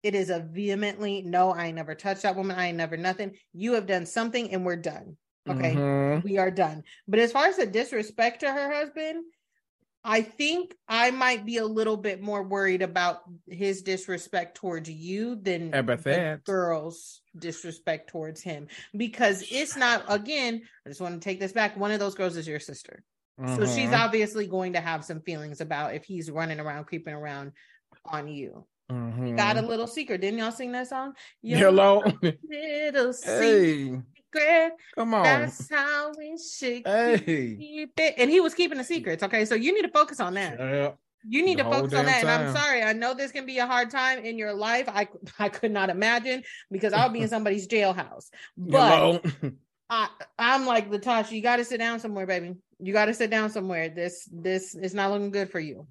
it 0.03 0.14
is 0.14 0.31
a 0.31 0.41
vehemently 0.41 1.22
no, 1.22 1.53
I 1.53 1.70
never 1.72 1.95
touched 1.95 2.22
that 2.22 2.37
woman. 2.37 2.57
I 2.59 2.68
ain't 2.68 2.77
never 2.77 2.97
nothing. 2.97 3.33
You 3.53 3.75
have 3.75 3.87
done 3.87 4.07
something 4.07 4.53
and 4.53 4.64
we're 4.64 4.77
done. 4.77 5.16
Okay. 5.49 5.75
Mm-hmm. 5.75 6.27
We 6.27 6.39
are 6.39 6.51
done. 6.51 6.85
But 7.07 7.20
as 7.20 7.33
far 7.33 7.47
as 7.47 7.57
the 7.57 7.66
disrespect 7.66 8.41
to 8.41 8.51
her 8.51 8.72
husband, 8.72 9.25
I 10.05 10.21
think 10.21 10.75
I 10.87 11.11
might 11.11 11.47
be 11.47 11.57
a 11.57 11.65
little 11.65 11.97
bit 11.97 12.21
more 12.21 12.43
worried 12.43 12.83
about 12.83 13.23
his 13.49 13.83
disrespect 13.83 14.57
towards 14.57 14.91
you 14.91 15.37
than 15.37 15.71
the 15.71 16.41
girls' 16.45 17.23
disrespect 17.39 18.11
towards 18.11 18.43
him 18.43 18.69
because 18.95 19.43
it's 19.51 19.77
not. 19.77 20.05
Again, 20.09 20.61
I 20.85 20.91
just 20.91 21.01
want 21.01 21.15
to 21.15 21.21
take 21.21 21.41
this 21.41 21.53
back. 21.53 21.77
One 21.77 21.91
of 21.91 22.01
those 22.01 22.15
girls 22.15 22.37
is 22.37 22.47
your 22.47 22.61
sister, 22.61 23.03
so 23.47 23.65
she's 23.65 23.87
mm-hmm. 23.87 23.95
obviously 23.95 24.47
going 24.47 24.75
to 24.75 24.81
have 24.81 25.05
some 25.05 25.21
feelings 25.23 25.63
about 25.63 25.95
if 25.95 26.05
he's 26.05 26.31
running 26.31 26.61
around, 26.61 26.85
creeping 26.85 27.15
around 27.15 27.53
on 28.05 28.29
you. 28.29 28.67
Mm-hmm. 28.93 29.37
Got 29.37 29.57
a 29.57 29.63
little 29.63 29.87
secret. 29.87 30.21
Didn't 30.21 30.39
y'all 30.39 30.53
sing 30.53 30.73
that 30.73 30.89
song? 30.89 31.15
Your 31.43 31.59
Hello, 31.59 32.03
little 32.23 33.13
secret. 33.15 33.43
Hey. 33.43 34.03
Come 34.95 35.14
on. 35.14 35.22
That's 35.22 35.70
how 35.70 36.12
we 36.16 36.39
should 36.39 36.87
hey. 36.87 37.57
keep 37.59 37.93
it. 37.99 38.14
And 38.18 38.30
he 38.30 38.41
was 38.41 38.55
keeping 38.55 38.78
the 38.78 38.85
secrets. 38.85 39.22
Okay. 39.22 39.45
So 39.45 39.55
you 39.55 39.74
need 39.74 39.82
to 39.82 39.93
focus 39.93 40.20
on 40.20 40.35
that. 40.35 40.59
Yeah. 40.59 40.93
You 41.26 41.45
need 41.45 41.59
the 41.59 41.64
to 41.64 41.70
focus 41.70 41.95
on 41.95 42.05
that. 42.07 42.22
Time. 42.22 42.41
And 42.41 42.49
I'm 42.49 42.57
sorry. 42.57 42.82
I 42.82 42.93
know 42.93 43.14
this 43.14 43.32
can 43.32 43.47
be 43.47 43.59
a 43.59 43.66
hard 43.66 43.91
time 43.91 44.24
in 44.24 44.37
your 44.37 44.53
life. 44.53 44.89
I 44.89 45.09
I 45.39 45.49
could 45.49 45.72
not 45.72 45.91
imagine 45.91 46.43
because 46.70 46.93
I'll 46.93 47.09
be 47.09 47.20
in 47.20 47.28
somebody's 47.28 47.66
jailhouse. 47.66 48.26
But 48.57 49.24
I, 49.89 50.09
I'm 50.39 50.66
like 50.66 50.91
Latasha, 50.91 51.32
you 51.32 51.41
gotta 51.41 51.64
sit 51.64 51.78
down 51.78 52.01
somewhere, 52.01 52.26
baby. 52.26 52.55
You 52.78 52.93
gotta 52.93 53.14
sit 53.14 53.30
down 53.30 53.51
somewhere. 53.51 53.89
This 53.89 54.28
this 54.32 54.74
is 54.74 54.95
not 54.95 55.11
looking 55.11 55.30
good 55.30 55.51
for 55.51 55.61
you. 55.61 55.87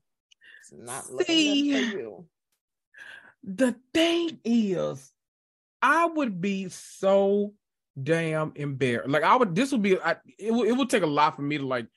It's 0.61 0.73
not 0.73 1.05
See, 1.05 1.13
looking 1.13 1.71
good 1.71 1.91
for 1.91 1.97
you. 1.97 2.25
The 3.43 3.75
thing 3.93 4.39
is, 4.45 5.11
I 5.81 6.05
would 6.05 6.39
be 6.39 6.69
so 6.69 7.53
damn 8.01 8.51
embarrassed. 8.55 9.09
Like 9.09 9.23
I 9.23 9.35
would, 9.35 9.55
this 9.55 9.71
would 9.71 9.81
be, 9.81 9.99
I, 9.99 10.15
it, 10.39 10.53
would, 10.53 10.67
it 10.67 10.73
would 10.73 10.89
take 10.89 11.03
a 11.03 11.07
lot 11.07 11.35
for 11.35 11.41
me 11.41 11.57
to 11.57 11.65
like 11.65 11.87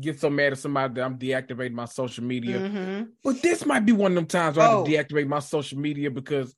get 0.00 0.20
so 0.20 0.30
mad 0.30 0.52
at 0.52 0.58
somebody 0.58 0.94
that 0.94 1.04
I'm 1.04 1.18
deactivating 1.18 1.72
my 1.72 1.84
social 1.84 2.24
media. 2.24 2.58
Mm-hmm. 2.58 3.02
But 3.22 3.42
this 3.42 3.64
might 3.64 3.86
be 3.86 3.92
one 3.92 4.12
of 4.12 4.16
them 4.16 4.26
times 4.26 4.56
where 4.56 4.68
oh. 4.68 4.84
I 4.84 4.88
deactivate 4.88 5.28
my 5.28 5.38
social 5.38 5.78
media 5.78 6.10
because 6.10 6.54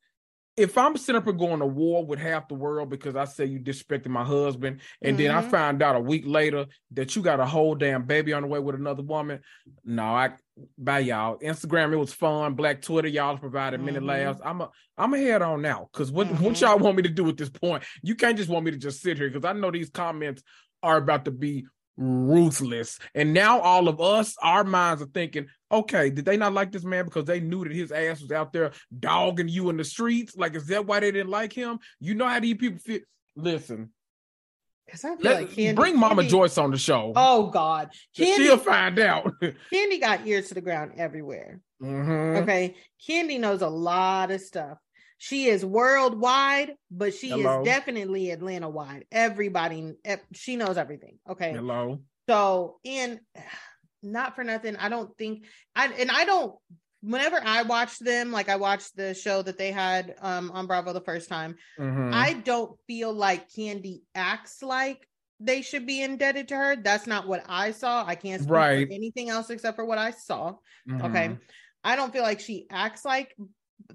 if 0.57 0.79
I'm 0.79 0.97
sitting 0.97 1.21
up 1.21 1.27
and 1.27 1.39
going 1.39 1.61
to 1.61 1.67
war 1.67 2.05
with 2.05 2.19
half 2.19 2.49
the 2.49 2.55
world 2.55 2.89
because 2.89 3.15
I 3.15 3.27
say 3.27 3.45
you 3.45 3.61
disrespected 3.61 4.09
my 4.09 4.25
husband, 4.25 4.81
and 5.03 5.17
mm-hmm. 5.17 5.27
then 5.27 5.35
I 5.35 5.41
mm-hmm. 5.43 5.51
find 5.51 5.83
out 5.83 5.97
a 5.97 6.01
week 6.01 6.25
later 6.27 6.67
that 6.93 7.15
you 7.15 7.23
got 7.23 7.41
a 7.41 7.47
whole 7.47 7.75
damn 7.75 8.07
baby 8.07 8.33
on 8.33 8.43
the 8.43 8.49
way 8.49 8.59
with 8.59 8.75
another 8.75 9.03
woman, 9.03 9.41
no, 9.85 10.03
I 10.03 10.33
bye 10.79 11.01
y'all. 11.01 11.39
Instagram, 11.39 11.93
it 11.93 11.97
was 11.97 12.13
fun. 12.13 12.55
Black 12.55 12.83
Twitter, 12.83 13.09
y'all 13.09 13.39
provided 13.39 13.81
many 13.81 13.99
mm-hmm. 13.99 14.07
laughs. 14.07 14.41
I'm 14.45 14.61
a 14.61 14.71
I'm 14.97 15.15
a 15.15 15.19
head 15.19 15.43
on 15.43 15.63
now 15.63 15.89
because 15.93 16.11
what 16.11 16.27
mm-hmm. 16.27 16.45
what 16.45 16.61
y'all 16.61 16.79
want 16.79 16.97
me 16.97 17.03
to 17.03 17.09
do 17.09 17.29
at 17.29 17.37
this 17.37 17.51
point? 17.51 17.85
You 18.03 18.15
can't 18.15 18.37
just 18.37 18.49
want 18.49 18.65
me 18.65 18.71
to 18.71 18.79
just 18.79 19.03
sit 19.03 19.19
here 19.19 19.29
because 19.29 19.45
I 19.45 19.53
know 19.53 19.71
these 19.71 19.91
comments 19.91 20.43
are 20.83 20.97
about 20.97 21.25
to 21.27 21.31
be 21.31 21.67
ruthless. 21.97 22.99
And 23.15 23.33
now 23.33 23.61
all 23.61 23.89
of 23.89 24.01
us, 24.01 24.37
our 24.43 24.65
minds 24.65 25.03
are 25.03 25.07
thinking, 25.07 25.47
okay, 25.71 26.11
did 26.11 26.25
they 26.25 26.37
not 26.37 26.53
like 26.53 26.73
this 26.73 26.85
man 26.85 27.05
because 27.05 27.25
they 27.25 27.41
knew 27.41 27.65
that 27.65 27.73
his 27.73 27.93
ass 27.93 28.21
was 28.21 28.31
out 28.31 28.53
there 28.53 28.73
dogging 28.99 29.49
you 29.49 29.71
in 29.71 29.77
the 29.77 29.85
streets? 29.85 30.37
Like, 30.37 30.55
is 30.55 30.67
that 30.67 30.87
why 30.87 31.01
they 31.01 31.11
didn't 31.11 31.31
like 31.31 31.53
him? 31.53 31.79
You 32.01 32.15
know 32.15 32.29
how 32.29 32.41
these 32.41 32.57
people 32.57 32.79
feel. 32.79 33.01
Listen. 33.35 33.91
Because 34.87 35.05
I 35.05 35.17
feel 35.17 35.19
Let, 35.23 35.41
like 35.43 35.51
Kandi, 35.51 35.75
bring 35.75 35.99
Mama 35.99 36.23
Kandi, 36.23 36.29
Joyce 36.29 36.59
on 36.59 36.71
the 36.71 36.79
show. 36.79 37.13
Oh 37.17 37.49
God, 37.49 37.91
Kandi, 38.17 38.37
she'll 38.37 38.57
find 38.57 38.99
out. 38.99 39.33
Kandi 39.43 40.01
got 40.01 40.27
ears 40.27 40.49
to 40.49 40.55
the 40.55 40.61
ground 40.61 40.93
everywhere. 40.97 41.61
Mm-hmm. 41.83 42.43
Okay, 42.43 42.77
Kandi 43.09 43.41
knows 43.41 43.63
a 43.63 43.69
lot 43.69 44.31
of 44.31 44.41
stuff. 44.41 44.79
She 45.19 45.47
is 45.47 45.65
worldwide, 45.65 46.75
but 46.91 47.15
she 47.15 47.31
Hello. 47.31 47.61
is 47.63 47.67
definitely 47.67 48.31
Atlanta 48.31 48.69
wide. 48.69 49.07
Everybody, 49.11 49.95
she 50.35 50.57
knows 50.57 50.77
everything. 50.77 51.19
Okay. 51.29 51.53
Hello. 51.53 52.01
So, 52.29 52.77
in 52.85 53.21
not 54.03 54.37
for 54.37 54.45
nothing, 54.45 54.77
I 54.77 54.89
don't 54.89 55.17
think 55.17 55.47
I 55.75 55.87
and 55.87 56.11
I 56.11 56.25
don't. 56.25 56.55
Whenever 57.07 57.41
I 57.45 57.63
watch 57.63 57.99
them, 58.01 58.33
like 58.33 58.49
I 58.49 58.57
watched 58.57 58.97
the 58.97 59.15
show 59.15 59.41
that 59.43 59.57
they 59.57 59.71
had 59.71 60.17
um, 60.21 60.51
on 60.53 60.67
Bravo 60.67 60.93
the 60.93 61.01
first 61.01 61.29
time, 61.29 61.55
mm-hmm. 61.79 62.11
I 62.13 62.33
don't 62.33 62.77
feel 62.87 63.13
like 63.13 63.49
Kandi 63.49 64.01
acts 64.15 64.63
like 64.63 65.07
they 65.39 65.63
should 65.63 65.87
be 65.87 66.03
indebted 66.03 66.49
to 66.49 66.57
her. 66.57 66.77
That's 66.77 67.07
not 67.07 67.29
what 67.29 67.45
I 67.49 67.71
saw. 67.71 68.05
I 68.05 68.15
can't 68.17 68.43
speak 68.43 68.53
right. 68.53 68.89
for 68.89 68.93
anything 68.93 69.31
else 69.31 69.51
except 69.51 69.77
for 69.77 69.85
what 69.85 69.99
I 69.99 70.11
saw. 70.11 70.55
Mm-hmm. 70.89 71.03
Okay. 71.03 71.37
I 71.85 71.95
don't 71.95 72.13
feel 72.13 72.23
like 72.23 72.41
she 72.41 72.67
acts 72.71 73.05
like 73.05 73.37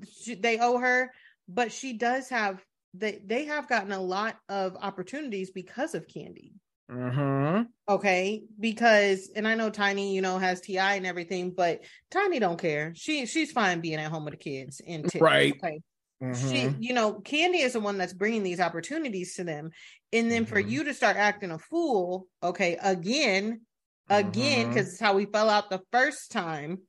she, 0.10 0.36
they 0.36 0.60
owe 0.60 0.78
her, 0.78 1.12
but 1.50 1.72
she 1.72 1.94
does 1.94 2.30
have 2.30 2.64
they 2.94 3.22
they 3.26 3.46
have 3.46 3.68
gotten 3.68 3.92
a 3.92 4.02
lot 4.02 4.38
of 4.50 4.78
opportunities 4.82 5.52
because 5.52 5.96
of 5.96 6.08
Kandi. 6.08 6.54
Mm-hmm. 6.92 7.64
Okay, 7.88 8.44
because 8.60 9.30
and 9.36 9.48
I 9.48 9.56
know 9.56 9.70
Tiny, 9.70 10.14
you 10.14 10.22
know, 10.22 10.38
has 10.38 10.62
T.I. 10.62 10.96
and 10.96 11.06
everything, 11.06 11.52
but 11.52 11.84
Tiny 12.10 12.40
don't 12.40 12.60
care. 12.60 12.94
She 12.96 13.26
she's 13.26 13.52
fine 13.52 13.80
being 13.80 14.00
at 14.00 14.12
home 14.12 14.26
with 14.26 14.34
the 14.34 14.38
kids 14.38 14.82
and 14.86 15.10
right. 15.20 15.54
Okay. 15.64 15.80
Mm-hmm. 16.22 16.52
She, 16.52 16.76
you 16.80 16.94
know, 16.94 17.14
Kandi 17.14 17.64
is 17.64 17.74
the 17.74 17.80
one 17.80 17.98
that's 17.98 18.14
bringing 18.14 18.44
these 18.44 18.60
opportunities 18.60 19.36
to 19.36 19.44
them, 19.44 19.72
and 20.14 20.30
then 20.30 20.44
mm-hmm. 20.44 20.54
for 20.54 20.60
you 20.60 20.84
to 20.84 20.94
start 20.94 21.18
acting 21.18 21.52
a 21.52 21.58
fool, 21.58 22.28
okay, 22.44 22.78
again, 22.82 23.62
again, 24.10 24.68
because 24.68 24.86
mm-hmm. 24.86 24.94
it's 24.94 25.00
how 25.00 25.16
we 25.16 25.26
fell 25.26 25.50
out 25.50 25.70
the 25.70 25.82
first 25.92 26.32
time 26.32 26.80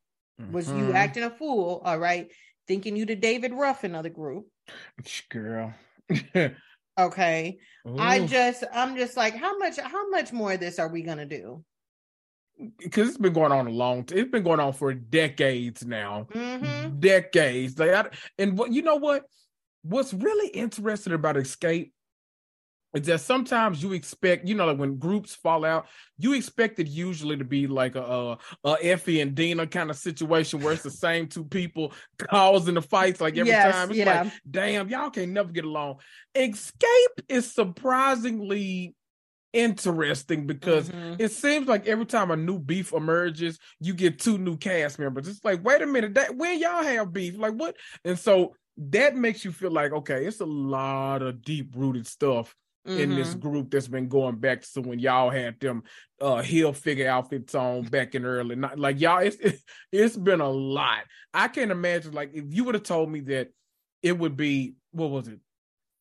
was 0.51 0.69
you 0.69 0.75
mm-hmm. 0.75 0.97
acting 0.97 1.23
a 1.23 1.31
fool, 1.31 1.81
all 1.85 1.99
right 1.99 2.29
thinking 2.67 2.97
you 2.97 3.07
to 3.07 3.15
David 3.15 3.53
Ruff, 3.53 3.85
of 3.85 4.03
the 4.03 4.11
group. 4.11 4.47
Girl. 5.29 5.75
okay. 6.99 7.59
I 7.99 8.27
just 8.27 8.65
I'm 8.73 8.97
just 8.97 9.17
like, 9.17 9.35
how 9.35 9.59
much 9.59 9.79
how 9.79 10.09
much 10.11 10.33
more 10.33 10.53
of 10.53 10.61
this 10.61 10.79
are 10.79 10.89
we 10.89 11.03
gonna 11.03 11.27
do? 11.27 11.65
Because 12.79 13.09
it's 13.09 13.19
been 13.19 13.33
going 13.33 13.53
on 13.53 13.67
a 13.67 13.71
long 13.71 14.05
t- 14.05 14.17
it's 14.17 14.31
been 14.31 14.45
going 14.45 14.61
on 14.61 14.73
for 14.73 14.95
decades 14.95 15.85
now. 15.85 16.29
Mm-hmm. 16.33 17.01
Decades. 17.01 17.79
Like 17.79 17.91
I, 17.91 18.05
and 18.39 18.57
what 18.57 18.73
you 18.73 18.83
know 18.83 18.97
what? 18.97 19.25
What's 19.83 20.15
really 20.15 20.49
interesting 20.49 21.13
about 21.13 21.37
Xscape 21.37 21.91
is 22.95 23.07
that 23.07 23.21
sometimes 23.21 23.83
you 23.83 23.93
expect, 23.93 24.47
you 24.47 24.55
know, 24.55 24.67
like 24.67 24.79
when 24.79 24.97
groups 24.97 25.35
fall 25.35 25.65
out, 25.65 25.87
you 26.19 26.35
expect 26.35 26.79
it 26.79 26.89
usually 26.89 27.37
to 27.37 27.45
be 27.45 27.67
like 27.67 27.95
a, 27.95 28.03
a, 28.03 28.39
a 28.65 28.77
Effie 28.83 29.21
and 29.21 29.35
Deena 29.35 29.67
kind 29.67 29.91
of 29.91 29.97
situation 29.97 30.61
where 30.61 30.73
it's 30.73 30.83
the 30.83 30.91
same 30.91 31.27
two 31.27 31.45
people 31.45 31.93
causing 32.19 32.75
the 32.75 32.83
fights 32.83 33.21
like 33.21 33.37
every 33.37 33.51
yes, 33.51 33.75
time. 33.75 33.91
It's 33.91 33.99
yeah. 33.99 34.23
like, 34.23 34.33
damn, 34.51 34.89
y'all 34.89 35.11
can't 35.11 35.33
never 35.33 35.51
get 35.51 35.65
along. 35.65 36.01
Xscape 36.35 37.23
is 37.29 37.51
surprisingly 37.51 38.95
interesting 39.53 40.47
because 40.47 40.89
mm-hmm. 40.89 41.15
it 41.19 41.31
seems 41.31 41.69
like 41.69 41.87
every 41.87 42.07
time 42.07 42.31
a 42.31 42.37
new 42.37 42.59
beef 42.59 42.93
emerges, 42.93 43.59
you 43.81 43.95
get 43.95 44.19
two 44.19 44.39
new 44.39 44.57
cast 44.57 44.99
members. 44.99 45.29
It's 45.29 45.45
like, 45.45 45.65
wait 45.65 45.83
a 45.83 45.87
minute, 45.87 46.15
that 46.15 46.37
when 46.37 46.59
y'all 46.59 46.83
have 46.83 47.13
beef, 47.13 47.39
like 47.39 47.55
what? 47.55 47.77
And 48.05 48.19
so 48.19 48.55
that 48.77 49.17
makes 49.17 49.45
you 49.45 49.53
feel 49.53 49.71
like, 49.71 49.93
okay, 49.93 50.25
it's 50.25 50.41
a 50.41 50.47
lot 50.47 51.23
of 51.23 51.43
deep 51.43 51.75
rooted 51.77 52.07
stuff 52.07 52.55
mm-hmm. 52.87 52.99
in 52.99 53.15
this 53.15 53.31
mm-hmm. 53.31 53.49
group 53.49 53.71
that's 53.71 53.89
been 53.89 54.09
going 54.09 54.37
back 54.37 54.63
to 54.63 54.81
when 54.81 54.99
y'all 54.99 55.31
had 55.31 55.59
them 55.61 55.83
uh 56.21 56.43
heel 56.43 56.73
figure 56.73 57.09
outfits 57.09 57.55
on 57.55 57.83
back 57.83 58.15
in 58.15 58.25
early 58.25 58.55
not 58.55 58.79
like 58.79 59.01
y'all 59.01 59.19
it's 59.19 59.37
it's 59.93 60.17
been 60.17 60.41
a 60.41 60.51
lot. 60.51 61.05
I 61.35 61.49
can't 61.49 61.71
imagine 61.71 62.13
like 62.13 62.31
if 62.35 62.45
you 62.49 62.65
would 62.65 62.75
have 62.75 62.85
told 62.85 63.11
me 63.11 63.21
that 63.21 63.49
it 64.03 64.19
would 64.19 64.37
be 64.37 64.75
what 64.91 65.11
was 65.11 65.29
it 65.29 65.39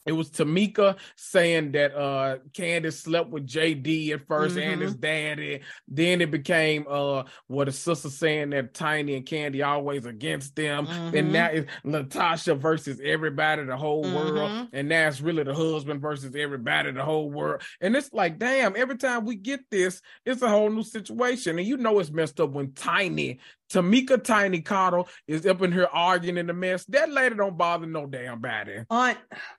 it 0.06 0.14
was 0.14 0.32
Tamika 0.32 0.97
saying 1.16 1.74
that 1.74 1.95
uh 1.95 2.38
Candace 2.54 2.99
slept 2.99 3.30
with 3.30 3.47
JD 3.47 4.12
at 4.12 4.28
1st 4.28 4.49
mm-hmm. 4.49 4.60
and 4.60 4.82
his 4.82 4.95
daddy. 4.95 5.62
Then 5.88 6.22
it 6.22 6.32
became 6.32 6.86
uh 6.89 7.24
what 7.47 7.68
a 7.68 7.72
sister 7.72 8.10
saying 8.10 8.52
that 8.52 8.74
Tiny 8.74 9.16
and 9.16 9.26
Kandi 9.26 9.66
always 9.66 10.06
against 10.06 10.56
them. 10.56 10.88
Mm-hmm. 10.88 11.18
And 11.18 11.34
now 11.34 11.47
it's 11.47 11.72
Natasha 11.84 12.56
versus 12.56 12.99
everybody, 13.04 13.64
the 13.64 13.78
whole 13.78 14.04
mm-hmm. 14.04 14.16
world. 14.16 14.68
And 14.74 14.89
now 14.89 15.08
it's 15.08 15.22
really 15.22 15.43
the 15.43 15.54
husband 15.54 16.02
versus 16.02 16.36
everybody, 16.36 16.91
the 16.91 17.06
whole 17.06 17.30
world. 17.30 17.62
And 17.80 17.95
it's 17.95 18.12
like, 18.12 18.39
damn, 18.39 18.76
every 18.76 18.97
time 18.97 19.26
we 19.26 19.36
get 19.36 19.62
this, 19.70 20.02
it's 20.26 20.41
a 20.41 20.49
whole 20.49 20.70
new 20.70 20.84
situation. 20.84 21.60
And 21.60 21.68
you 21.68 21.78
know 21.78 21.99
it's 21.99 22.12
messed 22.12 22.39
up 22.39 22.52
when 22.52 22.74
Tiny 22.74 23.39
Tameka 23.72 24.24
Tiny 24.24 24.61
Cottle 24.61 25.07
is 25.28 25.45
up 25.45 25.61
in 25.61 25.72
here 25.72 25.88
arguing 25.91 26.38
in 26.38 26.47
the 26.47 26.53
mess. 26.53 26.86
That 26.86 27.11
lady 27.11 27.36
don't 27.36 27.57
bother 27.57 27.86
no 27.86 28.05
damn 28.05 28.41
body. 28.41 28.84
Aunt, 28.89 29.17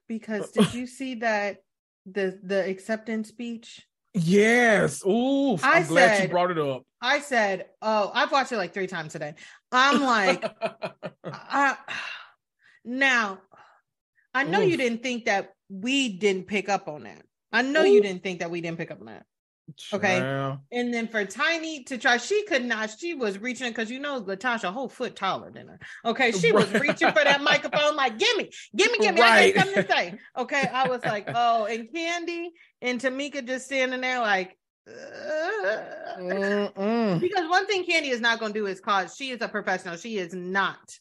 because 0.09 0.51
did 0.51 0.75
you 0.75 0.87
see 0.87 1.17
that 1.17 1.59
the 2.07 2.39
the 2.43 2.69
acceptance 2.69 3.29
speech? 3.29 3.87
Yes. 4.15 5.05
Ooh, 5.07 5.57
I 5.63 5.79
am 5.79 5.87
glad 5.87 6.23
you 6.23 6.29
brought 6.29 6.51
it 6.51 6.59
up. 6.59 6.83
I 7.01 7.21
said, 7.21 7.67
"Oh, 7.81 8.11
I've 8.13 8.31
watched 8.31 8.53
it 8.53 8.59
like 8.59 8.75
three 8.75 8.87
times 8.87 9.13
today." 9.13 9.35
I'm 9.71 10.03
like, 10.03 10.45
I, 11.25 11.77
now, 12.85 13.39
I 14.35 14.45
know 14.45 14.61
Oof. 14.61 14.69
you 14.69 14.77
didn't 14.77 15.03
think 15.03 15.25
that 15.25 15.55
we 15.71 16.11
didn't 16.11 16.47
pick 16.47 16.69
up 16.69 16.89
on 16.89 17.05
that. 17.05 17.23
I 17.53 17.63
know 17.63 17.83
Ooh. 17.83 17.89
you 17.89 18.03
didn't 18.03 18.23
think 18.23 18.41
that 18.41 18.51
we 18.51 18.61
didn't 18.61 18.79
pick 18.79 18.91
up 18.91 19.01
on 19.01 19.07
that. 19.07 19.25
Okay. 19.93 20.19
And 20.73 20.93
then 20.93 21.09
for 21.09 21.25
Tiny 21.25 21.85
to 21.85 21.99
try, 21.99 22.17
she 22.17 22.45
could 22.45 22.65
not, 22.65 22.91
she 22.99 23.15
was 23.15 23.39
reaching 23.39 23.69
because 23.69 23.91
you 23.91 24.01
know 24.01 24.21
Latasha 24.21 24.65
a 24.65 24.73
whole 24.73 24.89
foot 24.89 25.17
taller 25.17 25.51
than 25.51 25.69
her. 25.69 25.81
Okay. 26.05 26.33
She 26.33 26.53
was 26.53 26.71
reaching 26.73 27.13
for 27.13 27.25
that 27.25 27.43
microphone, 27.43 27.97
like, 27.97 28.19
gimme, 28.19 28.51
gimme, 28.75 28.99
gimme. 28.99 29.21
Right. 29.21 29.33
I 29.33 29.51
got 29.53 29.65
something 29.67 29.85
to 29.85 29.93
say. 29.93 30.19
Okay. 30.37 30.69
I 30.73 30.89
was 30.89 31.05
like, 31.05 31.29
oh, 31.35 31.67
and 31.67 31.89
Kandi 31.95 32.49
and 32.81 33.01
Tamika 33.01 33.47
just 33.47 33.67
standing 33.67 34.01
there 34.01 34.21
like 34.21 34.57
uh, 34.89 36.19
because 37.19 37.49
one 37.49 37.67
thing 37.67 37.85
Kandi 37.85 38.11
is 38.11 38.21
not 38.21 38.41
going 38.41 38.53
to 38.53 38.59
do 38.59 38.67
is 38.67 38.81
cause 38.81 39.15
she 39.17 39.31
is 39.31 39.41
a 39.41 39.49
professional. 39.49 39.97
She 39.97 40.19
is 40.19 40.35
not 40.35 40.99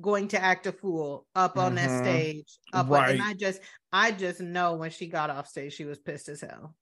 going 0.00 0.28
to 0.28 0.42
act 0.42 0.66
a 0.66 0.72
fool 0.72 1.26
up 1.34 1.58
on 1.58 1.74
mm-hmm. 1.74 1.86
that 1.86 2.04
stage. 2.04 2.58
Up 2.72 2.88
right. 2.88 3.08
On, 3.08 3.10
and 3.10 3.22
I 3.22 3.34
just 3.34 3.60
I 3.92 4.12
just 4.12 4.40
know 4.40 4.74
when 4.74 4.90
she 4.90 5.08
got 5.08 5.30
off 5.30 5.48
stage, 5.48 5.72
she 5.74 5.84
was 5.84 5.98
pissed 5.98 6.28
as 6.28 6.42
hell. 6.42 6.76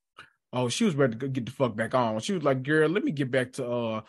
Oh, 0.54 0.68
she 0.68 0.84
was 0.84 0.94
ready 0.94 1.16
to 1.16 1.28
get 1.28 1.46
the 1.46 1.52
fuck 1.52 1.74
back 1.74 1.94
on. 1.94 2.20
She 2.20 2.34
was 2.34 2.42
like, 2.42 2.62
"Girl, 2.62 2.88
let 2.88 3.04
me 3.04 3.12
get 3.12 3.30
back 3.30 3.52
to 3.54 3.66
uh 3.66 4.00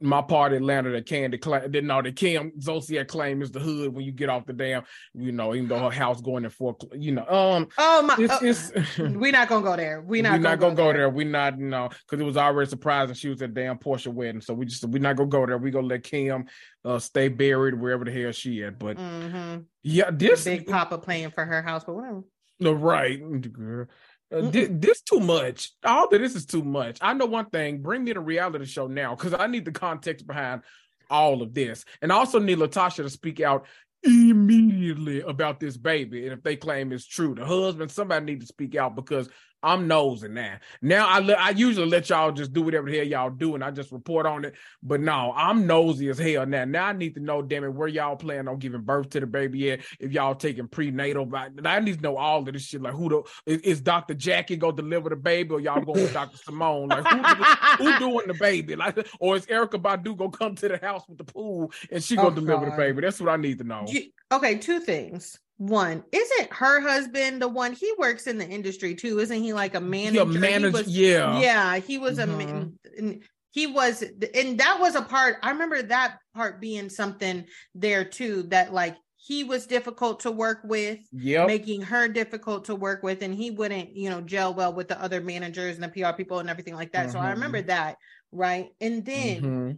my 0.00 0.20
part 0.20 0.52
Atlanta 0.52 0.90
that 0.90 1.06
Kandi 1.06 1.40
claim 1.40 1.62
didn't 1.62 1.86
know 1.86 2.02
that 2.02 2.14
Kim 2.16 2.52
Zolciak 2.58 3.08
claim 3.08 3.40
is 3.40 3.50
the 3.50 3.60
hood 3.60 3.94
when 3.94 4.04
you 4.04 4.12
get 4.12 4.28
off 4.28 4.44
the 4.44 4.52
damn, 4.52 4.82
you 5.14 5.32
know, 5.32 5.54
even 5.54 5.68
though 5.68 5.78
her 5.78 5.90
house 5.90 6.20
going 6.20 6.44
in 6.44 6.50
for 6.50 6.76
you 6.92 7.12
know, 7.12 7.26
um 7.26 7.68
oh 7.78 8.02
my 8.02 8.16
it's, 8.18 8.32
uh, 8.32 8.38
it's, 8.42 8.98
we're 8.98 9.32
not 9.32 9.48
gonna 9.48 9.64
go 9.64 9.76
there. 9.76 10.02
We're 10.02 10.22
not, 10.22 10.32
we're 10.32 10.38
not 10.38 10.60
gonna, 10.60 10.74
go, 10.74 10.92
there. 10.92 11.08
We're 11.08 11.26
not, 11.26 11.58
you 11.58 11.66
know, 11.66 11.88
because 11.88 12.20
it 12.20 12.24
was 12.24 12.36
already 12.36 12.68
surprising 12.68 13.14
she 13.14 13.30
was 13.30 13.40
at 13.40 13.54
damn 13.54 13.78
Porsha 13.78 14.12
wedding. 14.12 14.42
So 14.42 14.52
we 14.52 14.66
just 14.66 14.84
we're 14.84 15.00
not 15.00 15.16
gonna 15.16 15.30
go 15.30 15.46
there. 15.46 15.56
we 15.56 15.70
gonna 15.70 15.86
let 15.86 16.04
Kim 16.04 16.46
uh 16.84 16.98
stay 16.98 17.28
buried 17.28 17.80
wherever 17.80 18.04
the 18.04 18.12
hell 18.12 18.32
she 18.32 18.62
at. 18.64 18.78
But 18.78 18.98
mm-hmm. 18.98 19.62
yeah, 19.82 20.10
this 20.12 20.44
Big 20.44 20.66
Papa 20.66 20.98
playing 20.98 21.30
for 21.30 21.44
her 21.44 21.62
house, 21.62 21.84
but 21.84 21.94
whatever. 21.94 22.22
No, 22.60 22.72
right. 22.72 23.20
Girl. 23.52 23.86
Uh, 24.32 24.50
this, 24.50 24.68
this, 24.72 25.02
too 25.02 25.20
much. 25.20 25.72
All 25.84 26.04
of 26.04 26.10
this 26.10 26.34
is 26.34 26.46
too 26.46 26.62
much. 26.62 26.98
I 27.00 27.12
know 27.12 27.26
one 27.26 27.46
thing. 27.46 27.82
Bring 27.82 28.04
me 28.04 28.12
the 28.12 28.20
reality 28.20 28.64
show 28.64 28.86
now 28.86 29.14
because 29.14 29.34
I 29.34 29.46
need 29.46 29.64
the 29.64 29.72
context 29.72 30.26
behind 30.26 30.62
all 31.10 31.42
of 31.42 31.52
this, 31.52 31.84
and 32.00 32.10
I 32.12 32.16
also 32.16 32.38
need 32.38 32.58
Latasha 32.58 33.02
to 33.02 33.10
speak 33.10 33.40
out 33.40 33.66
immediately 34.02 35.20
about 35.20 35.60
this 35.60 35.76
baby, 35.76 36.24
and 36.24 36.32
if 36.32 36.42
they 36.42 36.56
claim 36.56 36.92
it's 36.92 37.06
true, 37.06 37.34
the 37.34 37.44
husband, 37.44 37.90
somebody 37.90 38.24
need 38.24 38.40
to 38.40 38.46
speak 38.46 38.74
out 38.74 38.96
because 38.96 39.28
I'm 39.62 39.86
nosing 39.86 40.34
now. 40.34 40.56
Now 40.80 41.06
I 41.06 41.20
I 41.32 41.50
usually 41.50 41.86
let 41.86 42.10
y'all 42.10 42.32
just 42.32 42.52
do 42.52 42.62
whatever 42.62 42.90
the 42.90 42.96
hell 42.96 43.06
y'all 43.06 43.30
do, 43.30 43.54
and 43.54 43.62
I 43.62 43.70
just 43.70 43.92
report 43.92 44.26
on 44.26 44.44
it. 44.44 44.54
But 44.82 45.00
no, 45.00 45.32
I'm 45.36 45.66
nosy 45.66 46.08
as 46.08 46.18
hell 46.18 46.46
now. 46.46 46.64
Now 46.64 46.86
I 46.86 46.92
need 46.92 47.14
to 47.14 47.20
know, 47.20 47.42
damn 47.42 47.64
it, 47.64 47.72
where 47.72 47.88
y'all 47.88 48.16
plan 48.16 48.48
on 48.48 48.58
giving 48.58 48.82
birth 48.82 49.10
to 49.10 49.20
the 49.20 49.26
baby 49.26 49.60
yet? 49.60 49.80
If 50.00 50.12
y'all 50.12 50.34
taking 50.34 50.66
prenatal, 50.66 51.30
I 51.64 51.80
need 51.80 51.96
to 51.96 52.02
know 52.02 52.16
all 52.16 52.40
of 52.40 52.52
this 52.52 52.62
shit. 52.62 52.82
Like 52.82 52.94
who 52.94 53.08
the 53.08 53.22
is, 53.46 53.60
is 53.60 53.80
Dr. 53.80 54.14
Jackie 54.14 54.56
go 54.56 54.72
deliver 54.72 55.10
the 55.10 55.16
baby, 55.16 55.54
or 55.54 55.60
y'all 55.60 55.80
going 55.80 56.02
with 56.02 56.12
Dr. 56.12 56.38
Simone? 56.38 56.88
Like 56.88 57.06
who, 57.06 57.84
who 57.84 57.98
doing 57.98 58.26
the 58.26 58.34
baby? 58.34 58.74
Like 58.74 59.06
or 59.20 59.36
is 59.36 59.46
Erykah 59.46 59.80
Badu 59.80 60.16
gonna 60.16 60.30
come 60.30 60.56
to 60.56 60.68
the 60.68 60.78
house 60.78 61.04
with 61.08 61.18
the 61.18 61.24
pool 61.24 61.72
and 61.90 62.02
she 62.02 62.16
gonna 62.16 62.28
oh, 62.28 62.34
deliver 62.34 62.66
God. 62.66 62.72
the 62.72 62.76
baby? 62.76 63.02
That's 63.02 63.20
what 63.20 63.28
I 63.28 63.36
need 63.36 63.58
to 63.58 63.64
know. 63.64 63.86
Okay, 64.32 64.58
two 64.58 64.80
things 64.80 65.38
one 65.62 66.02
isn't 66.10 66.52
her 66.52 66.80
husband 66.80 67.40
the 67.40 67.46
one 67.46 67.72
he 67.72 67.92
works 67.96 68.26
in 68.26 68.36
the 68.36 68.46
industry 68.46 68.96
too 68.96 69.20
isn't 69.20 69.42
he 69.42 69.52
like 69.52 69.76
a 69.76 69.80
manager, 69.80 70.24
manager 70.24 70.72
was, 70.72 70.88
yeah 70.88 71.38
yeah 71.38 71.76
he 71.76 71.98
was 71.98 72.18
mm-hmm. 72.18 72.32
a 72.32 72.36
man 72.36 73.20
he 73.52 73.68
was 73.68 74.02
and 74.34 74.58
that 74.58 74.78
was 74.80 74.96
a 74.96 75.02
part 75.02 75.36
i 75.40 75.50
remember 75.50 75.80
that 75.80 76.18
part 76.34 76.60
being 76.60 76.88
something 76.88 77.44
there 77.76 78.04
too 78.04 78.42
that 78.44 78.72
like 78.72 78.96
he 79.14 79.44
was 79.44 79.66
difficult 79.66 80.18
to 80.18 80.32
work 80.32 80.58
with 80.64 80.98
yeah 81.12 81.46
making 81.46 81.80
her 81.80 82.08
difficult 82.08 82.64
to 82.64 82.74
work 82.74 83.04
with 83.04 83.22
and 83.22 83.32
he 83.32 83.52
wouldn't 83.52 83.94
you 83.94 84.10
know 84.10 84.20
gel 84.20 84.52
well 84.52 84.72
with 84.72 84.88
the 84.88 85.00
other 85.00 85.20
managers 85.20 85.76
and 85.78 85.84
the 85.84 85.88
pr 85.88 86.12
people 86.16 86.40
and 86.40 86.50
everything 86.50 86.74
like 86.74 86.90
that 86.90 87.04
mm-hmm. 87.04 87.12
so 87.12 87.20
i 87.20 87.30
remember 87.30 87.58
mm-hmm. 87.58 87.68
that 87.68 87.98
right 88.32 88.70
and 88.80 89.04
then 89.04 89.36
mm-hmm. 89.36 89.70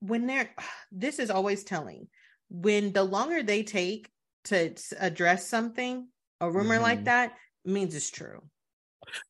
when 0.00 0.26
they're 0.26 0.50
this 0.92 1.18
is 1.18 1.30
always 1.30 1.64
telling 1.64 2.06
when 2.50 2.92
the 2.92 3.02
longer 3.02 3.42
they 3.42 3.62
take 3.62 4.10
to 4.44 4.74
address 4.98 5.48
something, 5.48 6.08
a 6.40 6.50
rumor 6.50 6.74
mm-hmm. 6.74 6.82
like 6.82 7.04
that, 7.04 7.34
means 7.64 7.94
it's 7.94 8.10
true. 8.10 8.42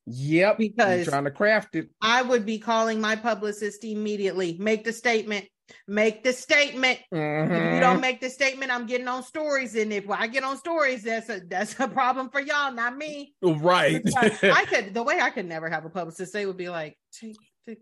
Yep. 0.07 0.59
Because 0.59 1.07
You're 1.07 1.13
trying 1.13 1.25
to 1.25 1.31
craft 1.31 1.77
it. 1.77 1.89
I 2.03 2.23
would 2.23 2.45
be 2.45 2.59
calling 2.59 3.01
my 3.01 3.17
publicist 3.17 3.85
immediately. 3.85 4.57
Make 4.59 4.85
the 4.85 4.93
statement. 4.93 5.47
Make 5.87 6.25
the 6.25 6.33
statement. 6.33 6.99
Mm-hmm. 7.15 7.53
If 7.53 7.75
you 7.75 7.81
don't 7.81 7.93
mm-hmm. 7.93 8.01
make 8.01 8.21
the 8.21 8.31
statement, 8.31 8.73
I'm 8.73 8.87
getting 8.87 9.07
on 9.07 9.23
stories. 9.23 9.77
And 9.77 9.93
if 9.93 10.11
I 10.11 10.27
get 10.27 10.43
on 10.43 10.57
stories, 10.57 11.05
that's 11.05 11.29
a 11.29 11.41
that's 11.47 11.79
a 11.79 11.87
problem 11.87 12.29
for 12.31 12.41
y'all, 12.41 12.73
not 12.73 12.97
me. 12.97 13.35
Right. 13.41 14.03
I 14.17 14.65
could 14.69 14.95
the 14.95 15.03
way 15.03 15.21
I 15.21 15.31
could 15.31 15.47
never 15.47 15.71
have 15.71 15.85
a 15.85 15.91
publicist, 15.91 16.33
they 16.33 16.45
would 16.45 16.57
be 16.57 16.69
like, 16.69 16.99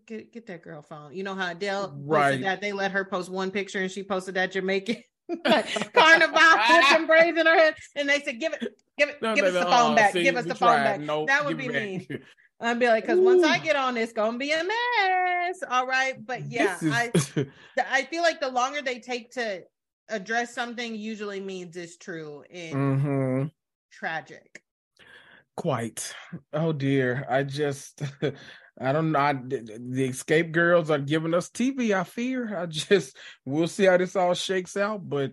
get, 0.07 0.33
get 0.33 0.47
that 0.47 0.63
girl 0.63 0.83
phone. 0.83 1.15
You 1.15 1.23
know 1.23 1.35
how 1.35 1.51
Adele 1.51 1.95
right. 2.05 2.41
that 2.43 2.61
they 2.61 2.73
let 2.73 2.93
her 2.93 3.05
post 3.05 3.31
one 3.31 3.51
picture 3.51 3.81
and 3.81 3.91
she 3.91 4.03
posted 4.03 4.35
that 4.35 4.53
Jamaican 4.53 5.03
carnival 5.93 6.41
with 6.71 6.85
some 6.87 7.07
braids 7.07 7.39
in 7.39 7.47
her 7.47 7.55
head, 7.55 7.75
and 7.97 8.09
they 8.09 8.21
said, 8.21 8.41
"Give 8.41 8.53
it, 8.55 8.79
give 8.97 9.09
it, 9.09 9.21
no, 9.21 9.35
give 9.35 9.45
no, 9.45 9.49
us 9.49 9.55
no, 9.55 9.61
the 9.61 9.67
phone 9.67 9.95
back. 9.95 10.13
See, 10.13 10.23
give 10.23 10.37
us 10.37 10.47
the 10.47 10.55
phone 10.55 10.83
back." 10.83 11.27
That 11.27 11.45
would 11.45 11.59
be 11.59 11.69
me. 11.69 12.09
I'd 12.61 12.81
be 12.81 12.89
like, 12.89 13.05
because 13.05 13.21
once 13.21 13.45
I 13.45 13.59
get 13.59 13.77
on, 13.77 13.97
it's 13.97 14.13
gonna 14.13 14.37
be 14.37 14.53
a 14.53 14.65
mess. 14.65 15.63
All 15.71 15.87
right, 15.87 16.15
but 16.25 16.51
yeah, 16.51 16.77
is... 16.81 16.93
I 16.93 17.13
I 17.91 18.03
feel 18.05 18.23
like 18.23 18.41
the 18.41 18.49
longer 18.49 18.83
they 18.83 18.99
take 18.99 19.31
to 19.33 19.63
address 20.09 20.55
something, 20.55 20.95
usually 20.95 21.41
means 21.41 21.77
it's 21.77 21.97
true 21.97 22.43
and 22.53 22.75
mm-hmm. 22.75 23.45
tragic. 23.93 24.63
Quite. 25.57 26.15
Oh 26.53 26.73
dear, 26.73 27.27
I 27.29 27.45
just. 27.45 28.03
I 28.81 28.93
don't 28.93 29.13
know. 29.13 29.19
I, 29.19 29.33
the 29.33 30.09
Xscape 30.09 30.53
girls 30.53 30.91
are 30.91 30.99
giving 30.99 31.35
us 31.35 31.49
TV. 31.49 31.91
I 31.93 32.05
fear. 32.05 32.57
I 32.57 32.67
just 32.67 33.17
we'll 33.45 33.69
see 33.69 33.85
how 33.85 33.97
this 33.97 34.17
all 34.17 34.35
shakes 34.35 34.77
out. 34.77 35.09
But 35.09 35.33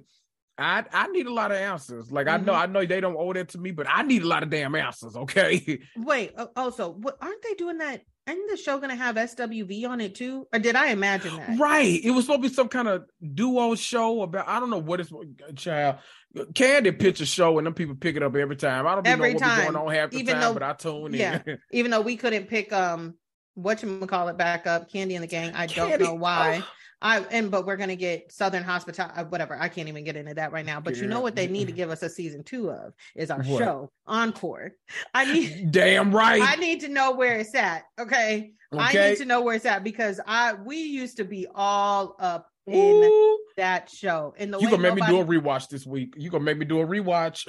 I 0.58 0.84
I 0.92 1.08
need 1.08 1.28
a 1.28 1.34
lot 1.34 1.52
of 1.52 1.58
answers. 1.58 2.12
Like 2.12 2.28
mm-hmm. 2.28 2.42
I 2.42 2.46
know 2.46 2.54
mm-hmm. 2.54 2.62
I 2.62 2.66
know 2.66 2.86
they 2.86 3.02
don't 3.02 3.18
owe 3.18 3.34
that 3.34 3.50
to 3.50 3.58
me, 3.58 3.72
but 3.72 3.88
I 3.90 4.04
need 4.04 4.24
a 4.24 4.28
lot 4.28 4.44
of 4.44 4.50
damn 4.50 4.76
answers. 4.76 5.16
Okay. 5.16 5.82
Wait. 5.96 6.34
Also, 6.56 6.92
what 6.92 7.18
aren't 7.22 7.44
they 7.44 7.54
doing 7.54 7.78
that 7.80 8.02
isn't 8.28 8.50
the 8.50 8.58
show 8.58 8.80
gonna 8.80 8.96
have 8.96 9.16
SWV 9.16 9.88
on 9.88 10.02
it 10.02 10.16
too? 10.16 10.48
Or 10.52 10.60
did 10.60 10.76
I 10.76 10.88
imagine 10.88 11.36
that? 11.36 11.60
Right. 11.60 12.04
It 12.04 12.12
was 12.12 12.26
supposed 12.26 12.42
to 12.42 12.50
be 12.50 12.54
some 12.54 12.70
kind 12.70 12.88
of 12.88 13.06
duo 13.34 13.76
show 13.76 14.24
about 14.24 14.48
I 14.48 14.60
don't 14.60 14.72
know 14.72 14.80
what 14.80 15.00
it's 15.00 15.12
child. 15.56 15.98
Kandi 16.36 17.00
pitch 17.00 17.22
a 17.22 17.26
show 17.26 17.58
and 17.60 17.68
them 17.68 17.74
people 17.74 17.96
pick 17.96 18.16
it 18.16 18.24
up 18.24 18.36
every 18.36 18.56
time. 18.56 18.88
I 18.88 18.96
don't 18.96 19.08
every 19.08 19.34
know 19.34 19.40
what's 19.40 19.64
going 19.64 19.76
on 19.76 19.94
half 19.94 20.10
the 20.10 20.18
even 20.18 20.34
time, 20.34 20.42
though, 20.42 20.54
but 20.54 20.64
I 20.64 20.74
tune 20.74 21.14
yeah, 21.14 21.42
in. 21.46 21.60
even 21.72 21.92
though 21.92 22.02
we 22.02 22.18
couldn't 22.18 22.48
pick 22.48 22.74
um 22.74 23.14
what 23.56 23.82
you 23.82 24.00
call 24.08 24.28
it 24.28 24.38
back 24.38 24.68
up, 24.68 24.92
Kandi 24.92 25.16
and 25.16 25.24
the 25.24 25.28
Gang. 25.28 25.54
I 25.54 25.68
Kandi. 25.68 25.76
don't 25.76 26.02
know 26.02 26.14
why. 26.14 26.62
Oh. 26.64 26.68
I 27.02 27.20
and 27.32 27.52
but 27.52 27.66
we're 27.66 27.76
gonna 27.76 27.96
get 27.96 28.32
Southern 28.32 28.64
Hospitality, 28.64 29.20
uh, 29.20 29.26
whatever. 29.26 29.58
I 29.60 29.68
can't 29.68 29.88
even 29.90 30.04
get 30.04 30.16
into 30.16 30.34
that 30.34 30.52
right 30.52 30.66
now. 30.66 30.80
But 30.80 30.96
yeah. 30.96 31.04
you 31.04 31.08
know 31.08 31.22
what 31.22 31.36
they 31.36 31.48
need 31.48 31.68
to 31.68 31.74
give 31.74 31.90
us 31.90 32.02
a 32.04 32.10
season 32.10 32.44
two 32.44 32.72
of 32.72 32.94
is 33.16 33.30
our 33.30 33.44
what? 33.44 33.60
show 33.60 33.92
Encore. 34.08 34.72
I 35.14 35.32
need 35.32 35.72
damn 35.72 36.16
right. 36.16 36.42
I 36.42 36.56
need 36.56 36.82
to 36.82 36.90
know 36.90 37.12
where 37.12 37.38
it's 37.38 37.54
at. 37.54 37.84
Okay? 38.00 38.54
okay, 38.74 39.08
I 39.08 39.10
need 39.10 39.18
to 39.18 39.26
know 39.26 39.42
where 39.42 39.56
it's 39.56 39.66
at 39.66 39.84
because 39.84 40.20
I 40.26 40.54
we 40.54 40.78
used 40.78 41.18
to 41.18 41.26
be 41.26 41.48
all 41.54 42.16
up 42.20 42.50
in 42.66 43.04
Ooh. 43.04 43.40
that 43.58 43.90
show. 43.90 44.34
And 44.38 44.54
the 44.54 44.60
you 44.60 44.70
gonna 44.70 44.82
make 44.82 44.96
nobody... 44.96 45.12
me 45.12 45.24
do 45.24 45.38
a 45.38 45.42
rewatch 45.42 45.70
this 45.70 45.86
week. 45.86 46.14
You 46.18 46.30
gonna 46.30 46.44
make 46.44 46.58
me 46.58 46.66
do 46.66 46.80
a 46.80 46.88
rewatch? 46.88 47.46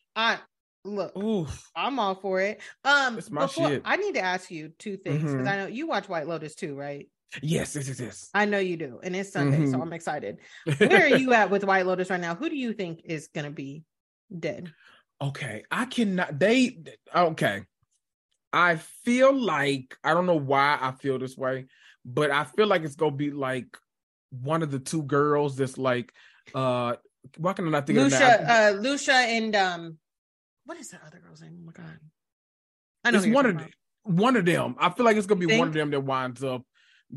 I 0.16 0.38
look 0.84 1.16
Oof. 1.16 1.70
i'm 1.76 1.98
all 1.98 2.14
for 2.14 2.40
it 2.40 2.60
um 2.84 3.16
before, 3.16 3.80
i 3.84 3.96
need 3.96 4.14
to 4.14 4.20
ask 4.20 4.50
you 4.50 4.72
two 4.78 4.96
things 4.96 5.18
because 5.18 5.34
mm-hmm. 5.34 5.48
i 5.48 5.56
know 5.56 5.66
you 5.66 5.86
watch 5.86 6.08
white 6.08 6.26
lotus 6.26 6.54
too 6.54 6.74
right 6.74 7.08
Yes, 7.42 7.76
yes, 7.76 7.88
yes, 7.88 8.00
yes. 8.00 8.30
I 8.34 8.44
know 8.44 8.58
you 8.58 8.76
do. 8.76 9.00
And 9.02 9.14
it's 9.14 9.32
Sunday, 9.32 9.58
mm-hmm. 9.58 9.70
so 9.70 9.80
I'm 9.80 9.92
excited. 9.92 10.38
Where 10.78 11.04
are 11.04 11.08
you 11.16 11.32
at 11.32 11.50
with 11.50 11.64
White 11.64 11.86
Lotus 11.86 12.10
right 12.10 12.20
now? 12.20 12.34
Who 12.34 12.48
do 12.48 12.56
you 12.56 12.72
think 12.72 13.02
is 13.04 13.28
going 13.28 13.44
to 13.44 13.50
be 13.50 13.84
dead? 14.36 14.72
Okay. 15.22 15.62
I 15.70 15.84
cannot. 15.84 16.38
They, 16.38 16.78
okay. 17.14 17.62
I 18.52 18.76
feel 19.04 19.32
like, 19.32 19.96
I 20.02 20.12
don't 20.12 20.26
know 20.26 20.38
why 20.38 20.78
I 20.80 20.92
feel 20.92 21.18
this 21.18 21.36
way, 21.36 21.66
but 22.04 22.30
I 22.30 22.44
feel 22.44 22.66
like 22.66 22.82
it's 22.82 22.96
going 22.96 23.12
to 23.12 23.16
be 23.16 23.30
like 23.30 23.76
one 24.30 24.62
of 24.62 24.70
the 24.72 24.80
two 24.80 25.04
girls 25.04 25.56
that's 25.56 25.78
like, 25.78 26.12
uh, 26.54 26.96
why 27.36 27.52
can 27.52 27.68
I 27.68 27.70
not 27.70 27.86
think 27.86 27.98
Lucia, 27.98 28.14
of 28.14 28.20
that? 28.20 28.74
Uh, 28.74 28.76
Lucia 28.78 29.12
and, 29.12 29.54
um, 29.54 29.98
what 30.70 30.78
is 30.78 30.90
that 30.90 31.00
other 31.04 31.18
girl's 31.18 31.42
name? 31.42 31.58
Oh 31.60 31.66
my 31.66 31.72
God. 31.72 31.98
I 33.04 33.10
know 33.10 33.18
it's 33.18 33.26
one 33.26 33.44
of 33.44 33.58
them. 33.58 33.70
One 34.04 34.36
of 34.36 34.44
them. 34.44 34.76
I 34.78 34.90
feel 34.90 35.04
like 35.04 35.16
it's 35.16 35.26
gonna 35.26 35.44
be 35.44 35.58
one 35.58 35.66
of 35.66 35.74
them 35.74 35.90
that 35.90 35.98
winds 35.98 36.44
up 36.44 36.62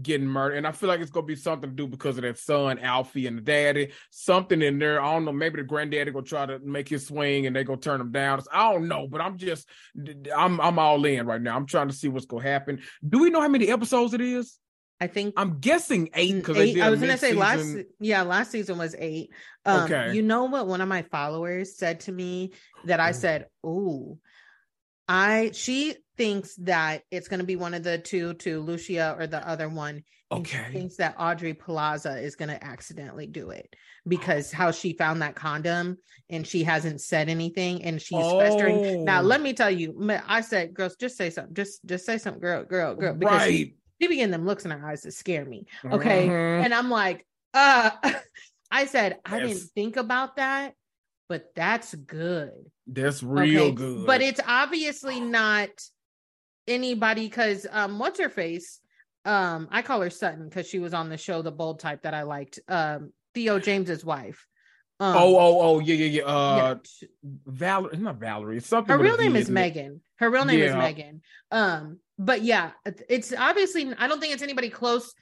getting 0.01 0.25
murdered. 0.25 0.57
And 0.57 0.65
I 0.65 0.71
feel 0.71 0.89
like 0.89 1.01
it's 1.01 1.11
gonna 1.11 1.27
be 1.27 1.35
something 1.35 1.69
to 1.69 1.75
do 1.75 1.85
because 1.85 2.17
of 2.17 2.23
that 2.23 2.39
son, 2.39 2.79
Alfie, 2.79 3.27
and 3.27 3.37
the 3.37 3.43
daddy. 3.43 3.91
Something 4.09 4.63
in 4.63 4.79
there. 4.79 4.99
I 4.99 5.13
don't 5.13 5.25
know. 5.25 5.31
Maybe 5.31 5.57
the 5.57 5.67
granddaddy 5.67 6.09
gonna 6.09 6.25
try 6.25 6.47
to 6.47 6.57
make 6.63 6.89
his 6.89 7.05
swing 7.05 7.45
and 7.45 7.55
they 7.55 7.63
gonna 7.63 7.79
turn 7.79 8.01
him 8.01 8.11
down. 8.11 8.41
I 8.51 8.71
don't 8.71 8.87
know, 8.87 9.07
but 9.07 9.21
I'm 9.21 9.37
just 9.37 9.69
I'm 10.35 10.59
I'm 10.59 10.79
all 10.79 11.05
in 11.05 11.27
right 11.27 11.39
now. 11.39 11.55
I'm 11.55 11.67
trying 11.67 11.89
to 11.89 11.95
see 11.95 12.07
what's 12.07 12.25
gonna 12.25 12.41
happen. 12.41 12.81
Do 13.07 13.19
we 13.19 13.29
know 13.29 13.41
how 13.41 13.49
many 13.49 13.69
episodes 13.69 14.15
it 14.15 14.21
is? 14.21 14.57
I 15.03 15.07
think 15.07 15.33
I'm 15.35 15.59
guessing 15.59 16.09
eight 16.13 16.35
because 16.35 16.57
I 16.79 16.89
was 16.89 17.01
gonna 17.01 17.17
say 17.17 17.33
last 17.33 17.75
yeah 17.99 18.21
last 18.21 18.51
season 18.51 18.77
was 18.77 18.95
eight. 18.97 19.31
Um, 19.65 19.83
okay. 19.83 20.13
You 20.13 20.21
know 20.21 20.45
what? 20.45 20.67
One 20.67 20.79
of 20.79 20.87
my 20.87 21.01
followers 21.01 21.77
said 21.77 22.01
to 22.01 22.11
me 22.11 22.53
that 22.85 22.99
I 23.01 23.11
said, 23.11 23.47
"Ooh, 23.65 24.17
I 25.07 25.51
she 25.53 25.95
thinks 26.17 26.55
that 26.57 27.03
it's 27.11 27.27
going 27.27 27.39
to 27.39 27.45
be 27.45 27.55
one 27.55 27.73
of 27.73 27.83
the 27.83 27.97
two 27.97 28.33
to 28.35 28.61
Lucia 28.61 29.15
or 29.17 29.27
the 29.27 29.45
other 29.47 29.69
one. 29.69 30.03
Okay. 30.31 30.65
thinks 30.71 30.95
that 30.95 31.15
Audrey 31.19 31.53
Plaza 31.53 32.17
is 32.17 32.35
going 32.35 32.49
to 32.49 32.63
accidentally 32.63 33.27
do 33.27 33.51
it 33.51 33.71
because 34.07 34.51
how 34.51 34.71
she 34.71 34.93
found 34.93 35.21
that 35.21 35.35
condom 35.35 35.97
and 36.29 36.47
she 36.47 36.63
hasn't 36.63 37.01
said 37.01 37.29
anything 37.29 37.83
and 37.83 38.01
she's 38.01 38.17
oh. 38.19 38.39
festering. 38.39 39.05
Now, 39.05 39.21
let 39.21 39.41
me 39.41 39.53
tell 39.53 39.69
you, 39.69 39.95
I 40.27 40.41
said, 40.41 40.73
girls, 40.73 40.95
just 40.95 41.17
say 41.17 41.29
something. 41.29 41.53
Just, 41.53 41.85
just 41.85 42.05
say 42.05 42.17
something, 42.17 42.41
girl, 42.41 42.63
girl, 42.63 42.95
girl. 42.95 43.13
Because 43.13 43.41
right. 43.41 43.51
she, 43.51 43.75
she 44.03 44.07
began 44.07 44.31
them 44.31 44.45
looks 44.45 44.65
in 44.65 44.71
her 44.71 44.85
eyes 44.85 45.03
that 45.03 45.13
scare 45.13 45.45
me. 45.45 45.65
Okay. 45.85 46.27
Mm-hmm. 46.27 46.65
And 46.65 46.73
I'm 46.73 46.89
like, 46.89 47.25
uh, 47.53 47.91
I 48.71 48.85
said, 48.85 49.19
I 49.25 49.37
yes. 49.37 49.47
didn't 49.47 49.69
think 49.71 49.97
about 49.97 50.35
that, 50.35 50.73
but 51.29 51.53
that's 51.55 51.95
good. 51.95 52.51
That's 52.85 53.23
real 53.23 53.63
okay? 53.63 53.71
good. 53.71 54.05
But 54.05 54.21
it's 54.21 54.41
obviously 54.45 55.19
not 55.19 55.69
anybody 56.67 57.27
because 57.27 57.67
um 57.71 57.99
what's 57.99 58.19
her 58.19 58.29
face 58.29 58.79
um 59.25 59.67
i 59.69 59.81
call 59.81 59.99
her 59.99 60.09
sutton 60.09 60.47
because 60.47 60.65
she 60.65 60.79
was 60.79 60.93
on 60.93 61.09
the 61.09 61.17
show 61.17 61.41
the 61.41 61.51
bold 61.51 61.77
type 61.77 62.01
that 62.03 62.13
i 62.13 62.23
liked 62.23 62.59
um 62.69 63.11
theo 63.33 63.59
james's 63.59 64.05
wife 64.05 64.47
um, 65.03 65.15
oh 65.17 65.37
oh 65.37 65.61
oh 65.61 65.79
yeah 65.79 65.95
yeah 65.95 66.05
yeah 66.05 66.23
uh 66.23 66.75
yeah. 67.01 67.07
valerie 67.45 67.97
not 67.97 68.15
valerie 68.15 68.57
it's 68.57 68.67
something 68.67 68.95
her 68.95 69.01
real 69.01 69.17
name 69.17 69.35
is 69.35 69.49
megan 69.49 70.01
her 70.17 70.29
real 70.29 70.45
name 70.45 70.59
yeah. 70.59 70.65
is 70.65 70.75
megan 70.75 71.21
um 71.51 71.99
but 72.17 72.43
yeah 72.43 72.71
it's 73.09 73.33
obviously 73.37 73.93
i 73.97 74.07
don't 74.07 74.19
think 74.19 74.33
it's 74.33 74.43
anybody 74.43 74.69
close 74.69 75.13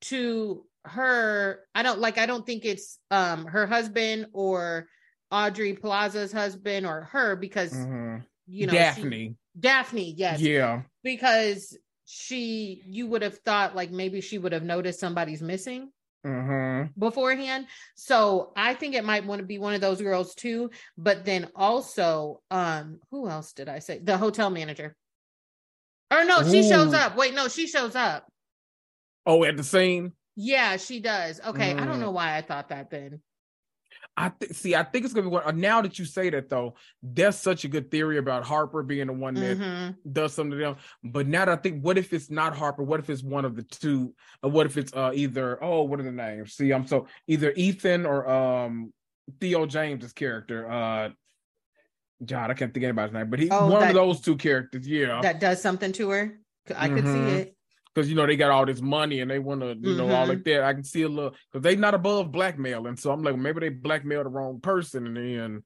to 0.00 0.64
her 0.84 1.60
i 1.74 1.82
don't 1.82 1.98
like 1.98 2.18
i 2.18 2.26
don't 2.26 2.46
think 2.46 2.64
it's 2.64 2.98
um 3.10 3.44
her 3.46 3.66
husband 3.66 4.26
or 4.32 4.86
Audrey 5.32 5.74
plaza's 5.74 6.32
husband 6.32 6.86
or 6.86 7.02
her 7.10 7.34
because 7.34 7.72
mm-hmm. 7.72 8.18
you 8.46 8.66
know 8.66 8.72
daphne 8.72 9.30
she, 9.30 9.36
Daphne, 9.58 10.14
yes. 10.16 10.40
Yeah. 10.40 10.82
Because 11.02 11.76
she, 12.04 12.82
you 12.86 13.06
would 13.08 13.22
have 13.22 13.38
thought 13.38 13.74
like 13.74 13.90
maybe 13.90 14.20
she 14.20 14.38
would 14.38 14.52
have 14.52 14.62
noticed 14.62 15.00
somebody's 15.00 15.42
missing 15.42 15.90
mm-hmm. 16.26 16.98
beforehand. 16.98 17.66
So 17.94 18.52
I 18.56 18.74
think 18.74 18.94
it 18.94 19.04
might 19.04 19.24
want 19.24 19.40
to 19.40 19.46
be 19.46 19.58
one 19.58 19.74
of 19.74 19.80
those 19.80 20.00
girls 20.00 20.34
too. 20.34 20.70
But 20.98 21.24
then 21.24 21.48
also, 21.54 22.40
um, 22.50 23.00
who 23.10 23.28
else 23.28 23.52
did 23.52 23.68
I 23.68 23.78
say? 23.78 23.98
The 23.98 24.18
hotel 24.18 24.50
manager. 24.50 24.96
Or 26.10 26.24
no, 26.24 26.42
she 26.42 26.60
Ooh. 26.60 26.68
shows 26.68 26.94
up. 26.94 27.16
Wait, 27.16 27.34
no, 27.34 27.48
she 27.48 27.66
shows 27.66 27.94
up. 27.94 28.26
Oh, 29.24 29.44
at 29.44 29.56
the 29.56 29.64
scene? 29.64 30.12
Yeah, 30.36 30.76
she 30.76 31.00
does. 31.00 31.40
Okay. 31.44 31.74
Mm. 31.74 31.80
I 31.80 31.84
don't 31.84 31.96
mm. 31.96 32.00
know 32.00 32.10
why 32.10 32.36
I 32.36 32.42
thought 32.42 32.68
that 32.68 32.90
then. 32.90 33.20
I 34.16 34.30
th- 34.30 34.52
see. 34.52 34.74
I 34.74 34.82
think 34.82 35.04
it's 35.04 35.12
gonna 35.12 35.26
be 35.26 35.32
one. 35.32 35.42
Uh, 35.44 35.52
now 35.52 35.82
that 35.82 35.98
you 35.98 36.04
say 36.04 36.30
that, 36.30 36.48
though, 36.48 36.74
that's 37.02 37.38
such 37.38 37.64
a 37.64 37.68
good 37.68 37.90
theory 37.90 38.16
about 38.16 38.44
Harper 38.44 38.82
being 38.82 39.08
the 39.08 39.12
one 39.12 39.34
that 39.34 39.58
mm-hmm. 39.58 40.10
does 40.10 40.32
something 40.32 40.52
to 40.52 40.56
them. 40.56 40.76
But 41.04 41.26
now 41.26 41.44
that 41.44 41.58
I 41.58 41.60
think, 41.60 41.82
what 41.82 41.98
if 41.98 42.12
it's 42.12 42.30
not 42.30 42.56
Harper? 42.56 42.82
What 42.82 43.00
if 43.00 43.10
it's 43.10 43.22
one 43.22 43.44
of 43.44 43.56
the 43.56 43.62
two? 43.62 44.14
Or 44.42 44.50
what 44.50 44.66
if 44.66 44.78
it's 44.78 44.92
uh, 44.94 45.12
either? 45.14 45.62
Oh, 45.62 45.82
what 45.82 46.00
are 46.00 46.04
the 46.04 46.12
names? 46.12 46.54
See, 46.54 46.72
I'm 46.72 46.86
so 46.86 47.08
either 47.26 47.52
Ethan 47.56 48.06
or 48.06 48.28
um 48.28 48.92
Theo 49.40 49.66
James's 49.66 50.12
character. 50.12 50.70
Uh, 50.70 51.10
John, 52.24 52.50
I 52.50 52.54
can't 52.54 52.72
think 52.72 52.84
of 52.84 52.88
anybody's 52.88 53.12
name, 53.12 53.28
but 53.28 53.38
he 53.38 53.50
oh, 53.50 53.66
one 53.66 53.80
that, 53.80 53.90
of 53.90 53.94
those 53.94 54.20
two 54.20 54.36
characters. 54.36 54.88
Yeah, 54.88 55.20
that 55.20 55.40
does 55.40 55.60
something 55.60 55.92
to 55.92 56.10
her. 56.10 56.38
I 56.74 56.88
could 56.88 57.04
mm-hmm. 57.04 57.28
see 57.28 57.34
it 57.34 57.55
because 57.96 58.10
you 58.10 58.14
know 58.14 58.26
they 58.26 58.36
got 58.36 58.50
all 58.50 58.66
this 58.66 58.82
money 58.82 59.20
and 59.20 59.30
they 59.30 59.38
want 59.38 59.62
to, 59.62 59.68
you 59.68 59.74
mm-hmm. 59.74 59.96
know, 59.96 60.14
all 60.14 60.26
like 60.26 60.38
mm-hmm. 60.38 60.50
that. 60.50 60.64
I 60.64 60.74
can 60.74 60.84
see 60.84 61.02
a 61.02 61.08
little 61.08 61.30
because 61.50 61.62
they 61.62 61.76
not 61.76 61.94
above 61.94 62.30
blackmailing. 62.30 62.98
So 62.98 63.10
I'm 63.10 63.22
like, 63.22 63.38
maybe 63.38 63.60
they 63.60 63.68
blackmail 63.70 64.22
the 64.22 64.28
wrong 64.28 64.60
person, 64.60 65.06
and 65.06 65.16
then 65.16 65.64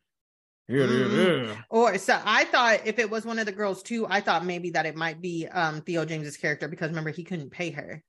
yeah, 0.69 0.87
mm-hmm. 0.87 1.49
yeah, 1.49 1.57
Or 1.71 1.99
so 1.99 2.21
I 2.25 2.45
thought 2.45 2.87
if 2.87 3.01
it 3.01 3.11
was 3.11 3.27
one 3.27 3.41
of 3.41 3.47
the 3.47 3.53
girls 3.53 3.83
too, 3.83 4.07
I 4.09 4.21
thought 4.21 4.45
maybe 4.45 4.71
that 4.71 4.87
it 4.87 4.95
might 4.95 5.21
be 5.21 5.49
um 5.49 5.83
Theo 5.83 6.05
James's 6.05 6.37
character 6.37 6.69
because 6.69 6.91
remember 6.91 7.11
he 7.11 7.25
couldn't 7.25 7.51
pay 7.51 7.71
her. 7.71 8.01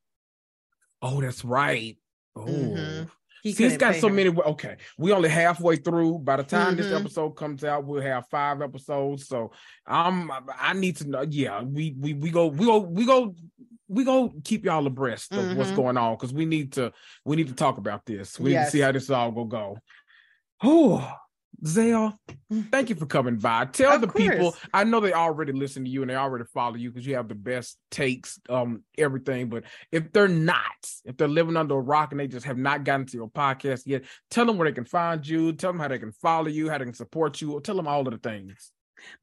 Oh, 1.01 1.19
that's 1.19 1.43
right. 1.43 1.97
Oh. 2.35 2.45
Mm-hmm. 2.45 3.03
He 3.41 3.53
See, 3.53 3.65
it's 3.65 3.77
got 3.77 3.95
so 3.95 4.07
her. 4.07 4.13
many. 4.13 4.29
Okay, 4.29 4.77
we 4.97 5.11
only 5.11 5.29
halfway 5.29 5.75
through. 5.77 6.19
By 6.19 6.37
the 6.37 6.43
time 6.43 6.75
mm-hmm. 6.75 6.81
this 6.81 6.91
episode 6.91 7.31
comes 7.31 7.63
out, 7.63 7.85
we'll 7.85 8.01
have 8.01 8.27
five 8.29 8.61
episodes. 8.61 9.27
So 9.27 9.51
I'm. 9.85 10.31
I 10.59 10.73
need 10.73 10.97
to 10.97 11.09
know. 11.09 11.21
Yeah, 11.21 11.61
we 11.63 11.95
we 11.99 12.13
we 12.13 12.29
go 12.29 12.47
we 12.47 12.65
go 12.65 12.79
we 12.79 13.05
go 13.05 13.35
we 13.87 14.03
go 14.05 14.33
keep 14.43 14.63
y'all 14.63 14.87
abreast 14.87 15.33
of 15.33 15.39
mm-hmm. 15.39 15.57
what's 15.57 15.71
going 15.71 15.97
on 15.97 16.15
because 16.15 16.33
we 16.33 16.45
need 16.45 16.73
to 16.73 16.93
we 17.25 17.35
need 17.35 17.47
to 17.47 17.55
talk 17.55 17.77
about 17.77 18.05
this. 18.05 18.39
We 18.39 18.51
yes. 18.51 18.59
need 18.59 18.65
to 18.65 18.71
see 18.71 18.81
how 18.81 18.91
this 18.91 19.09
all 19.09 19.31
will 19.31 19.45
go. 19.45 19.77
Oh, 20.63 21.11
Zale, 21.65 22.19
thank 22.71 22.89
you 22.89 22.95
for 22.95 23.05
coming 23.05 23.37
by. 23.37 23.65
Tell 23.65 23.93
of 23.93 24.01
the 24.01 24.07
course. 24.07 24.23
people. 24.23 24.55
I 24.73 24.83
know 24.83 24.99
they 24.99 25.13
already 25.13 25.51
listen 25.51 25.83
to 25.83 25.89
you 25.89 26.01
and 26.01 26.09
they 26.09 26.15
already 26.15 26.45
follow 26.53 26.75
you 26.75 26.89
because 26.89 27.05
you 27.05 27.15
have 27.15 27.27
the 27.27 27.35
best 27.35 27.77
takes, 27.91 28.39
um, 28.49 28.83
everything. 28.97 29.49
But 29.49 29.65
if 29.91 30.11
they're 30.11 30.27
not, 30.27 30.61
if 31.05 31.17
they're 31.17 31.27
living 31.27 31.57
under 31.57 31.75
a 31.75 31.81
rock 31.81 32.11
and 32.11 32.19
they 32.19 32.27
just 32.27 32.45
have 32.47 32.57
not 32.57 32.83
gotten 32.83 33.05
to 33.07 33.17
your 33.17 33.29
podcast 33.29 33.83
yet, 33.85 34.03
tell 34.31 34.45
them 34.45 34.57
where 34.57 34.67
they 34.67 34.73
can 34.73 34.85
find 34.85 35.25
you. 35.27 35.53
Tell 35.53 35.71
them 35.71 35.79
how 35.79 35.87
they 35.87 35.99
can 35.99 36.13
follow 36.13 36.47
you, 36.47 36.69
how 36.69 36.79
they 36.79 36.85
can 36.85 36.93
support 36.93 37.41
you. 37.41 37.53
or 37.53 37.61
Tell 37.61 37.75
them 37.75 37.87
all 37.87 38.07
of 38.07 38.11
the 38.11 38.17
things. 38.17 38.71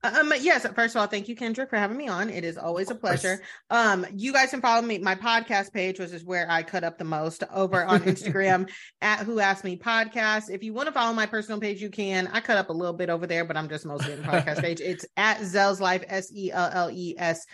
Um, 0.02 0.32
yes, 0.40 0.66
first 0.74 0.94
of 0.94 1.00
all, 1.00 1.06
thank 1.06 1.28
you, 1.28 1.36
Kendra, 1.36 1.68
for 1.68 1.76
having 1.76 1.96
me 1.96 2.08
on. 2.08 2.30
It 2.30 2.44
is 2.44 2.58
always 2.58 2.90
a 2.90 2.94
pleasure. 2.94 3.40
Um, 3.70 4.06
you 4.14 4.32
guys 4.32 4.50
can 4.50 4.60
follow 4.60 4.82
me, 4.82 4.98
my 4.98 5.14
podcast 5.14 5.72
page, 5.72 5.98
which 5.98 6.10
is 6.10 6.24
where 6.24 6.50
I 6.50 6.62
cut 6.62 6.84
up 6.84 6.98
the 6.98 7.04
most 7.04 7.44
over 7.52 7.84
on 7.84 8.00
Instagram 8.00 8.70
at 9.00 9.20
Who 9.20 9.40
Asked 9.40 9.64
Me 9.64 9.76
Podcast. 9.76 10.50
If 10.50 10.62
you 10.62 10.72
want 10.72 10.86
to 10.86 10.92
follow 10.92 11.12
my 11.12 11.26
personal 11.26 11.60
page, 11.60 11.80
you 11.80 11.90
can. 11.90 12.28
I 12.28 12.40
cut 12.40 12.56
up 12.56 12.70
a 12.70 12.72
little 12.72 12.94
bit 12.94 13.10
over 13.10 13.26
there, 13.26 13.44
but 13.44 13.56
I'm 13.56 13.68
just 13.68 13.86
mostly 13.86 14.12
in 14.12 14.22
the 14.22 14.28
podcast 14.28 14.60
page. 14.62 14.80
It's 14.80 15.06
at 15.16 15.42
Zell's 15.42 15.80
Life, 15.80 16.04
S 16.08 16.32
E 16.34 16.50
L 16.52 16.70
L 16.72 16.90
E 16.90 17.14
S 17.18 17.46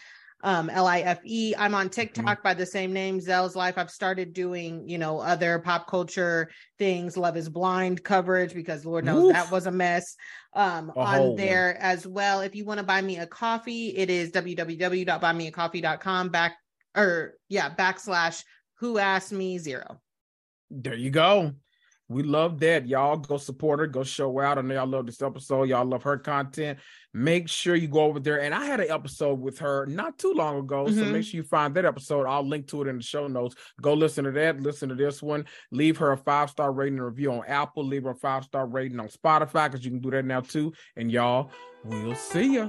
um, 0.45 0.71
L 0.71 0.87
I 0.87 1.01
F 1.01 1.19
E. 1.25 1.55
I'm 1.59 1.75
on 1.75 1.87
mm-hmm. 1.87 1.93
TikTok 1.93 2.25
mm-hmm. 2.25 2.43
by 2.43 2.55
the 2.55 2.67
same 2.67 2.93
name, 2.93 3.19
Zell's 3.21 3.57
Life. 3.57 3.79
I've 3.79 3.91
started 3.91 4.33
doing, 4.35 4.87
you 4.89 4.99
know, 4.99 5.19
other 5.19 5.59
pop 5.59 5.89
culture 5.89 6.51
things, 6.79 7.17
Love 7.17 7.37
is 7.37 7.49
Blind 7.49 8.05
coverage, 8.05 8.55
because 8.55 8.85
Lord 8.85 9.07
knows 9.07 9.25
Oof. 9.25 9.33
that 9.33 9.51
was 9.51 9.67
a 9.67 9.73
mess 9.73 10.15
um, 10.53 10.93
on 10.95 11.35
there 11.35 11.73
one. 11.73 11.83
as 11.83 12.07
well. 12.07 12.43
If 12.43 12.55
you 12.55 12.65
want 12.67 12.79
to 12.79 12.85
buy 12.85 13.01
me 13.01 13.17
a 13.17 13.27
coffee, 13.27 13.89
it 13.97 14.11
is 14.11 14.31
www.buymeacoffee.com 14.31 16.29
back 16.29 16.57
or 16.95 17.35
yeah, 17.49 17.75
backslash 17.75 18.45
who 18.75 18.99
asked 18.99 19.33
me 19.33 19.59
zero. 19.59 20.01
There 20.71 20.95
you 20.95 21.11
go. 21.11 21.55
We 22.09 22.23
love 22.23 22.61
that. 22.61 22.87
Y'all 22.87 23.17
go 23.17 23.39
support 23.39 23.81
her, 23.81 23.87
go 23.87 24.05
show 24.05 24.39
out. 24.41 24.59
I 24.59 24.61
know 24.61 24.75
y'all 24.75 24.87
love 24.87 25.07
this 25.07 25.23
episode. 25.23 25.65
Y'all 25.65 25.87
love 25.87 26.03
her 26.03 26.19
content. 26.19 26.79
Make 27.15 27.49
sure 27.49 27.75
you 27.75 27.89
go 27.89 28.01
over 28.01 28.21
there. 28.21 28.43
And 28.43 28.55
I 28.55 28.65
had 28.65 28.81
an 28.81 28.91
episode 28.91 29.41
with 29.41 29.59
her 29.61 29.87
not 29.87 30.19
too 30.19 30.33
long 30.33 30.59
ago. 30.59 30.85
Mm-hmm. 30.85 30.99
So 30.99 31.05
make 31.07 31.25
sure 31.25 31.39
you 31.39 31.45
find 31.45 31.75
that 31.75 31.87
episode. 31.87 32.27
I'll 32.27 32.47
link 32.47 32.67
to 32.69 32.83
it 32.83 32.89
in 32.89 32.99
the 32.99 33.03
show 33.03 33.27
notes. 33.27 33.55
Go 33.81 33.95
listen 33.95 34.25
to 34.25 34.33
that. 34.33 34.61
Listen 34.61 34.89
to 34.91 34.95
this 34.95 35.23
one. 35.23 35.47
Leave 35.71 35.97
her 35.99 36.13
a 36.13 36.17
five 36.17 36.51
star 36.51 36.73
rating 36.73 36.99
and 36.99 37.07
review 37.07 37.33
on 37.33 37.43
Apple. 37.47 37.85
Leave 37.85 38.05
her 38.05 38.11
a 38.11 38.17
five 38.17 38.45
star 38.45 38.67
rating 38.67 39.01
on 39.01 39.09
Spotify 39.09 39.71
because 39.71 39.85
you 39.85 39.91
can 39.91 40.01
do 40.01 40.11
that 40.11 40.25
now 40.25 40.41
too. 40.41 40.73
And 40.97 41.11
y'all, 41.11 41.51
we'll 41.85 42.15
see 42.15 42.57
ya. 42.57 42.69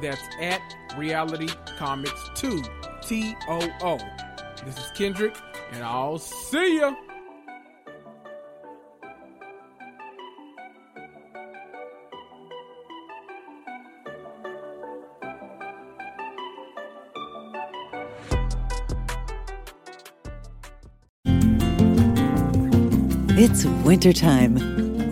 That's 0.00 0.22
at 0.40 0.60
Reality 0.96 1.48
Comics 1.76 2.30
2, 2.36 2.62
T 3.02 3.34
O 3.48 3.68
O. 3.82 3.98
This 4.64 4.78
is 4.78 4.90
Kendrick, 4.94 5.36
and 5.72 5.82
I'll 5.82 6.18
see 6.18 6.78
ya. 6.78 6.94
It's 23.40 23.64
wintertime. 23.84 24.77